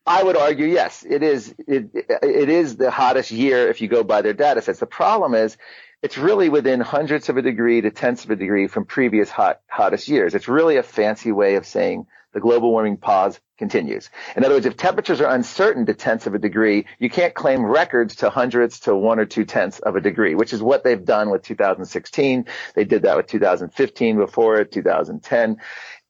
I 0.06 0.24
would 0.24 0.38
argue, 0.38 0.66
yes, 0.66 1.06
it 1.10 1.24
is, 1.24 1.54
it, 1.68 1.90
it 1.94 2.50
is 2.50 2.78
the 2.78 2.92
hottest 2.92 3.32
year 3.32 3.70
if 3.70 3.82
you 3.82 3.88
go 3.88 4.04
by 4.04 4.22
their 4.22 4.34
data 4.34 4.62
sets. 4.62 4.80
The 4.80 4.86
problem 4.86 5.34
is 5.34 5.58
it's 6.02 6.18
really 6.18 6.50
within 6.50 6.80
hundredths 6.80 7.30
of 7.30 7.38
a 7.38 7.42
degree 7.42 7.82
to 7.82 7.92
tenths 7.92 8.24
of 8.24 8.32
a 8.32 8.36
degree 8.36 8.68
from 8.68 8.86
previous 8.86 9.30
hot, 9.30 9.60
hottest 9.68 10.08
years. 10.08 10.36
It's 10.36 10.48
really 10.48 10.78
a 10.78 10.84
fancy 10.84 11.32
way 11.32 11.56
of 11.56 11.66
saying 11.66 12.08
the 12.34 12.40
global 12.40 12.72
warming 12.72 12.98
pause 12.98 13.40
continues. 13.58 14.10
In 14.36 14.46
other 14.46 14.56
words, 14.56 14.66
if 14.66 14.78
temperatures 14.78 15.22
are 15.22 15.34
uncertain 15.34 15.86
to 15.88 15.94
tenths 15.94 16.28
of 16.28 16.36
a 16.36 16.40
degree, 16.40 16.86
you 17.00 17.10
can't 17.10 17.34
claim 17.34 17.66
records 17.66 18.18
to 18.18 18.30
hundredths 18.30 18.82
to 18.82 18.96
one 18.96 19.20
or 19.20 19.26
two 19.26 19.46
tenths 19.46 19.80
of 19.80 19.96
a 19.96 20.02
degree, 20.02 20.36
which 20.36 20.54
is 20.54 20.62
what 20.62 20.84
they've 20.84 21.04
done 21.04 21.30
with 21.30 21.44
2016. 21.44 22.46
They 22.76 22.84
did 22.84 23.04
that 23.04 23.18
with 23.18 23.28
2015 23.28 24.18
before 24.18 24.62
it, 24.62 24.72
2010, 24.72 25.58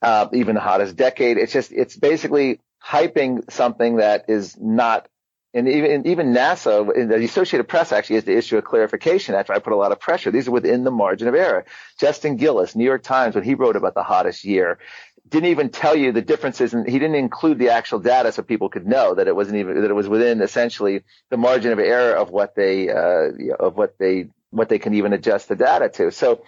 uh, 0.02 0.28
even 0.34 0.56
the 0.56 0.62
hottest 0.62 0.96
decade. 0.96 1.38
It's 1.38 1.54
just, 1.54 1.72
it's 1.72 1.96
basically 1.96 2.60
hyping 2.84 3.50
something 3.52 3.98
that 3.98 4.26
is 4.28 4.58
not 4.60 5.08
and 5.54 5.68
even 5.68 6.06
even 6.06 6.34
NASA, 6.34 6.86
the 7.10 7.24
Associated 7.24 7.68
Press 7.68 7.92
actually 7.92 8.18
has 8.18 8.26
to 8.26 8.38
issue 8.38 8.58
a 8.58 8.62
clarification 8.62 9.34
after 9.34 9.54
I 9.54 9.60
put 9.60 9.74
a 9.74 9.78
lot 9.78 9.92
of 9.92 10.00
pressure. 10.00 10.30
These 10.30 10.48
are 10.48 10.52
within 10.52 10.84
the 10.84 10.92
margin 10.92 11.28
of 11.28 11.36
error. 11.36 11.66
Justin 12.00 12.36
Gillis, 12.36 12.76
New 12.76 12.84
York 12.84 13.02
Times, 13.02 13.34
when 13.34 13.44
he 13.44 13.56
wrote 13.56 13.76
about 13.76 13.96
the 13.96 14.04
hottest 14.04 14.44
year, 14.44 14.78
didn't 15.30 15.50
even 15.50 15.70
tell 15.70 15.96
you 15.96 16.12
the 16.12 16.22
differences 16.22 16.74
and 16.74 16.88
he 16.88 17.00
didn't 17.00 17.16
include 17.16 17.60
the 17.60 17.70
actual 17.70 18.00
data 18.00 18.32
so 18.32 18.42
people 18.44 18.70
could 18.70 18.86
know 18.88 19.16
that 19.16 19.28
it 19.28 19.36
wasn't 19.36 19.58
even 19.58 19.82
that 19.82 19.90
it 19.90 19.94
was 19.94 20.08
within 20.08 20.42
essentially 20.42 21.04
the 21.30 21.38
margin 21.38 21.72
of 21.72 21.80
error 21.80 22.16
of 22.16 22.30
what 22.30 22.56
they 22.56 22.90
uh, 22.90 23.56
of 23.60 23.76
what 23.76 23.98
they 23.98 24.28
what 24.52 24.70
they 24.70 24.80
can 24.80 24.94
even 24.94 25.14
adjust 25.14 25.50
the 25.50 25.56
data 25.56 25.90
to. 25.90 26.12
So 26.12 26.44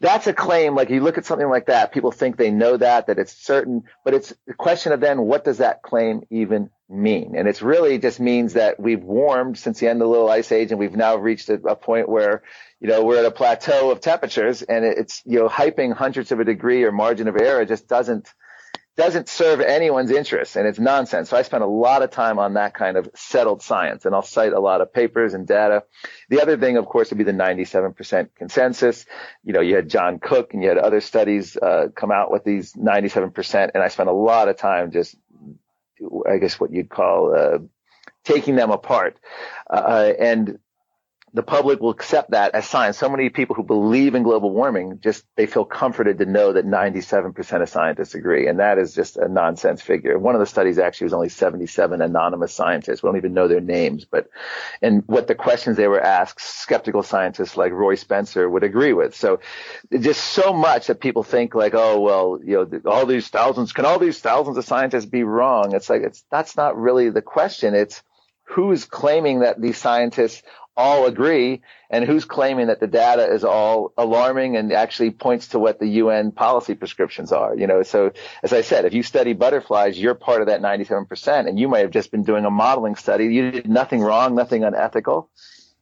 that's 0.00 0.26
a 0.26 0.32
claim 0.32 0.74
like 0.74 0.90
you 0.90 1.00
look 1.00 1.18
at 1.18 1.24
something 1.24 1.48
like 1.48 1.66
that 1.66 1.92
people 1.92 2.10
think 2.10 2.36
they 2.36 2.50
know 2.50 2.76
that 2.76 3.06
that 3.06 3.18
it's 3.18 3.32
certain 3.32 3.84
but 4.04 4.12
it's 4.12 4.34
the 4.46 4.54
question 4.54 4.92
of 4.92 5.00
then 5.00 5.22
what 5.22 5.44
does 5.44 5.58
that 5.58 5.82
claim 5.82 6.22
even 6.30 6.70
mean? 6.88 7.34
And 7.36 7.48
it's 7.48 7.62
really 7.62 7.98
just 7.98 8.20
means 8.20 8.54
that 8.54 8.78
we've 8.78 9.02
warmed 9.02 9.58
since 9.58 9.80
the 9.80 9.88
end 9.88 10.02
of 10.02 10.06
the 10.06 10.10
little 10.10 10.30
ice 10.30 10.52
age 10.52 10.70
and 10.70 10.78
we've 10.78 10.96
now 10.96 11.16
reached 11.16 11.48
a, 11.48 11.54
a 11.54 11.76
point 11.76 12.08
where 12.08 12.42
you 12.84 12.90
know, 12.90 13.02
we're 13.02 13.16
at 13.16 13.24
a 13.24 13.30
plateau 13.30 13.90
of 13.90 14.02
temperatures 14.02 14.60
and 14.60 14.84
it's, 14.84 15.22
you 15.24 15.38
know, 15.38 15.48
hyping 15.48 15.94
hundreds 15.94 16.32
of 16.32 16.40
a 16.40 16.44
degree 16.44 16.84
or 16.84 16.92
margin 16.92 17.28
of 17.28 17.36
error 17.38 17.64
just 17.64 17.88
doesn't, 17.88 18.28
doesn't 18.94 19.26
serve 19.26 19.62
anyone's 19.62 20.10
interests 20.10 20.54
and 20.54 20.66
it's 20.66 20.78
nonsense. 20.78 21.30
So 21.30 21.38
I 21.38 21.40
spent 21.40 21.62
a 21.62 21.66
lot 21.66 22.02
of 22.02 22.10
time 22.10 22.38
on 22.38 22.52
that 22.54 22.74
kind 22.74 22.98
of 22.98 23.08
settled 23.14 23.62
science 23.62 24.04
and 24.04 24.14
I'll 24.14 24.20
cite 24.20 24.52
a 24.52 24.60
lot 24.60 24.82
of 24.82 24.92
papers 24.92 25.32
and 25.32 25.46
data. 25.46 25.84
The 26.28 26.42
other 26.42 26.58
thing, 26.58 26.76
of 26.76 26.84
course, 26.84 27.08
would 27.08 27.16
be 27.16 27.24
the 27.24 27.32
97% 27.32 28.28
consensus. 28.36 29.06
You 29.44 29.54
know, 29.54 29.62
you 29.62 29.76
had 29.76 29.88
John 29.88 30.18
Cook 30.18 30.52
and 30.52 30.62
you 30.62 30.68
had 30.68 30.76
other 30.76 31.00
studies, 31.00 31.56
uh, 31.56 31.86
come 31.96 32.12
out 32.12 32.30
with 32.30 32.44
these 32.44 32.74
97% 32.74 33.70
and 33.72 33.82
I 33.82 33.88
spent 33.88 34.10
a 34.10 34.12
lot 34.12 34.48
of 34.48 34.58
time 34.58 34.90
just, 34.90 35.16
I 36.30 36.36
guess 36.36 36.60
what 36.60 36.70
you'd 36.70 36.90
call, 36.90 37.34
uh, 37.34 37.58
taking 38.24 38.56
them 38.56 38.70
apart. 38.70 39.18
Uh, 39.70 40.12
and 40.18 40.58
the 41.34 41.42
public 41.42 41.80
will 41.80 41.90
accept 41.90 42.30
that 42.30 42.54
as 42.54 42.64
science. 42.64 42.96
So 42.96 43.08
many 43.08 43.28
people 43.28 43.56
who 43.56 43.64
believe 43.64 44.14
in 44.14 44.22
global 44.22 44.52
warming 44.52 45.00
just 45.00 45.24
they 45.34 45.46
feel 45.46 45.64
comforted 45.64 46.18
to 46.18 46.26
know 46.26 46.52
that 46.52 46.64
97% 46.64 47.60
of 47.60 47.68
scientists 47.68 48.14
agree, 48.14 48.46
and 48.46 48.60
that 48.60 48.78
is 48.78 48.94
just 48.94 49.16
a 49.16 49.26
nonsense 49.26 49.82
figure. 49.82 50.16
One 50.16 50.36
of 50.36 50.38
the 50.38 50.46
studies 50.46 50.78
actually 50.78 51.06
was 51.06 51.12
only 51.12 51.28
77 51.28 52.00
anonymous 52.00 52.54
scientists. 52.54 53.02
We 53.02 53.08
don't 53.08 53.16
even 53.16 53.34
know 53.34 53.48
their 53.48 53.60
names, 53.60 54.04
but 54.04 54.30
and 54.80 55.02
what 55.06 55.26
the 55.26 55.34
questions 55.34 55.76
they 55.76 55.88
were 55.88 56.00
asked, 56.00 56.40
skeptical 56.40 57.02
scientists 57.02 57.56
like 57.56 57.72
Roy 57.72 57.96
Spencer 57.96 58.48
would 58.48 58.62
agree 58.62 58.92
with. 58.92 59.16
So 59.16 59.40
just 59.90 60.22
so 60.22 60.52
much 60.52 60.86
that 60.86 61.00
people 61.00 61.24
think 61.24 61.56
like, 61.56 61.74
oh 61.74 61.98
well, 61.98 62.38
you 62.44 62.68
know, 62.70 62.80
all 62.88 63.06
these 63.06 63.26
thousands 63.26 63.72
can 63.72 63.86
all 63.86 63.98
these 63.98 64.20
thousands 64.20 64.56
of 64.56 64.64
scientists 64.64 65.06
be 65.06 65.24
wrong? 65.24 65.74
It's 65.74 65.90
like 65.90 66.02
it's 66.02 66.24
that's 66.30 66.56
not 66.56 66.76
really 66.76 67.10
the 67.10 67.22
question. 67.22 67.74
It's 67.74 68.04
who's 68.44 68.84
claiming 68.84 69.40
that 69.40 69.60
these 69.60 69.78
scientists 69.78 70.42
all 70.76 71.06
agree 71.06 71.62
and 71.88 72.04
who's 72.04 72.24
claiming 72.24 72.66
that 72.66 72.80
the 72.80 72.86
data 72.86 73.32
is 73.32 73.44
all 73.44 73.92
alarming 73.96 74.56
and 74.56 74.72
actually 74.72 75.10
points 75.10 75.48
to 75.48 75.58
what 75.58 75.78
the 75.78 75.86
UN 75.86 76.32
policy 76.32 76.74
prescriptions 76.74 77.32
are. 77.32 77.56
You 77.56 77.66
know, 77.66 77.82
so 77.82 78.12
as 78.42 78.52
I 78.52 78.62
said, 78.62 78.84
if 78.84 78.92
you 78.92 79.02
study 79.02 79.32
butterflies, 79.32 79.98
you're 79.98 80.14
part 80.14 80.40
of 80.40 80.48
that 80.48 80.60
97% 80.60 81.48
and 81.48 81.58
you 81.58 81.68
might 81.68 81.80
have 81.80 81.90
just 81.90 82.10
been 82.10 82.24
doing 82.24 82.44
a 82.44 82.50
modeling 82.50 82.96
study. 82.96 83.26
You 83.26 83.50
did 83.50 83.68
nothing 83.68 84.00
wrong, 84.00 84.34
nothing 84.34 84.64
unethical 84.64 85.30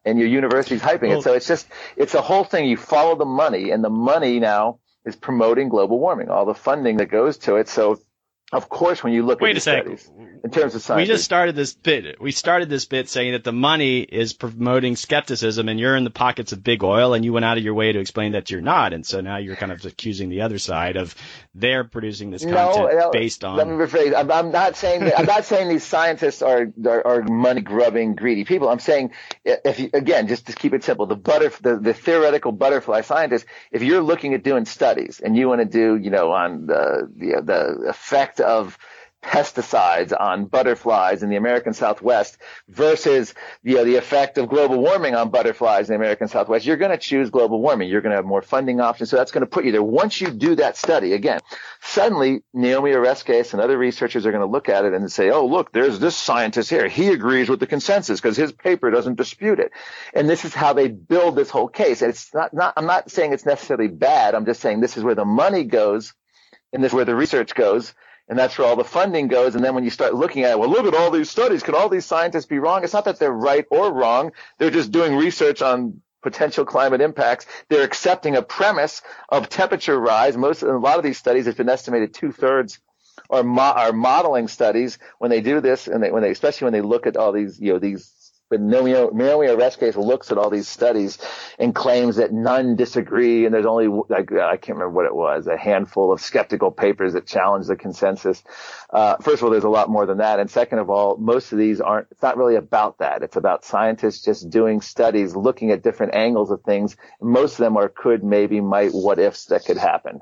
and 0.05 0.18
your 0.18 0.28
university's 0.28 0.82
hyping 0.82 1.09
well, 1.09 1.18
it. 1.20 1.22
So 1.22 1.34
it's 1.34 1.47
just, 1.47 1.66
it's 1.97 2.14
a 2.14 2.22
whole 2.22 2.45
thing. 2.45 2.66
You 2.66 2.76
follow 2.76 3.16
the 3.16 3.24
money 3.24 3.70
and 3.70 3.82
the 3.82 3.90
money 3.90 4.40
now 4.40 4.80
is 5.05 5.16
promoting 5.16 5.68
global 5.68 5.99
warming, 5.99 6.28
all 6.28 6.45
the 6.45 6.55
funding 6.55 6.99
that 6.99 7.11
goes 7.11 7.38
to 7.38 7.57
it. 7.57 7.68
So 7.68 8.01
of 8.53 8.68
course, 8.68 9.03
when 9.03 9.14
you 9.14 9.24
look 9.24 9.40
Wait 9.40 9.53
at 9.53 9.57
a 9.57 9.61
second. 9.61 9.98
studies, 9.98 10.28
in 10.44 10.50
terms 10.50 10.74
of 10.74 10.82
science, 10.82 11.00
we 11.00 11.07
just 11.07 11.24
started 11.24 11.57
this 11.57 11.72
bit. 11.72 12.20
We 12.20 12.32
started 12.32 12.68
this 12.68 12.84
bit 12.84 13.09
saying 13.09 13.32
that 13.32 13.44
the 13.44 13.53
money 13.53 14.00
is 14.00 14.34
promoting 14.34 14.96
skepticism, 14.96 15.70
and 15.70 15.80
you're 15.80 15.96
in 15.96 16.05
the 16.05 16.11
pockets 16.11 16.53
of 16.53 16.62
big 16.62 16.84
oil, 16.84 17.14
and 17.14 17.24
you 17.24 17.32
went 17.32 17.46
out 17.46 17.57
of 17.57 17.64
your 17.64 17.72
way 17.72 17.92
to 17.92 17.98
explain 17.98 18.32
that 18.32 18.50
you're 18.50 18.61
not, 18.61 18.92
and 18.92 19.07
so 19.07 19.22
now 19.22 19.38
you're 19.38 19.57
kind 19.57 19.72
of 19.72 19.82
accusing 19.86 20.28
the 20.28 20.42
other 20.42 20.59
side 20.59 20.96
of 20.96 21.14
they're 21.55 21.84
producing 21.84 22.30
this 22.30 22.44
content 22.44 22.90
no, 22.92 23.11
based 23.11 23.42
on. 23.42 23.57
Let 23.57 23.68
me 23.68 23.74
rephrase. 23.74 24.14
I'm, 24.14 24.30
I'm 24.30 24.53
not 24.53 24.76
saying 24.76 25.05
that, 25.05 25.18
I'm 25.18 25.26
not 25.26 25.46
saying 25.46 25.70
these 25.70 25.84
scientists 25.84 26.42
are 26.42 26.70
are, 26.86 27.07
are 27.07 27.22
money 27.22 27.62
grubbing, 27.62 28.16
greedy 28.16 28.44
people. 28.44 28.68
I'm 28.68 28.80
saying 28.80 29.12
if 29.44 29.80
you, 29.80 29.88
again, 29.94 30.28
just 30.28 30.48
to 30.48 30.53
keep 30.53 30.74
it 30.74 30.84
simple, 30.84 31.07
the 31.07 31.16
butter 31.16 31.50
the, 31.62 31.78
the 31.78 31.94
theoretical 31.94 32.53
butterfly 32.53 33.00
scientist, 33.00 33.46
if 33.70 33.82
you're 33.82 34.03
looking 34.03 34.34
at 34.34 34.42
doing 34.42 34.66
studies 34.66 35.20
and 35.24 35.36
you 35.36 35.48
want 35.48 35.61
to 35.61 35.64
do, 35.64 35.96
you 35.96 36.11
know, 36.11 36.32
on 36.32 36.66
the 36.66 37.11
the, 37.16 37.42
the 37.42 37.88
effect 37.88 38.41
of 38.43 38.78
pesticides 39.22 40.12
on 40.18 40.47
butterflies 40.47 41.22
in 41.22 41.30
the 41.30 41.36
American 41.36 41.72
Southwest 41.72 42.38
versus 42.68 43.34
you 43.62 43.76
know, 43.76 43.84
the 43.84 43.95
effect 43.95 44.36
of 44.36 44.49
global 44.49 44.80
warming 44.80 45.14
on 45.14 45.30
butterflies 45.30 45.88
in 45.88 45.95
the 45.95 45.97
American 45.97 46.26
Southwest, 46.26 46.66
you're 46.66 46.76
going 46.76 46.90
to 46.90 46.99
choose 46.99 47.30
global 47.30 47.61
warming. 47.61 47.88
You're 47.88 48.01
going 48.01 48.11
to 48.11 48.16
have 48.16 48.24
more 48.24 48.43
funding 48.43 48.80
options. 48.80 49.11
So 49.11 49.16
that's 49.16 49.30
going 49.30 49.43
to 49.43 49.51
put 49.51 49.64
you 49.64 49.70
there. 49.70 49.82
Once 49.82 50.20
you 50.20 50.30
do 50.30 50.57
that 50.57 50.76
study, 50.76 51.12
again, 51.12 51.38
suddenly 51.80 52.43
Naomi 52.53 52.90
Oreskes 52.90 53.53
and 53.53 53.62
other 53.62 53.78
researchers 53.78 54.26
are 54.26 54.32
going 54.32 54.45
to 54.45 54.51
look 54.51 54.68
at 54.68 54.84
it 54.84 54.93
and 54.93 55.11
say, 55.11 55.30
oh, 55.30 55.47
look, 55.47 55.72
there's 55.72 56.01
this 56.01 56.16
scientist 56.16 56.68
here. 56.68 56.88
He 56.88 57.09
agrees 57.09 57.49
with 57.49 57.61
the 57.61 57.66
consensus 57.68 58.20
because 58.20 58.36
his 58.36 58.51
paper 58.51 58.90
doesn't 58.90 59.16
dispute 59.16 59.61
it. 59.61 59.70
And 60.14 60.28
this 60.28 60.45
is 60.45 60.53
how 60.53 60.72
they 60.72 60.88
build 60.88 61.36
this 61.36 61.51
whole 61.51 61.68
case. 61.68 62.03
And 62.03 62.11
it's 62.11 62.34
not, 62.34 62.53
not, 62.53 62.74
I'm 62.76 62.86
not 62.86 63.11
saying 63.11 63.32
it's 63.32 63.47
necessarily 63.47 63.88
bad. 63.88 64.34
I'm 64.34 64.47
just 64.47 64.61
saying 64.61 64.80
this 64.80 64.97
is 64.97 65.05
where 65.05 65.14
the 65.14 65.24
money 65.24 65.62
goes 65.62 66.12
and 66.72 66.82
this 66.82 66.90
is 66.90 66.95
where 66.95 67.05
the 67.05 67.14
research 67.14 67.55
goes 67.55 67.95
and 68.28 68.38
that's 68.38 68.56
where 68.56 68.66
all 68.66 68.76
the 68.76 68.84
funding 68.84 69.28
goes. 69.28 69.54
And 69.54 69.64
then 69.64 69.74
when 69.74 69.84
you 69.84 69.90
start 69.90 70.14
looking 70.14 70.44
at 70.44 70.52
it, 70.52 70.58
well, 70.58 70.70
look 70.70 70.86
at 70.86 70.94
all 70.94 71.10
these 71.10 71.30
studies. 71.30 71.62
Could 71.62 71.74
all 71.74 71.88
these 71.88 72.06
scientists 72.06 72.46
be 72.46 72.58
wrong? 72.58 72.84
It's 72.84 72.92
not 72.92 73.04
that 73.04 73.18
they're 73.18 73.32
right 73.32 73.66
or 73.70 73.92
wrong. 73.92 74.32
They're 74.58 74.70
just 74.70 74.92
doing 74.92 75.16
research 75.16 75.62
on 75.62 76.00
potential 76.22 76.64
climate 76.64 77.00
impacts. 77.00 77.46
They're 77.68 77.84
accepting 77.84 78.36
a 78.36 78.42
premise 78.42 79.02
of 79.28 79.48
temperature 79.48 79.98
rise. 79.98 80.36
Most, 80.36 80.62
a 80.62 80.78
lot 80.78 80.98
of 80.98 81.02
these 81.04 81.18
studies, 81.18 81.46
it's 81.46 81.58
been 81.58 81.68
estimated 81.68 82.14
two 82.14 82.32
thirds 82.32 82.78
are, 83.28 83.42
mo- 83.42 83.62
are 83.62 83.92
modeling 83.92 84.48
studies 84.48 84.98
when 85.18 85.30
they 85.30 85.40
do 85.40 85.60
this, 85.60 85.88
and 85.88 86.02
they, 86.02 86.10
when 86.10 86.22
they, 86.22 86.30
especially 86.30 86.66
when 86.66 86.72
they 86.72 86.80
look 86.80 87.06
at 87.06 87.16
all 87.16 87.32
these, 87.32 87.60
you 87.60 87.72
know, 87.72 87.78
these 87.78 88.21
but 88.53 88.61
Naomi 88.61 88.92
Oreskes 88.92 89.96
looks 89.96 90.30
at 90.30 90.36
all 90.36 90.50
these 90.50 90.68
studies 90.68 91.16
and 91.59 91.74
claims 91.74 92.16
that 92.16 92.34
none 92.34 92.76
disagree, 92.76 93.46
and 93.46 93.55
there's 93.55 93.64
only 93.64 93.88
like 94.11 94.30
I 94.30 94.59
can't 94.59 94.76
remember 94.76 94.90
what 94.90 95.07
it 95.07 95.14
was, 95.14 95.46
a 95.46 95.57
handful 95.57 96.12
of 96.12 96.20
skeptical 96.20 96.70
papers 96.70 97.14
that 97.14 97.26
challenge 97.26 97.66
the 97.66 97.76
consensus. 97.76 98.44
Uh, 98.90 99.16
first 99.16 99.38
of 99.38 99.44
all, 99.44 99.50
there's 99.50 99.64
a 99.64 99.70
lot 99.70 99.88
more 99.88 100.05
than 100.05 100.18
that, 100.18 100.38
and 100.38 100.50
second 100.50 100.80
of 100.80 100.90
all, 100.90 101.16
most 101.16 101.53
of 101.53 101.59
these 101.59 101.80
aren't. 101.80 102.09
It's 102.11 102.20
not 102.20 102.36
really 102.36 102.57
about 102.57 102.98
that. 102.98 103.22
It's 103.22 103.36
about 103.36 103.64
scientists 103.64 104.22
just 104.22 104.50
doing 104.50 104.82
studies, 104.82 105.34
looking 105.34 105.70
at 105.70 105.82
different 105.82 106.14
angles 106.14 106.50
of 106.50 106.62
things. 106.62 106.94
Most 107.22 107.53
of 107.53 107.59
them 107.59 107.78
are 107.78 107.88
could, 107.88 108.22
maybe, 108.22 108.61
might, 108.61 108.92
what 108.92 109.18
ifs 109.18 109.46
that 109.46 109.64
could 109.64 109.78
happen. 109.78 110.20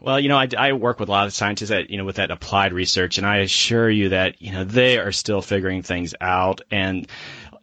Well, 0.00 0.20
you 0.20 0.28
know, 0.28 0.36
I, 0.36 0.48
I 0.56 0.72
work 0.72 1.00
with 1.00 1.08
a 1.08 1.12
lot 1.12 1.26
of 1.26 1.32
scientists 1.32 1.70
that, 1.70 1.90
you 1.90 1.96
know, 1.96 2.04
with 2.04 2.16
that 2.16 2.30
applied 2.30 2.72
research, 2.72 3.18
and 3.18 3.26
I 3.26 3.38
assure 3.38 3.88
you 3.88 4.10
that, 4.10 4.42
you 4.42 4.52
know, 4.52 4.64
they 4.64 4.98
are 4.98 5.12
still 5.12 5.40
figuring 5.40 5.82
things 5.82 6.14
out. 6.20 6.60
And 6.70 7.08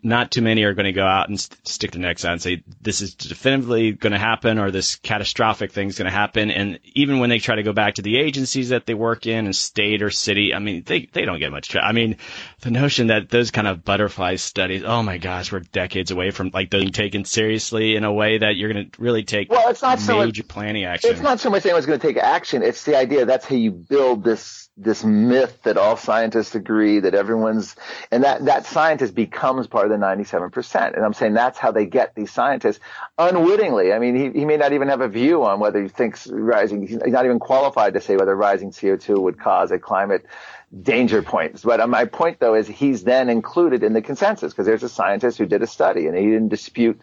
not 0.03 0.31
too 0.31 0.41
many 0.41 0.63
are 0.63 0.73
going 0.73 0.85
to 0.85 0.91
go 0.91 1.05
out 1.05 1.29
and 1.29 1.39
st- 1.39 1.67
stick 1.67 1.91
their 1.91 2.01
necks 2.01 2.25
out 2.25 2.33
and 2.33 2.41
say 2.41 2.63
this 2.81 3.01
is 3.01 3.15
definitively 3.15 3.91
going 3.91 4.13
to 4.13 4.19
happen 4.19 4.57
or 4.57 4.71
this 4.71 4.95
catastrophic 4.95 5.71
thing 5.71 5.87
is 5.89 5.97
going 5.97 6.05
to 6.05 6.11
happen. 6.11 6.51
And 6.51 6.79
even 6.93 7.19
when 7.19 7.29
they 7.29 7.39
try 7.39 7.55
to 7.55 7.63
go 7.63 7.73
back 7.73 7.95
to 7.95 8.01
the 8.01 8.17
agencies 8.17 8.69
that 8.69 8.85
they 8.85 8.93
work 8.93 9.25
in, 9.25 9.45
and 9.45 9.55
state 9.55 10.01
or 10.01 10.09
city, 10.09 10.53
I 10.53 10.59
mean, 10.59 10.83
they 10.85 11.07
they 11.11 11.25
don't 11.25 11.39
get 11.39 11.51
much. 11.51 11.69
Tra- 11.69 11.83
I 11.83 11.91
mean, 11.91 12.17
the 12.61 12.71
notion 12.71 13.07
that 13.07 13.29
those 13.29 13.51
kind 13.51 13.67
of 13.67 13.83
butterfly 13.83 14.35
studies, 14.35 14.83
oh 14.85 15.03
my 15.03 15.17
gosh, 15.17 15.51
we're 15.51 15.59
decades 15.59 16.11
away 16.11 16.31
from 16.31 16.51
like 16.53 16.69
being 16.69 16.91
taken 16.91 17.25
seriously 17.25 17.95
in 17.95 18.03
a 18.03 18.13
way 18.13 18.37
that 18.37 18.55
you're 18.55 18.71
going 18.71 18.89
to 18.89 19.01
really 19.01 19.23
take 19.23 19.49
well, 19.49 19.69
it's 19.69 19.81
not 19.81 19.99
major 19.99 20.05
so 20.05 20.25
much, 20.25 20.47
planning 20.47 20.85
action. 20.85 21.11
It's 21.11 21.21
not 21.21 21.39
so 21.39 21.49
much 21.49 21.65
anyone's 21.65 21.85
going 21.85 21.99
to 21.99 22.07
take 22.07 22.17
action. 22.17 22.63
It's 22.63 22.83
the 22.83 22.97
idea 22.97 23.25
that's 23.25 23.45
how 23.45 23.55
you 23.55 23.71
build 23.71 24.23
this 24.23 24.69
this 24.77 25.03
myth 25.03 25.59
that 25.63 25.77
all 25.77 25.97
scientists 25.97 26.55
agree 26.55 26.99
that 26.99 27.13
everyone's 27.13 27.75
and 28.09 28.23
that 28.23 28.45
that 28.45 28.65
scientist 28.65 29.13
becomes 29.13 29.67
part 29.67 29.85
of 29.85 29.90
the 29.91 29.97
97% 29.97 30.95
and 30.95 31.05
i'm 31.05 31.13
saying 31.13 31.33
that's 31.33 31.57
how 31.57 31.71
they 31.71 31.85
get 31.85 32.15
these 32.15 32.31
scientists 32.31 32.79
unwittingly. 33.17 33.93
I 33.93 33.99
mean 33.99 34.15
he, 34.15 34.39
he 34.39 34.45
may 34.45 34.57
not 34.57 34.73
even 34.73 34.87
have 34.87 35.01
a 35.01 35.07
view 35.07 35.43
on 35.43 35.59
whether 35.59 35.81
he 35.81 35.89
thinks 35.89 36.27
rising 36.27 36.87
he's 36.87 36.97
not 36.97 37.25
even 37.25 37.39
qualified 37.39 37.93
to 37.93 38.01
say 38.01 38.15
whether 38.15 38.35
rising 38.35 38.71
co2 38.71 39.17
would 39.19 39.39
cause 39.39 39.71
a 39.71 39.79
climate 39.79 40.25
danger 40.81 41.21
point. 41.21 41.61
But 41.63 41.81
uh, 41.81 41.87
my 41.87 42.05
point 42.05 42.39
though 42.39 42.55
is 42.55 42.67
he's 42.67 43.03
then 43.03 43.29
included 43.29 43.83
in 43.83 43.93
the 43.93 44.01
consensus 44.01 44.53
because 44.53 44.65
there's 44.65 44.83
a 44.83 44.89
scientist 44.89 45.37
who 45.37 45.45
did 45.45 45.61
a 45.61 45.67
study 45.67 46.07
and 46.07 46.17
he 46.17 46.25
didn't 46.25 46.49
dispute 46.49 47.01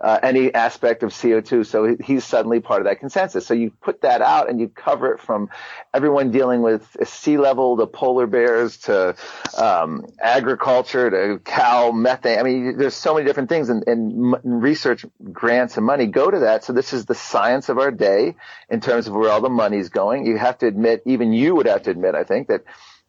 uh, 0.00 0.18
any 0.22 0.52
aspect 0.52 1.02
of 1.02 1.10
CO2. 1.10 1.66
So 1.66 1.96
he's 2.02 2.24
suddenly 2.24 2.60
part 2.60 2.80
of 2.80 2.86
that 2.86 3.00
consensus. 3.00 3.46
So 3.46 3.54
you 3.54 3.70
put 3.70 4.02
that 4.02 4.22
out 4.22 4.48
and 4.50 4.60
you 4.60 4.68
cover 4.68 5.12
it 5.12 5.20
from 5.20 5.48
everyone 5.94 6.30
dealing 6.30 6.62
with 6.62 6.96
sea 7.04 7.38
level 7.38 7.76
to 7.78 7.86
polar 7.86 8.26
bears 8.26 8.76
to 8.78 9.16
um, 9.56 10.06
agriculture 10.20 11.10
to 11.10 11.38
cow 11.44 11.92
methane. 11.92 12.38
I 12.38 12.42
mean, 12.42 12.76
there's 12.76 12.94
so 12.94 13.14
many 13.14 13.26
different 13.26 13.48
things, 13.48 13.68
and, 13.68 13.86
and 13.86 14.36
research 14.44 15.04
grants 15.32 15.76
and 15.76 15.86
money 15.86 16.06
go 16.06 16.30
to 16.30 16.40
that. 16.40 16.64
So 16.64 16.72
this 16.72 16.92
is 16.92 17.06
the 17.06 17.14
science 17.14 17.68
of 17.68 17.78
our 17.78 17.90
day 17.90 18.36
in 18.68 18.80
terms 18.80 19.06
of 19.06 19.14
where 19.14 19.30
all 19.30 19.40
the 19.40 19.48
money's 19.48 19.88
going. 19.88 20.26
You 20.26 20.36
have 20.36 20.58
to 20.58 20.66
admit, 20.66 21.02
even 21.06 21.32
you 21.32 21.54
would 21.54 21.66
have 21.66 21.82
to 21.84 21.90
admit, 21.90 22.14
I 22.14 22.24
think, 22.24 22.48
that 22.48 22.64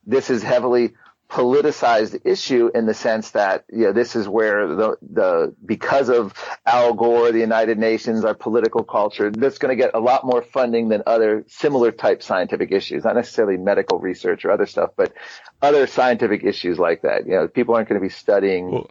this 0.05 0.29
is 0.29 0.41
heavily 0.41 0.93
politicized 1.29 2.21
issue 2.25 2.69
in 2.73 2.85
the 2.85 2.93
sense 2.93 3.31
that 3.31 3.65
you 3.69 3.83
know 3.83 3.91
this 3.91 4.15
is 4.15 4.29
where 4.29 4.67
the 4.67 4.97
the 5.01 5.55
because 5.65 6.09
of 6.09 6.33
Al 6.65 6.93
Gore, 6.93 7.31
the 7.31 7.39
United 7.39 7.77
Nations, 7.77 8.23
our 8.23 8.33
political 8.33 8.83
culture, 8.83 9.29
that's 9.29 9.57
going 9.57 9.75
to 9.75 9.81
get 9.81 9.93
a 9.93 9.99
lot 9.99 10.25
more 10.25 10.41
funding 10.41 10.87
than 10.87 11.03
other 11.05 11.43
similar 11.47 11.91
type 11.91 12.23
scientific 12.23 12.71
issues, 12.71 13.03
not 13.03 13.15
necessarily 13.15 13.57
medical 13.57 13.99
research 13.99 14.45
or 14.45 14.51
other 14.51 14.65
stuff, 14.65 14.91
but 14.95 15.13
other 15.61 15.85
scientific 15.85 16.43
issues 16.43 16.79
like 16.79 17.01
that. 17.01 17.25
You 17.25 17.33
know, 17.33 17.47
people 17.47 17.75
aren't 17.75 17.89
going 17.89 17.99
to 17.99 18.05
be 18.05 18.13
studying. 18.13 18.71
Well, 18.71 18.89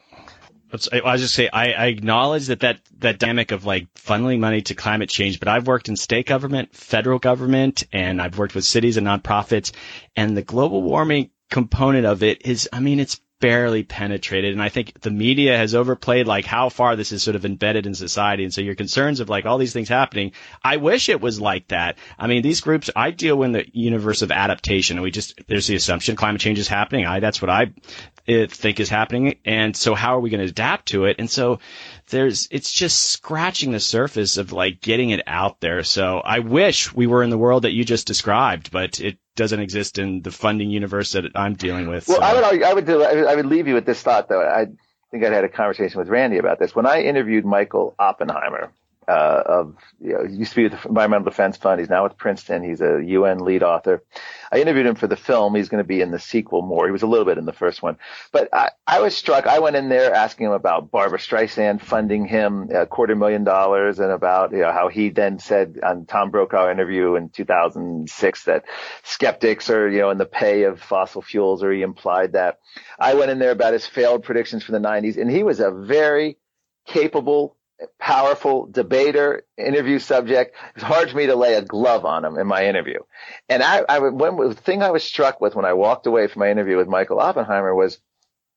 I 0.93 1.13
was 1.13 1.23
just 1.23 1.35
say 1.35 1.49
I, 1.51 1.73
I 1.73 1.87
acknowledge 1.87 2.49
that, 2.49 2.61
that 2.61 2.81
that 2.99 3.19
dynamic 3.19 3.53
of 3.53 3.65
like 3.65 3.93
funneling 3.95 4.41
money 4.41 4.61
to 4.63 4.75
climate 4.75 5.09
change, 5.09 5.39
but 5.39 5.49
I've 5.49 5.67
worked 5.67 5.89
in 5.89 5.97
state 5.97 6.27
government, 6.27 6.75
federal 6.75 7.19
government, 7.19 7.85
and 7.93 8.21
I've 8.21 8.37
worked 8.37 8.55
with 8.55 8.65
cities 8.67 8.99
and 8.99 9.07
nonprofits, 9.07 9.73
and 10.17 10.37
the 10.37 10.43
global 10.43 10.83
warming 10.83 11.31
component 11.51 12.07
of 12.07 12.23
it 12.23 12.47
is, 12.47 12.69
I 12.73 12.81
mean, 12.81 13.01
it's 13.01 13.21
barely 13.39 13.83
penetrated. 13.83 14.53
And 14.53 14.63
I 14.63 14.71
think 14.71 15.01
the 15.01 15.11
media 15.11 15.57
has 15.57 15.75
overplayed 15.75 16.27
like 16.27 16.47
how 16.47 16.71
far 16.71 16.97
this 16.97 17.13
is 17.13 17.23
sort 17.23 17.37
of 17.37 17.45
embedded 17.45 17.87
in 17.87 17.95
society. 17.95 18.45
And 18.45 18.53
so 18.53 18.63
your 18.63 18.75
concerns 18.75 19.21
of 19.21 19.29
like 19.29 19.45
all 19.45 19.59
these 19.59 19.75
things 19.75 19.89
happening, 19.89 20.33
I 20.65 20.79
wish 20.79 21.09
it 21.09 21.21
was 21.21 21.41
like 21.41 21.69
that. 21.69 21.99
I 22.19 22.29
mean, 22.29 22.43
these 22.43 22.63
groups, 22.63 22.89
I 22.97 23.11
deal 23.11 23.43
in 23.43 23.53
the 23.53 23.67
universe 23.73 24.23
of 24.23 24.33
adaptation 24.33 24.97
and 24.97 25.05
we 25.05 25.11
just, 25.11 25.39
there's 25.49 25.67
the 25.67 25.77
assumption 25.77 26.17
climate 26.17 26.41
change 26.41 26.59
is 26.59 26.69
happening. 26.69 27.05
I, 27.05 27.21
that's 27.21 27.43
what 27.43 27.51
I 27.51 27.75
uh, 28.27 28.47
think 28.49 28.81
is 28.81 28.89
happening. 28.89 29.37
And 29.45 29.77
so 29.77 29.95
how 29.95 30.17
are 30.17 30.21
we 30.21 30.31
going 30.31 30.43
to 30.43 30.51
adapt 30.51 30.87
to 30.89 31.05
it? 31.05 31.17
And 31.19 31.31
so 31.31 31.59
there's, 32.09 32.49
it's 32.51 32.73
just 32.73 33.05
scratching 33.05 33.71
the 33.71 33.81
surface 33.81 34.39
of 34.39 34.53
like 34.53 34.81
getting 34.81 35.11
it 35.11 35.23
out 35.27 35.61
there. 35.61 35.85
So 35.85 36.21
I 36.25 36.39
wish 36.39 36.95
we 36.95 37.07
were 37.07 37.23
in 37.23 37.31
the 37.31 37.39
world 37.39 37.65
that 37.65 37.73
you 37.73 37.85
just 37.85 38.07
described, 38.07 38.71
but 38.71 38.99
it 38.99 39.19
doesn't 39.37 39.61
exist 39.61 39.99
in 39.99 40.23
the 40.23 40.31
funding 40.31 40.71
universe 40.71 41.13
that 41.13 41.25
I'm 41.35 41.55
dealing 41.55 41.89
with. 41.89 42.09
Well, 42.09 42.19
so. 42.19 42.23
I 42.23 42.35
would, 42.35 42.63
I 42.63 42.75
would 42.75 42.87
do, 42.87 43.03
I 43.03 43.35
would 43.35 43.47
leave 43.47 43.69
you 43.69 43.75
with 43.75 43.87
this 43.87 44.03
thought 44.03 44.29
though. 44.29 44.43
I 44.43 44.67
think 45.11 45.25
I 45.25 45.33
had 45.33 45.45
a 45.45 45.49
conversation 45.49 45.99
with 45.99 46.09
Randy 46.09 46.39
about 46.39 46.59
this. 46.59 46.75
When 46.75 46.87
I 46.87 47.03
interviewed 47.03 47.45
Michael 47.45 47.95
Oppenheimer, 47.99 48.73
uh, 49.09 49.43
of 49.47 49.77
you 50.01 50.15
know, 50.15 50.23
used 50.25 50.53
to 50.53 50.57
be 50.57 50.63
with 50.65 50.73
the 50.73 50.89
Environmental 50.89 51.25
Defense 51.25 51.57
Fund. 51.57 51.81
He's 51.81 51.89
now 51.89 52.03
with 52.03 52.17
Princeton. 52.17 52.65
He's 52.65 52.81
a 52.81 53.03
UN 53.05 53.39
lead 53.39 53.63
author. 53.63 54.03
I 54.51 54.61
interviewed 54.61 54.87
him 54.87 54.97
for 54.97 55.07
the 55.07 55.17
film. 55.17 55.55
He's 55.55 55.69
going 55.69 55.83
to 55.83 55.87
be 55.87 56.01
in 56.01 56.11
the 56.11 56.19
sequel 56.19 56.63
more. 56.63 56.87
He 56.87 56.93
was 56.93 57.03
a 57.03 57.07
little 57.07 57.25
bit 57.25 57.39
in 57.39 57.45
the 57.45 57.53
first 57.53 57.83
one, 57.83 57.99
but 58.33 58.49
I, 58.53 58.71
I 58.87 59.01
was 59.01 59.17
struck. 59.17 59.47
I 59.47 59.61
went 59.61 59.77
in 59.77 59.89
there 59.89 60.13
asking 60.13 60.47
him 60.47 60.53
about 60.53 60.91
Barbra 60.91 61.19
Streisand 61.19 61.81
funding 61.83 62.27
him 62.27 62.69
a 62.75 62.87
quarter 62.87 63.15
million 63.15 63.45
dollars 63.45 64.01
and 64.01 64.11
about 64.11 64.53
you 64.53 64.59
know 64.59 64.73
how 64.73 64.89
he 64.89 65.11
then 65.11 65.39
said 65.39 65.79
on 65.83 66.07
Tom 66.07 66.31
Brokaw 66.31 66.71
interview 66.71 67.15
in 67.15 67.29
2006 67.29 68.45
that 68.45 68.65
skeptics 69.05 69.71
are 69.71 69.89
you 69.89 70.01
know 70.01 70.11
in 70.11 70.19
the 70.19 70.27
pay 70.27 70.65
of 70.65 70.81
fossil 70.81 71.23
fuels, 71.23 71.63
or 71.63 71.73
he 71.73 71.83
implied 71.83 72.33
that. 72.33 72.59
I 72.99 73.15
went 73.15 73.31
in 73.31 73.39
there 73.39 73.53
about 73.53 73.73
his 73.73 73.87
failed 73.87 74.25
predictions 74.25 74.65
from 74.65 74.73
the 74.73 74.89
90s, 74.89 75.17
and 75.17 75.31
he 75.31 75.43
was 75.43 75.61
a 75.61 75.71
very 75.71 76.39
capable 76.87 77.57
powerful 77.99 78.67
debater, 78.67 79.43
interview 79.59 79.99
subject. 79.99 80.57
It's 80.75 80.85
hard 80.85 81.11
for 81.11 81.17
me 81.17 81.27
to 81.27 81.37
lay 81.37 81.55
a 81.55 81.63
glove 81.63 82.05
on 82.05 82.25
him 82.25 82.39
in 82.39 82.47
my 82.47 82.67
interview. 82.67 83.01
And 83.49 83.63
I, 83.63 83.85
I 83.89 83.99
when, 83.99 84.37
the 84.37 84.55
thing 84.55 84.83
I 84.83 84.91
was 84.91 85.05
struck 85.05 85.41
with 85.41 85.55
when 85.55 85.65
I 85.65 85.75
walked 85.75 86.07
away 86.07 86.27
from 86.27 86.41
my 86.41 86.51
interview 86.51 86.77
with 86.77 86.89
Michael 86.89 87.21
Oppenheimer 87.21 87.75
was, 87.75 87.99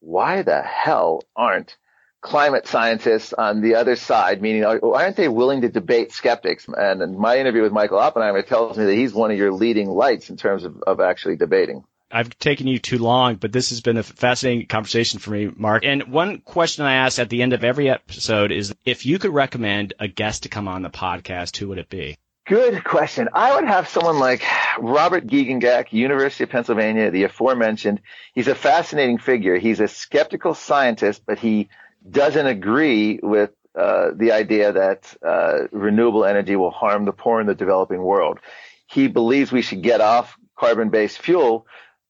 why 0.01 0.43
the 0.43 0.61
hell 0.61 1.23
aren't 1.35 1.75
climate 2.21 2.67
scientists 2.67 3.33
on 3.33 3.61
the 3.61 3.75
other 3.75 3.95
side, 3.95 4.41
meaning 4.41 4.63
why 4.63 5.03
aren't 5.03 5.15
they 5.15 5.27
willing 5.27 5.61
to 5.61 5.69
debate 5.69 6.11
skeptics? 6.11 6.65
And, 6.67 7.01
and 7.01 7.17
my 7.17 7.37
interview 7.37 7.61
with 7.61 7.71
Michael 7.71 7.99
Oppenheimer 7.99 8.41
tells 8.41 8.77
me 8.77 8.85
that 8.85 8.93
he's 8.95 9.13
one 9.13 9.31
of 9.31 9.37
your 9.37 9.53
leading 9.53 9.89
lights 9.89 10.29
in 10.29 10.37
terms 10.37 10.63
of, 10.65 10.81
of 10.83 10.99
actually 10.99 11.37
debating. 11.37 11.83
I've 12.11 12.37
taken 12.39 12.67
you 12.67 12.79
too 12.79 12.97
long, 12.97 13.35
but 13.35 13.51
this 13.51 13.69
has 13.69 13.81
been 13.81 13.97
a 13.97 14.03
fascinating 14.03 14.67
conversation 14.67 15.19
for 15.19 15.31
me, 15.31 15.51
Marc. 15.55 15.85
And 15.85 16.11
one 16.11 16.39
question 16.39 16.85
I 16.85 16.95
ask 16.95 17.19
at 17.19 17.29
the 17.29 17.41
end 17.41 17.53
of 17.53 17.63
every 17.63 17.89
episode 17.89 18.51
is 18.51 18.73
if 18.85 19.05
you 19.05 19.19
could 19.19 19.33
recommend 19.33 19.93
a 19.99 20.07
guest 20.07 20.43
to 20.43 20.49
come 20.49 20.67
on 20.67 20.81
the 20.81 20.89
podcast, 20.89 21.57
who 21.57 21.67
would 21.69 21.77
it 21.77 21.89
be? 21.89 22.17
Good 22.47 22.83
question. 22.83 23.29
I 23.31 23.53
would 23.55 23.65
have 23.65 23.87
someone 23.87 24.17
like 24.17 24.43
Robert 24.79 25.27
Giegengack, 25.27 25.93
University 25.93 26.45
of 26.45 26.49
Pennsylvania, 26.49 27.11
the 27.11 27.25
aforementioned. 27.25 28.01
He's 28.33 28.47
a 28.47 28.55
fascinating 28.55 29.19
figure. 29.19 29.59
He's 29.59 29.79
a 29.79 29.87
skeptical 29.87 30.55
scientist, 30.55 31.21
but 31.27 31.37
he 31.37 31.69
doesn't 32.09 32.47
agree 32.47 33.19
with 33.21 33.51
uh, 33.75 34.11
the 34.15 34.31
idea 34.31 34.71
that 34.71 35.15
uh, 35.23 35.67
renewable 35.71 36.25
energy 36.25 36.55
will 36.55 36.71
harm 36.71 37.05
the 37.05 37.11
poor 37.11 37.39
in 37.39 37.45
the 37.45 37.53
developing 37.53 38.01
world. 38.01 38.39
He 38.87 39.07
believes 39.07 39.51
we 39.51 39.61
should 39.61 39.83
get 39.83 40.01
off 40.01 40.35
carbon-based 40.57 41.21
fuel, 41.21 41.67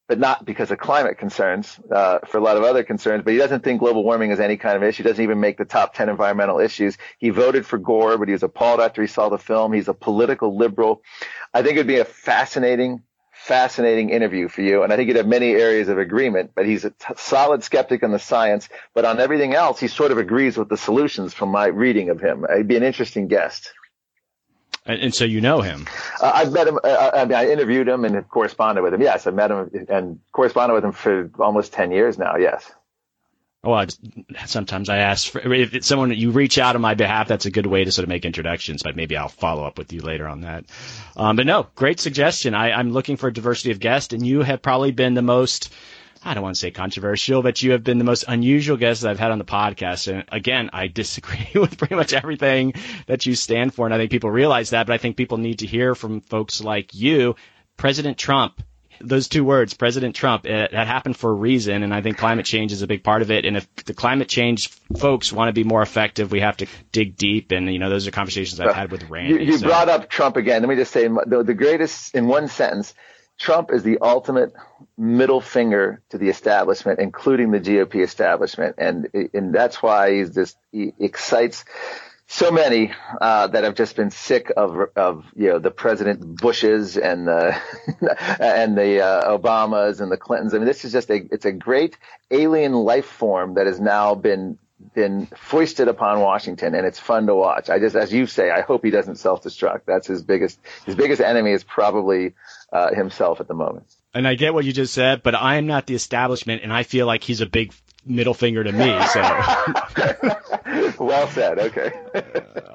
but 0.10 0.18
not 0.18 0.44
because 0.44 0.72
of 0.72 0.80
climate 0.80 1.20
concerns, 1.20 1.80
uh, 1.92 2.18
for 2.28 2.40
a 2.40 2.42
lot 2.42 2.58
of 2.58 2.64
other 2.64 2.84
concerns. 2.84 3.24
But 3.24 3.34
he 3.34 3.38
doesn't 3.38 3.64
think 3.64 3.80
global 3.80 4.04
warming 4.04 4.32
is 4.32 4.40
any 4.40 4.58
kind 4.58 4.76
of 4.76 4.82
issue. 4.82 5.04
Doesn't 5.04 5.24
even 5.24 5.40
make 5.40 5.60
the 5.60 5.66
top 5.66 5.94
10 5.94 6.10
environmental 6.10 6.60
issues. 6.60 6.98
He 7.20 7.30
voted 7.30 7.64
for 7.64 7.78
Gore, 7.78 8.18
but 8.18 8.28
he 8.28 8.32
was 8.32 8.42
appalled 8.42 8.80
after 8.80 9.04
he 9.04 9.08
saw 9.08 9.30
the 9.30 9.38
film. 9.38 9.72
He's 9.72 9.88
a 9.88 9.94
political 9.94 10.58
liberal. 10.58 11.04
I 11.54 11.62
think 11.62 11.76
it'd 11.76 11.86
be 11.86 12.00
a 12.00 12.06
fascinating, 12.06 13.04
fascinating 13.32 14.10
interview 14.10 14.48
for 14.48 14.64
you. 14.64 14.82
And 14.82 14.92
I 14.92 14.96
think 14.96 15.10
you'd 15.10 15.18
have 15.18 15.28
many 15.28 15.52
areas 15.52 15.90
of 15.90 16.00
agreement, 16.00 16.54
but 16.56 16.66
he's 16.66 16.86
a 16.86 16.90
t- 16.90 17.14
solid 17.16 17.64
skeptic 17.64 18.02
on 18.02 18.12
the 18.12 18.18
science, 18.18 18.68
but 18.96 19.06
on 19.06 19.20
everything 19.20 19.54
else, 19.54 19.80
he 19.80 19.88
sort 19.88 20.12
of 20.12 20.18
agrees 20.18 20.58
with 20.58 20.70
the 20.70 20.78
solutions 20.78 21.36
from 21.36 21.50
my 21.50 21.68
reading 21.68 22.10
of 22.10 22.20
him. 22.20 22.48
He'd 22.58 22.68
be 22.68 22.78
an 22.78 22.84
interesting 22.84 23.28
guest. 23.28 23.74
And, 24.90 25.04
and 25.04 25.14
so 25.14 25.24
you 25.24 25.40
know 25.40 25.62
him. 25.62 25.86
Uh, 26.20 26.32
I've 26.34 26.52
met 26.52 26.68
him. 26.68 26.80
Uh, 26.84 27.12
I 27.14 27.26
mean, 27.26 27.36
I 27.36 27.52
interviewed 27.52 27.88
him 27.88 28.06
and 28.06 28.28
corresponded 28.28 28.84
with 28.84 28.92
him. 28.92 29.02
Yes, 29.02 29.28
I 29.28 29.30
met 29.30 29.52
him 29.52 29.70
and 29.88 30.20
corresponded 30.32 30.74
with 30.74 30.84
him 30.84 30.94
for 30.94 31.30
almost 31.38 31.74
ten 31.74 31.92
years 31.92 32.18
now. 32.18 32.38
Yes. 32.38 32.72
Well, 33.62 33.76
I, 33.76 33.88
sometimes 34.46 34.90
I 34.90 34.98
ask 34.98 35.30
for, 35.30 35.54
if 35.54 35.76
it's 35.76 35.86
someone 35.86 36.12
you 36.12 36.32
reach 36.32 36.58
out 36.58 36.76
on 36.76 36.82
my 36.82 36.96
behalf. 36.96 37.28
That's 37.28 37.46
a 37.46 37.52
good 37.52 37.68
way 37.68 37.84
to 37.84 37.92
sort 37.92 38.04
of 38.04 38.10
make 38.10 38.26
introductions, 38.26 38.82
but 38.82 38.96
maybe 38.96 39.16
I'll 39.16 39.28
follow 39.28 39.64
up 39.64 39.78
with 39.78 39.94
you 39.94 40.02
later 40.02 40.28
on 40.28 40.42
that. 40.42 40.66
Um, 41.16 41.36
but 41.36 41.46
no, 41.46 41.68
great 41.76 42.00
suggestion. 42.00 42.56
I, 42.56 42.72
I'm 42.72 42.92
looking 42.92 43.18
for 43.18 43.28
a 43.28 43.34
diversity 43.34 43.72
of 43.72 43.80
guests, 43.80 44.14
and 44.14 44.26
you 44.26 44.42
have 44.42 44.62
probably 44.64 44.92
been 44.92 45.14
the 45.14 45.22
most 45.22 45.72
I 46.24 46.34
don't 46.34 46.44
want 46.44 46.56
to 46.56 46.60
say 46.60 46.72
controversial, 46.72 47.42
but 47.42 47.62
you 47.62 47.72
have 47.72 47.84
been 47.84 47.98
the 47.98 48.04
most 48.04 48.26
unusual 48.28 48.78
guest 48.78 49.02
that 49.02 49.12
I've 49.12 49.20
had 49.20 49.32
on 49.32 49.38
the 49.38 49.46
podcast. 49.46 50.12
And 50.12 50.26
again, 50.32 50.70
I 50.74 50.88
disagree 51.00 51.52
with 51.56 51.78
pretty 51.78 51.96
much 51.96 52.14
everything 52.14 52.74
that 53.08 53.26
you 53.26 53.36
stand 53.36 53.74
for. 53.74 53.86
And 53.86 53.94
I 53.94 53.98
think 53.98 54.12
people 54.12 54.32
realize 54.32 54.72
that, 54.72 54.88
but 54.88 54.94
I 54.94 54.98
think 54.98 55.18
people 55.18 55.38
need 55.38 55.60
to 55.60 55.68
hear 55.68 55.96
from 55.96 56.22
folks 56.22 56.62
like 56.62 56.94
you. 56.94 57.36
President 57.78 58.18
Trump, 58.18 58.62
those 59.00 59.30
two 59.30 59.46
words, 59.46 59.74
President 59.74 60.14
Trump, 60.14 60.46
it, 60.46 60.72
that 60.72 60.88
happened 60.88 61.16
for 61.16 61.30
a 61.30 61.34
reason. 61.34 61.84
And 61.84 61.94
I 61.94 62.02
think 62.02 62.18
climate 62.18 62.46
change 62.46 62.74
is 62.74 62.82
a 62.82 62.88
big 62.88 63.04
part 63.04 63.22
of 63.22 63.32
it. 63.32 63.46
And 63.46 63.56
if 63.56 63.74
the 63.86 63.94
climate 63.94 64.28
change 64.28 64.68
folks 64.98 65.32
want 65.32 65.48
to 65.48 65.54
be 65.54 65.64
more 65.64 65.82
effective, 65.82 66.32
we 66.32 66.42
have 66.42 66.58
to 66.58 66.68
dig 66.92 67.16
deep. 67.16 67.52
And, 67.52 67.72
you 67.72 67.80
know, 67.80 67.90
those 67.90 68.08
are 68.08 68.12
conversations 68.12 68.60
I've 68.60 68.76
had 68.76 68.92
with 68.92 69.10
Randy. 69.10 69.36
You, 69.36 69.52
you 69.52 69.58
so. 69.58 69.68
brought 69.68 69.88
up 69.88 70.10
Trump 70.10 70.36
again. 70.36 70.62
Let 70.62 70.70
me 70.70 70.76
just 70.76 70.92
say 70.92 71.08
the, 71.08 71.44
the 71.46 71.54
greatest 71.54 72.14
in 72.14 72.28
one 72.28 72.50
sentence 72.50 72.94
Trump 73.40 73.72
is 73.72 73.84
the 73.84 74.00
ultimate 74.02 74.54
middle 74.98 75.40
finger 75.42 76.02
to 76.10 76.18
the 76.18 76.30
establishment, 76.30 77.00
including 77.00 77.52
the 77.52 77.60
GOP 77.60 78.04
establishment, 78.04 78.76
and 78.78 79.08
and 79.34 79.56
that's 79.56 79.82
why 79.82 80.14
he's 80.14 80.36
just 80.36 80.58
he 80.72 80.94
excites 81.00 81.64
so 82.28 82.52
many 82.52 82.92
uh, 83.22 83.48
that 83.48 83.64
have 83.64 83.74
just 83.74 83.96
been 83.96 84.12
sick 84.12 84.52
of 84.56 84.78
of 84.96 85.26
you 85.36 85.48
know 85.48 85.58
the 85.60 85.72
President 85.72 86.38
Bushes 86.38 86.98
and 86.98 87.28
the 87.28 87.58
and 88.40 88.78
the 88.78 89.02
uh, 89.02 89.38
Obamas 89.38 90.02
and 90.02 90.12
the 90.12 90.18
Clintons. 90.18 90.54
I 90.54 90.58
mean, 90.58 90.68
this 90.68 90.84
is 90.84 90.92
just 90.92 91.10
a 91.10 91.26
it's 91.32 91.46
a 91.46 91.54
great 91.54 91.98
alien 92.30 92.74
life 92.74 93.08
form 93.08 93.56
that 93.56 93.68
has 93.68 93.80
now 93.80 94.16
been 94.16 94.60
been 94.94 95.28
foisted 95.36 95.88
upon 95.88 96.22
Washington, 96.22 96.76
and 96.76 96.86
it's 96.86 97.00
fun 97.00 97.28
to 97.28 97.36
watch. 97.36 97.70
I 97.70 97.80
just, 97.80 97.96
as 97.96 98.14
you 98.14 98.26
say, 98.26 98.50
I 98.50 98.62
hope 98.62 98.84
he 98.84 98.92
doesn't 98.92 99.18
self-destruct. 99.18 99.82
That's 99.86 100.08
his 100.08 100.24
biggest 100.24 100.60
his 100.86 100.96
biggest 100.96 101.22
enemy 101.22 101.52
is 101.52 101.64
probably 101.64 102.34
uh, 102.72 102.94
himself 102.94 103.40
at 103.40 103.48
the 103.48 103.54
moment. 103.54 103.86
And 104.14 104.28
I 104.28 104.36
get 104.36 104.54
what 104.54 104.66
you 104.66 104.74
just 104.74 104.94
said, 104.94 105.22
but 105.22 105.36
I 105.36 105.56
am 105.56 105.68
not 105.68 105.86
the 105.86 105.96
establishment, 105.96 106.64
and 106.64 106.74
I 106.74 106.84
feel 106.84 107.06
like 107.06 107.24
he's 107.24 107.42
a 107.42 107.46
big 107.46 107.74
middle 108.06 108.34
finger 108.34 108.64
to 108.64 108.72
me. 108.72 109.00
So, 109.08 111.04
well 111.04 111.28
said. 111.28 111.60
Okay. 111.60 111.92
uh, 112.16 112.22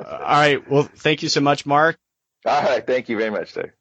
all 0.06 0.40
right. 0.40 0.70
Well, 0.70 0.84
thank 0.84 1.22
you 1.22 1.28
so 1.28 1.40
much, 1.40 1.66
Marc. 1.66 1.98
All 2.46 2.62
right. 2.62 2.86
Thank 2.86 3.08
you 3.08 3.16
very 3.16 3.30
much, 3.30 3.54
Dave. 3.54 3.72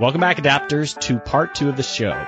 Welcome 0.00 0.20
back, 0.20 0.38
adapters, 0.38 0.98
to 1.02 1.20
part 1.20 1.54
two 1.54 1.68
of 1.68 1.76
the 1.76 1.84
show. 1.84 2.26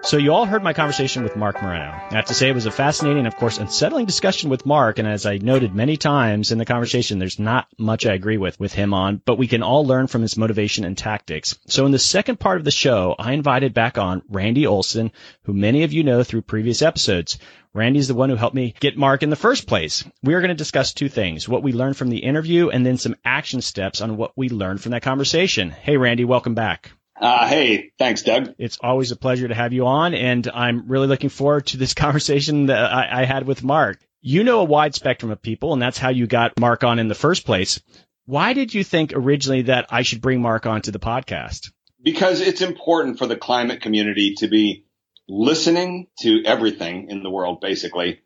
So 0.00 0.16
you 0.16 0.32
all 0.32 0.46
heard 0.46 0.62
my 0.62 0.72
conversation 0.72 1.22
with 1.22 1.36
Marc 1.36 1.60
Morano. 1.60 1.92
I 1.92 2.14
have 2.14 2.24
to 2.24 2.34
say 2.34 2.48
it 2.48 2.54
was 2.54 2.64
a 2.64 2.70
fascinating, 2.70 3.26
of 3.26 3.36
course, 3.36 3.58
unsettling 3.58 4.06
discussion 4.06 4.48
with 4.48 4.64
Marc. 4.64 4.98
And 4.98 5.06
as 5.06 5.26
I 5.26 5.36
noted 5.36 5.74
many 5.74 5.98
times 5.98 6.52
in 6.52 6.58
the 6.58 6.64
conversation, 6.64 7.18
there's 7.18 7.38
not 7.38 7.68
much 7.78 8.06
I 8.06 8.14
agree 8.14 8.38
with 8.38 8.58
with 8.58 8.72
him 8.72 8.94
on, 8.94 9.20
but 9.26 9.36
we 9.36 9.46
can 9.46 9.62
all 9.62 9.86
learn 9.86 10.06
from 10.06 10.22
his 10.22 10.38
motivation 10.38 10.86
and 10.86 10.96
tactics. 10.96 11.58
So 11.66 11.84
in 11.84 11.92
the 11.92 11.98
second 11.98 12.40
part 12.40 12.56
of 12.56 12.64
the 12.64 12.70
show, 12.70 13.14
I 13.18 13.32
invited 13.32 13.74
back 13.74 13.98
on 13.98 14.22
Randy 14.30 14.66
Olson, 14.66 15.12
who 15.42 15.52
many 15.52 15.82
of 15.82 15.92
you 15.92 16.04
know 16.04 16.24
through 16.24 16.42
previous 16.42 16.80
episodes. 16.80 17.38
Randy's 17.74 18.08
the 18.08 18.14
one 18.14 18.30
who 18.30 18.36
helped 18.36 18.56
me 18.56 18.74
get 18.80 18.96
Marc 18.96 19.22
in 19.22 19.30
the 19.30 19.36
first 19.36 19.66
place. 19.66 20.02
We 20.22 20.32
are 20.32 20.40
going 20.40 20.48
to 20.48 20.54
discuss 20.54 20.94
two 20.94 21.10
things, 21.10 21.46
what 21.46 21.62
we 21.62 21.74
learned 21.74 21.98
from 21.98 22.08
the 22.08 22.24
interview 22.24 22.70
and 22.70 22.86
then 22.86 22.96
some 22.96 23.16
action 23.22 23.60
steps 23.60 24.00
on 24.00 24.16
what 24.16 24.32
we 24.34 24.48
learned 24.48 24.80
from 24.80 24.92
that 24.92 25.02
conversation. 25.02 25.70
Hey, 25.70 25.98
Randy, 25.98 26.24
welcome 26.24 26.54
back. 26.54 26.90
Uh, 27.20 27.46
hey, 27.46 27.92
thanks, 27.98 28.22
Doug. 28.22 28.54
It's 28.58 28.78
always 28.80 29.10
a 29.10 29.16
pleasure 29.16 29.46
to 29.46 29.54
have 29.54 29.72
you 29.72 29.86
on, 29.86 30.14
and 30.14 30.48
I'm 30.52 30.88
really 30.88 31.06
looking 31.06 31.30
forward 31.30 31.66
to 31.68 31.76
this 31.76 31.94
conversation 31.94 32.66
that 32.66 32.92
I, 32.92 33.22
I 33.22 33.24
had 33.24 33.46
with 33.46 33.62
Marc. 33.62 34.00
You 34.20 34.44
know 34.44 34.60
a 34.60 34.64
wide 34.64 34.94
spectrum 34.94 35.30
of 35.30 35.42
people, 35.42 35.72
and 35.72 35.82
that's 35.82 35.98
how 35.98 36.10
you 36.10 36.26
got 36.26 36.58
Marc 36.58 36.84
on 36.84 36.98
in 36.98 37.08
the 37.08 37.14
first 37.14 37.44
place. 37.44 37.80
Why 38.24 38.52
did 38.52 38.72
you 38.72 38.84
think 38.84 39.12
originally 39.14 39.62
that 39.62 39.86
I 39.90 40.02
should 40.02 40.20
bring 40.20 40.40
Marc 40.40 40.64
onto 40.64 40.92
the 40.92 41.00
podcast? 41.00 41.70
Because 42.02 42.40
it's 42.40 42.62
important 42.62 43.18
for 43.18 43.26
the 43.26 43.36
climate 43.36 43.82
community 43.82 44.34
to 44.38 44.48
be 44.48 44.84
listening 45.28 46.06
to 46.20 46.42
everything 46.44 47.10
in 47.10 47.22
the 47.22 47.30
world, 47.30 47.60
basically, 47.60 48.20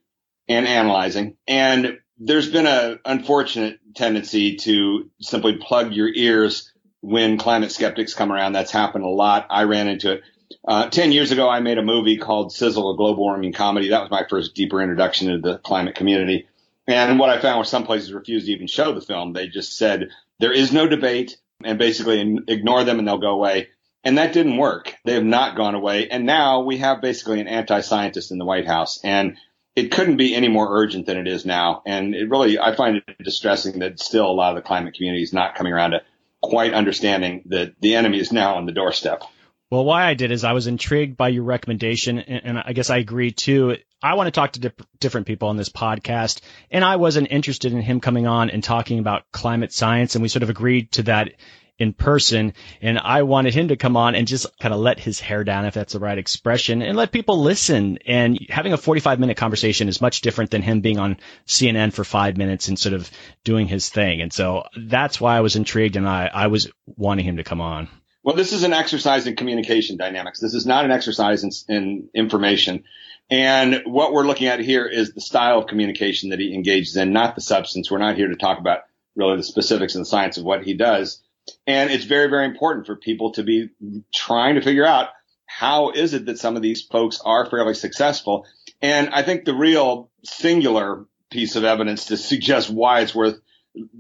and 0.49 0.67
analyzing. 0.67 1.37
And 1.47 1.99
there's 2.19 2.51
been 2.51 2.67
an 2.67 3.01
unfortunate 3.05 3.79
tendency 3.95 4.57
to 4.57 5.11
simply 5.21 5.57
plug 5.57 5.93
your 5.93 6.09
ears 6.13 6.73
when 7.01 7.39
climate 7.39 7.73
skeptics 7.73 8.15
come 8.15 8.33
around. 8.33 8.53
That's 8.53 8.71
happened 8.71 9.05
a 9.05 9.09
lot. 9.09 9.47
I 9.51 9.65
ran 9.65 9.89
into 9.89 10.13
it. 10.13 10.23
Uh, 10.67 10.89
10 10.89 11.13
years 11.13 11.33
ago, 11.33 11.49
I 11.49 11.61
made 11.61 11.79
a 11.79 11.83
movie 11.83 12.19
called 12.19 12.53
Sizzle, 12.53 12.95
a 12.95 12.97
global 12.97 13.23
warming 13.23 13.53
comedy. 13.53 13.91
That 13.91 14.03
was 14.03 14.11
my 14.11 14.25
first 14.29 14.55
deeper 14.55 14.81
introduction 14.81 15.33
to 15.33 15.39
the 15.39 15.59
climate 15.59 15.95
community. 15.95 16.49
And 16.87 17.19
what 17.19 17.31
I 17.31 17.41
found 17.41 17.59
was 17.59 17.69
some 17.69 17.85
places 17.85 18.13
refused 18.13 18.47
to 18.47 18.53
even 18.53 18.67
show 18.69 18.93
the 18.93 19.01
film. 19.01 19.33
They 19.33 19.49
just 19.49 19.77
said, 19.77 20.11
there 20.39 20.53
is 20.53 20.73
no 20.73 20.87
debate 20.87 21.37
and 21.65 21.79
basically 21.79 22.39
ignore 22.47 22.85
them 22.85 22.99
and 22.99 23.09
they'll 23.09 23.19
go 23.19 23.33
away. 23.33 23.69
And 24.05 24.19
that 24.19 24.33
didn't 24.33 24.57
work. 24.57 24.95
They 25.05 25.15
have 25.15 25.25
not 25.25 25.57
gone 25.57 25.75
away. 25.75 26.09
And 26.09 26.27
now 26.27 26.61
we 26.61 26.79
have 26.79 27.01
basically 27.01 27.41
an 27.41 27.49
anti-scientist 27.49 28.31
in 28.31 28.39
the 28.39 28.45
White 28.45 28.67
House. 28.67 29.01
And 29.03 29.37
it 29.75 29.91
couldn't 29.91 30.17
be 30.17 30.35
any 30.35 30.49
more 30.49 30.69
urgent 30.81 31.07
than 31.07 31.19
it 31.19 31.27
is 31.27 31.45
now. 31.45 31.83
And 31.85 32.15
it 32.15 32.31
really, 32.31 32.59
I 32.59 32.75
find 32.77 32.97
it 32.97 33.23
distressing 33.23 33.81
that 33.81 33.99
still 33.99 34.27
a 34.27 34.33
lot 34.33 34.57
of 34.57 34.63
the 34.63 34.67
climate 34.67 34.95
community 34.95 35.25
is 35.25 35.33
not 35.33 35.57
coming 35.57 35.73
around 35.73 35.91
to 35.91 36.03
quite 36.43 36.75
understanding 36.75 37.43
that 37.47 37.75
the 37.81 37.95
enemy 37.95 38.19
is 38.19 38.33
now 38.33 38.57
on 38.57 38.67
the 38.67 38.73
doorstep. 38.73 39.23
Well, 39.71 39.85
why 39.85 40.07
I 40.07 40.15
did 40.15 40.31
is 40.31 40.45
I 40.45 40.53
was 40.53 40.69
intrigued 40.69 41.17
by 41.17 41.29
your 41.29 41.43
recommendation, 41.43 42.21
and, 42.21 42.57
I 42.57 42.73
guess 42.73 42.89
I 42.89 42.99
agree 42.99 43.33
too. 43.33 43.77
I 44.01 44.15
want 44.15 44.29
to 44.29 44.31
talk 44.31 44.53
to 44.53 44.73
different 45.01 45.27
people 45.27 45.49
on 45.49 45.57
this 45.57 45.71
podcast, 45.71 46.41
and 46.71 46.85
I 46.85 46.97
wasn't 46.97 47.33
interested 47.33 47.73
in 47.73 47.81
him 47.81 48.01
coming 48.01 48.29
on 48.29 48.51
and 48.51 48.63
talking 48.63 49.01
about 49.01 49.25
climate 49.33 49.73
science, 49.73 50.15
and 50.15 50.23
we 50.23 50.29
sort 50.29 50.45
of 50.45 50.51
agreed 50.51 50.93
to 50.93 51.03
that 51.05 51.33
in 51.79 51.93
person. 51.93 52.55
And 52.81 52.99
I 52.99 53.23
wanted 53.23 53.55
him 53.55 53.69
to 53.69 53.77
come 53.77 53.97
on 53.97 54.15
and 54.15 54.27
just 54.27 54.47
kind 54.59 54.73
of 54.73 54.81
let 54.81 54.99
his 54.99 55.21
hair 55.21 55.45
down, 55.45 55.67
if 55.67 55.75
that's 55.75 55.93
the 55.93 55.99
right 55.99 56.19
expression, 56.19 56.83
and 56.83 56.97
let 56.97 57.13
people 57.13 57.41
listen. 57.41 57.99
And 58.07 58.39
having 58.49 58.73
a 58.73 58.79
45 58.79 59.21
minute 59.21 59.37
conversation 59.37 59.89
is 59.89 60.01
much 60.01 60.21
different 60.21 60.51
than 60.51 60.63
him 60.63 60.81
being 60.81 60.99
on 60.99 61.19
CNN 61.47 61.93
for 61.93 62.05
five 62.05 62.37
minutes 62.37 62.69
and 62.69 62.79
sort 62.79 62.95
of 62.95 63.11
doing 63.45 63.67
his 63.67 63.89
thing. 63.89 64.21
And 64.21 64.33
so 64.33 64.65
that's 64.77 65.21
why 65.21 65.37
I 65.37 65.41
was 65.41 65.57
intrigued 65.57 65.97
and 65.97 66.09
I, 66.09 66.31
I 66.33 66.47
was 66.47 66.71
wanting 66.87 67.25
him 67.25 67.37
to 67.37 67.45
come 67.45 67.61
on. 67.61 67.89
Well, 68.23 68.35
this 68.35 68.53
is 68.53 68.65
an 68.65 68.73
exercise 68.73 69.27
in 69.29 69.37
communication 69.37 69.97
dynamics. 69.97 70.41
This 70.41 70.55
is 70.55 70.67
not 70.67 70.85
an 70.85 70.91
exercise 70.91 71.45
in, 71.45 71.51
in, 71.69 72.09
information. 72.13 72.83
And 73.31 73.83
what 73.85 74.13
we're 74.13 74.27
looking 74.27 74.49
at 74.49 74.59
here 74.61 74.85
is 74.87 75.13
the 75.13 75.21
style 75.21 75.59
of 75.59 75.69
communication 75.69 76.31
that 76.31 76.41
he 76.41 76.53
engages 76.53 76.97
in, 76.97 77.13
not 77.13 77.37
the 77.37 77.41
substance. 77.41 77.89
We're 77.89 77.99
not 77.99 78.17
here 78.17 78.29
to 78.29 78.35
talk 78.35 78.59
about 78.59 78.81
really 79.15 79.37
the 79.37 79.45
specifics 79.45 79.95
and 79.95 80.03
the 80.03 80.09
science 80.09 80.39
of 80.39 80.45
what 80.45 80.65
he 80.65 80.75
does. 80.75 81.23
And 81.67 81.91
it's 81.91 82.05
very, 82.05 82.29
very 82.29 82.47
important 82.47 82.87
for 82.87 82.97
people 82.97 83.33
to 83.33 83.43
be 83.43 83.71
trying 84.15 84.55
to 84.55 84.63
figure 84.63 84.87
out 84.87 85.09
how 85.47 85.91
is 85.91 86.15
it 86.15 86.27
that 86.27 86.39
some 86.39 86.57
of 86.57 86.63
these 86.63 86.83
folks 86.83 87.21
are 87.25 87.49
fairly 87.49 87.75
successful. 87.75 88.47
And 88.83 89.11
I 89.11 89.23
think 89.23 89.45
the 89.45 89.55
real 89.55 90.11
singular 90.23 91.07
piece 91.31 91.57
of 91.57 91.65
evidence 91.65 92.07
to 92.07 92.17
suggest 92.17 92.71
why 92.71 93.01
it's 93.01 93.15
worth 93.15 93.41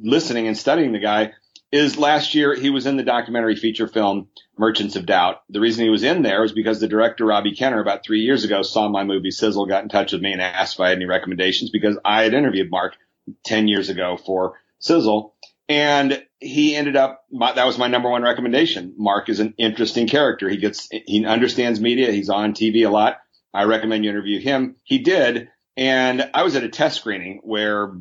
listening 0.01 0.47
and 0.47 0.57
studying 0.57 0.93
the 0.93 0.99
guy 0.99 1.33
is 1.73 1.99
last 1.99 2.35
year 2.35 2.55
he 2.55 2.71
was 2.71 2.87
in 2.87 2.97
the 2.97 3.03
documentary 3.03 3.57
feature 3.57 3.89
film 3.89 4.29
Merchants 4.57 4.97
of 4.97 5.07
Doubt. 5.07 5.43
The 5.51 5.61
reason 5.61 5.85
he 5.85 5.91
was 5.91 6.05
in 6.05 6.23
there 6.23 6.45
is 6.45 6.53
because 6.53 6.81
the 6.81 6.89
director 6.89 7.25
Robbie 7.25 7.55
Kenner 7.55 7.81
about 7.81 8.05
three 8.05 8.21
years 8.21 8.45
ago 8.45 8.63
saw 8.63 8.89
my 8.89 9.05
movie 9.05 9.31
Sizzle, 9.31 9.67
got 9.67 9.83
in 9.83 9.89
touch 9.89 10.13
with 10.13 10.23
me 10.23 10.33
and 10.33 10.41
asked 10.41 10.75
if 10.75 10.81
I 10.81 10.91
had 10.91 10.99
any 10.99 11.07
recommendations 11.07 11.71
because 11.71 11.99
I 12.05 12.23
had 12.23 12.35
interviewed 12.35 12.71
Marc 12.71 12.95
10 13.45 13.69
years 13.69 13.89
ago 13.89 14.17
for 14.17 14.61
Sizzle. 14.79 15.35
And 15.69 16.23
he 16.39 16.77
ended 16.77 16.97
up, 16.97 17.25
my, 17.31 17.53
that 17.53 17.67
was 17.67 17.79
my 17.79 17.89
number 17.89 18.09
one 18.09 18.23
recommendation. 18.23 18.95
Marc 18.97 19.29
is 19.29 19.41
an 19.41 19.55
interesting 19.59 20.07
character. 20.07 20.49
He 20.49 20.59
gets, 20.59 20.89
he 20.91 21.25
understands 21.27 21.81
media. 21.81 22.13
He's 22.13 22.31
on 22.31 22.53
TV 22.53 22.87
a 22.87 22.91
lot. 22.91 23.19
I 23.53 23.65
recommend 23.65 24.05
you 24.05 24.11
interview 24.11 24.41
him. 24.41 24.77
He 24.85 24.99
did. 24.99 25.49
And 25.77 26.31
I 26.33 26.45
was 26.45 26.57
at 26.57 26.65
a 26.65 26.69
test 26.69 27.01
screening 27.01 27.41
where 27.43 27.93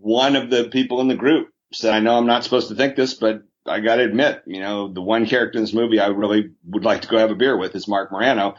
one 0.00 0.34
of 0.36 0.50
the 0.50 0.68
people 0.68 1.00
in 1.00 1.08
the 1.08 1.14
group 1.14 1.48
said, 1.72 1.92
I 1.92 2.00
know 2.00 2.16
I'm 2.16 2.26
not 2.26 2.44
supposed 2.44 2.68
to 2.68 2.74
think 2.74 2.96
this, 2.96 3.14
but 3.14 3.42
I 3.66 3.80
got 3.80 3.96
to 3.96 4.04
admit, 4.04 4.42
you 4.46 4.60
know, 4.60 4.92
the 4.92 5.02
one 5.02 5.26
character 5.26 5.58
in 5.58 5.64
this 5.64 5.74
movie 5.74 6.00
I 6.00 6.06
really 6.08 6.50
would 6.64 6.84
like 6.84 7.02
to 7.02 7.08
go 7.08 7.18
have 7.18 7.30
a 7.30 7.36
beer 7.36 7.56
with 7.56 7.74
is 7.74 7.86
Marc 7.86 8.10
Morano. 8.10 8.54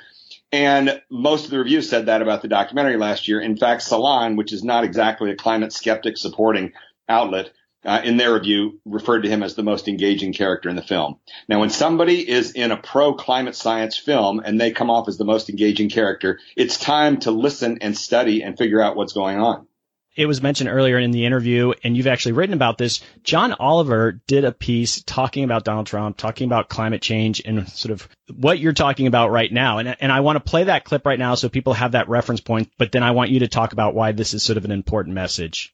And 0.51 1.01
most 1.09 1.45
of 1.45 1.51
the 1.51 1.59
reviews 1.59 1.89
said 1.89 2.05
that 2.05 2.21
about 2.21 2.41
the 2.41 2.47
documentary 2.47 2.97
last 2.97 3.27
year. 3.27 3.41
In 3.41 3.57
fact, 3.57 3.81
Salon, 3.81 4.35
which 4.35 4.53
is 4.53 4.63
not 4.63 4.83
exactly 4.83 5.31
a 5.31 5.35
climate 5.35 5.73
skeptic 5.73 6.17
supporting 6.17 6.73
outlet, 7.09 7.51
uh, 7.85 8.01
in 8.03 8.17
their 8.17 8.33
review, 8.33 8.79
referred 8.85 9.21
to 9.21 9.29
him 9.29 9.43
as 9.43 9.55
the 9.55 9.63
most 9.63 9.87
engaging 9.87 10.33
character 10.33 10.69
in 10.69 10.75
the 10.75 10.81
film. 10.81 11.17
Now, 11.47 11.59
when 11.59 11.69
somebody 11.69 12.27
is 12.27 12.51
in 12.51 12.71
a 12.71 12.77
pro 12.77 13.13
climate 13.13 13.55
science 13.55 13.97
film 13.97 14.39
and 14.39 14.59
they 14.59 14.71
come 14.71 14.89
off 14.89 15.07
as 15.07 15.17
the 15.17 15.25
most 15.25 15.49
engaging 15.49 15.89
character, 15.89 16.39
it's 16.55 16.77
time 16.77 17.19
to 17.21 17.31
listen 17.31 17.79
and 17.81 17.97
study 17.97 18.43
and 18.43 18.57
figure 18.57 18.81
out 18.81 18.95
what's 18.95 19.13
going 19.13 19.37
on 19.37 19.67
it 20.15 20.25
was 20.25 20.41
mentioned 20.41 20.69
earlier 20.69 20.97
in 20.97 21.11
the 21.11 21.25
interview, 21.25 21.73
and 21.83 21.95
you've 21.95 22.07
actually 22.07 22.33
written 22.33 22.53
about 22.53 22.77
this. 22.77 23.01
John 23.23 23.53
Oliver 23.53 24.11
did 24.27 24.43
a 24.43 24.51
piece 24.51 25.01
talking 25.03 25.43
about 25.43 25.63
Donald 25.63 25.87
Trump, 25.87 26.17
talking 26.17 26.45
about 26.45 26.69
climate 26.69 27.01
change, 27.01 27.41
and 27.45 27.67
sort 27.69 27.93
of 27.93 28.07
what 28.33 28.59
you're 28.59 28.73
talking 28.73 29.07
about 29.07 29.31
right 29.31 29.51
now. 29.51 29.77
And, 29.77 29.95
and 29.99 30.11
I 30.11 30.19
want 30.19 30.35
to 30.35 30.49
play 30.49 30.65
that 30.65 30.83
clip 30.83 31.05
right 31.05 31.19
now 31.19 31.35
so 31.35 31.47
people 31.47 31.73
have 31.73 31.93
that 31.93 32.09
reference 32.09 32.41
point, 32.41 32.71
but 32.77 32.91
then 32.91 33.03
I 33.03 33.11
want 33.11 33.31
you 33.31 33.39
to 33.39 33.47
talk 33.47 33.71
about 33.71 33.95
why 33.95 34.11
this 34.11 34.33
is 34.33 34.43
sort 34.43 34.57
of 34.57 34.65
an 34.65 34.71
important 34.71 35.15
message. 35.15 35.73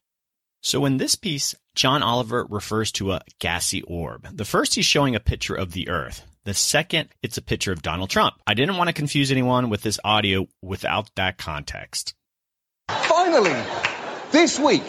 So 0.60 0.84
in 0.84 0.96
this 0.96 1.14
piece, 1.14 1.54
John 1.74 2.02
Oliver 2.02 2.46
refers 2.48 2.90
to 2.92 3.12
a 3.12 3.22
gassy 3.38 3.82
orb. 3.82 4.28
The 4.36 4.44
first, 4.44 4.74
he's 4.74 4.84
showing 4.84 5.14
a 5.14 5.20
picture 5.20 5.54
of 5.54 5.72
the 5.72 5.88
Earth. 5.88 6.24
The 6.44 6.54
second, 6.54 7.10
it's 7.22 7.36
a 7.36 7.42
picture 7.42 7.72
of 7.72 7.82
Donald 7.82 8.10
Trump. 8.10 8.34
I 8.46 8.54
didn't 8.54 8.76
want 8.76 8.88
to 8.88 8.94
confuse 8.94 9.30
anyone 9.30 9.70
with 9.70 9.82
this 9.82 10.00
audio 10.02 10.46
without 10.62 11.10
that 11.14 11.38
context. 11.38 12.14
Finally, 12.88 13.54
this 14.32 14.58
week, 14.58 14.82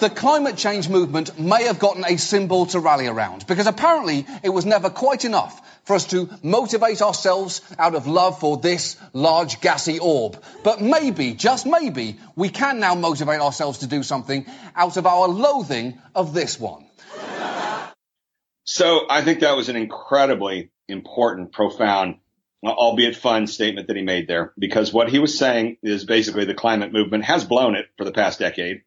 the 0.00 0.10
climate 0.10 0.56
change 0.56 0.88
movement 0.88 1.38
may 1.38 1.64
have 1.64 1.78
gotten 1.78 2.04
a 2.04 2.16
symbol 2.16 2.66
to 2.66 2.80
rally 2.80 3.06
around 3.06 3.46
because 3.46 3.66
apparently 3.66 4.26
it 4.42 4.50
was 4.50 4.66
never 4.66 4.90
quite 4.90 5.24
enough 5.24 5.62
for 5.84 5.94
us 5.94 6.06
to 6.06 6.28
motivate 6.42 7.00
ourselves 7.00 7.62
out 7.78 7.94
of 7.94 8.06
love 8.06 8.40
for 8.40 8.56
this 8.56 8.96
large 9.12 9.60
gassy 9.60 9.98
orb. 10.00 10.42
But 10.64 10.80
maybe, 10.80 11.34
just 11.34 11.64
maybe, 11.64 12.18
we 12.34 12.48
can 12.48 12.80
now 12.80 12.94
motivate 12.94 13.40
ourselves 13.40 13.78
to 13.78 13.86
do 13.86 14.02
something 14.02 14.46
out 14.74 14.96
of 14.96 15.06
our 15.06 15.28
loathing 15.28 15.98
of 16.14 16.34
this 16.34 16.58
one. 16.58 16.86
So 18.64 19.06
I 19.08 19.22
think 19.22 19.40
that 19.40 19.56
was 19.56 19.68
an 19.68 19.76
incredibly 19.76 20.72
important, 20.88 21.52
profound, 21.52 22.16
albeit 22.64 23.14
fun 23.14 23.46
statement 23.46 23.86
that 23.86 23.96
he 23.96 24.02
made 24.02 24.26
there 24.26 24.52
because 24.58 24.92
what 24.92 25.08
he 25.08 25.20
was 25.20 25.38
saying 25.38 25.76
is 25.82 26.04
basically 26.04 26.44
the 26.46 26.54
climate 26.54 26.92
movement 26.92 27.24
has 27.24 27.44
blown 27.44 27.76
it 27.76 27.86
for 27.96 28.04
the 28.04 28.12
past 28.12 28.40
decade. 28.40 28.82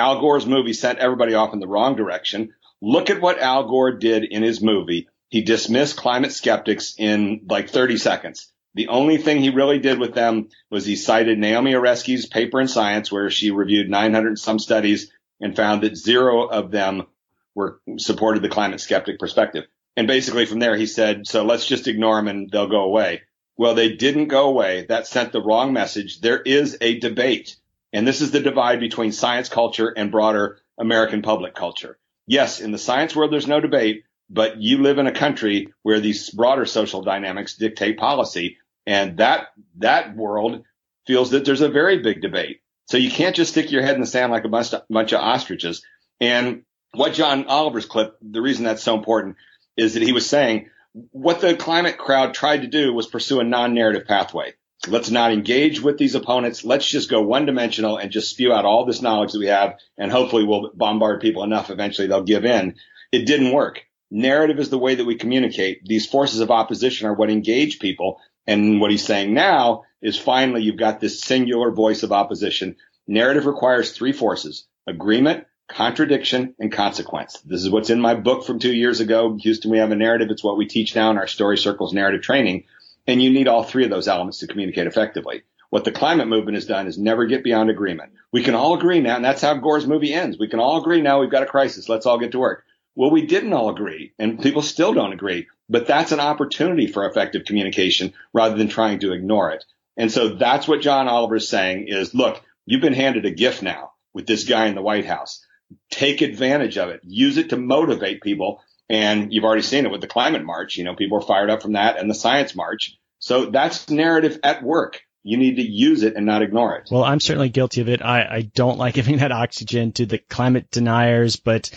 Al 0.00 0.18
Gore's 0.18 0.46
movie 0.46 0.72
sent 0.72 0.98
everybody 0.98 1.34
off 1.34 1.52
in 1.52 1.60
the 1.60 1.68
wrong 1.68 1.94
direction. 1.94 2.54
Look 2.80 3.10
at 3.10 3.20
what 3.20 3.38
Al 3.38 3.68
Gore 3.68 3.92
did 3.92 4.24
in 4.24 4.42
his 4.42 4.62
movie. 4.62 5.08
He 5.28 5.42
dismissed 5.42 5.98
climate 5.98 6.32
skeptics 6.32 6.94
in 6.96 7.42
like 7.50 7.68
30 7.68 7.98
seconds. 7.98 8.50
The 8.72 8.88
only 8.88 9.18
thing 9.18 9.42
he 9.42 9.50
really 9.50 9.78
did 9.78 9.98
with 9.98 10.14
them 10.14 10.48
was 10.70 10.86
he 10.86 10.96
cited 10.96 11.38
Naomi 11.38 11.74
Oreskes' 11.74 12.30
paper 12.30 12.62
in 12.62 12.66
Science, 12.66 13.12
where 13.12 13.28
she 13.28 13.50
reviewed 13.50 13.90
900 13.90 14.38
some 14.38 14.58
studies 14.58 15.12
and 15.38 15.54
found 15.54 15.82
that 15.82 15.98
zero 15.98 16.46
of 16.46 16.70
them 16.70 17.06
were 17.54 17.82
supported 17.98 18.42
the 18.42 18.48
climate 18.48 18.80
skeptic 18.80 19.18
perspective. 19.18 19.64
And 19.98 20.06
basically 20.06 20.46
from 20.46 20.60
there, 20.60 20.76
he 20.76 20.86
said, 20.86 21.26
so 21.26 21.44
let's 21.44 21.66
just 21.66 21.88
ignore 21.88 22.16
them 22.16 22.28
and 22.28 22.50
they'll 22.50 22.68
go 22.68 22.84
away. 22.84 23.20
Well, 23.58 23.74
they 23.74 23.96
didn't 23.96 24.28
go 24.28 24.48
away. 24.48 24.86
That 24.88 25.06
sent 25.06 25.32
the 25.32 25.42
wrong 25.42 25.74
message. 25.74 26.22
There 26.22 26.40
is 26.40 26.78
a 26.80 26.98
debate. 26.98 27.56
And 27.92 28.06
this 28.06 28.20
is 28.20 28.30
the 28.30 28.40
divide 28.40 28.80
between 28.80 29.12
science 29.12 29.48
culture 29.48 29.88
and 29.88 30.10
broader 30.10 30.58
American 30.78 31.22
public 31.22 31.54
culture. 31.54 31.98
Yes, 32.26 32.60
in 32.60 32.70
the 32.70 32.78
science 32.78 33.16
world, 33.16 33.32
there's 33.32 33.46
no 33.46 33.60
debate, 33.60 34.04
but 34.28 34.60
you 34.60 34.78
live 34.78 34.98
in 34.98 35.06
a 35.06 35.12
country 35.12 35.72
where 35.82 36.00
these 36.00 36.30
broader 36.30 36.66
social 36.66 37.02
dynamics 37.02 37.56
dictate 37.56 37.98
policy. 37.98 38.58
And 38.86 39.18
that, 39.18 39.48
that 39.78 40.16
world 40.16 40.64
feels 41.06 41.30
that 41.30 41.44
there's 41.44 41.60
a 41.60 41.68
very 41.68 41.98
big 41.98 42.20
debate. 42.20 42.60
So 42.86 42.96
you 42.96 43.10
can't 43.10 43.36
just 43.36 43.52
stick 43.52 43.70
your 43.70 43.82
head 43.82 43.94
in 43.94 44.00
the 44.00 44.06
sand 44.06 44.32
like 44.32 44.44
a 44.44 44.48
bunch, 44.48 44.72
of, 44.72 44.82
bunch 44.88 45.12
of 45.12 45.20
ostriches. 45.20 45.82
And 46.20 46.62
what 46.92 47.14
John 47.14 47.46
Oliver's 47.46 47.86
clip, 47.86 48.16
the 48.22 48.42
reason 48.42 48.64
that's 48.64 48.82
so 48.82 48.96
important 48.96 49.36
is 49.76 49.94
that 49.94 50.02
he 50.02 50.12
was 50.12 50.28
saying 50.28 50.70
what 50.92 51.40
the 51.40 51.54
climate 51.54 51.98
crowd 51.98 52.34
tried 52.34 52.62
to 52.62 52.66
do 52.66 52.92
was 52.92 53.06
pursue 53.06 53.40
a 53.40 53.44
non-narrative 53.44 54.06
pathway. 54.06 54.54
Let's 54.88 55.10
not 55.10 55.32
engage 55.32 55.80
with 55.80 55.98
these 55.98 56.14
opponents. 56.14 56.64
Let's 56.64 56.86
just 56.86 57.10
go 57.10 57.20
one 57.20 57.44
dimensional 57.44 57.98
and 57.98 58.10
just 58.10 58.30
spew 58.30 58.52
out 58.52 58.64
all 58.64 58.86
this 58.86 59.02
knowledge 59.02 59.32
that 59.32 59.38
we 59.38 59.48
have. 59.48 59.74
And 59.98 60.10
hopefully 60.10 60.44
we'll 60.44 60.70
bombard 60.74 61.20
people 61.20 61.44
enough. 61.44 61.70
Eventually 61.70 62.08
they'll 62.08 62.22
give 62.22 62.46
in. 62.46 62.76
It 63.12 63.26
didn't 63.26 63.52
work. 63.52 63.82
Narrative 64.10 64.58
is 64.58 64.70
the 64.70 64.78
way 64.78 64.94
that 64.94 65.04
we 65.04 65.16
communicate. 65.16 65.84
These 65.84 66.06
forces 66.06 66.40
of 66.40 66.50
opposition 66.50 67.06
are 67.06 67.14
what 67.14 67.30
engage 67.30 67.78
people. 67.78 68.20
And 68.46 68.80
what 68.80 68.90
he's 68.90 69.04
saying 69.04 69.34
now 69.34 69.84
is 70.00 70.18
finally 70.18 70.62
you've 70.62 70.78
got 70.78 70.98
this 70.98 71.20
singular 71.20 71.70
voice 71.70 72.02
of 72.02 72.10
opposition. 72.10 72.76
Narrative 73.06 73.44
requires 73.44 73.92
three 73.92 74.12
forces, 74.12 74.66
agreement, 74.86 75.44
contradiction, 75.68 76.54
and 76.58 76.72
consequence. 76.72 77.38
This 77.44 77.62
is 77.62 77.70
what's 77.70 77.90
in 77.90 78.00
my 78.00 78.14
book 78.14 78.44
from 78.44 78.58
two 78.58 78.72
years 78.72 79.00
ago. 79.00 79.36
Houston, 79.40 79.70
we 79.70 79.78
have 79.78 79.92
a 79.92 79.96
narrative. 79.96 80.28
It's 80.30 80.42
what 80.42 80.56
we 80.56 80.66
teach 80.66 80.96
now 80.96 81.10
in 81.10 81.18
our 81.18 81.26
story 81.26 81.58
circles 81.58 81.92
narrative 81.92 82.22
training. 82.22 82.64
And 83.10 83.20
you 83.20 83.30
need 83.30 83.48
all 83.48 83.64
three 83.64 83.82
of 83.82 83.90
those 83.90 84.06
elements 84.06 84.38
to 84.38 84.46
communicate 84.46 84.86
effectively. 84.86 85.42
What 85.70 85.84
the 85.84 85.90
climate 85.90 86.28
movement 86.28 86.54
has 86.54 86.66
done 86.66 86.86
is 86.86 86.96
never 86.96 87.26
get 87.26 87.42
beyond 87.42 87.68
agreement. 87.68 88.12
We 88.32 88.44
can 88.44 88.54
all 88.54 88.74
agree 88.74 89.00
now, 89.00 89.16
and 89.16 89.24
that's 89.24 89.42
how 89.42 89.54
Gore's 89.54 89.86
movie 89.86 90.14
ends. 90.14 90.38
We 90.38 90.46
can 90.46 90.60
all 90.60 90.80
agree 90.80 91.00
now 91.00 91.20
we've 91.20 91.30
got 91.30 91.42
a 91.42 91.46
crisis. 91.46 91.88
Let's 91.88 92.06
all 92.06 92.20
get 92.20 92.30
to 92.32 92.38
work. 92.38 92.64
Well, 92.94 93.10
we 93.10 93.26
didn't 93.26 93.52
all 93.52 93.68
agree, 93.68 94.12
and 94.18 94.40
people 94.40 94.62
still 94.62 94.94
don't 94.94 95.12
agree. 95.12 95.48
But 95.68 95.88
that's 95.88 96.12
an 96.12 96.20
opportunity 96.20 96.86
for 96.86 97.04
effective 97.04 97.44
communication 97.44 98.12
rather 98.32 98.56
than 98.56 98.68
trying 98.68 99.00
to 99.00 99.12
ignore 99.12 99.50
it. 99.50 99.64
And 99.96 100.12
so 100.12 100.36
that's 100.36 100.68
what 100.68 100.80
John 100.80 101.08
Oliver 101.08 101.36
is 101.36 101.48
saying 101.48 101.88
is, 101.88 102.14
look, 102.14 102.40
you've 102.64 102.80
been 102.80 102.92
handed 102.92 103.26
a 103.26 103.32
gift 103.32 103.60
now 103.60 103.90
with 104.14 104.26
this 104.26 104.44
guy 104.44 104.66
in 104.66 104.76
the 104.76 104.82
White 104.82 105.06
House. 105.06 105.44
Take 105.90 106.20
advantage 106.20 106.78
of 106.78 106.90
it. 106.90 107.00
Use 107.02 107.38
it 107.38 107.50
to 107.50 107.56
motivate 107.56 108.22
people. 108.22 108.62
And 108.88 109.32
you've 109.32 109.44
already 109.44 109.62
seen 109.62 109.86
it 109.86 109.92
with 109.92 110.00
the 110.00 110.08
climate 110.08 110.44
march. 110.44 110.76
You 110.76 110.84
know, 110.84 110.96
people 110.96 111.18
are 111.18 111.26
fired 111.26 111.50
up 111.50 111.62
from 111.62 111.74
that 111.74 111.98
and 111.98 112.10
the 112.10 112.14
science 112.14 112.56
march. 112.56 112.96
So 113.20 113.46
that's 113.46 113.88
narrative 113.88 114.40
at 114.42 114.62
work. 114.62 115.02
You 115.22 115.36
need 115.36 115.56
to 115.56 115.62
use 115.62 116.02
it 116.02 116.16
and 116.16 116.24
not 116.24 116.42
ignore 116.42 116.76
it. 116.76 116.88
Well, 116.90 117.04
I'm 117.04 117.20
certainly 117.20 117.50
guilty 117.50 117.82
of 117.82 117.88
it. 117.88 118.02
I, 118.02 118.22
I 118.22 118.42
don't 118.42 118.78
like 118.78 118.94
giving 118.94 119.18
that 119.18 119.30
oxygen 119.30 119.92
to 119.92 120.06
the 120.06 120.18
climate 120.18 120.70
deniers, 120.70 121.36
but 121.36 121.70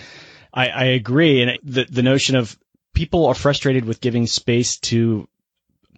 I, 0.53 0.69
I 0.69 0.83
agree. 0.85 1.41
And 1.41 1.59
the, 1.61 1.83
the 1.83 2.01
notion 2.01 2.37
of 2.37 2.57
people 2.93 3.25
are 3.25 3.35
frustrated 3.35 3.83
with 3.85 3.99
giving 3.99 4.27
space 4.27 4.77
to 4.77 5.27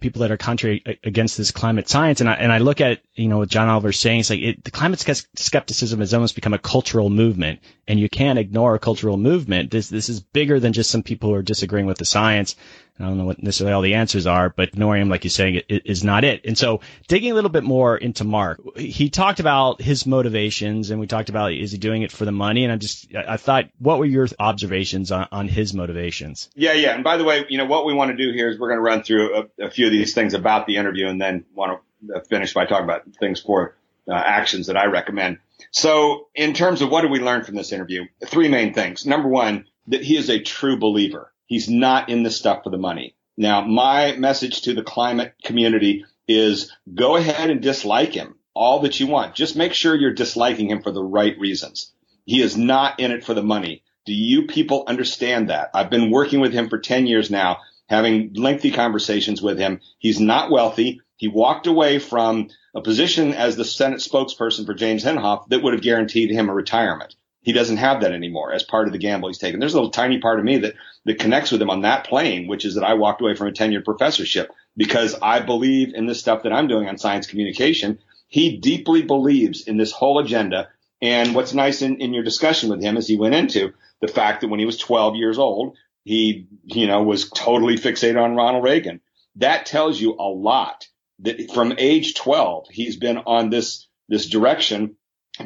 people 0.00 0.20
that 0.20 0.30
are 0.30 0.36
contrary 0.36 0.82
against 1.04 1.38
this 1.38 1.52
climate 1.52 1.88
science. 1.88 2.20
And 2.20 2.28
I, 2.28 2.34
and 2.34 2.52
I 2.52 2.58
look 2.58 2.80
at, 2.80 3.00
you 3.14 3.28
know, 3.28 3.38
what 3.38 3.48
John 3.48 3.68
Oliver's 3.68 3.98
saying, 3.98 4.20
it's 4.20 4.30
like 4.30 4.40
it, 4.40 4.64
the 4.64 4.70
climate 4.70 5.00
skepticism 5.00 6.00
has 6.00 6.12
almost 6.12 6.34
become 6.34 6.52
a 6.52 6.58
cultural 6.58 7.08
movement 7.08 7.60
and 7.88 7.98
you 7.98 8.08
can't 8.08 8.38
ignore 8.38 8.74
a 8.74 8.78
cultural 8.78 9.16
movement. 9.16 9.70
This, 9.70 9.88
this 9.88 10.08
is 10.08 10.20
bigger 10.20 10.60
than 10.60 10.72
just 10.72 10.90
some 10.90 11.02
people 11.02 11.30
who 11.30 11.36
are 11.36 11.42
disagreeing 11.42 11.86
with 11.86 11.98
the 11.98 12.04
science. 12.04 12.56
I 12.98 13.04
don't 13.04 13.18
know 13.18 13.26
what 13.26 13.42
necessarily 13.42 13.74
all 13.74 13.82
the 13.82 13.94
answers 13.94 14.26
are, 14.26 14.48
but 14.48 14.74
him, 14.74 15.08
like 15.08 15.24
you're 15.24 15.30
saying, 15.30 15.62
is 15.68 16.02
not 16.02 16.24
it. 16.24 16.44
And 16.46 16.56
so 16.56 16.80
digging 17.08 17.30
a 17.30 17.34
little 17.34 17.50
bit 17.50 17.64
more 17.64 17.96
into 17.96 18.24
Marc, 18.24 18.60
he 18.76 19.10
talked 19.10 19.38
about 19.38 19.82
his 19.82 20.06
motivations 20.06 20.90
and 20.90 20.98
we 20.98 21.06
talked 21.06 21.28
about, 21.28 21.52
is 21.52 21.72
he 21.72 21.78
doing 21.78 22.02
it 22.02 22.10
for 22.10 22.24
the 22.24 22.32
money? 22.32 22.64
And 22.64 22.72
I 22.72 22.76
just, 22.76 23.14
I 23.14 23.36
thought, 23.36 23.66
what 23.78 23.98
were 23.98 24.06
your 24.06 24.26
observations 24.38 25.12
on, 25.12 25.28
on 25.30 25.48
his 25.48 25.74
motivations? 25.74 26.48
Yeah, 26.54 26.72
yeah. 26.72 26.94
And 26.94 27.04
by 27.04 27.18
the 27.18 27.24
way, 27.24 27.44
you 27.48 27.58
know, 27.58 27.66
what 27.66 27.84
we 27.84 27.92
want 27.92 28.12
to 28.12 28.16
do 28.16 28.32
here 28.32 28.48
is 28.48 28.58
we're 28.58 28.68
going 28.68 28.78
to 28.78 28.82
run 28.82 29.02
through 29.02 29.36
a, 29.36 29.64
a 29.66 29.70
few 29.70 29.86
of 29.86 29.92
these 29.92 30.14
things 30.14 30.32
about 30.32 30.66
the 30.66 30.76
interview 30.76 31.06
and 31.06 31.20
then 31.20 31.44
want 31.54 31.80
to 32.08 32.20
finish 32.22 32.54
by 32.54 32.64
talking 32.64 32.84
about 32.84 33.02
things 33.20 33.40
for 33.40 33.76
uh, 34.08 34.14
actions 34.14 34.68
that 34.68 34.76
I 34.76 34.86
recommend. 34.86 35.38
So 35.70 36.28
in 36.34 36.54
terms 36.54 36.80
of 36.80 36.90
what 36.90 37.02
did 37.02 37.10
we 37.10 37.20
learn 37.20 37.44
from 37.44 37.56
this 37.56 37.72
interview? 37.72 38.04
Three 38.26 38.48
main 38.48 38.72
things. 38.72 39.04
Number 39.04 39.28
one, 39.28 39.66
that 39.88 40.02
he 40.02 40.16
is 40.16 40.30
a 40.30 40.40
true 40.40 40.78
believer. 40.78 41.32
He's 41.46 41.68
not 41.68 42.08
in 42.08 42.22
this 42.22 42.36
stuff 42.36 42.64
for 42.64 42.70
the 42.70 42.78
money. 42.78 43.14
Now, 43.36 43.62
my 43.62 44.12
message 44.16 44.62
to 44.62 44.74
the 44.74 44.82
climate 44.82 45.34
community 45.44 46.04
is 46.26 46.72
go 46.92 47.16
ahead 47.16 47.50
and 47.50 47.60
dislike 47.60 48.12
him 48.12 48.36
all 48.54 48.80
that 48.80 48.98
you 48.98 49.06
want. 49.06 49.34
Just 49.34 49.54
make 49.54 49.74
sure 49.74 49.94
you're 49.94 50.14
disliking 50.14 50.70
him 50.70 50.82
for 50.82 50.90
the 50.90 51.04
right 51.04 51.38
reasons. 51.38 51.92
He 52.24 52.40
is 52.40 52.56
not 52.56 52.98
in 52.98 53.12
it 53.12 53.24
for 53.24 53.34
the 53.34 53.42
money. 53.42 53.82
Do 54.06 54.14
you 54.14 54.46
people 54.46 54.84
understand 54.86 55.50
that? 55.50 55.70
I've 55.74 55.90
been 55.90 56.10
working 56.10 56.40
with 56.40 56.52
him 56.52 56.68
for 56.68 56.78
10 56.78 57.06
years 57.06 57.30
now, 57.30 57.58
having 57.88 58.32
lengthy 58.34 58.70
conversations 58.70 59.42
with 59.42 59.58
him. 59.58 59.80
He's 59.98 60.18
not 60.18 60.50
wealthy. 60.50 61.00
He 61.16 61.28
walked 61.28 61.66
away 61.66 61.98
from 61.98 62.48
a 62.74 62.80
position 62.80 63.34
as 63.34 63.56
the 63.56 63.64
Senate 63.64 64.00
spokesperson 64.00 64.66
for 64.66 64.74
James 64.74 65.04
Inhofe 65.04 65.48
that 65.48 65.62
would 65.62 65.72
have 65.74 65.82
guaranteed 65.82 66.30
him 66.30 66.48
a 66.48 66.54
retirement. 66.54 67.14
He 67.46 67.52
doesn't 67.52 67.76
have 67.76 68.00
that 68.00 68.10
anymore 68.10 68.52
as 68.52 68.64
part 68.64 68.88
of 68.88 68.92
the 68.92 68.98
gamble 68.98 69.28
he's 69.28 69.38
taken. 69.38 69.60
There's 69.60 69.72
a 69.72 69.76
little 69.76 69.92
tiny 69.92 70.18
part 70.18 70.40
of 70.40 70.44
me 70.44 70.58
that, 70.58 70.74
that 71.04 71.20
connects 71.20 71.52
with 71.52 71.62
him 71.62 71.70
on 71.70 71.82
that 71.82 72.04
plane, 72.04 72.48
which 72.48 72.64
is 72.64 72.74
that 72.74 72.82
I 72.82 72.94
walked 72.94 73.20
away 73.20 73.36
from 73.36 73.46
a 73.46 73.52
tenured 73.52 73.84
professorship 73.84 74.50
because 74.76 75.14
I 75.22 75.38
believe 75.38 75.94
in 75.94 76.06
this 76.06 76.18
stuff 76.18 76.42
that 76.42 76.52
I'm 76.52 76.66
doing 76.66 76.88
on 76.88 76.98
science 76.98 77.28
communication. 77.28 78.00
He 78.26 78.56
deeply 78.56 79.02
believes 79.02 79.62
in 79.68 79.76
this 79.76 79.92
whole 79.92 80.18
agenda. 80.18 80.70
And 81.00 81.36
what's 81.36 81.54
nice 81.54 81.82
in, 81.82 82.00
in 82.00 82.12
your 82.12 82.24
discussion 82.24 82.68
with 82.68 82.82
him 82.82 82.96
is 82.96 83.06
he 83.06 83.16
went 83.16 83.36
into 83.36 83.74
the 84.00 84.08
fact 84.08 84.40
that 84.40 84.48
when 84.48 84.58
he 84.58 84.66
was 84.66 84.78
12 84.78 85.14
years 85.14 85.38
old, 85.38 85.76
he, 86.02 86.48
you 86.64 86.88
know, 86.88 87.04
was 87.04 87.30
totally 87.30 87.76
fixated 87.76 88.20
on 88.20 88.34
Ronald 88.34 88.64
Reagan. 88.64 89.00
That 89.36 89.66
tells 89.66 90.00
you 90.00 90.16
a 90.18 90.28
lot 90.28 90.88
that 91.20 91.52
from 91.54 91.74
age 91.78 92.14
12, 92.16 92.66
he's 92.72 92.96
been 92.96 93.18
on 93.18 93.50
this, 93.50 93.86
this 94.08 94.28
direction 94.28 94.96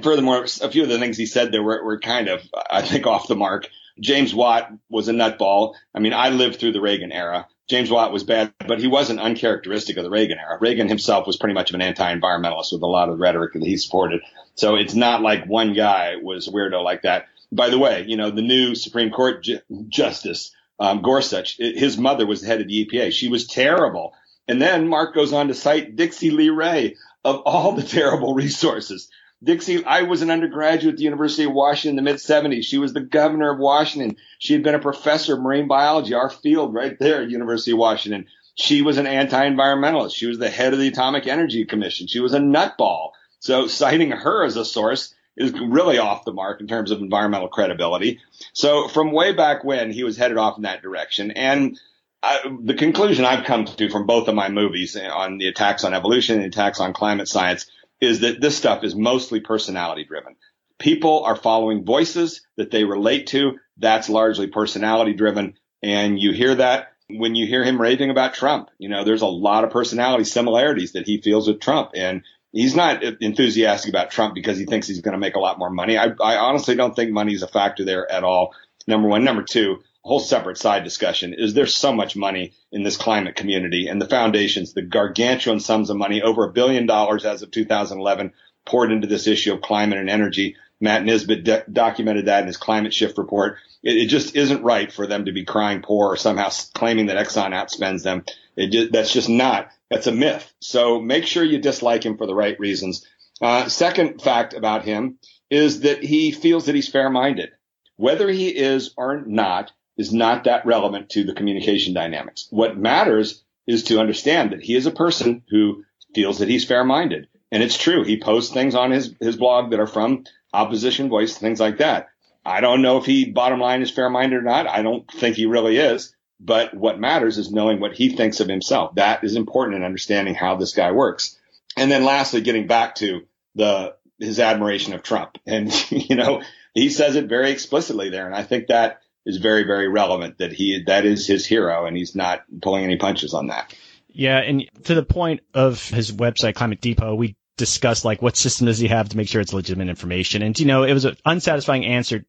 furthermore, 0.03 0.45
a 0.45 0.71
few 0.71 0.83
of 0.83 0.89
the 0.89 0.99
things 0.99 1.17
he 1.17 1.27
said 1.27 1.53
there 1.53 1.63
were, 1.63 1.85
were 1.85 1.99
kind 1.99 2.29
of, 2.29 2.43
I 2.71 2.83
think, 2.83 3.07
off 3.07 3.29
the 3.29 3.37
mark. 3.37 3.69
James 3.99 4.35
Watt 4.35 4.73
was 4.89 5.09
a 5.09 5.13
nutball. 5.13 5.75
I 5.95 6.01
mean, 6.01 6.15
I 6.15 6.31
lived 6.31 6.59
through 6.59 6.73
the 6.73 6.81
Reagan 6.81 7.13
era. 7.13 7.47
James 7.69 7.91
Watt 7.91 8.13
was 8.13 8.25
bad, 8.25 8.53
but 8.67 8.81
he 8.81 8.89
wasn't 8.89 9.21
uncharacteristic 9.21 9.97
of 9.97 10.03
the 10.03 10.11
Reagan 10.11 10.39
era. 10.39 10.59
Reagan 10.61 10.89
himself 10.89 11.27
was 11.27 11.37
pretty 11.37 11.55
much 11.55 11.71
of 11.71 11.75
an 11.75 11.83
anti-environmentalist 11.83 12.73
with 12.73 12.83
a 12.83 12.87
lot 12.87 13.09
of 13.09 13.17
the 13.17 13.23
rhetoric 13.23 13.53
that 13.53 13.63
he 13.63 13.77
supported. 13.77 14.23
So 14.57 14.75
it's 14.75 14.95
not 14.95 15.23
like 15.23 15.47
one 15.47 15.73
guy 15.75 16.17
was 16.21 16.49
a 16.49 16.51
weirdo 16.51 16.83
like 16.83 17.03
that. 17.03 17.27
By 17.53 17.71
the 17.71 17.79
way, 17.79 18.05
you 18.09 18.17
know, 18.17 18.31
the 18.31 18.43
new 18.43 18.75
Supreme 18.75 19.11
Court 19.11 19.45
ju- 19.45 19.61
Justice, 19.89 20.53
um, 20.81 21.03
Gorsuch, 21.03 21.59
his 21.59 21.97
mother 21.97 22.27
was 22.27 22.41
the 22.41 22.49
head 22.49 22.61
of 22.61 22.67
the 22.67 22.87
EPA. 22.87 23.13
She 23.13 23.29
was 23.29 23.47
terrible. 23.47 24.15
And 24.49 24.61
then 24.61 24.89
Mark 24.89 25.15
goes 25.15 25.33
on 25.33 25.49
to 25.49 25.55
cite 25.55 25.95
Dixy 25.95 26.33
Lee 26.33 26.51
Ray 26.51 26.97
of 27.25 27.43
all 27.45 27.73
the 27.73 27.83
terrible 27.99 28.35
resources. 28.35 29.09
Dixy, 29.45 29.83
I 29.85 30.03
was 30.03 30.21
an 30.21 30.31
undergraduate 30.31 30.95
at 30.95 30.99
the 30.99 31.05
University 31.05 31.45
of 31.45 31.53
Washington 31.53 31.99
in 31.99 32.05
the 32.05 32.11
mid 32.11 32.21
70s. 32.21 32.65
She 32.65 32.77
was 32.77 32.93
the 32.93 33.01
governor 33.01 33.51
of 33.51 33.59
Washington. 33.59 34.17
She 34.39 34.53
had 34.53 34.63
been 34.63 34.75
a 34.75 34.81
professor 34.81 35.35
of 35.35 35.41
marine 35.41 35.67
biology, 35.67 36.13
our 36.13 36.29
field 36.29 36.75
right 36.75 36.99
there 36.99 37.23
at 37.23 37.31
University 37.31 37.73
of 37.73 37.79
Washington. 37.79 38.27
She 38.55 38.83
was 38.83 38.99
an 38.99 39.07
anti-environmentalist. 39.07 40.15
She 40.15 40.27
was 40.27 40.39
the 40.39 40.51
head 40.51 40.75
of 40.75 40.79
the 40.79 40.89
Atomic 40.89 41.27
Energy 41.27 41.65
Commission. 41.65 42.07
She 42.07 42.21
was 42.21 42.35
a 42.35 42.39
nutball. 42.39 43.13
So 43.39 43.67
citing 43.67 44.11
her 44.11 44.45
as 44.45 44.57
a 44.57 44.65
source 44.65 45.15
is 45.37 45.53
really 45.53 45.97
off 45.97 46.27
the 46.27 46.33
mark 46.35 46.61
in 46.61 46.67
terms 46.67 46.91
of 46.91 47.01
environmental 47.01 47.49
credibility. 47.49 48.21
So 48.53 48.89
from 48.89 49.13
way 49.13 49.33
back 49.33 49.65
when, 49.65 49.91
he 49.91 50.05
was 50.05 50.19
headed 50.19 50.37
off 50.37 50.59
in 50.59 50.65
that 50.65 50.83
direction. 50.83 51.31
And 51.31 51.81
I, 52.23 52.41
the 52.63 52.75
conclusion 52.75 53.25
I've 53.25 53.47
come 53.47 53.65
to 53.65 53.89
from 53.89 54.05
both 54.05 54.29
of 54.29 54.35
my 54.35 54.51
movies 54.51 54.95
on 54.97 55.39
the 55.39 55.49
attacks 55.49 55.85
on 55.85 55.95
evolution 55.95 56.35
and 56.35 56.45
the 56.45 56.49
attacks 56.49 56.81
on 56.81 56.93
climate 56.93 57.29
science 57.29 57.71
is 58.01 58.21
that 58.21 58.41
this 58.41 58.57
stuff 58.57 58.85
is 58.85 58.95
mostly 58.95 59.41
personality 59.41 60.05
driven. 60.05 60.37
People 60.79 61.25
are 61.25 61.37
following 61.37 61.85
voices 61.85 62.41
that 62.57 62.71
they 62.71 62.85
relate 62.85 63.29
to. 63.29 63.59
That's 63.77 64.09
largely 64.09 64.47
personality 64.47 65.13
driven. 65.13 65.59
And 65.83 66.19
you 66.19 66.33
hear 66.33 66.55
that 66.55 66.93
when 67.09 67.35
you 67.35 67.47
hear 67.47 67.65
him 67.65 67.81
raving 67.81 68.11
about 68.11 68.35
Trump. 68.35 68.71
You 68.79 68.89
know, 68.89 69.05
there's 69.05 69.23
a 69.23 69.27
lot 69.27 69.65
of 69.65 69.71
personality 69.71 70.25
similarities 70.25 70.93
that 70.93 71.07
he 71.07 71.21
feels 71.21 71.49
with 71.49 71.61
Trump. 71.61 71.91
And 71.95 72.23
he's 72.53 72.75
not 72.75 73.03
enthusiastic 73.03 73.91
about 73.91 74.11
Trump 74.11 74.35
because 74.35 74.59
he 74.59 74.65
thinks 74.65 74.87
he's 74.87 75.03
going 75.03 75.13
to 75.13 75.19
make 75.19 75.37
a 75.37 75.41
lot 75.41 75.59
more 75.59 75.71
money. 75.71 75.99
I, 75.99 76.13
I 76.21 76.37
honestly 76.37 76.77
don't 76.77 76.97
think 76.97 77.11
money 77.11 77.35
is 77.35 77.43
a 77.43 77.49
factor 77.49 77.85
there 77.85 78.11
at 78.11 78.25
all. 78.25 78.55
Number 78.87 79.09
one. 79.09 79.25
Number 79.25 79.43
two, 79.43 79.83
whole 80.03 80.21
separate 80.21 80.59
side 80.59 80.85
discussion 80.85 81.35
is 81.35 81.53
there's 81.53 81.75
so 81.75 81.93
much 81.93 82.17
money 82.17 82.53
in 82.73 82.83
this 82.83 82.97
climate 82.97 83.37
community 83.37 83.87
and 83.87 84.01
the 84.01 84.09
foundations, 84.09 84.73
the 84.73 84.83
gargantuan 84.83 85.61
sums 85.61 85.91
of 85.91 85.97
money, 85.97 86.23
over 86.23 86.45
a 86.45 86.53
billion 86.53 86.87
dollars 86.87 87.25
as 87.25 87.43
of 87.43 87.51
2011 87.51 88.33
poured 88.67 88.93
into 88.93 89.07
this 89.07 89.27
issue 89.27 89.53
of 89.53 89.61
climate 89.61 89.99
and 89.99 90.09
energy. 90.09 90.57
Matt 90.81 91.05
Nisbet 91.05 91.45
de- 91.45 91.65
documented 91.71 92.27
that 92.27 92.41
in 92.41 92.47
his 92.47 92.57
climate 92.57 92.95
shift 92.95 93.19
report. 93.19 93.59
It, 93.83 93.97
it, 93.97 94.07
just 94.07 94.35
isn't 94.35 94.63
right 94.63 94.91
for 94.91 95.07
them 95.07 95.27
to 95.27 95.33
be 95.33 95.45
crying 95.45 95.83
poor 95.83 96.09
or 96.09 96.17
somehow 96.17 96.49
claiming 96.75 97.07
that 97.07 97.19
Exxon 97.19 97.53
outspends 97.53 98.03
them. 98.03 98.25
Just, 98.59 98.93
that's 98.93 99.13
just 99.13 99.29
not, 99.29 99.71
that's 99.91 100.07
a 100.07 100.13
myth. 100.13 100.51
So 100.61 101.01
make 101.01 101.27
sure 101.27 101.45
you 101.45 101.59
dislike 101.59 102.05
him 102.05 102.17
for 102.17 102.27
the 102.27 102.35
right 102.35 102.59
reasons. 102.59 103.07
Uh, 103.43 103.69
second 103.69 104.23
fact 104.23 104.55
about 104.55 104.85
him 104.85 105.19
is 105.51 105.81
that 105.81 106.03
he 106.03 106.31
feels 106.31 106.67
that 106.67 106.75
he's 106.75 106.89
fair 106.89 107.11
minded. 107.11 107.51
Whether 107.97 108.31
he 108.31 108.49
is 108.49 108.95
or 108.97 109.21
not, 109.21 109.73
is 110.01 110.15
not 110.15 110.45
that 110.45 110.65
relevant 110.65 111.11
to 111.11 111.25
the 111.25 111.35
communication 111.35 111.93
dynamics. 111.93 112.47
What 112.49 112.79
matters 112.79 113.45
is 113.67 113.85
to 113.85 114.01
understand 114.01 114.53
that 114.53 114.63
he 114.63 114.75
is 114.75 114.87
a 114.87 114.91
person 114.91 115.43
who 115.51 115.85
feels 116.15 116.39
that 116.39 116.49
he's 116.49 116.65
fair 116.65 116.85
minded. 116.85 117.29
And 117.53 117.63
it's 117.63 117.77
true. 117.77 118.03
He 118.03 118.19
posts 118.19 118.51
things 118.51 118.75
on 118.75 118.93
his, 118.93 119.15
his 119.21 119.37
blog 119.37 119.71
that 119.71 119.79
are 119.79 119.87
from 119.87 120.25
opposition 120.55 121.11
voice, 121.11 121.37
things 121.37 121.61
like 121.61 121.79
that. 121.79 122.09
I 122.47 122.63
don't 122.63 122.81
know 122.81 122.97
if 122.97 123.05
he 123.05 123.27
bottom 123.27 123.61
line 123.61 123.83
is 123.83 123.91
fair 123.91 124.09
minded 124.09 124.37
or 124.37 124.43
not. 124.43 124.67
I 124.67 124.81
don't 124.81 125.07
think 125.11 125.37
he 125.37 125.45
really 125.45 125.77
is. 125.77 126.17
But 126.41 126.73
what 126.73 126.99
matters 126.99 127.37
is 127.37 127.53
knowing 127.53 127.79
what 127.79 127.93
he 127.93 128.17
thinks 128.17 128.41
of 128.41 128.49
himself. 128.49 128.95
That 128.95 129.23
is 129.23 129.37
important 129.37 129.77
in 129.77 129.85
understanding 129.85 130.35
how 130.35 130.57
this 130.57 130.73
guy 130.73 130.93
works. 130.93 131.39
And 131.77 131.91
then 131.91 132.07
lastly, 132.07 132.41
getting 132.41 132.67
back 132.67 132.95
to 132.97 133.27
the, 133.55 133.97
his 134.19 134.41
admiration 134.41 134.95
of 134.95 135.03
Trump. 135.03 135.37
And, 135.47 135.71
you 135.91 136.17
know, 136.17 136.43
he 136.73 136.89
says 136.89 137.17
it 137.17 137.29
very 137.29 137.51
explicitly 137.51 138.09
there. 138.09 138.25
And 138.25 138.35
I 138.35 138.45
think 138.45 138.69
that 138.69 139.03
is 139.31 139.39
very, 139.39 139.63
very 139.63 139.89
relevant 139.89 140.39
that 140.39 140.53
he, 140.53 140.83
that 140.87 141.07
is 141.07 141.27
his 141.27 141.47
hero 141.47 141.87
and 141.87 141.97
he's 141.97 142.15
not 142.15 142.43
pulling 142.61 142.85
any 142.85 142.97
punches 142.97 143.33
on 143.33 143.47
that. 143.47 143.75
Yeah. 144.09 144.39
And 144.39 144.69
to 144.85 144.95
the 144.95 145.05
point 145.05 145.41
of 145.55 145.89
his 145.89 146.13
website, 146.13 146.55
Climate 146.55 146.81
Depot, 146.81 147.15
we 147.15 147.37
discussed 147.57 148.05
like 148.05 148.21
what 148.21 148.37
system 148.37 148.67
does 148.67 148.79
he 148.79 148.89
have 148.89 149.09
to 149.11 149.17
make 149.17 149.29
sure 149.29 149.41
it's 149.41 149.53
legitimate 149.53 149.89
information. 149.89 150.43
And, 150.43 150.59
you 150.59 150.67
know, 150.67 150.83
it 150.83 150.93
was 150.93 151.05
an 151.05 151.17
unsatisfying 151.25 151.87
answer 151.87 152.25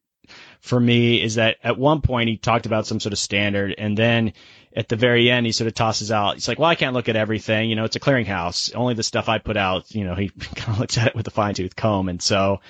for 0.60 0.78
me 0.78 1.22
is 1.22 1.34
that 1.34 1.56
at 1.64 1.76
one 1.76 2.00
point 2.00 2.28
he 2.28 2.36
talked 2.36 2.66
about 2.66 2.86
some 2.86 3.00
sort 3.00 3.12
of 3.12 3.18
standard 3.18 3.74
and 3.76 3.98
then 3.98 4.32
at 4.74 4.88
the 4.88 4.96
very 4.96 5.28
end 5.28 5.44
he 5.44 5.52
sort 5.52 5.66
of 5.66 5.74
tosses 5.74 6.12
out 6.12 6.34
he's 6.34 6.46
like 6.46 6.58
well 6.58 6.68
i 6.68 6.76
can't 6.76 6.94
look 6.94 7.08
at 7.08 7.16
everything 7.16 7.68
you 7.68 7.74
know 7.74 7.84
it's 7.84 7.96
a 7.96 8.00
clearinghouse 8.00 8.74
only 8.76 8.94
the 8.94 9.02
stuff 9.02 9.28
i 9.28 9.38
put 9.38 9.56
out 9.56 9.92
you 9.92 10.04
know 10.04 10.14
he 10.14 10.28
kind 10.54 10.74
of 10.74 10.78
looks 10.78 10.96
at 10.96 11.08
it 11.08 11.16
with 11.16 11.26
a 11.26 11.30
fine 11.30 11.54
tooth 11.54 11.74
comb 11.74 12.08
and 12.08 12.22
so 12.22 12.60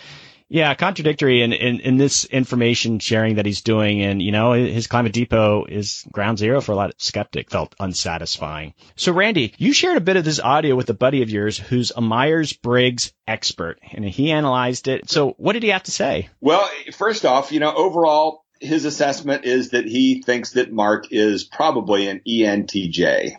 Yeah, 0.52 0.74
contradictory 0.74 1.40
in, 1.40 1.54
in, 1.54 1.80
in 1.80 1.96
this 1.96 2.26
information 2.26 2.98
sharing 2.98 3.36
that 3.36 3.46
he's 3.46 3.62
doing. 3.62 4.02
And, 4.02 4.20
you 4.20 4.32
know, 4.32 4.52
his 4.52 4.86
Climate 4.86 5.14
Depot 5.14 5.64
is 5.64 6.04
ground 6.12 6.36
zero 6.36 6.60
for 6.60 6.72
a 6.72 6.74
lot 6.74 6.90
of 6.90 6.96
skeptic, 6.98 7.50
felt 7.50 7.74
unsatisfying. 7.80 8.74
So, 8.94 9.12
Randy, 9.12 9.54
you 9.56 9.72
shared 9.72 9.96
a 9.96 10.02
bit 10.02 10.18
of 10.18 10.26
this 10.26 10.40
audio 10.40 10.76
with 10.76 10.90
a 10.90 10.94
buddy 10.94 11.22
of 11.22 11.30
yours 11.30 11.56
who's 11.56 11.90
a 11.90 12.02
Myers 12.02 12.52
Briggs 12.52 13.14
expert, 13.26 13.78
and 13.92 14.04
he 14.04 14.30
analyzed 14.30 14.88
it. 14.88 15.08
So, 15.08 15.30
what 15.38 15.54
did 15.54 15.62
he 15.62 15.70
have 15.70 15.84
to 15.84 15.90
say? 15.90 16.28
Well, 16.42 16.68
first 16.92 17.24
off, 17.24 17.50
you 17.50 17.60
know, 17.60 17.74
overall, 17.74 18.44
his 18.60 18.84
assessment 18.84 19.46
is 19.46 19.70
that 19.70 19.86
he 19.86 20.20
thinks 20.20 20.52
that 20.52 20.70
Marc 20.70 21.12
is 21.12 21.44
probably 21.44 22.08
an 22.08 22.20
ENTJ. 22.28 23.38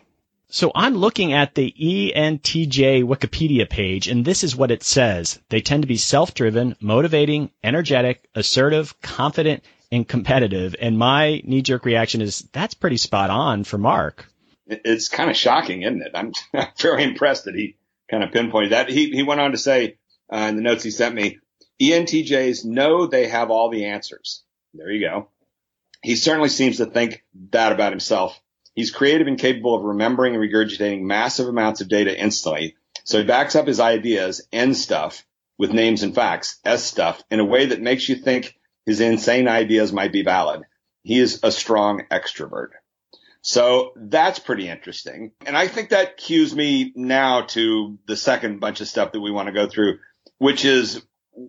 So 0.54 0.70
I'm 0.72 0.94
looking 0.94 1.32
at 1.32 1.56
the 1.56 1.74
ENTJ 1.76 3.02
Wikipedia 3.02 3.68
page, 3.68 4.06
and 4.06 4.24
this 4.24 4.44
is 4.44 4.54
what 4.54 4.70
it 4.70 4.84
says. 4.84 5.40
They 5.48 5.60
tend 5.60 5.82
to 5.82 5.88
be 5.88 5.96
self-driven, 5.96 6.76
motivating, 6.80 7.50
energetic, 7.64 8.28
assertive, 8.36 9.00
confident, 9.00 9.64
and 9.90 10.06
competitive. 10.06 10.76
And 10.80 10.96
my 10.96 11.42
knee-jerk 11.44 11.84
reaction 11.84 12.20
is 12.20 12.48
that's 12.52 12.74
pretty 12.74 12.98
spot 12.98 13.30
on 13.30 13.64
for 13.64 13.78
Marc. 13.78 14.26
It's 14.68 15.08
kind 15.08 15.28
of 15.28 15.36
shocking, 15.36 15.82
isn't 15.82 16.02
it? 16.02 16.12
I'm 16.14 16.30
very 16.78 17.02
impressed 17.02 17.46
that 17.46 17.56
he 17.56 17.74
kind 18.08 18.22
of 18.22 18.30
pinpointed 18.30 18.70
that. 18.70 18.88
He, 18.88 19.10
he 19.10 19.24
went 19.24 19.40
on 19.40 19.50
to 19.50 19.58
say 19.58 19.96
uh, 20.32 20.36
in 20.36 20.54
the 20.54 20.62
notes 20.62 20.84
he 20.84 20.92
sent 20.92 21.16
me, 21.16 21.40
ENTJs 21.82 22.64
know 22.64 23.08
they 23.08 23.26
have 23.26 23.50
all 23.50 23.70
the 23.70 23.86
answers. 23.86 24.44
There 24.72 24.88
you 24.88 25.04
go. 25.04 25.30
He 26.00 26.14
certainly 26.14 26.48
seems 26.48 26.76
to 26.76 26.86
think 26.86 27.24
that 27.50 27.72
about 27.72 27.90
himself. 27.90 28.40
He's 28.74 28.90
creative 28.90 29.26
and 29.26 29.38
capable 29.38 29.74
of 29.74 29.84
remembering 29.84 30.34
and 30.34 30.42
regurgitating 30.42 31.02
massive 31.02 31.48
amounts 31.48 31.80
of 31.80 31.88
data 31.88 32.18
instantly. 32.18 32.76
So 33.04 33.18
he 33.18 33.24
backs 33.24 33.54
up 33.54 33.66
his 33.66 33.80
ideas, 33.80 34.46
N 34.52 34.74
stuff, 34.74 35.24
with 35.58 35.72
names 35.72 36.02
and 36.02 36.14
facts, 36.14 36.58
S 36.64 36.84
stuff, 36.84 37.22
in 37.30 37.40
a 37.40 37.44
way 37.44 37.66
that 37.66 37.80
makes 37.80 38.08
you 38.08 38.16
think 38.16 38.58
his 38.86 39.00
insane 39.00 39.48
ideas 39.48 39.92
might 39.92 40.12
be 40.12 40.22
valid. 40.22 40.62
He 41.02 41.18
is 41.18 41.40
a 41.42 41.52
strong 41.52 42.04
extrovert. 42.10 42.70
So 43.42 43.92
that's 43.94 44.38
pretty 44.38 44.68
interesting. 44.68 45.32
And 45.44 45.56
I 45.56 45.68
think 45.68 45.90
that 45.90 46.16
cues 46.16 46.54
me 46.56 46.92
now 46.96 47.42
to 47.42 47.98
the 48.06 48.16
second 48.16 48.58
bunch 48.58 48.80
of 48.80 48.88
stuff 48.88 49.12
that 49.12 49.20
we 49.20 49.30
want 49.30 49.48
to 49.48 49.52
go 49.52 49.68
through, 49.68 49.98
which 50.38 50.64
is 50.64 51.04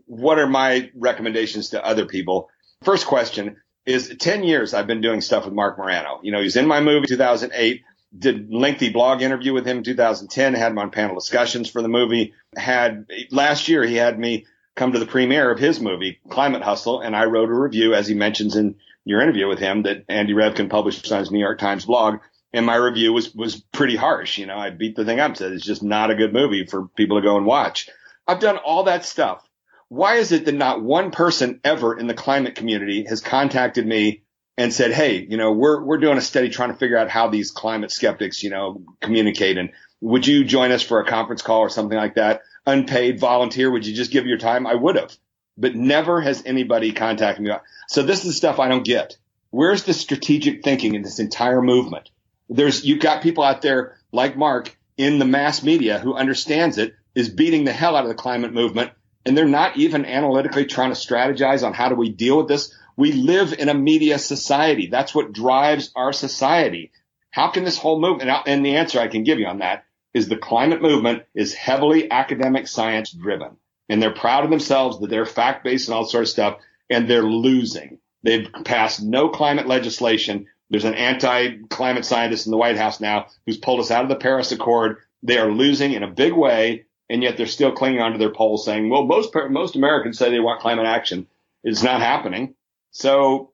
what 0.06 0.38
are 0.38 0.48
my 0.48 0.92
recommendations 0.94 1.70
to 1.70 1.84
other 1.84 2.06
people? 2.06 2.50
First 2.84 3.08
question, 3.08 3.58
is 3.86 4.16
10 4.20 4.44
years 4.44 4.74
I've 4.74 4.88
been 4.88 5.02
doing 5.02 5.22
stuff 5.22 5.46
with 5.46 5.54
Marc 5.54 5.78
Morano. 5.78 6.20
You 6.24 6.32
know, 6.32 6.42
he's 6.42 6.56
in 6.56 6.68
my 6.68 6.82
movie 6.82 7.08
2008, 7.08 7.84
did 8.18 8.52
lengthy 8.52 8.90
blog 8.90 9.22
interview 9.22 9.54
with 9.54 9.66
him 9.66 9.78
in 9.78 9.84
2010, 9.84 10.54
had 10.54 10.72
him 10.72 10.78
on 10.78 10.92
panel 10.92 11.16
discussions 11.16 11.70
for 11.70 11.82
the 11.82 11.88
movie. 11.88 12.34
Had 12.56 13.06
last 13.32 13.68
year 13.68 13.84
he 13.84 13.96
had 13.96 14.18
me 14.18 14.46
come 14.76 14.92
to 14.92 15.00
the 15.00 15.06
premiere 15.06 15.52
of 15.52 15.60
his 15.60 15.80
movie, 15.80 16.20
Climate 16.30 16.64
Hustle, 16.64 17.02
and 17.02 17.16
I 17.16 17.26
wrote 17.26 17.50
a 17.50 17.54
review, 17.54 17.94
as 17.94 18.08
he 18.08 18.14
mentions 18.14 18.56
in 18.56 18.76
your 19.06 19.22
interview 19.22 19.48
with 19.48 19.60
him, 19.60 19.84
that 19.84 20.06
Andy 20.10 20.34
Revkin 20.34 20.70
published 20.70 21.12
on 21.12 21.20
his 21.20 21.32
New 21.32 21.40
York 21.40 21.60
Times 21.60 21.86
blog. 21.86 22.20
And 22.54 22.66
my 22.66 22.76
review 22.76 23.12
was 23.12 23.36
was 23.36 23.58
pretty 23.74 23.98
harsh. 23.98 24.38
You 24.38 24.46
know, 24.46 24.58
I 24.58 24.70
beat 24.70 24.96
the 24.96 25.04
thing 25.04 25.20
up, 25.20 25.36
said 25.36 25.52
it's 25.52 25.66
just 25.66 25.84
not 25.84 26.10
a 26.10 26.16
good 26.16 26.32
movie 26.32 26.66
for 26.66 26.88
people 26.96 27.20
to 27.20 27.26
go 27.26 27.36
and 27.36 27.46
watch. 27.46 27.90
I've 28.28 28.40
done 28.40 28.58
all 28.58 28.84
that 28.86 29.04
stuff 29.04 29.46
why 29.90 30.16
is 30.16 30.32
it 30.32 30.46
that 30.46 30.56
not 30.56 30.82
one 30.82 31.12
person 31.12 31.60
ever 31.64 31.98
in 31.98 32.08
the 32.08 32.14
climate 32.14 32.56
community 32.56 33.06
has 33.06 33.22
contacted 33.22 33.86
me 33.86 34.24
and 34.58 34.74
said, 34.74 34.92
Hey, 34.92 35.26
you 35.30 35.38
know, 35.38 35.52
we're, 35.52 35.84
we're 35.84 35.98
doing 35.98 36.18
a 36.18 36.22
study 36.22 36.50
trying 36.50 36.72
to 36.72 36.78
figure 36.78 36.98
out 36.98 37.10
how 37.10 37.30
these 37.30 37.52
climate 37.52 37.92
skeptics, 37.92 38.44
you 38.44 38.50
know, 38.50 38.82
communicate. 39.02 39.58
And 39.58 39.72
would 40.02 40.26
you 40.26 40.44
join 40.44 40.72
us 40.72 40.82
for 40.82 41.00
a 41.00 41.06
conference 41.06 41.42
call 41.42 41.60
or 41.60 41.70
something 41.70 41.98
like 41.98 42.16
that? 42.16 42.42
Unpaid 42.66 43.20
volunteer. 43.20 43.70
Would 43.70 43.86
you 43.86 43.94
just 43.96 44.12
give 44.12 44.26
your 44.26 44.38
time? 44.38 44.66
I 44.66 44.76
would 44.76 44.96
have, 44.96 45.16
but 45.58 45.76
never 45.76 46.22
has 46.22 46.44
anybody 46.46 46.92
contacted 46.92 47.44
me. 47.44 47.52
So 47.88 48.02
this 48.02 48.20
is 48.20 48.26
the 48.26 48.34
stuff 48.34 48.60
I 48.60 48.68
don't 48.68 48.86
get. 48.86 49.18
Where's 49.52 49.84
the 49.84 49.94
strategic 49.94 50.64
thinking 50.64 50.96
in 50.96 51.02
this 51.02 51.20
entire 51.20 51.62
movement? 51.62 52.10
There's, 52.50 52.84
you've 52.84 53.00
got 53.00 53.24
people 53.24 53.44
out 53.44 53.62
there 53.62 53.98
like 54.12 54.38
Marc 54.38 54.76
in 54.98 55.20
the 55.20 55.26
mass 55.26 55.64
media 55.64 56.00
who 56.00 56.16
understands 56.16 56.78
it, 56.78 56.96
is 57.14 57.30
beating 57.30 57.64
the 57.64 57.72
hell 57.72 57.96
out 57.96 58.04
of 58.04 58.10
the 58.10 58.16
climate 58.16 58.54
movement 58.54 58.92
and 59.26 59.38
they're 59.38 59.46
not 59.46 59.78
even 59.78 60.06
analytically 60.06 60.66
trying 60.66 60.94
to 60.94 61.00
strategize 61.00 61.64
on 61.64 61.74
how 61.74 61.90
do 61.90 61.96
we 61.96 62.10
deal 62.10 62.38
with 62.38 62.48
this. 62.48 62.74
We 62.98 63.12
live 63.12 63.54
in 63.54 63.70
a 63.70 63.74
media 63.74 64.20
society. 64.20 64.88
That's 64.88 65.14
what 65.14 65.34
drives 65.34 65.92
our 65.96 66.14
society. 66.14 66.92
How 67.32 67.50
can 67.50 67.66
this 67.66 67.78
whole 67.78 68.00
movement, 68.00 68.32
and 68.48 68.66
the 68.66 68.78
answer 68.78 69.00
I 69.00 69.10
can 69.10 69.24
give 69.24 69.40
you 69.40 69.48
on 69.48 69.60
that 69.60 69.84
is 70.14 70.30
the 70.30 70.38
climate 70.38 70.82
movement 70.82 71.24
is 71.34 71.54
heavily 71.54 72.10
academic 72.10 72.68
science 72.68 73.12
driven 73.12 73.58
and 73.90 74.02
they're 74.02 74.14
proud 74.14 74.44
of 74.44 74.50
themselves 74.50 75.00
that 75.00 75.10
they're 75.10 75.26
fact 75.26 75.64
based 75.64 75.88
and 75.88 75.96
all 75.96 76.06
sort 76.06 76.24
of 76.24 76.30
stuff 76.30 76.60
and 76.90 77.10
they're 77.10 77.24
losing. 77.24 78.00
They've 78.24 78.48
passed 78.64 79.04
no 79.04 79.30
climate 79.30 79.68
legislation. 79.68 80.48
There's 80.70 80.86
an 80.86 80.96
anti 80.96 81.58
climate 81.70 82.06
scientist 82.06 82.48
in 82.48 82.52
the 82.52 82.58
White 82.58 82.78
House 82.78 83.00
now 83.00 83.28
who's 83.46 83.58
pulled 83.58 83.80
us 83.80 83.92
out 83.92 84.04
of 84.04 84.10
the 84.10 84.16
Paris 84.16 84.52
Accord. 84.52 84.98
They 85.22 85.38
are 85.38 85.52
losing 85.52 85.94
in 85.94 86.04
a 86.04 86.10
big 86.10 86.34
way 86.34 86.86
and 87.10 87.24
yet 87.24 87.38
they're 87.38 87.46
still 87.46 87.72
clinging 87.72 88.02
onto 88.02 88.18
their 88.18 88.32
polls 88.32 88.66
saying, 88.66 88.90
well, 88.90 89.06
most, 89.06 89.34
most 89.50 89.76
Americans 89.76 90.18
say 90.18 90.30
they 90.32 90.40
want 90.40 90.62
climate 90.62 90.86
action. 90.86 91.28
It's 91.64 91.84
not 91.84 92.02
happening. 92.02 92.56
So 92.92 93.52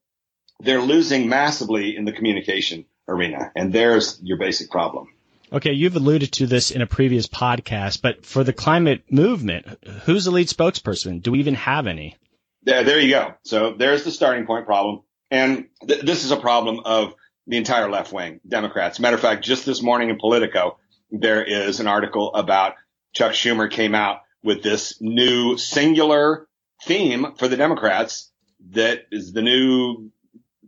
they're 0.59 0.81
losing 0.81 1.29
massively 1.29 1.95
in 1.95 2.05
the 2.05 2.11
communication 2.11 2.85
arena. 3.07 3.51
And 3.55 3.73
there's 3.73 4.19
your 4.21 4.37
basic 4.37 4.69
problem. 4.69 5.07
Okay, 5.53 5.73
you've 5.73 5.97
alluded 5.97 6.31
to 6.33 6.47
this 6.47 6.71
in 6.71 6.81
a 6.81 6.87
previous 6.87 7.27
podcast, 7.27 8.01
but 8.01 8.25
for 8.25 8.43
the 8.43 8.53
climate 8.53 9.03
movement, 9.11 9.65
who's 10.05 10.23
the 10.23 10.31
lead 10.31 10.47
spokesperson? 10.47 11.21
Do 11.21 11.31
we 11.31 11.39
even 11.39 11.55
have 11.55 11.87
any? 11.87 12.15
There, 12.63 12.83
there 12.85 12.99
you 12.99 13.09
go. 13.09 13.33
So 13.43 13.73
there's 13.73 14.05
the 14.05 14.11
starting 14.11 14.45
point 14.45 14.65
problem. 14.65 15.01
And 15.29 15.67
th- 15.85 16.01
this 16.01 16.23
is 16.23 16.31
a 16.31 16.37
problem 16.37 16.81
of 16.85 17.15
the 17.47 17.57
entire 17.57 17.89
left 17.89 18.13
wing, 18.13 18.39
Democrats. 18.47 18.99
Matter 18.99 19.15
of 19.15 19.21
fact, 19.21 19.43
just 19.43 19.65
this 19.65 19.81
morning 19.81 20.09
in 20.09 20.17
Politico, 20.17 20.77
there 21.09 21.43
is 21.43 21.81
an 21.81 21.87
article 21.87 22.33
about 22.33 22.75
Chuck 23.13 23.33
Schumer 23.33 23.69
came 23.69 23.95
out 23.95 24.21
with 24.43 24.63
this 24.63 24.99
new 25.01 25.57
singular 25.57 26.47
theme 26.83 27.35
for 27.37 27.47
the 27.47 27.57
Democrats 27.57 28.31
that 28.71 29.05
is 29.11 29.33
the 29.33 29.41
new 29.41 30.11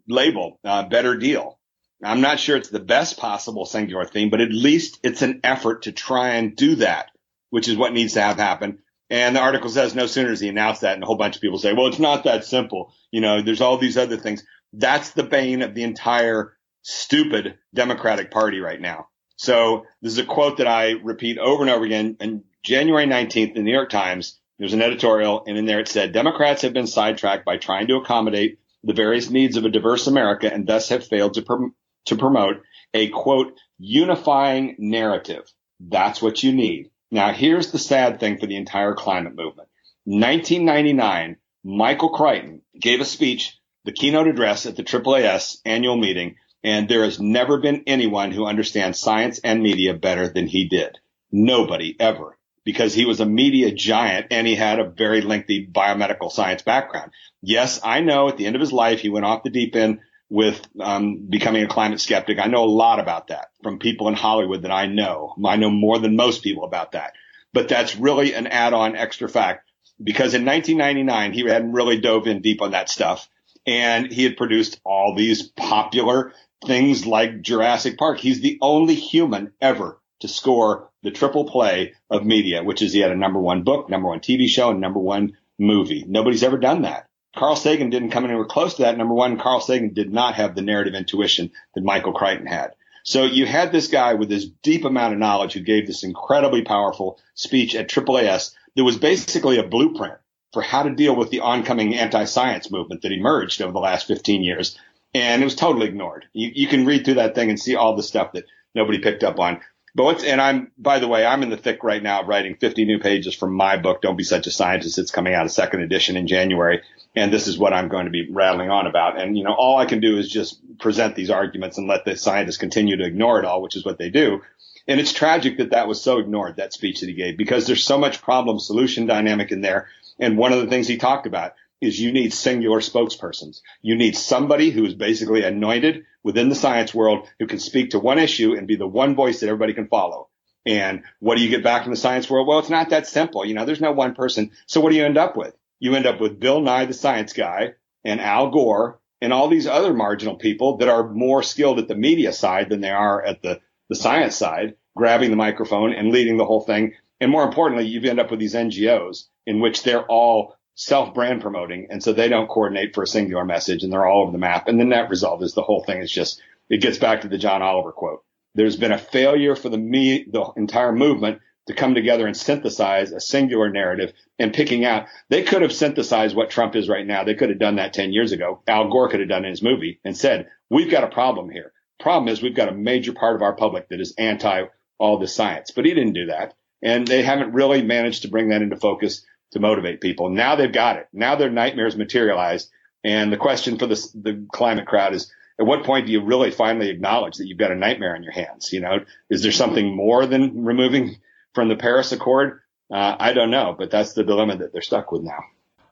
label, 0.07 0.59
uh, 0.63 0.83
better 0.83 1.15
deal. 1.17 1.59
I'm 2.03 2.21
not 2.21 2.39
sure 2.39 2.57
it's 2.57 2.69
the 2.69 2.79
best 2.79 3.17
possible 3.17 3.65
singular 3.65 4.05
theme, 4.05 4.29
but 4.29 4.41
at 4.41 4.51
least 4.51 4.99
it's 5.03 5.21
an 5.21 5.39
effort 5.43 5.83
to 5.83 5.91
try 5.91 6.35
and 6.35 6.55
do 6.55 6.75
that, 6.75 7.07
which 7.49 7.69
is 7.69 7.77
what 7.77 7.93
needs 7.93 8.13
to 8.13 8.21
have 8.21 8.37
happen. 8.37 8.79
And 9.09 9.35
the 9.35 9.41
article 9.41 9.69
says 9.69 9.95
no 9.95 10.07
sooner 10.07 10.29
does 10.29 10.39
he 10.39 10.49
announce 10.49 10.79
that 10.79 10.95
and 10.95 11.03
a 11.03 11.05
whole 11.05 11.17
bunch 11.17 11.35
of 11.35 11.41
people 11.41 11.59
say, 11.59 11.73
well, 11.73 11.87
it's 11.87 11.99
not 11.99 12.25
that 12.25 12.45
simple. 12.45 12.93
You 13.11 13.21
know, 13.21 13.41
there's 13.41 13.61
all 13.61 13.77
these 13.77 13.97
other 13.97 14.17
things. 14.17 14.43
That's 14.73 15.11
the 15.11 15.23
bane 15.23 15.61
of 15.61 15.75
the 15.75 15.83
entire 15.83 16.57
stupid 16.81 17.57
Democratic 17.73 18.31
party 18.31 18.59
right 18.59 18.81
now. 18.81 19.07
So 19.35 19.85
this 20.01 20.13
is 20.13 20.19
a 20.19 20.25
quote 20.25 20.57
that 20.57 20.67
I 20.67 20.91
repeat 20.91 21.37
over 21.37 21.63
and 21.63 21.71
over 21.71 21.85
again. 21.85 22.17
And 22.19 22.43
January 22.63 23.05
19th, 23.05 23.55
the 23.55 23.61
New 23.61 23.73
York 23.73 23.89
Times, 23.89 24.39
there's 24.59 24.73
an 24.73 24.81
editorial, 24.81 25.43
and 25.47 25.57
in 25.57 25.65
there 25.65 25.79
it 25.79 25.87
said 25.87 26.13
Democrats 26.13 26.61
have 26.61 26.73
been 26.73 26.87
sidetracked 26.87 27.45
by 27.45 27.57
trying 27.57 27.87
to 27.87 27.95
accommodate 27.95 28.59
the 28.83 28.93
various 28.93 29.29
needs 29.29 29.57
of 29.57 29.65
a 29.65 29.69
diverse 29.69 30.07
America 30.07 30.51
and 30.51 30.67
thus 30.67 30.89
have 30.89 31.07
failed 31.07 31.33
to, 31.35 31.41
prom- 31.41 31.75
to 32.05 32.15
promote 32.15 32.61
a 32.93 33.09
quote 33.09 33.57
unifying 33.79 34.75
narrative. 34.77 35.43
That's 35.79 36.21
what 36.21 36.43
you 36.43 36.53
need. 36.53 36.91
Now 37.11 37.33
here's 37.33 37.71
the 37.71 37.79
sad 37.79 38.19
thing 38.19 38.37
for 38.39 38.47
the 38.47 38.55
entire 38.55 38.93
climate 38.93 39.35
movement. 39.35 39.69
1999, 40.05 41.37
Michael 41.63 42.09
Crichton 42.09 42.61
gave 42.79 43.01
a 43.01 43.05
speech, 43.05 43.57
the 43.85 43.91
keynote 43.91 44.27
address 44.27 44.65
at 44.65 44.75
the 44.75 44.83
AAAS 44.83 45.57
annual 45.65 45.97
meeting 45.97 46.35
and 46.63 46.87
there 46.87 47.03
has 47.03 47.19
never 47.19 47.59
been 47.59 47.83
anyone 47.87 48.31
who 48.31 48.45
understands 48.45 48.99
science 48.99 49.39
and 49.43 49.61
media 49.61 49.93
better 49.93 50.27
than 50.27 50.47
he 50.47 50.67
did. 50.67 50.99
Nobody 51.31 51.95
ever. 51.99 52.37
Because 52.65 52.93
he 52.93 53.05
was 53.05 53.19
a 53.19 53.25
media 53.25 53.73
giant 53.73 54.27
and 54.31 54.47
he 54.47 54.55
had 54.55 54.79
a 54.79 54.89
very 54.89 55.19
lengthy 55.19 55.67
biomedical 55.67 56.31
science 56.31 56.61
background. 56.61 57.11
Yes, 57.41 57.81
I 57.83 57.99
know 57.99 58.29
at 58.29 58.37
the 58.37 58.45
end 58.45 58.55
of 58.55 58.61
his 58.61 58.71
life, 58.71 59.01
he 59.01 59.09
went 59.09 59.25
off 59.25 59.43
the 59.43 59.49
deep 59.49 59.75
end 59.75 59.99
with 60.29 60.65
um, 60.79 61.27
becoming 61.29 61.63
a 61.63 61.67
climate 61.67 61.99
skeptic. 61.99 62.39
I 62.39 62.47
know 62.47 62.63
a 62.63 62.65
lot 62.65 62.99
about 62.99 63.27
that 63.27 63.49
from 63.61 63.79
people 63.79 64.07
in 64.07 64.13
Hollywood 64.13 64.61
that 64.61 64.71
I 64.71 64.87
know. 64.87 65.35
I 65.45 65.57
know 65.57 65.69
more 65.69 65.99
than 65.99 66.15
most 66.15 66.41
people 66.41 66.63
about 66.63 66.93
that. 66.93 67.13
But 67.51 67.67
that's 67.67 67.97
really 67.97 68.33
an 68.33 68.47
add-on 68.47 68.95
extra 68.95 69.27
fact 69.27 69.69
because 70.01 70.33
in 70.33 70.45
1999, 70.45 71.33
he 71.33 71.41
hadn't 71.41 71.73
really 71.73 71.99
dove 71.99 72.27
in 72.27 72.41
deep 72.41 72.61
on 72.61 72.71
that 72.71 72.89
stuff. 72.89 73.29
And 73.65 74.11
he 74.11 74.23
had 74.23 74.37
produced 74.37 74.79
all 74.83 75.15
these 75.15 75.43
popular 75.43 76.33
things 76.65 77.05
like 77.05 77.41
Jurassic 77.41 77.97
Park. 77.97 78.19
He's 78.19 78.41
the 78.41 78.57
only 78.61 78.95
human 78.95 79.53
ever 79.61 79.99
to 80.21 80.27
score 80.27 80.89
the 81.03 81.11
triple 81.11 81.45
play 81.45 81.93
of 82.09 82.25
media, 82.25 82.63
which 82.63 82.81
is 82.81 82.93
he 82.93 82.99
had 82.99 83.11
a 83.11 83.15
number 83.15 83.39
one 83.39 83.63
book, 83.63 83.89
number 83.89 84.07
one 84.07 84.19
TV 84.19 84.47
show, 84.47 84.71
and 84.71 84.81
number 84.81 84.99
one 84.99 85.37
movie. 85.59 86.05
Nobody's 86.07 86.43
ever 86.43 86.57
done 86.57 86.83
that. 86.83 87.07
Carl 87.35 87.55
Sagan 87.55 87.89
didn't 87.89 88.11
come 88.11 88.25
anywhere 88.25 88.45
close 88.45 88.75
to 88.75 88.83
that. 88.83 88.97
Number 88.97 89.13
one, 89.13 89.39
Carl 89.39 89.59
Sagan 89.59 89.93
did 89.93 90.13
not 90.13 90.35
have 90.35 90.55
the 90.55 90.61
narrative 90.61 90.93
intuition 90.93 91.51
that 91.73 91.83
Michael 91.83 92.13
Crichton 92.13 92.45
had. 92.45 92.73
So 93.03 93.25
you 93.25 93.45
had 93.45 93.71
this 93.71 93.87
guy 93.87 94.13
with 94.13 94.29
this 94.29 94.45
deep 94.45 94.85
amount 94.85 95.13
of 95.13 95.19
knowledge 95.19 95.53
who 95.53 95.59
gave 95.59 95.87
this 95.87 96.03
incredibly 96.03 96.61
powerful 96.61 97.19
speech 97.33 97.75
at 97.75 97.89
AAAS 97.89 98.53
that 98.75 98.83
was 98.83 98.97
basically 98.97 99.57
a 99.57 99.67
blueprint 99.67 100.15
for 100.53 100.61
how 100.61 100.83
to 100.83 100.95
deal 100.95 101.15
with 101.15 101.31
the 101.31 101.41
oncoming 101.41 101.95
anti-science 101.95 102.71
movement 102.71 103.01
that 103.01 103.11
emerged 103.11 103.61
over 103.61 103.73
the 103.73 103.79
last 103.79 104.07
15 104.07 104.43
years. 104.43 104.77
And 105.13 105.41
it 105.41 105.45
was 105.45 105.55
totally 105.55 105.87
ignored. 105.87 106.25
You, 106.33 106.51
you 106.53 106.67
can 106.67 106.85
read 106.85 107.05
through 107.05 107.15
that 107.15 107.35
thing 107.35 107.49
and 107.49 107.59
see 107.59 107.75
all 107.75 107.95
the 107.95 108.03
stuff 108.03 108.33
that 108.33 108.45
nobody 108.73 108.99
picked 108.99 109.23
up 109.23 109.39
on. 109.39 109.61
But 109.95 110.05
what's, 110.05 110.23
and 110.23 110.41
I'm, 110.41 110.71
by 110.77 110.97
the 110.97 111.07
way, 111.07 111.23
I'm 111.23 111.43
in 111.43 111.51
the 111.51 111.57
thick 111.57 111.83
right 111.83 112.01
now 112.01 112.21
of 112.21 112.27
writing 112.27 112.55
50 112.55 112.85
new 112.85 112.97
pages 112.99 113.35
from 113.35 113.53
my 113.53 113.77
book, 113.77 114.01
Don't 114.01 114.17
Be 114.17 114.23
Such 114.23 114.47
a 114.47 114.51
Scientist. 114.51 114.97
It's 114.97 115.11
coming 115.11 115.35
out 115.35 115.45
a 115.45 115.49
second 115.49 115.81
edition 115.81 116.17
in 116.17 116.25
January. 116.25 116.81
And 117.15 117.31
this 117.31 117.47
is 117.47 117.59
what 117.59 117.73
I'm 117.73 117.89
going 117.89 118.05
to 118.05 118.11
be 118.11 118.27
rattling 118.31 118.71
on 118.71 118.87
about. 118.87 119.19
And, 119.19 119.37
you 119.37 119.43
know, 119.43 119.53
all 119.53 119.77
I 119.77 119.85
can 119.85 119.99
do 119.99 120.17
is 120.17 120.31
just 120.31 120.59
present 120.79 121.15
these 121.15 121.29
arguments 121.29 121.77
and 121.77 121.87
let 121.87 122.05
the 122.05 122.17
scientists 122.17 122.57
continue 122.57 122.97
to 122.97 123.05
ignore 123.05 123.37
it 123.37 123.45
all, 123.45 123.61
which 123.61 123.75
is 123.75 123.85
what 123.85 123.99
they 123.99 124.09
do. 124.09 124.41
And 124.87 124.99
it's 124.99 125.13
tragic 125.13 125.59
that 125.59 125.69
that 125.69 125.87
was 125.87 126.01
so 126.01 126.17
ignored, 126.17 126.57
that 126.57 126.73
speech 126.73 127.01
that 127.01 127.07
he 127.07 127.13
gave, 127.13 127.37
because 127.37 127.67
there's 127.67 127.85
so 127.85 127.99
much 127.99 128.21
problem 128.21 128.59
solution 128.59 129.05
dynamic 129.05 129.51
in 129.51 129.61
there. 129.61 129.89
And 130.19 130.39
one 130.39 130.53
of 130.53 130.59
the 130.59 130.67
things 130.67 130.87
he 130.87 130.97
talked 130.97 131.27
about 131.27 131.53
is 131.83 131.99
you 131.99 132.11
need 132.11 132.33
singular 132.33 132.79
spokespersons. 132.79 133.61
You 133.81 133.95
need 133.95 134.15
somebody 134.15 134.71
who 134.71 134.85
is 134.85 134.93
basically 134.93 135.43
anointed 135.43 136.05
within 136.23 136.49
the 136.49 136.55
science 136.55 136.93
world 136.93 137.27
who 137.39 137.47
can 137.47 137.59
speak 137.59 137.91
to 137.91 137.99
one 137.99 138.19
issue 138.19 138.55
and 138.55 138.67
be 138.67 138.75
the 138.75 138.87
one 138.87 139.15
voice 139.15 139.39
that 139.39 139.47
everybody 139.47 139.73
can 139.73 139.87
follow. 139.87 140.29
And 140.65 141.03
what 141.19 141.37
do 141.37 141.43
you 141.43 141.49
get 141.49 141.63
back 141.63 141.83
from 141.83 141.91
the 141.91 141.97
science 141.97 142.29
world? 142.29 142.47
Well, 142.47 142.59
it's 142.59 142.69
not 142.69 142.89
that 142.89 143.07
simple. 143.07 143.45
You 143.45 143.53
know, 143.53 143.65
there's 143.65 143.81
no 143.81 143.91
one 143.91 144.15
person. 144.15 144.51
So 144.65 144.79
what 144.79 144.91
do 144.91 144.95
you 144.95 145.05
end 145.05 145.17
up 145.17 145.35
with? 145.35 145.55
You 145.79 145.95
end 145.95 146.05
up 146.05 146.21
with 146.21 146.39
Bill 146.39 146.61
Nye, 146.61 146.85
the 146.85 146.93
science 146.93 147.33
guy, 147.33 147.73
and 148.05 148.21
Al 148.21 148.49
Gore, 148.49 148.99
and 149.21 149.33
all 149.33 149.49
these 149.49 149.67
other 149.67 149.93
marginal 149.93 150.35
people 150.35 150.77
that 150.77 150.89
are 150.89 151.09
more 151.09 151.43
skilled 151.43 151.79
at 151.79 151.87
the 151.87 151.95
media 151.95 152.31
side 152.31 152.69
than 152.69 152.81
they 152.81 152.91
are 152.91 153.23
at 153.23 153.41
the, 153.41 153.59
the 153.89 153.95
science 153.95 154.35
side, 154.35 154.75
grabbing 154.95 155.29
the 155.29 155.35
microphone 155.35 155.93
and 155.93 156.11
leading 156.11 156.37
the 156.37 156.45
whole 156.45 156.61
thing. 156.61 156.93
And 157.19 157.31
more 157.31 157.43
importantly, 157.43 157.85
you 157.85 158.01
end 158.09 158.19
up 158.19 158.31
with 158.31 158.39
these 158.39 158.55
NGOs 158.55 159.25
in 159.45 159.59
which 159.59 159.83
they're 159.83 160.05
all 160.05 160.55
self 160.75 161.13
brand 161.13 161.41
promoting. 161.41 161.87
And 161.89 162.03
so 162.03 162.13
they 162.13 162.29
don't 162.29 162.49
coordinate 162.49 162.95
for 162.95 163.03
a 163.03 163.07
singular 163.07 163.45
message 163.45 163.83
and 163.83 163.91
they're 163.91 164.05
all 164.05 164.23
over 164.23 164.31
the 164.31 164.37
map. 164.37 164.67
And 164.67 164.79
the 164.79 164.85
net 164.85 165.09
result 165.09 165.43
is 165.43 165.53
the 165.53 165.61
whole 165.61 165.83
thing 165.83 166.01
is 166.01 166.11
just, 166.11 166.41
it 166.69 166.81
gets 166.81 166.97
back 166.97 167.21
to 167.21 167.27
the 167.27 167.37
John 167.37 167.61
Oliver 167.61 167.91
quote. 167.91 168.23
There's 168.55 168.75
been 168.75 168.91
a 168.91 168.97
failure 168.97 169.55
for 169.55 169.69
the 169.69 169.77
me, 169.77 170.25
the 170.31 170.45
entire 170.55 170.91
movement 170.91 171.41
to 171.67 171.73
come 171.73 171.95
together 171.95 172.27
and 172.27 172.35
synthesize 172.35 173.11
a 173.11 173.19
singular 173.19 173.69
narrative 173.69 174.13
and 174.37 174.53
picking 174.53 174.83
out. 174.85 175.07
They 175.29 175.43
could 175.43 175.61
have 175.61 175.73
synthesized 175.73 176.35
what 176.35 176.49
Trump 176.49 176.75
is 176.75 176.89
right 176.89 177.05
now. 177.05 177.23
They 177.23 177.35
could 177.35 177.49
have 177.49 177.59
done 177.59 177.77
that 177.77 177.93
10 177.93 178.11
years 178.11 178.31
ago. 178.31 178.61
Al 178.67 178.89
Gore 178.89 179.09
could 179.09 179.21
have 179.21 179.29
done 179.29 179.43
it 179.43 179.47
in 179.47 179.51
his 179.51 179.63
movie 179.63 179.99
and 180.03 180.15
said, 180.15 180.49
we've 180.69 180.91
got 180.91 181.03
a 181.03 181.07
problem 181.07 181.49
here. 181.49 181.71
Problem 181.99 182.27
is 182.27 182.41
we've 182.41 182.55
got 182.55 182.69
a 182.69 182.73
major 182.73 183.13
part 183.13 183.35
of 183.35 183.41
our 183.41 183.55
public 183.55 183.89
that 183.89 184.01
is 184.01 184.13
anti 184.17 184.65
all 184.97 185.19
the 185.19 185.27
science, 185.27 185.71
but 185.71 185.85
he 185.85 185.93
didn't 185.93 186.13
do 186.13 186.27
that. 186.27 186.53
And 186.81 187.07
they 187.07 187.23
haven't 187.23 187.53
really 187.53 187.81
managed 187.81 188.23
to 188.23 188.27
bring 188.27 188.49
that 188.49 188.61
into 188.61 188.75
focus 188.75 189.25
to 189.53 189.59
motivate 189.59 190.01
people. 190.01 190.29
Now 190.29 190.55
they've 190.55 190.71
got 190.71 190.97
it. 190.97 191.07
Now 191.13 191.35
their 191.35 191.49
nightmares 191.49 191.95
materialized. 191.95 192.69
And 193.03 193.31
the 193.31 193.37
question 193.37 193.77
for 193.77 193.87
the, 193.87 193.95
the 194.15 194.45
climate 194.51 194.85
crowd 194.85 195.13
is, 195.13 195.31
at 195.59 195.65
what 195.65 195.83
point 195.83 196.07
do 196.07 196.11
you 196.11 196.23
really 196.23 196.51
finally 196.51 196.89
acknowledge 196.89 197.37
that 197.37 197.47
you've 197.47 197.59
got 197.59 197.71
a 197.71 197.75
nightmare 197.75 198.15
on 198.15 198.23
your 198.23 198.31
hands? 198.31 198.73
You 198.73 198.81
know, 198.81 198.99
is 199.29 199.43
there 199.43 199.51
something 199.51 199.95
more 199.95 200.25
than 200.25 200.63
removing 200.63 201.17
from 201.53 201.69
the 201.69 201.75
Paris 201.75 202.11
Accord? 202.11 202.61
Uh, 202.91 203.15
I 203.19 203.33
don't 203.33 203.51
know, 203.51 203.75
but 203.77 203.91
that's 203.91 204.13
the 204.13 204.23
dilemma 204.23 204.57
that 204.57 204.73
they're 204.73 204.81
stuck 204.81 205.11
with 205.11 205.23
now. 205.23 205.39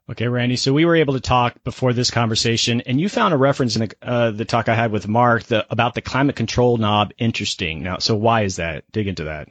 Okay, 0.10 0.28
Randy. 0.28 0.56
So 0.56 0.74
we 0.74 0.86
were 0.86 0.96
able 0.96 1.14
to 1.14 1.22
talk 1.22 1.64
before 1.64 1.94
this 1.94 2.12
conversation, 2.12 2.82
and 2.82 3.00
you 3.00 3.08
found 3.08 3.34
a 3.34 3.38
reference 3.38 3.76
in 3.76 3.88
the, 3.88 3.96
uh, 4.02 4.32
the 4.32 4.46
talk 4.46 4.68
I 4.68 4.76
had 4.76 4.92
with 4.92 5.08
Marc 5.08 5.44
the, 5.44 5.66
about 5.70 5.94
the 5.94 6.02
climate 6.02 6.36
control 6.36 6.78
knob 6.78 7.14
interesting. 7.18 7.84
Now, 7.84 8.00
so 8.00 8.16
why 8.16 8.42
is 8.42 8.58
that? 8.58 8.84
Dig 8.92 9.08
into 9.08 9.26
that. 9.26 9.48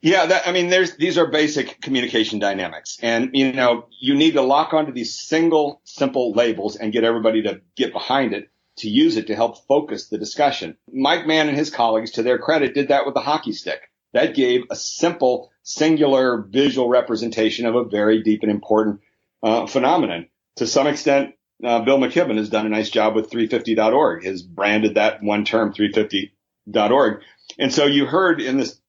Yeah, 0.00 0.26
that, 0.26 0.46
I 0.46 0.52
mean, 0.52 0.68
there's 0.68 0.96
these 0.96 1.18
are 1.18 1.26
basic 1.26 1.80
communication 1.80 2.38
dynamics, 2.38 2.98
and 3.02 3.30
you 3.32 3.52
know, 3.52 3.88
you 4.00 4.14
need 4.14 4.34
to 4.34 4.42
lock 4.42 4.72
onto 4.72 4.92
these 4.92 5.18
single, 5.18 5.80
simple 5.84 6.32
labels 6.32 6.76
and 6.76 6.92
get 6.92 7.02
everybody 7.02 7.42
to 7.42 7.60
get 7.76 7.92
behind 7.92 8.32
it 8.32 8.48
to 8.78 8.88
use 8.88 9.16
it 9.16 9.26
to 9.26 9.34
help 9.34 9.66
focus 9.66 10.08
the 10.08 10.18
discussion. 10.18 10.76
Mike 10.92 11.26
Mann 11.26 11.48
and 11.48 11.56
his 11.56 11.70
colleagues, 11.70 12.12
to 12.12 12.22
their 12.22 12.38
credit, 12.38 12.74
did 12.74 12.88
that 12.88 13.06
with 13.06 13.14
the 13.14 13.20
hockey 13.20 13.52
stick. 13.52 13.80
That 14.12 14.34
gave 14.34 14.62
a 14.70 14.76
simple, 14.76 15.50
singular 15.62 16.46
visual 16.48 16.88
representation 16.88 17.66
of 17.66 17.74
a 17.74 17.84
very 17.84 18.22
deep 18.22 18.42
and 18.42 18.50
important 18.50 19.00
uh, 19.42 19.66
phenomenon. 19.66 20.28
To 20.56 20.66
some 20.66 20.86
extent, 20.86 21.34
uh, 21.62 21.80
Bill 21.80 21.98
McKibben 21.98 22.36
has 22.36 22.48
done 22.48 22.66
a 22.66 22.70
nice 22.70 22.88
job 22.88 23.14
with 23.14 23.30
350.org, 23.30 24.24
has 24.24 24.42
branded 24.42 24.94
that 24.94 25.22
one 25.22 25.44
term 25.44 25.72
350.org. 25.72 27.22
And 27.58 27.72
so 27.72 27.86
you 27.86 28.06
heard 28.06 28.40
in 28.40 28.58
this 28.58 28.80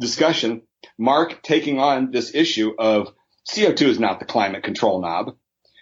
discussion, 0.00 0.62
Marc 0.96 1.42
taking 1.42 1.78
on 1.78 2.10
this 2.10 2.34
issue 2.34 2.74
of 2.78 3.12
CO2 3.48 3.82
is 3.82 3.98
not 3.98 4.20
the 4.20 4.26
climate 4.26 4.62
control 4.62 5.00
knob. 5.00 5.36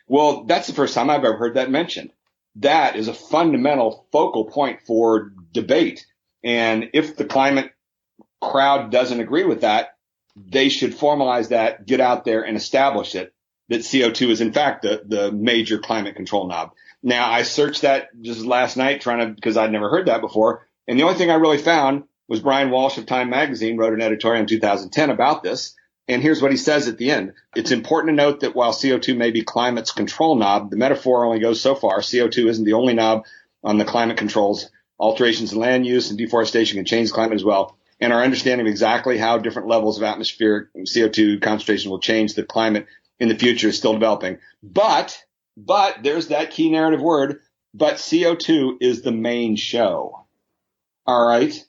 Well, 0.08 0.44
that's 0.44 0.66
the 0.66 0.72
first 0.72 0.94
time 0.94 1.10
I've 1.10 1.24
ever 1.24 1.36
heard 1.36 1.54
that 1.54 1.70
mentioned. 1.70 2.12
That 2.56 2.96
is 2.96 3.08
a 3.08 3.14
fundamental 3.14 4.06
focal 4.12 4.46
point 4.46 4.80
for 4.86 5.32
debate. 5.52 6.06
And 6.44 6.90
if 6.94 7.16
the 7.16 7.24
climate 7.24 7.72
crowd 8.40 8.90
doesn't 8.90 9.20
agree 9.20 9.44
with 9.44 9.62
that, 9.62 9.96
they 10.36 10.68
should 10.68 10.96
formalize 10.96 11.48
that, 11.48 11.86
get 11.86 12.00
out 12.00 12.24
there 12.24 12.42
and 12.42 12.56
establish 12.56 13.14
it 13.14 13.32
that 13.68 13.80
CO2 13.80 14.30
is 14.30 14.40
in 14.40 14.52
fact 14.52 14.82
the, 14.82 15.02
the 15.04 15.32
major 15.32 15.78
climate 15.78 16.14
control 16.14 16.46
knob. 16.46 16.72
Now 17.02 17.30
I 17.30 17.42
searched 17.42 17.82
that 17.82 18.08
just 18.20 18.44
last 18.44 18.76
night 18.76 19.00
trying 19.00 19.26
to, 19.26 19.34
because 19.34 19.56
I'd 19.56 19.72
never 19.72 19.90
heard 19.90 20.06
that 20.06 20.20
before. 20.20 20.66
And 20.86 20.98
the 20.98 21.02
only 21.02 21.16
thing 21.16 21.30
I 21.30 21.34
really 21.34 21.58
found 21.58 22.04
was 22.28 22.40
Bryan 22.40 22.70
Walsh 22.70 22.98
of 22.98 23.06
Time 23.06 23.30
Magazine 23.30 23.76
wrote 23.76 23.92
an 23.92 24.02
editorial 24.02 24.40
in 24.40 24.46
2010 24.46 25.10
about 25.10 25.42
this. 25.42 25.74
And 26.08 26.22
here's 26.22 26.40
what 26.40 26.52
he 26.52 26.56
says 26.56 26.86
at 26.86 26.98
the 26.98 27.10
end. 27.10 27.32
It's 27.56 27.72
important 27.72 28.12
to 28.12 28.22
note 28.22 28.40
that 28.40 28.54
while 28.54 28.72
CO2 28.72 29.16
may 29.16 29.32
be 29.32 29.42
climate's 29.42 29.90
control 29.90 30.36
knob, 30.36 30.70
the 30.70 30.76
metaphor 30.76 31.24
only 31.24 31.40
goes 31.40 31.60
so 31.60 31.74
far. 31.74 31.98
CO2 31.98 32.48
isn't 32.48 32.64
the 32.64 32.74
only 32.74 32.94
knob 32.94 33.24
on 33.64 33.78
the 33.78 33.84
climate 33.84 34.16
controls. 34.16 34.70
Alterations 34.98 35.52
in 35.52 35.58
land 35.58 35.84
use 35.84 36.10
and 36.10 36.18
deforestation 36.18 36.76
can 36.76 36.84
change 36.84 37.10
climate 37.10 37.34
as 37.34 37.44
well. 37.44 37.76
And 38.00 38.12
our 38.12 38.22
understanding 38.22 38.66
of 38.66 38.70
exactly 38.70 39.18
how 39.18 39.38
different 39.38 39.68
levels 39.68 39.96
of 39.96 40.04
atmospheric 40.04 40.72
CO2 40.74 41.42
concentration 41.42 41.90
will 41.90 41.98
change 41.98 42.34
the 42.34 42.44
climate 42.44 42.86
in 43.18 43.28
the 43.28 43.38
future 43.38 43.68
is 43.68 43.78
still 43.78 43.94
developing. 43.94 44.38
But, 44.62 45.20
but 45.56 46.02
there's 46.02 46.28
that 46.28 46.50
key 46.50 46.70
narrative 46.70 47.00
word, 47.00 47.40
but 47.74 47.94
CO2 47.94 48.76
is 48.80 49.02
the 49.02 49.12
main 49.12 49.56
show. 49.56 50.24
All 51.06 51.26
right 51.26 51.65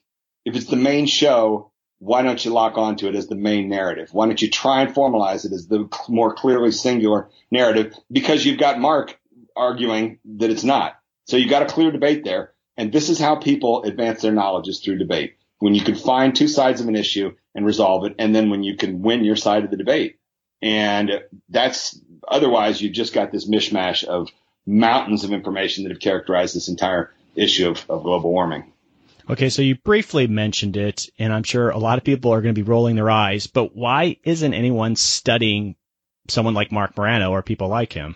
if 0.48 0.56
it's 0.56 0.68
the 0.68 0.78
main 0.78 1.08
show, 1.08 1.72
why 2.00 2.22
don't 2.22 2.44
you 2.46 2.52
lock 2.52 2.78
onto 2.78 3.08
it 3.10 3.16
as 3.16 3.28
the 3.28 3.36
main 3.36 3.68
narrative? 3.68 4.14
Why 4.14 4.28
don't 4.28 4.42
you 4.42 4.50
try 4.50 4.82
and 4.82 4.96
formalize 4.96 5.44
it 5.44 5.52
as 5.52 5.68
the 5.68 5.90
more 6.08 6.34
clearly 6.34 6.72
singular 6.72 7.30
narrative? 7.52 7.94
Because 8.10 8.46
you've 8.46 8.58
got 8.58 8.80
Marc 8.80 9.20
arguing 9.58 10.20
that 10.38 10.50
it's 10.50 10.64
not. 10.64 10.98
So 11.26 11.36
you've 11.36 11.50
got 11.50 11.64
a 11.64 11.74
clear 11.74 11.92
debate 11.92 12.24
there. 12.24 12.54
And 12.78 12.94
this 12.94 13.10
is 13.10 13.20
how 13.20 13.36
people 13.36 13.84
advance 13.84 14.22
their 14.22 14.32
knowledge 14.32 14.70
is 14.70 14.80
through 14.80 15.00
debate. 15.00 15.36
When 15.60 15.76
you 15.76 15.82
can 15.82 15.96
find 15.96 16.34
two 16.34 16.48
sides 16.48 16.80
of 16.80 16.88
an 16.88 16.96
issue 16.96 17.36
and 17.54 17.66
resolve 17.66 18.06
it, 18.06 18.16
and 18.18 18.34
then 18.34 18.50
when 18.50 18.64
you 18.64 18.78
can 18.78 19.02
win 19.02 19.26
your 19.26 19.36
side 19.36 19.66
of 19.66 19.72
the 19.72 19.76
debate. 19.76 20.18
And 20.62 21.24
that's 21.50 22.00
otherwise 22.26 22.82
you've 22.82 22.94
just 22.94 23.14
got 23.14 23.34
this 23.34 23.50
mishmash 23.50 24.06
of 24.06 24.30
mountains 24.66 25.26
of 25.26 25.34
information 25.34 25.84
that 25.84 25.92
have 25.92 26.00
characterized 26.00 26.56
this 26.56 26.70
entire 26.70 27.12
issue 27.36 27.70
of, 27.70 27.86
of 27.90 28.04
global 28.04 28.32
warming. 28.32 28.72
Okay, 29.30 29.50
so 29.50 29.62
you 29.62 29.76
briefly 29.76 30.28
mentioned 30.28 30.78
it, 30.78 31.10
and 31.20 31.34
I'm 31.34 31.44
sure 31.44 31.70
a 31.70 31.78
lot 31.78 31.98
of 31.98 32.06
people 32.06 32.32
are 32.32 32.42
going 32.42 32.56
to 32.56 32.62
be 32.62 32.70
rolling 32.70 32.96
their 32.96 33.10
eyes, 33.10 33.48
but 33.48 33.76
why 33.76 34.18
isn't 34.24 34.54
anyone 34.54 34.96
studying 34.96 35.76
someone 36.30 36.54
like 36.54 36.72
Marc 36.72 36.96
Morano 36.96 37.32
or 37.32 37.44
people 37.44 37.68
like 37.68 37.92
him? 37.92 38.16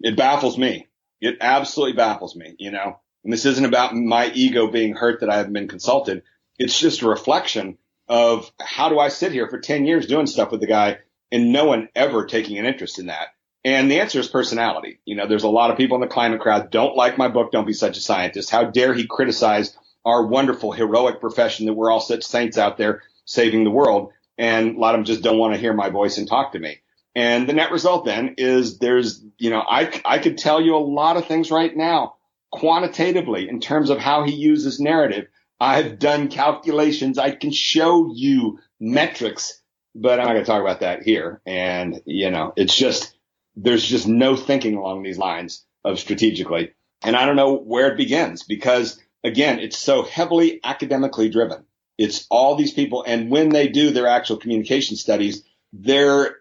it 0.00 0.16
baffles 0.16 0.56
me. 0.56 0.86
It 1.20 1.38
absolutely 1.40 1.96
baffles 1.96 2.34
me, 2.36 2.54
you 2.58 2.70
know. 2.70 3.00
And 3.24 3.32
this 3.32 3.44
isn't 3.44 3.64
about 3.64 3.94
my 3.94 4.30
ego 4.34 4.68
being 4.68 4.94
hurt 4.94 5.20
that 5.20 5.30
I 5.30 5.36
haven't 5.36 5.52
been 5.52 5.68
consulted. 5.68 6.22
It's 6.58 6.78
just 6.78 7.02
a 7.02 7.08
reflection 7.08 7.78
of 8.08 8.50
how 8.60 8.88
do 8.88 8.98
I 8.98 9.08
sit 9.08 9.32
here 9.32 9.48
for 9.48 9.58
10 9.60 9.84
years 9.84 10.06
doing 10.06 10.26
stuff 10.26 10.50
with 10.50 10.60
the 10.60 10.66
guy 10.66 10.98
and 11.30 11.52
no 11.52 11.66
one 11.66 11.88
ever 11.94 12.24
taking 12.24 12.58
an 12.58 12.64
interest 12.64 12.98
in 12.98 13.06
that. 13.06 13.28
And 13.68 13.90
the 13.90 14.00
answer 14.00 14.18
is 14.18 14.28
personality. 14.28 14.98
You 15.04 15.14
know, 15.14 15.26
there's 15.26 15.42
a 15.42 15.48
lot 15.48 15.70
of 15.70 15.76
people 15.76 15.96
in 15.96 16.00
the 16.00 16.06
climate 16.06 16.40
crowd 16.40 16.70
don't 16.70 16.96
like 16.96 17.18
my 17.18 17.28
book, 17.28 17.52
Don't 17.52 17.66
Be 17.66 17.74
Such 17.74 17.98
a 17.98 18.00
Scientist. 18.00 18.48
How 18.48 18.64
dare 18.64 18.94
he 18.94 19.06
criticize 19.06 19.76
our 20.06 20.24
wonderful, 20.24 20.72
heroic 20.72 21.20
profession 21.20 21.66
that 21.66 21.74
we're 21.74 21.90
all 21.90 22.00
such 22.00 22.24
saints 22.24 22.56
out 22.56 22.78
there 22.78 23.02
saving 23.26 23.64
the 23.64 23.70
world. 23.70 24.12
And 24.38 24.76
a 24.76 24.78
lot 24.80 24.94
of 24.94 25.00
them 25.00 25.04
just 25.04 25.22
don't 25.22 25.36
want 25.36 25.52
to 25.52 25.60
hear 25.60 25.74
my 25.74 25.90
voice 25.90 26.16
and 26.16 26.26
talk 26.26 26.52
to 26.52 26.58
me. 26.58 26.78
And 27.14 27.46
the 27.46 27.52
net 27.52 27.70
result 27.70 28.06
then 28.06 28.36
is 28.38 28.78
there's, 28.78 29.22
you 29.36 29.50
know, 29.50 29.60
I, 29.60 30.00
I 30.02 30.18
could 30.18 30.38
tell 30.38 30.62
you 30.62 30.74
a 30.74 30.78
lot 30.78 31.18
of 31.18 31.26
things 31.26 31.50
right 31.50 31.76
now 31.76 32.14
quantitatively 32.50 33.50
in 33.50 33.60
terms 33.60 33.90
of 33.90 33.98
how 33.98 34.24
he 34.24 34.32
uses 34.32 34.80
narrative. 34.80 35.26
I've 35.60 35.98
done 35.98 36.28
calculations. 36.28 37.18
I 37.18 37.32
can 37.32 37.52
show 37.52 38.10
you 38.14 38.60
metrics, 38.80 39.60
but 39.94 40.20
I'm 40.20 40.24
not 40.24 40.32
going 40.32 40.44
to 40.46 40.50
talk 40.50 40.62
about 40.62 40.80
that 40.80 41.02
here. 41.02 41.42
And, 41.44 42.00
you 42.06 42.30
know, 42.30 42.54
it's 42.56 42.74
just, 42.74 43.14
there's 43.60 43.84
just 43.84 44.06
no 44.06 44.36
thinking 44.36 44.76
along 44.76 45.02
these 45.02 45.18
lines 45.18 45.64
of 45.84 45.98
strategically. 45.98 46.72
And 47.02 47.16
I 47.16 47.26
don't 47.26 47.36
know 47.36 47.54
where 47.56 47.90
it 47.90 47.96
begins 47.96 48.44
because 48.44 49.00
again, 49.24 49.58
it's 49.58 49.78
so 49.78 50.02
heavily 50.02 50.60
academically 50.62 51.28
driven. 51.28 51.64
It's 51.96 52.26
all 52.30 52.54
these 52.54 52.72
people. 52.72 53.04
And 53.06 53.30
when 53.30 53.48
they 53.48 53.68
do 53.68 53.90
their 53.90 54.06
actual 54.06 54.36
communication 54.36 54.96
studies, 54.96 55.42
they're 55.72 56.36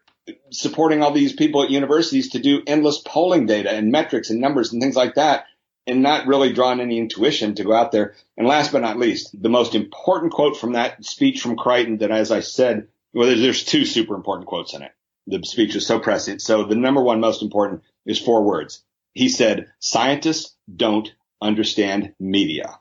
supporting 0.52 1.02
all 1.02 1.12
these 1.12 1.34
people 1.34 1.64
at 1.64 1.72
universities 1.72 2.30
to 2.30 2.40
do 2.40 2.62
endless 2.68 3.00
polling 3.00 3.48
data 3.48 3.72
and 3.72 3.92
metrics 3.92 4.30
and 4.30 4.40
numbers 4.40 4.72
and 4.72 4.82
things 4.82 4.96
like 4.96 5.16
that 5.16 5.46
and 5.88 6.04
not 6.04 6.28
really 6.28 6.54
drawing 6.54 6.82
any 6.82 7.00
intuition 7.00 7.56
to 7.56 7.64
go 7.64 7.74
out 7.74 7.92
there. 7.92 8.16
And 8.36 8.46
last 8.46 8.72
but 8.72 8.82
not 8.82 9.00
least, 9.00 9.42
the 9.42 9.50
most 9.50 9.74
important 9.74 10.34
quote 10.34 10.58
from 10.58 10.74
that 10.74 11.04
speech 11.04 11.42
from 11.42 11.56
Crichton 11.56 12.00
that, 12.00 12.12
as 12.12 12.32
I 12.32 12.42
said, 12.42 12.90
well, 13.14 13.36
there's 13.36 13.64
two 13.64 13.86
super 13.86 14.14
important 14.14 14.48
quotes 14.48 14.74
in 14.74 14.84
it. 14.84 14.92
The 15.28 15.44
speech 15.44 15.76
was 15.76 15.86
so 15.86 16.00
prescient. 16.00 16.42
So 16.42 16.64
the 16.64 16.76
number 16.76 17.02
one 17.02 17.20
most 17.20 17.42
important 17.42 17.84
is 18.06 18.20
four 18.20 18.44
words. 18.44 18.84
He 19.14 19.30
said, 19.30 19.72
scientists 19.80 20.56
don't 20.74 21.12
understand 21.42 22.14
media. 22.20 22.80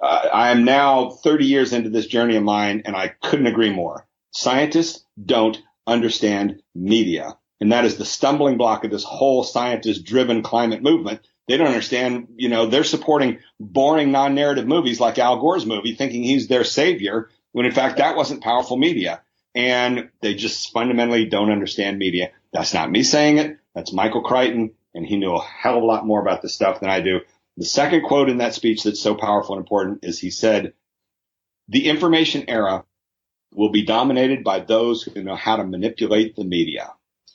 Uh, 0.00 0.28
I 0.32 0.50
am 0.50 0.64
now 0.64 1.10
30 1.10 1.46
years 1.46 1.72
into 1.72 1.90
this 1.90 2.06
journey 2.06 2.36
of 2.36 2.42
mine 2.42 2.82
and 2.84 2.94
I 2.94 3.08
couldn't 3.08 3.46
agree 3.46 3.70
more. 3.70 4.06
Scientists 4.32 5.04
don't 5.22 5.60
understand 5.86 6.62
media. 6.74 7.36
And 7.60 7.72
that 7.72 7.84
is 7.84 7.96
the 7.96 8.04
stumbling 8.04 8.58
block 8.58 8.84
of 8.84 8.90
this 8.90 9.04
whole 9.04 9.42
scientist 9.42 10.04
driven 10.04 10.42
climate 10.42 10.82
movement. 10.82 11.20
They 11.48 11.56
don't 11.56 11.68
understand, 11.68 12.28
you 12.36 12.48
know, 12.48 12.66
they're 12.66 12.84
supporting 12.84 13.38
boring 13.60 14.12
non-narrative 14.12 14.66
movies 14.66 15.00
like 15.00 15.18
Al 15.18 15.40
Gore's 15.40 15.66
movie, 15.66 15.94
thinking 15.94 16.22
he's 16.22 16.48
their 16.48 16.64
savior, 16.64 17.30
when 17.52 17.66
in 17.66 17.72
fact 17.72 17.98
that 17.98 18.16
wasn't 18.16 18.42
powerful 18.42 18.76
media. 18.76 19.22
And 19.54 20.10
they 20.20 20.34
just 20.34 20.72
fundamentally 20.72 21.26
don't 21.26 21.50
understand 21.50 21.98
media. 21.98 22.30
That's 22.52 22.74
not 22.74 22.90
me 22.90 23.02
saying 23.02 23.38
it. 23.38 23.58
That's 23.74 23.92
Michael 23.92 24.22
Crichton. 24.22 24.72
And 24.94 25.06
he 25.06 25.16
knew 25.16 25.34
a 25.34 25.42
hell 25.42 25.76
of 25.76 25.82
a 25.82 25.86
lot 25.86 26.06
more 26.06 26.20
about 26.20 26.42
this 26.42 26.54
stuff 26.54 26.80
than 26.80 26.90
I 26.90 27.00
do. 27.00 27.20
The 27.56 27.64
second 27.64 28.02
quote 28.02 28.28
in 28.28 28.38
that 28.38 28.54
speech 28.54 28.82
that's 28.82 29.00
so 29.00 29.14
powerful 29.14 29.54
and 29.54 29.62
important 29.62 30.04
is 30.04 30.18
he 30.18 30.30
said, 30.30 30.72
the 31.68 31.88
information 31.88 32.44
era 32.48 32.84
will 33.54 33.70
be 33.70 33.84
dominated 33.84 34.44
by 34.44 34.60
those 34.60 35.02
who 35.02 35.22
know 35.22 35.36
how 35.36 35.56
to 35.56 35.64
manipulate 35.64 36.36
the 36.36 36.44
media. 36.44 36.92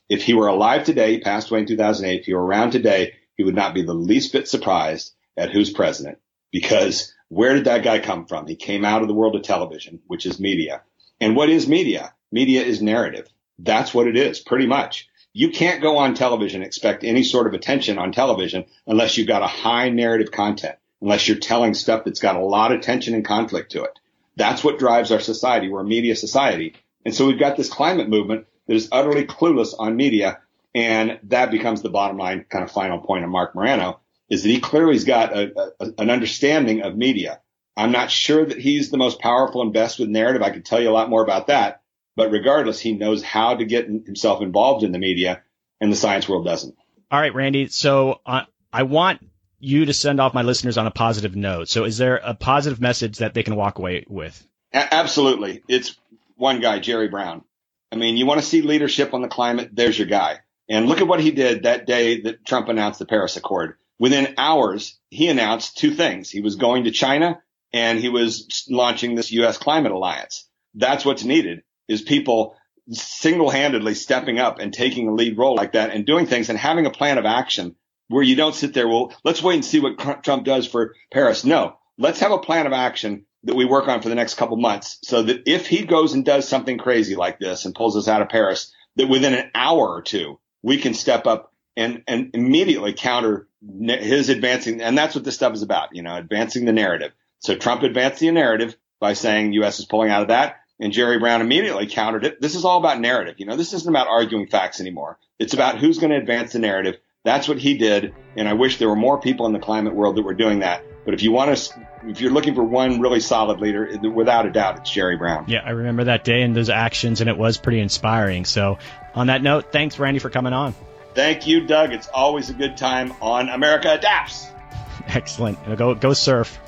If 0.09 0.23
he 0.23 0.33
were 0.33 0.47
alive 0.47 0.83
today, 0.83 1.13
he 1.13 1.19
passed 1.21 1.49
away 1.49 1.61
in 1.61 1.67
2008, 1.67 2.19
if 2.19 2.25
he 2.25 2.33
were 2.33 2.45
around 2.45 2.71
today, 2.71 3.13
he 3.35 3.43
would 3.43 3.55
not 3.55 3.73
be 3.73 3.83
the 3.83 3.93
least 3.93 4.33
bit 4.33 4.47
surprised 4.47 5.13
at 5.37 5.51
who's 5.51 5.71
president 5.71 6.17
because 6.51 7.13
where 7.29 7.53
did 7.53 7.65
that 7.65 7.83
guy 7.83 7.99
come 7.99 8.25
from? 8.25 8.47
He 8.47 8.55
came 8.55 8.83
out 8.83 9.01
of 9.01 9.07
the 9.07 9.13
world 9.13 9.35
of 9.35 9.43
television, 9.43 10.01
which 10.07 10.25
is 10.25 10.39
media. 10.39 10.81
And 11.21 11.35
what 11.35 11.49
is 11.49 11.67
media? 11.67 12.13
Media 12.31 12.61
is 12.61 12.81
narrative. 12.81 13.27
That's 13.57 13.93
what 13.93 14.07
it 14.07 14.15
is, 14.15 14.39
pretty 14.39 14.67
much. 14.67 15.09
You 15.33 15.51
can't 15.51 15.81
go 15.81 15.97
on 15.97 16.15
television, 16.15 16.63
expect 16.63 17.03
any 17.03 17.23
sort 17.23 17.47
of 17.47 17.53
attention 17.53 17.97
on 17.97 18.11
television 18.11 18.65
unless 18.87 19.17
you've 19.17 19.27
got 19.27 19.43
a 19.43 19.47
high 19.47 19.89
narrative 19.89 20.31
content, 20.31 20.75
unless 21.01 21.27
you're 21.27 21.37
telling 21.37 21.73
stuff 21.73 22.03
that's 22.03 22.19
got 22.19 22.35
a 22.35 22.43
lot 22.43 22.71
of 22.71 22.81
tension 22.81 23.13
and 23.13 23.25
conflict 23.25 23.71
to 23.73 23.83
it. 23.83 23.99
That's 24.35 24.63
what 24.63 24.79
drives 24.79 25.11
our 25.11 25.19
society. 25.19 25.69
We're 25.69 25.81
a 25.81 25.85
media 25.85 26.15
society. 26.15 26.75
And 27.05 27.13
so 27.13 27.27
we've 27.27 27.39
got 27.39 27.57
this 27.57 27.69
climate 27.69 28.09
movement 28.09 28.47
that 28.67 28.75
is 28.75 28.89
utterly 28.91 29.25
clueless 29.25 29.73
on 29.77 29.95
media. 29.95 30.39
And 30.73 31.19
that 31.23 31.51
becomes 31.51 31.81
the 31.81 31.89
bottom 31.89 32.17
line 32.17 32.45
kind 32.49 32.63
of 32.63 32.71
final 32.71 32.99
point 32.99 33.23
of 33.23 33.29
Marc 33.29 33.55
Morano 33.55 33.99
is 34.29 34.43
that 34.43 34.49
he 34.49 34.59
clearly 34.59 34.93
has 34.93 35.03
got 35.03 35.35
a, 35.35 35.73
a, 35.79 35.85
an 35.97 36.09
understanding 36.09 36.81
of 36.83 36.95
media. 36.95 37.41
I'm 37.79 37.93
not 37.93 38.11
sure 38.11 38.45
that 38.45 38.59
he's 38.59 38.91
the 38.91 38.97
most 38.97 39.21
powerful 39.21 39.61
and 39.61 39.71
best 39.71 39.99
with 39.99 40.09
narrative. 40.09 40.41
I 40.41 40.49
could 40.49 40.65
tell 40.65 40.81
you 40.81 40.89
a 40.89 40.91
lot 40.91 41.09
more 41.09 41.23
about 41.23 41.47
that. 41.47 41.81
But 42.17 42.29
regardless, 42.29 42.81
he 42.81 42.91
knows 42.91 43.23
how 43.23 43.55
to 43.55 43.63
get 43.63 43.85
himself 43.85 44.41
involved 44.41 44.83
in 44.83 44.91
the 44.91 44.99
media 44.99 45.43
and 45.79 45.89
the 45.89 45.95
science 45.95 46.27
world 46.27 46.43
doesn't. 46.43 46.75
All 47.09 47.21
right, 47.21 47.33
Randy. 47.33 47.69
So 47.69 48.19
uh, 48.25 48.41
I 48.73 48.83
want 48.83 49.25
you 49.59 49.85
to 49.85 49.93
send 49.93 50.19
off 50.19 50.33
my 50.33 50.41
listeners 50.41 50.77
on 50.77 50.87
a 50.87 50.91
positive 50.91 51.37
note. 51.37 51.69
So 51.69 51.85
is 51.85 51.97
there 51.97 52.19
a 52.21 52.33
positive 52.33 52.81
message 52.81 53.19
that 53.19 53.33
they 53.33 53.43
can 53.43 53.55
walk 53.55 53.79
away 53.79 54.03
with? 54.09 54.45
A- 54.73 54.93
absolutely. 54.93 55.63
It's 55.69 55.97
one 56.35 56.59
guy, 56.59 56.79
Jerry 56.79 57.07
Brown. 57.07 57.45
I 57.93 57.95
mean, 57.95 58.17
you 58.17 58.25
want 58.25 58.41
to 58.41 58.45
see 58.45 58.61
leadership 58.61 59.13
on 59.13 59.21
the 59.21 59.29
climate? 59.29 59.69
There's 59.71 59.97
your 59.97 60.09
guy. 60.09 60.39
And 60.69 60.87
look 60.87 60.99
at 60.99 61.07
what 61.07 61.21
he 61.21 61.31
did 61.31 61.63
that 61.63 61.87
day 61.87 62.21
that 62.23 62.45
Trump 62.45 62.67
announced 62.67 62.99
the 62.99 63.05
Paris 63.05 63.37
Accord. 63.37 63.75
Within 63.99 64.35
hours, 64.37 64.99
he 65.09 65.29
announced 65.29 65.77
two 65.77 65.91
things. 65.91 66.29
He 66.29 66.41
was 66.41 66.57
going 66.57 66.83
to 66.83 66.91
China 66.91 67.41
and 67.73 67.99
he 67.99 68.09
was 68.09 68.65
launching 68.69 69.15
this 69.15 69.31
U.S. 69.31 69.57
climate 69.57 69.91
alliance. 69.91 70.47
That's 70.75 71.05
what's 71.05 71.23
needed 71.23 71.63
is 71.87 72.01
people 72.01 72.55
single-handedly 72.91 73.93
stepping 73.93 74.39
up 74.39 74.59
and 74.59 74.73
taking 74.73 75.07
a 75.07 75.13
lead 75.13 75.37
role 75.37 75.55
like 75.55 75.73
that 75.73 75.91
and 75.91 76.05
doing 76.05 76.25
things 76.25 76.49
and 76.49 76.57
having 76.57 76.85
a 76.85 76.91
plan 76.91 77.17
of 77.17 77.25
action 77.25 77.75
where 78.07 78.23
you 78.23 78.35
don't 78.35 78.55
sit 78.55 78.73
there, 78.73 78.87
well, 78.87 79.13
let's 79.23 79.43
wait 79.43 79.55
and 79.55 79.65
see 79.65 79.79
what 79.79 80.23
Trump 80.23 80.43
does 80.43 80.67
for 80.67 80.95
Paris. 81.11 81.45
No, 81.45 81.77
let's 81.97 82.19
have 82.19 82.31
a 82.31 82.39
plan 82.39 82.65
of 82.65 82.73
action 82.73 83.25
that 83.43 83.55
we 83.55 83.65
work 83.65 83.87
on 83.87 84.01
for 84.01 84.09
the 84.09 84.15
next 84.15 84.33
couple 84.33 84.57
months 84.57 84.97
so 85.03 85.21
that 85.21 85.43
if 85.45 85.67
he 85.67 85.85
goes 85.85 86.13
and 86.13 86.25
does 86.25 86.47
something 86.47 86.77
crazy 86.77 87.15
like 87.15 87.39
this 87.39 87.65
and 87.65 87.75
pulls 87.75 87.95
us 87.95 88.07
out 88.07 88.21
of 88.21 88.29
Paris, 88.29 88.73
that 88.95 89.07
within 89.07 89.33
an 89.33 89.51
hour 89.53 89.87
or 89.87 90.01
two, 90.01 90.39
we 90.61 90.77
can 90.77 90.93
step 90.93 91.27
up 91.27 91.53
and, 91.77 92.03
and 92.07 92.31
immediately 92.33 92.93
counter 92.93 93.47
his 93.61 94.29
advancing. 94.29 94.81
And 94.81 94.97
that's 94.97 95.15
what 95.15 95.23
this 95.23 95.35
stuff 95.35 95.53
is 95.53 95.61
about, 95.61 95.89
you 95.93 96.01
know, 96.01 96.15
advancing 96.15 96.65
the 96.65 96.73
narrative. 96.73 97.11
So 97.39 97.55
Trump 97.55 97.83
advanced 97.83 98.19
the 98.19 98.31
narrative 98.31 98.75
by 98.99 99.13
saying 99.13 99.53
U.S. 99.53 99.79
is 99.79 99.85
pulling 99.85 100.09
out 100.09 100.21
of 100.21 100.27
that. 100.29 100.57
And 100.81 100.93
Jerry 100.93 101.19
Brown 101.19 101.41
immediately 101.41 101.87
countered 101.87 102.23
it. 102.23 102.39
This 102.39 102.55
is 102.55 102.63
all 102.63 102.79
about 102.79 103.01
narrative. 103.01 103.35
You 103.37 103.45
know, 103.45 103.57
this 103.57 103.73
isn't 103.73 103.89
about 103.89 104.07
arguing 104.07 104.47
facts 104.47 104.79
anymore. 104.79 105.19
It's 105.37 105.53
about 105.53 105.77
who's 105.77 105.99
going 105.99 106.11
to 106.11 106.17
advance 106.17 106.53
the 106.53 106.59
narrative 106.59 106.97
that's 107.23 107.47
what 107.47 107.57
he 107.57 107.77
did. 107.77 108.13
And 108.37 108.47
I 108.47 108.53
wish 108.53 108.77
there 108.77 108.89
were 108.89 108.95
more 108.95 109.19
people 109.19 109.45
in 109.45 109.53
the 109.53 109.59
climate 109.59 109.93
world 109.93 110.15
that 110.15 110.23
were 110.23 110.33
doing 110.33 110.59
that. 110.59 110.83
But 111.05 111.13
if 111.13 111.23
you 111.23 111.31
want 111.31 111.55
to, 111.55 111.87
if 112.07 112.21
you're 112.21 112.31
looking 112.31 112.55
for 112.55 112.63
one 112.63 113.01
really 113.01 113.19
solid 113.19 113.59
leader, 113.59 113.97
without 114.13 114.45
a 114.45 114.51
doubt, 114.51 114.77
it's 114.77 114.91
Jerry 114.91 115.17
Brown. 115.17 115.45
Yeah, 115.47 115.61
I 115.65 115.71
remember 115.71 116.05
that 116.05 116.23
day 116.23 116.41
and 116.41 116.55
those 116.55 116.69
actions, 116.69 117.21
and 117.21 117.29
it 117.29 117.37
was 117.37 117.57
pretty 117.57 117.79
inspiring. 117.79 118.45
So, 118.45 118.77
on 119.15 119.27
that 119.27 119.41
note, 119.41 119.71
thanks, 119.71 119.97
Randy, 119.97 120.19
for 120.19 120.29
coming 120.29 120.53
on. 120.53 120.75
Thank 121.15 121.47
you, 121.47 121.65
Doug. 121.65 121.93
It's 121.93 122.07
always 122.07 122.49
a 122.49 122.53
good 122.53 122.77
time 122.77 123.13
on 123.21 123.49
America 123.49 123.91
Adapts. 123.91 124.47
Excellent. 125.07 125.77
Go 125.77 125.95
go 125.95 126.13
surf. 126.13 126.59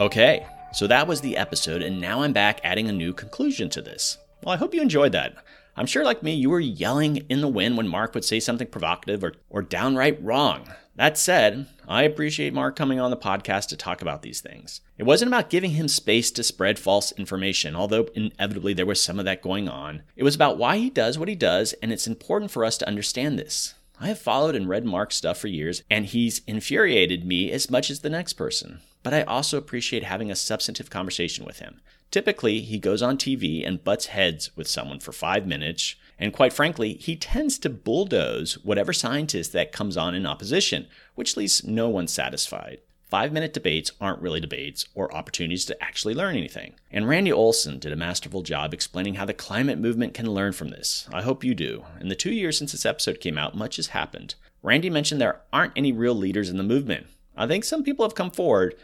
Okay. 0.00 0.46
So 0.72 0.88
that 0.88 1.06
was 1.06 1.20
the 1.20 1.36
episode, 1.36 1.82
and 1.82 2.00
now 2.00 2.22
I'm 2.22 2.32
back 2.32 2.60
adding 2.64 2.88
a 2.88 2.92
new 2.92 3.12
conclusion 3.12 3.70
to 3.70 3.80
this. 3.80 4.18
Well, 4.42 4.52
I 4.52 4.58
hope 4.58 4.74
you 4.74 4.82
enjoyed 4.82 5.12
that. 5.12 5.36
I'm 5.76 5.86
sure, 5.86 6.04
like 6.04 6.22
me, 6.22 6.34
you 6.34 6.50
were 6.50 6.60
yelling 6.60 7.18
in 7.28 7.40
the 7.40 7.48
wind 7.48 7.76
when 7.76 7.86
Marc 7.86 8.12
would 8.14 8.24
say 8.24 8.40
something 8.40 8.66
provocative 8.66 9.22
or, 9.22 9.34
or 9.50 9.62
downright 9.62 10.22
wrong. 10.22 10.68
That 10.96 11.18
said, 11.18 11.66
I 11.88 12.04
appreciate 12.04 12.54
Marc 12.54 12.76
coming 12.76 13.00
on 13.00 13.10
the 13.10 13.16
podcast 13.16 13.68
to 13.68 13.76
talk 13.76 14.00
about 14.00 14.22
these 14.22 14.40
things. 14.40 14.80
It 14.96 15.02
wasn't 15.02 15.28
about 15.28 15.50
giving 15.50 15.72
him 15.72 15.88
space 15.88 16.30
to 16.32 16.42
spread 16.42 16.78
false 16.78 17.12
information, 17.12 17.74
although 17.74 18.06
inevitably 18.14 18.74
there 18.74 18.86
was 18.86 19.02
some 19.02 19.18
of 19.18 19.24
that 19.24 19.42
going 19.42 19.68
on. 19.68 20.02
It 20.14 20.22
was 20.22 20.34
about 20.34 20.56
why 20.56 20.76
he 20.76 20.90
does 20.90 21.18
what 21.18 21.28
he 21.28 21.34
does, 21.34 21.72
and 21.82 21.92
it's 21.92 22.06
important 22.06 22.50
for 22.50 22.64
us 22.64 22.78
to 22.78 22.86
understand 22.86 23.38
this. 23.38 23.74
I 24.00 24.08
have 24.08 24.18
followed 24.18 24.54
and 24.54 24.68
read 24.68 24.84
Marc's 24.84 25.16
stuff 25.16 25.38
for 25.38 25.48
years, 25.48 25.82
and 25.90 26.06
he's 26.06 26.42
infuriated 26.46 27.24
me 27.24 27.50
as 27.50 27.70
much 27.70 27.90
as 27.90 28.00
the 28.00 28.10
next 28.10 28.34
person 28.34 28.80
but 29.04 29.14
I 29.14 29.22
also 29.22 29.56
appreciate 29.56 30.02
having 30.02 30.32
a 30.32 30.34
substantive 30.34 30.90
conversation 30.90 31.44
with 31.44 31.60
him. 31.60 31.80
Typically, 32.10 32.60
he 32.62 32.78
goes 32.78 33.02
on 33.02 33.18
TV 33.18 33.64
and 33.66 33.84
butts 33.84 34.06
heads 34.06 34.50
with 34.56 34.66
someone 34.66 34.98
for 34.98 35.12
five 35.12 35.46
minutes, 35.46 35.94
and 36.18 36.32
quite 36.32 36.52
frankly, 36.52 36.94
he 36.94 37.16
tends 37.16 37.58
to 37.58 37.70
bulldoze 37.70 38.54
whatever 38.64 38.92
scientist 38.92 39.52
that 39.52 39.72
comes 39.72 39.96
on 39.96 40.14
in 40.14 40.26
opposition, 40.26 40.86
which 41.14 41.36
leaves 41.36 41.64
no 41.64 41.88
one 41.88 42.06
satisfied. 42.06 42.78
Five 43.14 43.32
minute 43.32 43.52
debates 43.52 43.92
aren't 44.00 44.22
really 44.22 44.40
debates 44.40 44.88
or 44.94 45.14
opportunities 45.14 45.64
to 45.66 45.82
actually 45.82 46.14
learn 46.14 46.36
anything. 46.36 46.74
And 46.90 47.08
Randy 47.08 47.30
Olson 47.30 47.78
did 47.78 47.92
a 47.92 47.96
masterful 47.96 48.42
job 48.42 48.74
explaining 48.74 49.14
how 49.14 49.24
the 49.24 49.34
climate 49.34 49.78
movement 49.78 50.14
can 50.14 50.32
learn 50.32 50.52
from 50.52 50.70
this. 50.70 51.08
I 51.12 51.22
hope 51.22 51.44
you 51.44 51.54
do. 51.54 51.84
In 52.00 52.08
the 52.08 52.16
two 52.16 52.32
years 52.32 52.58
since 52.58 52.72
this 52.72 52.86
episode 52.86 53.20
came 53.20 53.38
out, 53.38 53.54
much 53.54 53.76
has 53.76 53.88
happened. 53.88 54.34
Randy 54.62 54.90
mentioned 54.90 55.20
there 55.20 55.42
aren't 55.52 55.74
any 55.76 55.92
real 55.92 56.14
leaders 56.14 56.48
in 56.48 56.56
the 56.56 56.62
movement. 56.62 57.06
I 57.36 57.46
think 57.46 57.64
some 57.64 57.84
people 57.84 58.04
have 58.04 58.14
come 58.14 58.30
forward, 58.30 58.74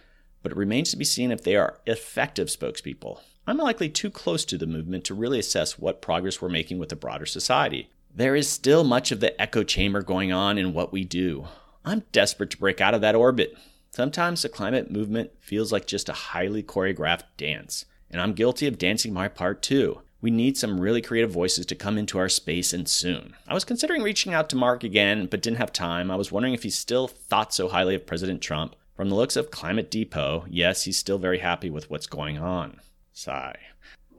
but 0.43 0.53
it 0.53 0.59
remains 0.59 0.91
to 0.91 0.97
be 0.97 1.05
seen 1.05 1.33
if 1.33 1.43
they 1.43 1.57
are 1.57 1.79
effective 1.87 2.49
spokespeople. 2.49 3.21
I'm 3.51 3.57
likely 3.57 3.89
too 3.89 4.11
close 4.11 4.45
to 4.45 4.57
the 4.57 4.69
movement 4.69 5.03
to 5.07 5.15
really 5.15 5.41
assess 5.41 5.77
what 5.77 6.01
progress 6.01 6.41
we're 6.41 6.49
making 6.49 6.79
with 6.79 6.91
the 6.91 6.95
broader 6.95 7.27
society. 7.27 7.91
There 8.15 8.37
is 8.37 8.49
still 8.49 8.85
much 8.85 9.11
of 9.11 9.19
the 9.19 9.39
echo 9.43 9.65
chamber 9.65 10.03
going 10.03 10.31
on 10.31 10.57
in 10.57 10.73
what 10.73 10.93
we 10.93 11.03
do. 11.03 11.49
I'm 11.85 12.05
desperate 12.13 12.51
to 12.51 12.59
break 12.59 12.81
out 12.81 12.95
of 12.95 13.01
that 13.01 13.17
orbit. 13.17 13.59
Sometimes 13.91 14.43
the 14.43 14.49
climate 14.49 14.93
movement 14.93 15.33
feels 15.41 15.73
like 15.73 15.89
just 15.89 16.09
a 16.09 16.13
highly 16.13 16.63
choreographed 16.63 17.25
dance, 17.37 17.87
and 18.09 18.21
I'm 18.21 18.35
guilty 18.35 18.69
of 18.69 18.79
dancing 18.79 19.13
my 19.13 19.27
part 19.27 19.63
too. 19.63 20.01
We 20.21 20.31
need 20.31 20.57
some 20.57 20.81
really 20.81 21.03
creative 21.03 21.33
voices 21.33 21.67
to 21.67 21.75
come 21.75 21.99
into 21.99 22.19
our 22.19 22.29
space 22.29 22.73
and 22.73 22.89
soon. 22.89 23.35
I 23.49 23.55
was 23.55 23.65
considering 23.65 24.05
reaching 24.05 24.33
out 24.33 24.49
to 24.51 24.57
Marc 24.57 24.85
again, 24.85 25.27
but 25.27 25.43
didn't 25.43 25.59
have 25.59 25.73
time. 25.73 26.13
I 26.13 26.15
was 26.15 26.31
wondering 26.31 26.55
if 26.55 26.63
he 26.63 26.71
still 26.71 27.09
thought 27.09 27.53
so 27.53 27.67
highly 27.67 27.97
of 27.97 28.07
President 28.07 28.43
Trump. 28.43 28.77
From 28.95 29.09
the 29.09 29.17
looks 29.17 29.35
of 29.35 29.51
Climate 29.51 29.91
Depot, 29.91 30.45
yes, 30.49 30.85
he's 30.85 30.99
still 30.99 31.19
very 31.19 31.39
happy 31.41 31.69
with 31.69 31.91
what's 31.91 32.07
going 32.07 32.39
on. 32.39 32.79
Sigh. 33.13 33.57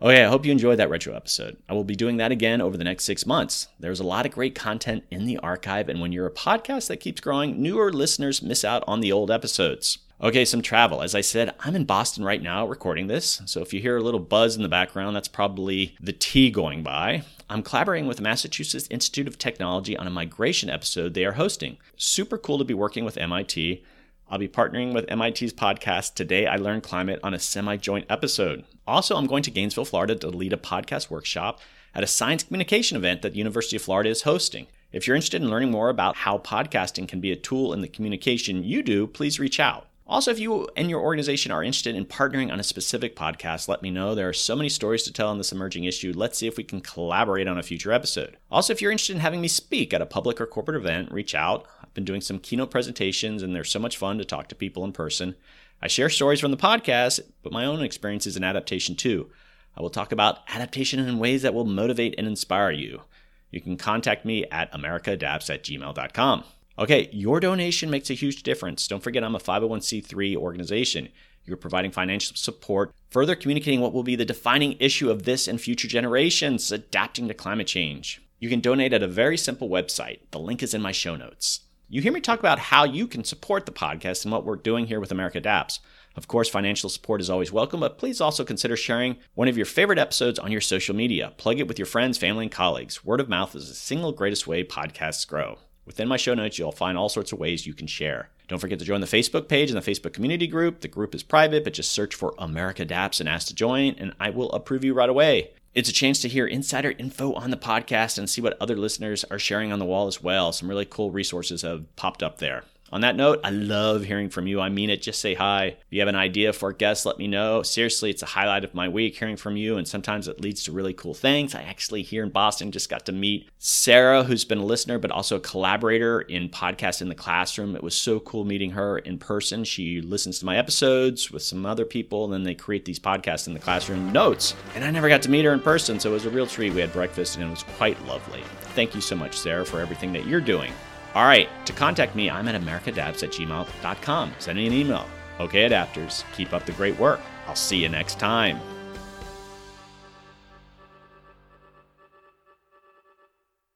Okay, 0.02 0.24
I 0.24 0.30
hope 0.30 0.48
you 0.48 0.52
enjoyed 0.52 0.80
that 0.80 0.90
retro 0.90 1.16
episode. 1.16 1.58
I 1.70 1.74
will 1.74 1.84
be 1.84 1.96
doing 1.96 2.18
that 2.18 2.32
again 2.32 2.60
over 2.60 2.76
the 2.76 2.84
next 2.84 3.04
six 3.04 3.26
months. 3.26 3.68
There's 3.80 4.00
a 4.00 4.04
lot 4.04 4.26
of 4.26 4.32
great 4.32 4.56
content 4.56 5.04
in 5.12 5.26
the 5.26 5.38
archive, 5.38 5.90
and 5.90 6.02
when 6.02 6.12
you're 6.12 6.26
a 6.26 6.32
podcast 6.32 6.88
that 6.88 6.98
keeps 6.98 7.22
growing, 7.22 7.62
newer 7.62 7.94
listeners 7.94 8.42
miss 8.42 8.66
out 8.66 8.84
on 8.88 9.02
the 9.02 9.12
old 9.12 9.30
episodes. 9.30 10.00
Okay, 10.20 10.44
some 10.44 10.64
travel. 10.64 11.04
As 11.04 11.14
I 11.14 11.22
said, 11.22 11.54
I'm 11.60 11.76
in 11.76 11.86
Boston 11.86 12.24
right 12.24 12.42
now 12.42 12.66
recording 12.66 13.08
this, 13.08 13.44
so 13.46 13.62
if 13.62 13.74
you 13.74 13.80
hear 13.80 13.98
a 13.98 14.02
little 14.02 14.20
buzz 14.20 14.56
in 14.56 14.64
the 14.64 14.68
background, 14.70 15.16
that's 15.16 15.28
probably 15.28 15.96
the 16.00 16.14
tea 16.14 16.50
going 16.50 16.82
by. 16.82 17.24
I'm 17.48 17.62
collaborating 17.62 18.08
with 18.08 18.18
the 18.18 18.24
Massachusetts 18.24 18.88
Institute 18.90 19.28
of 19.28 19.38
Technology 19.38 19.96
on 19.98 20.08
a 20.08 20.12
migration 20.12 20.70
episode 20.70 21.14
they 21.14 21.26
are 21.26 21.34
hosting. 21.34 21.78
Super 21.96 22.38
cool 22.40 22.58
to 22.58 22.64
be 22.64 22.74
working 22.74 23.06
with 23.06 23.18
MIT. 23.18 23.84
I'll 24.32 24.40
be 24.40 24.48
partnering 24.48 24.94
with 24.94 25.10
MIT's 25.10 25.52
podcast 25.52 26.14
Today 26.14 26.48
I 26.48 26.56
Learned 26.56 26.84
Climate 26.84 27.20
on 27.22 27.34
a 27.34 27.40
semi 27.40 27.76
joint 27.76 28.06
episode. 28.10 28.64
Also, 28.88 29.18
I'm 29.18 29.28
going 29.28 29.44
to 29.44 29.52
Gainesville, 29.52 29.84
Florida 29.84 30.16
to 30.16 30.30
lead 30.30 30.54
a 30.54 30.58
podcast 30.58 31.10
workshop 31.10 31.60
at 31.94 32.02
a 32.06 32.08
science 32.08 32.44
communication 32.44 32.96
event 32.96 33.24
that 33.24 33.34
the 33.34 33.40
University 33.40 33.76
of 33.76 33.82
Florida 33.82 34.10
is 34.10 34.22
hosting. 34.22 34.68
If 34.94 35.06
you're 35.06 35.18
interested 35.18 35.42
in 35.42 35.50
learning 35.50 35.72
more 35.72 35.90
about 35.90 36.16
how 36.16 36.38
podcasting 36.38 37.10
can 37.10 37.20
be 37.20 37.34
a 37.34 37.36
tool 37.36 37.74
in 37.74 37.82
the 37.82 37.90
communication 37.90 38.64
you 38.64 38.82
do, 38.82 39.06
please 39.06 39.38
reach 39.38 39.60
out. 39.60 39.88
Also, 40.08 40.32
if 40.32 40.40
you 40.40 40.68
and 40.78 40.90
your 40.90 41.02
organization 41.02 41.52
are 41.52 41.64
interested 41.64 41.96
in 41.96 42.06
partnering 42.06 42.54
on 42.54 42.60
a 42.60 42.64
specific 42.64 43.18
podcast, 43.18 43.68
let 43.68 43.82
me 43.82 43.92
know. 43.92 44.16
There 44.16 44.30
are 44.30 44.34
so 44.34 44.56
many 44.56 44.70
stories 44.70 45.04
to 45.04 45.14
tell 45.14 45.28
on 45.28 45.40
this 45.40 45.52
emerging 45.52 45.84
issue. 45.84 46.14
Let's 46.16 46.38
see 46.38 46.48
if 46.48 46.56
we 46.56 46.64
can 46.64 46.80
collaborate 46.80 47.48
on 47.48 47.58
a 47.58 47.64
future 47.64 47.92
episode. 47.92 48.38
Also, 48.50 48.72
if 48.72 48.82
you're 48.82 48.92
interested 48.92 49.16
in 49.16 49.22
having 49.22 49.42
me 49.42 49.48
speak 49.50 49.94
at 49.94 50.02
a 50.02 50.06
public 50.06 50.40
or 50.40 50.46
corporate 50.46 50.78
event, 50.78 51.12
reach 51.12 51.36
out. 51.36 51.66
Been 51.94 52.06
doing 52.06 52.22
some 52.22 52.40
keynote 52.40 52.72
presentations, 52.72 53.44
and 53.44 53.56
they're 53.56 53.64
so 53.64 53.80
much 53.80 53.98
fun 53.98 54.18
to 54.18 54.26
talk 54.26 54.48
to 54.48 54.56
people 54.56 54.84
in 54.84 54.94
person. 54.94 55.36
I 55.82 55.88
share 55.88 56.10
stories 56.10 56.40
from 56.40 56.52
the 56.52 56.58
podcast, 56.58 57.20
but 57.44 57.52
my 57.52 57.66
own 57.66 57.82
experiences 57.82 58.38
in 58.38 58.44
adaptation 58.44 58.96
too. 58.96 59.30
I 59.76 59.82
will 59.82 59.90
talk 59.90 60.12
about 60.12 60.40
adaptation 60.50 61.00
in 61.00 61.20
ways 61.20 61.42
that 61.42 61.54
will 61.54 61.66
motivate 61.66 62.16
and 62.18 62.28
inspire 62.28 62.72
you. 62.72 63.02
You 63.50 63.62
can 63.62 63.78
contact 63.78 64.26
me 64.26 64.46
at 64.46 64.72
americaadapts 64.72 65.54
at 65.54 65.64
gmail.com. 65.64 66.44
Okay, 66.80 67.10
your 67.12 67.40
donation 67.40 67.90
makes 67.90 68.10
a 68.10 68.16
huge 68.16 68.44
difference. 68.44 68.88
Don't 68.88 69.04
forget, 69.04 69.24
I'm 69.24 69.36
a 69.36 69.40
501c3 69.40 70.36
organization. 70.36 71.10
You're 71.46 71.58
providing 71.58 71.92
financial 71.92 72.36
support, 72.36 72.94
further 73.10 73.36
communicating 73.36 73.82
what 73.82 73.94
will 73.94 74.04
be 74.04 74.16
the 74.16 74.26
defining 74.26 74.78
issue 74.80 75.10
of 75.10 75.24
this 75.24 75.48
and 75.48 75.60
future 75.60 75.88
generations 75.88 76.72
adapting 76.72 77.28
to 77.28 77.34
climate 77.34 77.68
change. 77.68 78.22
You 78.40 78.50
can 78.50 78.62
donate 78.62 78.94
at 78.94 79.04
a 79.04 79.08
very 79.08 79.38
simple 79.38 79.70
website. 79.70 80.20
The 80.32 80.40
link 80.40 80.64
is 80.64 80.74
in 80.74 80.82
my 80.82 80.92
show 80.92 81.16
notes. 81.16 81.62
You 81.94 82.02
hear 82.02 82.14
me 82.14 82.22
talk 82.22 82.40
about 82.40 82.58
how 82.58 82.86
you 82.86 83.06
can 83.06 83.26
support 83.26 83.66
the 83.66 83.74
podcast 83.74 84.24
and 84.24 84.32
what 84.32 84.46
we're 84.46 84.56
doing 84.56 84.88
here 84.88 85.02
with 85.02 85.12
America 85.12 85.40
Adapts. 85.40 85.82
Of 86.16 86.26
course, 86.26 86.48
financial 86.48 86.90
support 86.90 87.20
is 87.20 87.30
always 87.30 87.52
welcome, 87.52 87.82
but 87.82 87.98
please 87.98 88.22
also 88.22 88.46
consider 88.46 88.78
sharing 88.78 89.18
one 89.34 89.50
of 89.50 89.58
your 89.58 89.66
favorite 89.66 90.00
episodes 90.00 90.40
on 90.40 90.54
your 90.54 90.62
social 90.62 90.96
media. 90.96 91.34
Plug 91.36 91.60
it 91.60 91.68
with 91.68 91.78
your 91.78 91.86
friends, 91.86 92.18
family, 92.18 92.46
and 92.46 92.52
colleagues. 92.52 93.04
Word 93.04 93.20
of 93.20 93.28
mouth 93.28 93.56
is 93.56 93.68
the 93.68 93.76
single 93.76 94.14
greatest 94.14 94.48
way 94.48 94.64
podcasts 94.64 95.28
grow. 95.28 95.60
Within 95.86 96.08
my 96.08 96.16
show 96.16 96.34
notes, 96.34 96.58
you'll 96.58 96.72
find 96.72 96.98
all 96.98 97.10
sorts 97.10 97.34
of 97.34 97.40
ways 97.40 97.68
you 97.68 97.74
can 97.74 97.88
share. 97.88 98.30
Don't 98.48 98.60
forget 98.60 98.80
to 98.80 98.86
join 98.86 99.02
the 99.02 99.06
Facebook 99.06 99.50
page 99.50 99.70
and 99.70 99.78
the 99.78 99.92
Facebook 99.92 100.14
community 100.14 100.48
group. 100.48 100.80
The 100.80 100.88
group 100.88 101.14
is 101.14 101.24
private, 101.24 101.66
but 101.66 101.74
just 101.74 101.92
search 101.92 102.16
for 102.16 102.34
America 102.38 102.84
Adapts 102.84 103.20
and 103.20 103.28
ask 103.28 103.48
to 103.48 103.54
join, 103.54 103.96
and 103.98 104.14
I 104.18 104.30
will 104.30 104.50
approve 104.54 104.86
you 104.86 104.94
right 104.94 105.10
away. 105.10 105.52
It's 105.74 105.90
a 105.90 105.94
chance 105.94 106.20
to 106.22 106.28
hear 106.28 106.46
insider 106.46 106.94
info 106.98 107.32
on 107.34 107.50
the 107.50 107.56
podcast 107.56 108.18
and 108.18 108.30
see 108.30 108.42
what 108.42 108.58
other 108.60 108.76
listeners 108.76 109.24
are 109.32 109.40
sharing 109.40 109.72
on 109.72 109.80
the 109.80 109.86
wall 109.86 110.08
as 110.08 110.22
well. 110.22 110.52
Some 110.52 110.68
really 110.68 110.86
cool 110.86 111.12
resources 111.12 111.62
have 111.62 111.96
popped 111.96 112.22
up 112.22 112.40
there. 112.40 112.66
On 112.92 113.02
that 113.02 113.16
note, 113.16 113.40
I 113.44 113.52
love 113.52 114.04
hearing 114.04 114.30
from 114.30 114.48
you. 114.48 114.60
I 114.60 114.68
mean 114.68 114.90
it. 114.90 115.02
Just 115.02 115.22
say 115.22 115.34
hi. 115.34 115.68
If 115.68 115.86
you 115.92 116.02
have 116.02 116.10
an 116.10 116.16
idea 116.16 116.52
for 116.52 116.70
a 116.70 116.76
guest, 116.76 117.06
let 117.06 117.18
me 117.18 117.26
know. 117.26 117.64
Seriously, 117.64 118.10
it's 118.10 118.22
a 118.22 118.26
highlight 118.28 118.66
of 118.66 118.74
my 118.74 118.90
week 118.90 119.18
hearing 119.18 119.38
from 119.38 119.56
you, 119.56 119.78
and 119.78 119.88
sometimes 119.88 120.28
it 120.28 120.42
leads 120.42 120.64
to 120.64 120.74
really 120.74 120.94
cool 120.94 121.14
things. 121.14 121.56
I 121.56 121.62
actually 121.62 122.02
here 122.02 122.22
in 122.22 122.32
Boston 122.32 122.70
just 122.70 122.90
got 122.90 123.06
to 123.06 123.14
meet 123.14 123.50
Sarah, 123.60 124.26
who's 124.26 124.44
been 124.44 124.58
a 124.58 124.66
listener 124.66 125.00
but 125.00 125.10
also 125.10 125.38
a 125.38 125.40
collaborator 125.40 126.20
in 126.20 126.50
Podcast 126.50 127.02
in 127.02 127.08
the 127.08 127.16
Classroom. 127.16 127.78
It 127.78 127.84
was 127.84 127.96
so 127.96 128.20
cool 128.20 128.44
meeting 128.44 128.72
her 128.72 128.98
in 128.98 129.18
person. 129.18 129.64
She 129.64 130.02
listens 130.02 130.40
to 130.40 130.46
my 130.46 130.58
episodes 130.58 131.32
with 131.32 131.44
some 131.44 131.66
other 131.66 131.86
people, 131.86 132.26
and 132.26 132.34
then 132.34 132.44
they 132.44 132.56
create 132.56 132.84
these 132.84 133.00
podcasts 133.00 133.48
in 133.48 133.54
the 133.54 133.60
classroom 133.60 134.12
notes. 134.12 134.54
And 134.76 134.84
I 134.84 134.92
never 134.92 135.08
got 135.08 135.22
to 135.22 135.32
meet 135.32 135.46
her 135.46 135.54
in 135.54 135.62
person, 135.62 135.98
so 135.98 136.10
it 136.10 136.14
was 136.14 136.26
a 136.26 136.30
real 136.30 136.48
treat. 136.48 136.74
We 136.74 136.82
had 136.82 136.92
breakfast, 136.92 137.38
and 137.38 137.46
it 137.46 137.50
was 137.50 137.64
quite 137.64 138.04
lovely. 138.06 138.44
Thank 138.76 138.96
you 138.96 139.02
so 139.02 139.16
much, 139.16 139.38
Sarah, 139.38 139.66
for 139.66 139.80
everything 139.80 140.12
that 140.14 140.28
you're 140.28 140.42
doing. 140.42 140.74
All 141.14 141.26
right, 141.26 141.50
to 141.66 141.74
contact 141.74 142.16
me, 142.16 142.30
I'm 142.30 142.48
at 142.48 142.60
americaadapts 142.60 143.24
at 143.24 143.32
gmail.com. 143.32 144.34
Send 144.40 144.58
me 144.58 144.68
an 144.68 144.74
email. 144.74 145.06
Okay, 145.40 145.68
adapters, 145.68 146.24
keep 146.34 146.54
up 146.54 146.66
the 146.66 146.72
great 146.74 146.98
work. 146.98 147.20
I'll 147.48 147.56
see 147.56 147.82
you 147.82 147.90
next 147.90 148.20
time. 148.20 148.60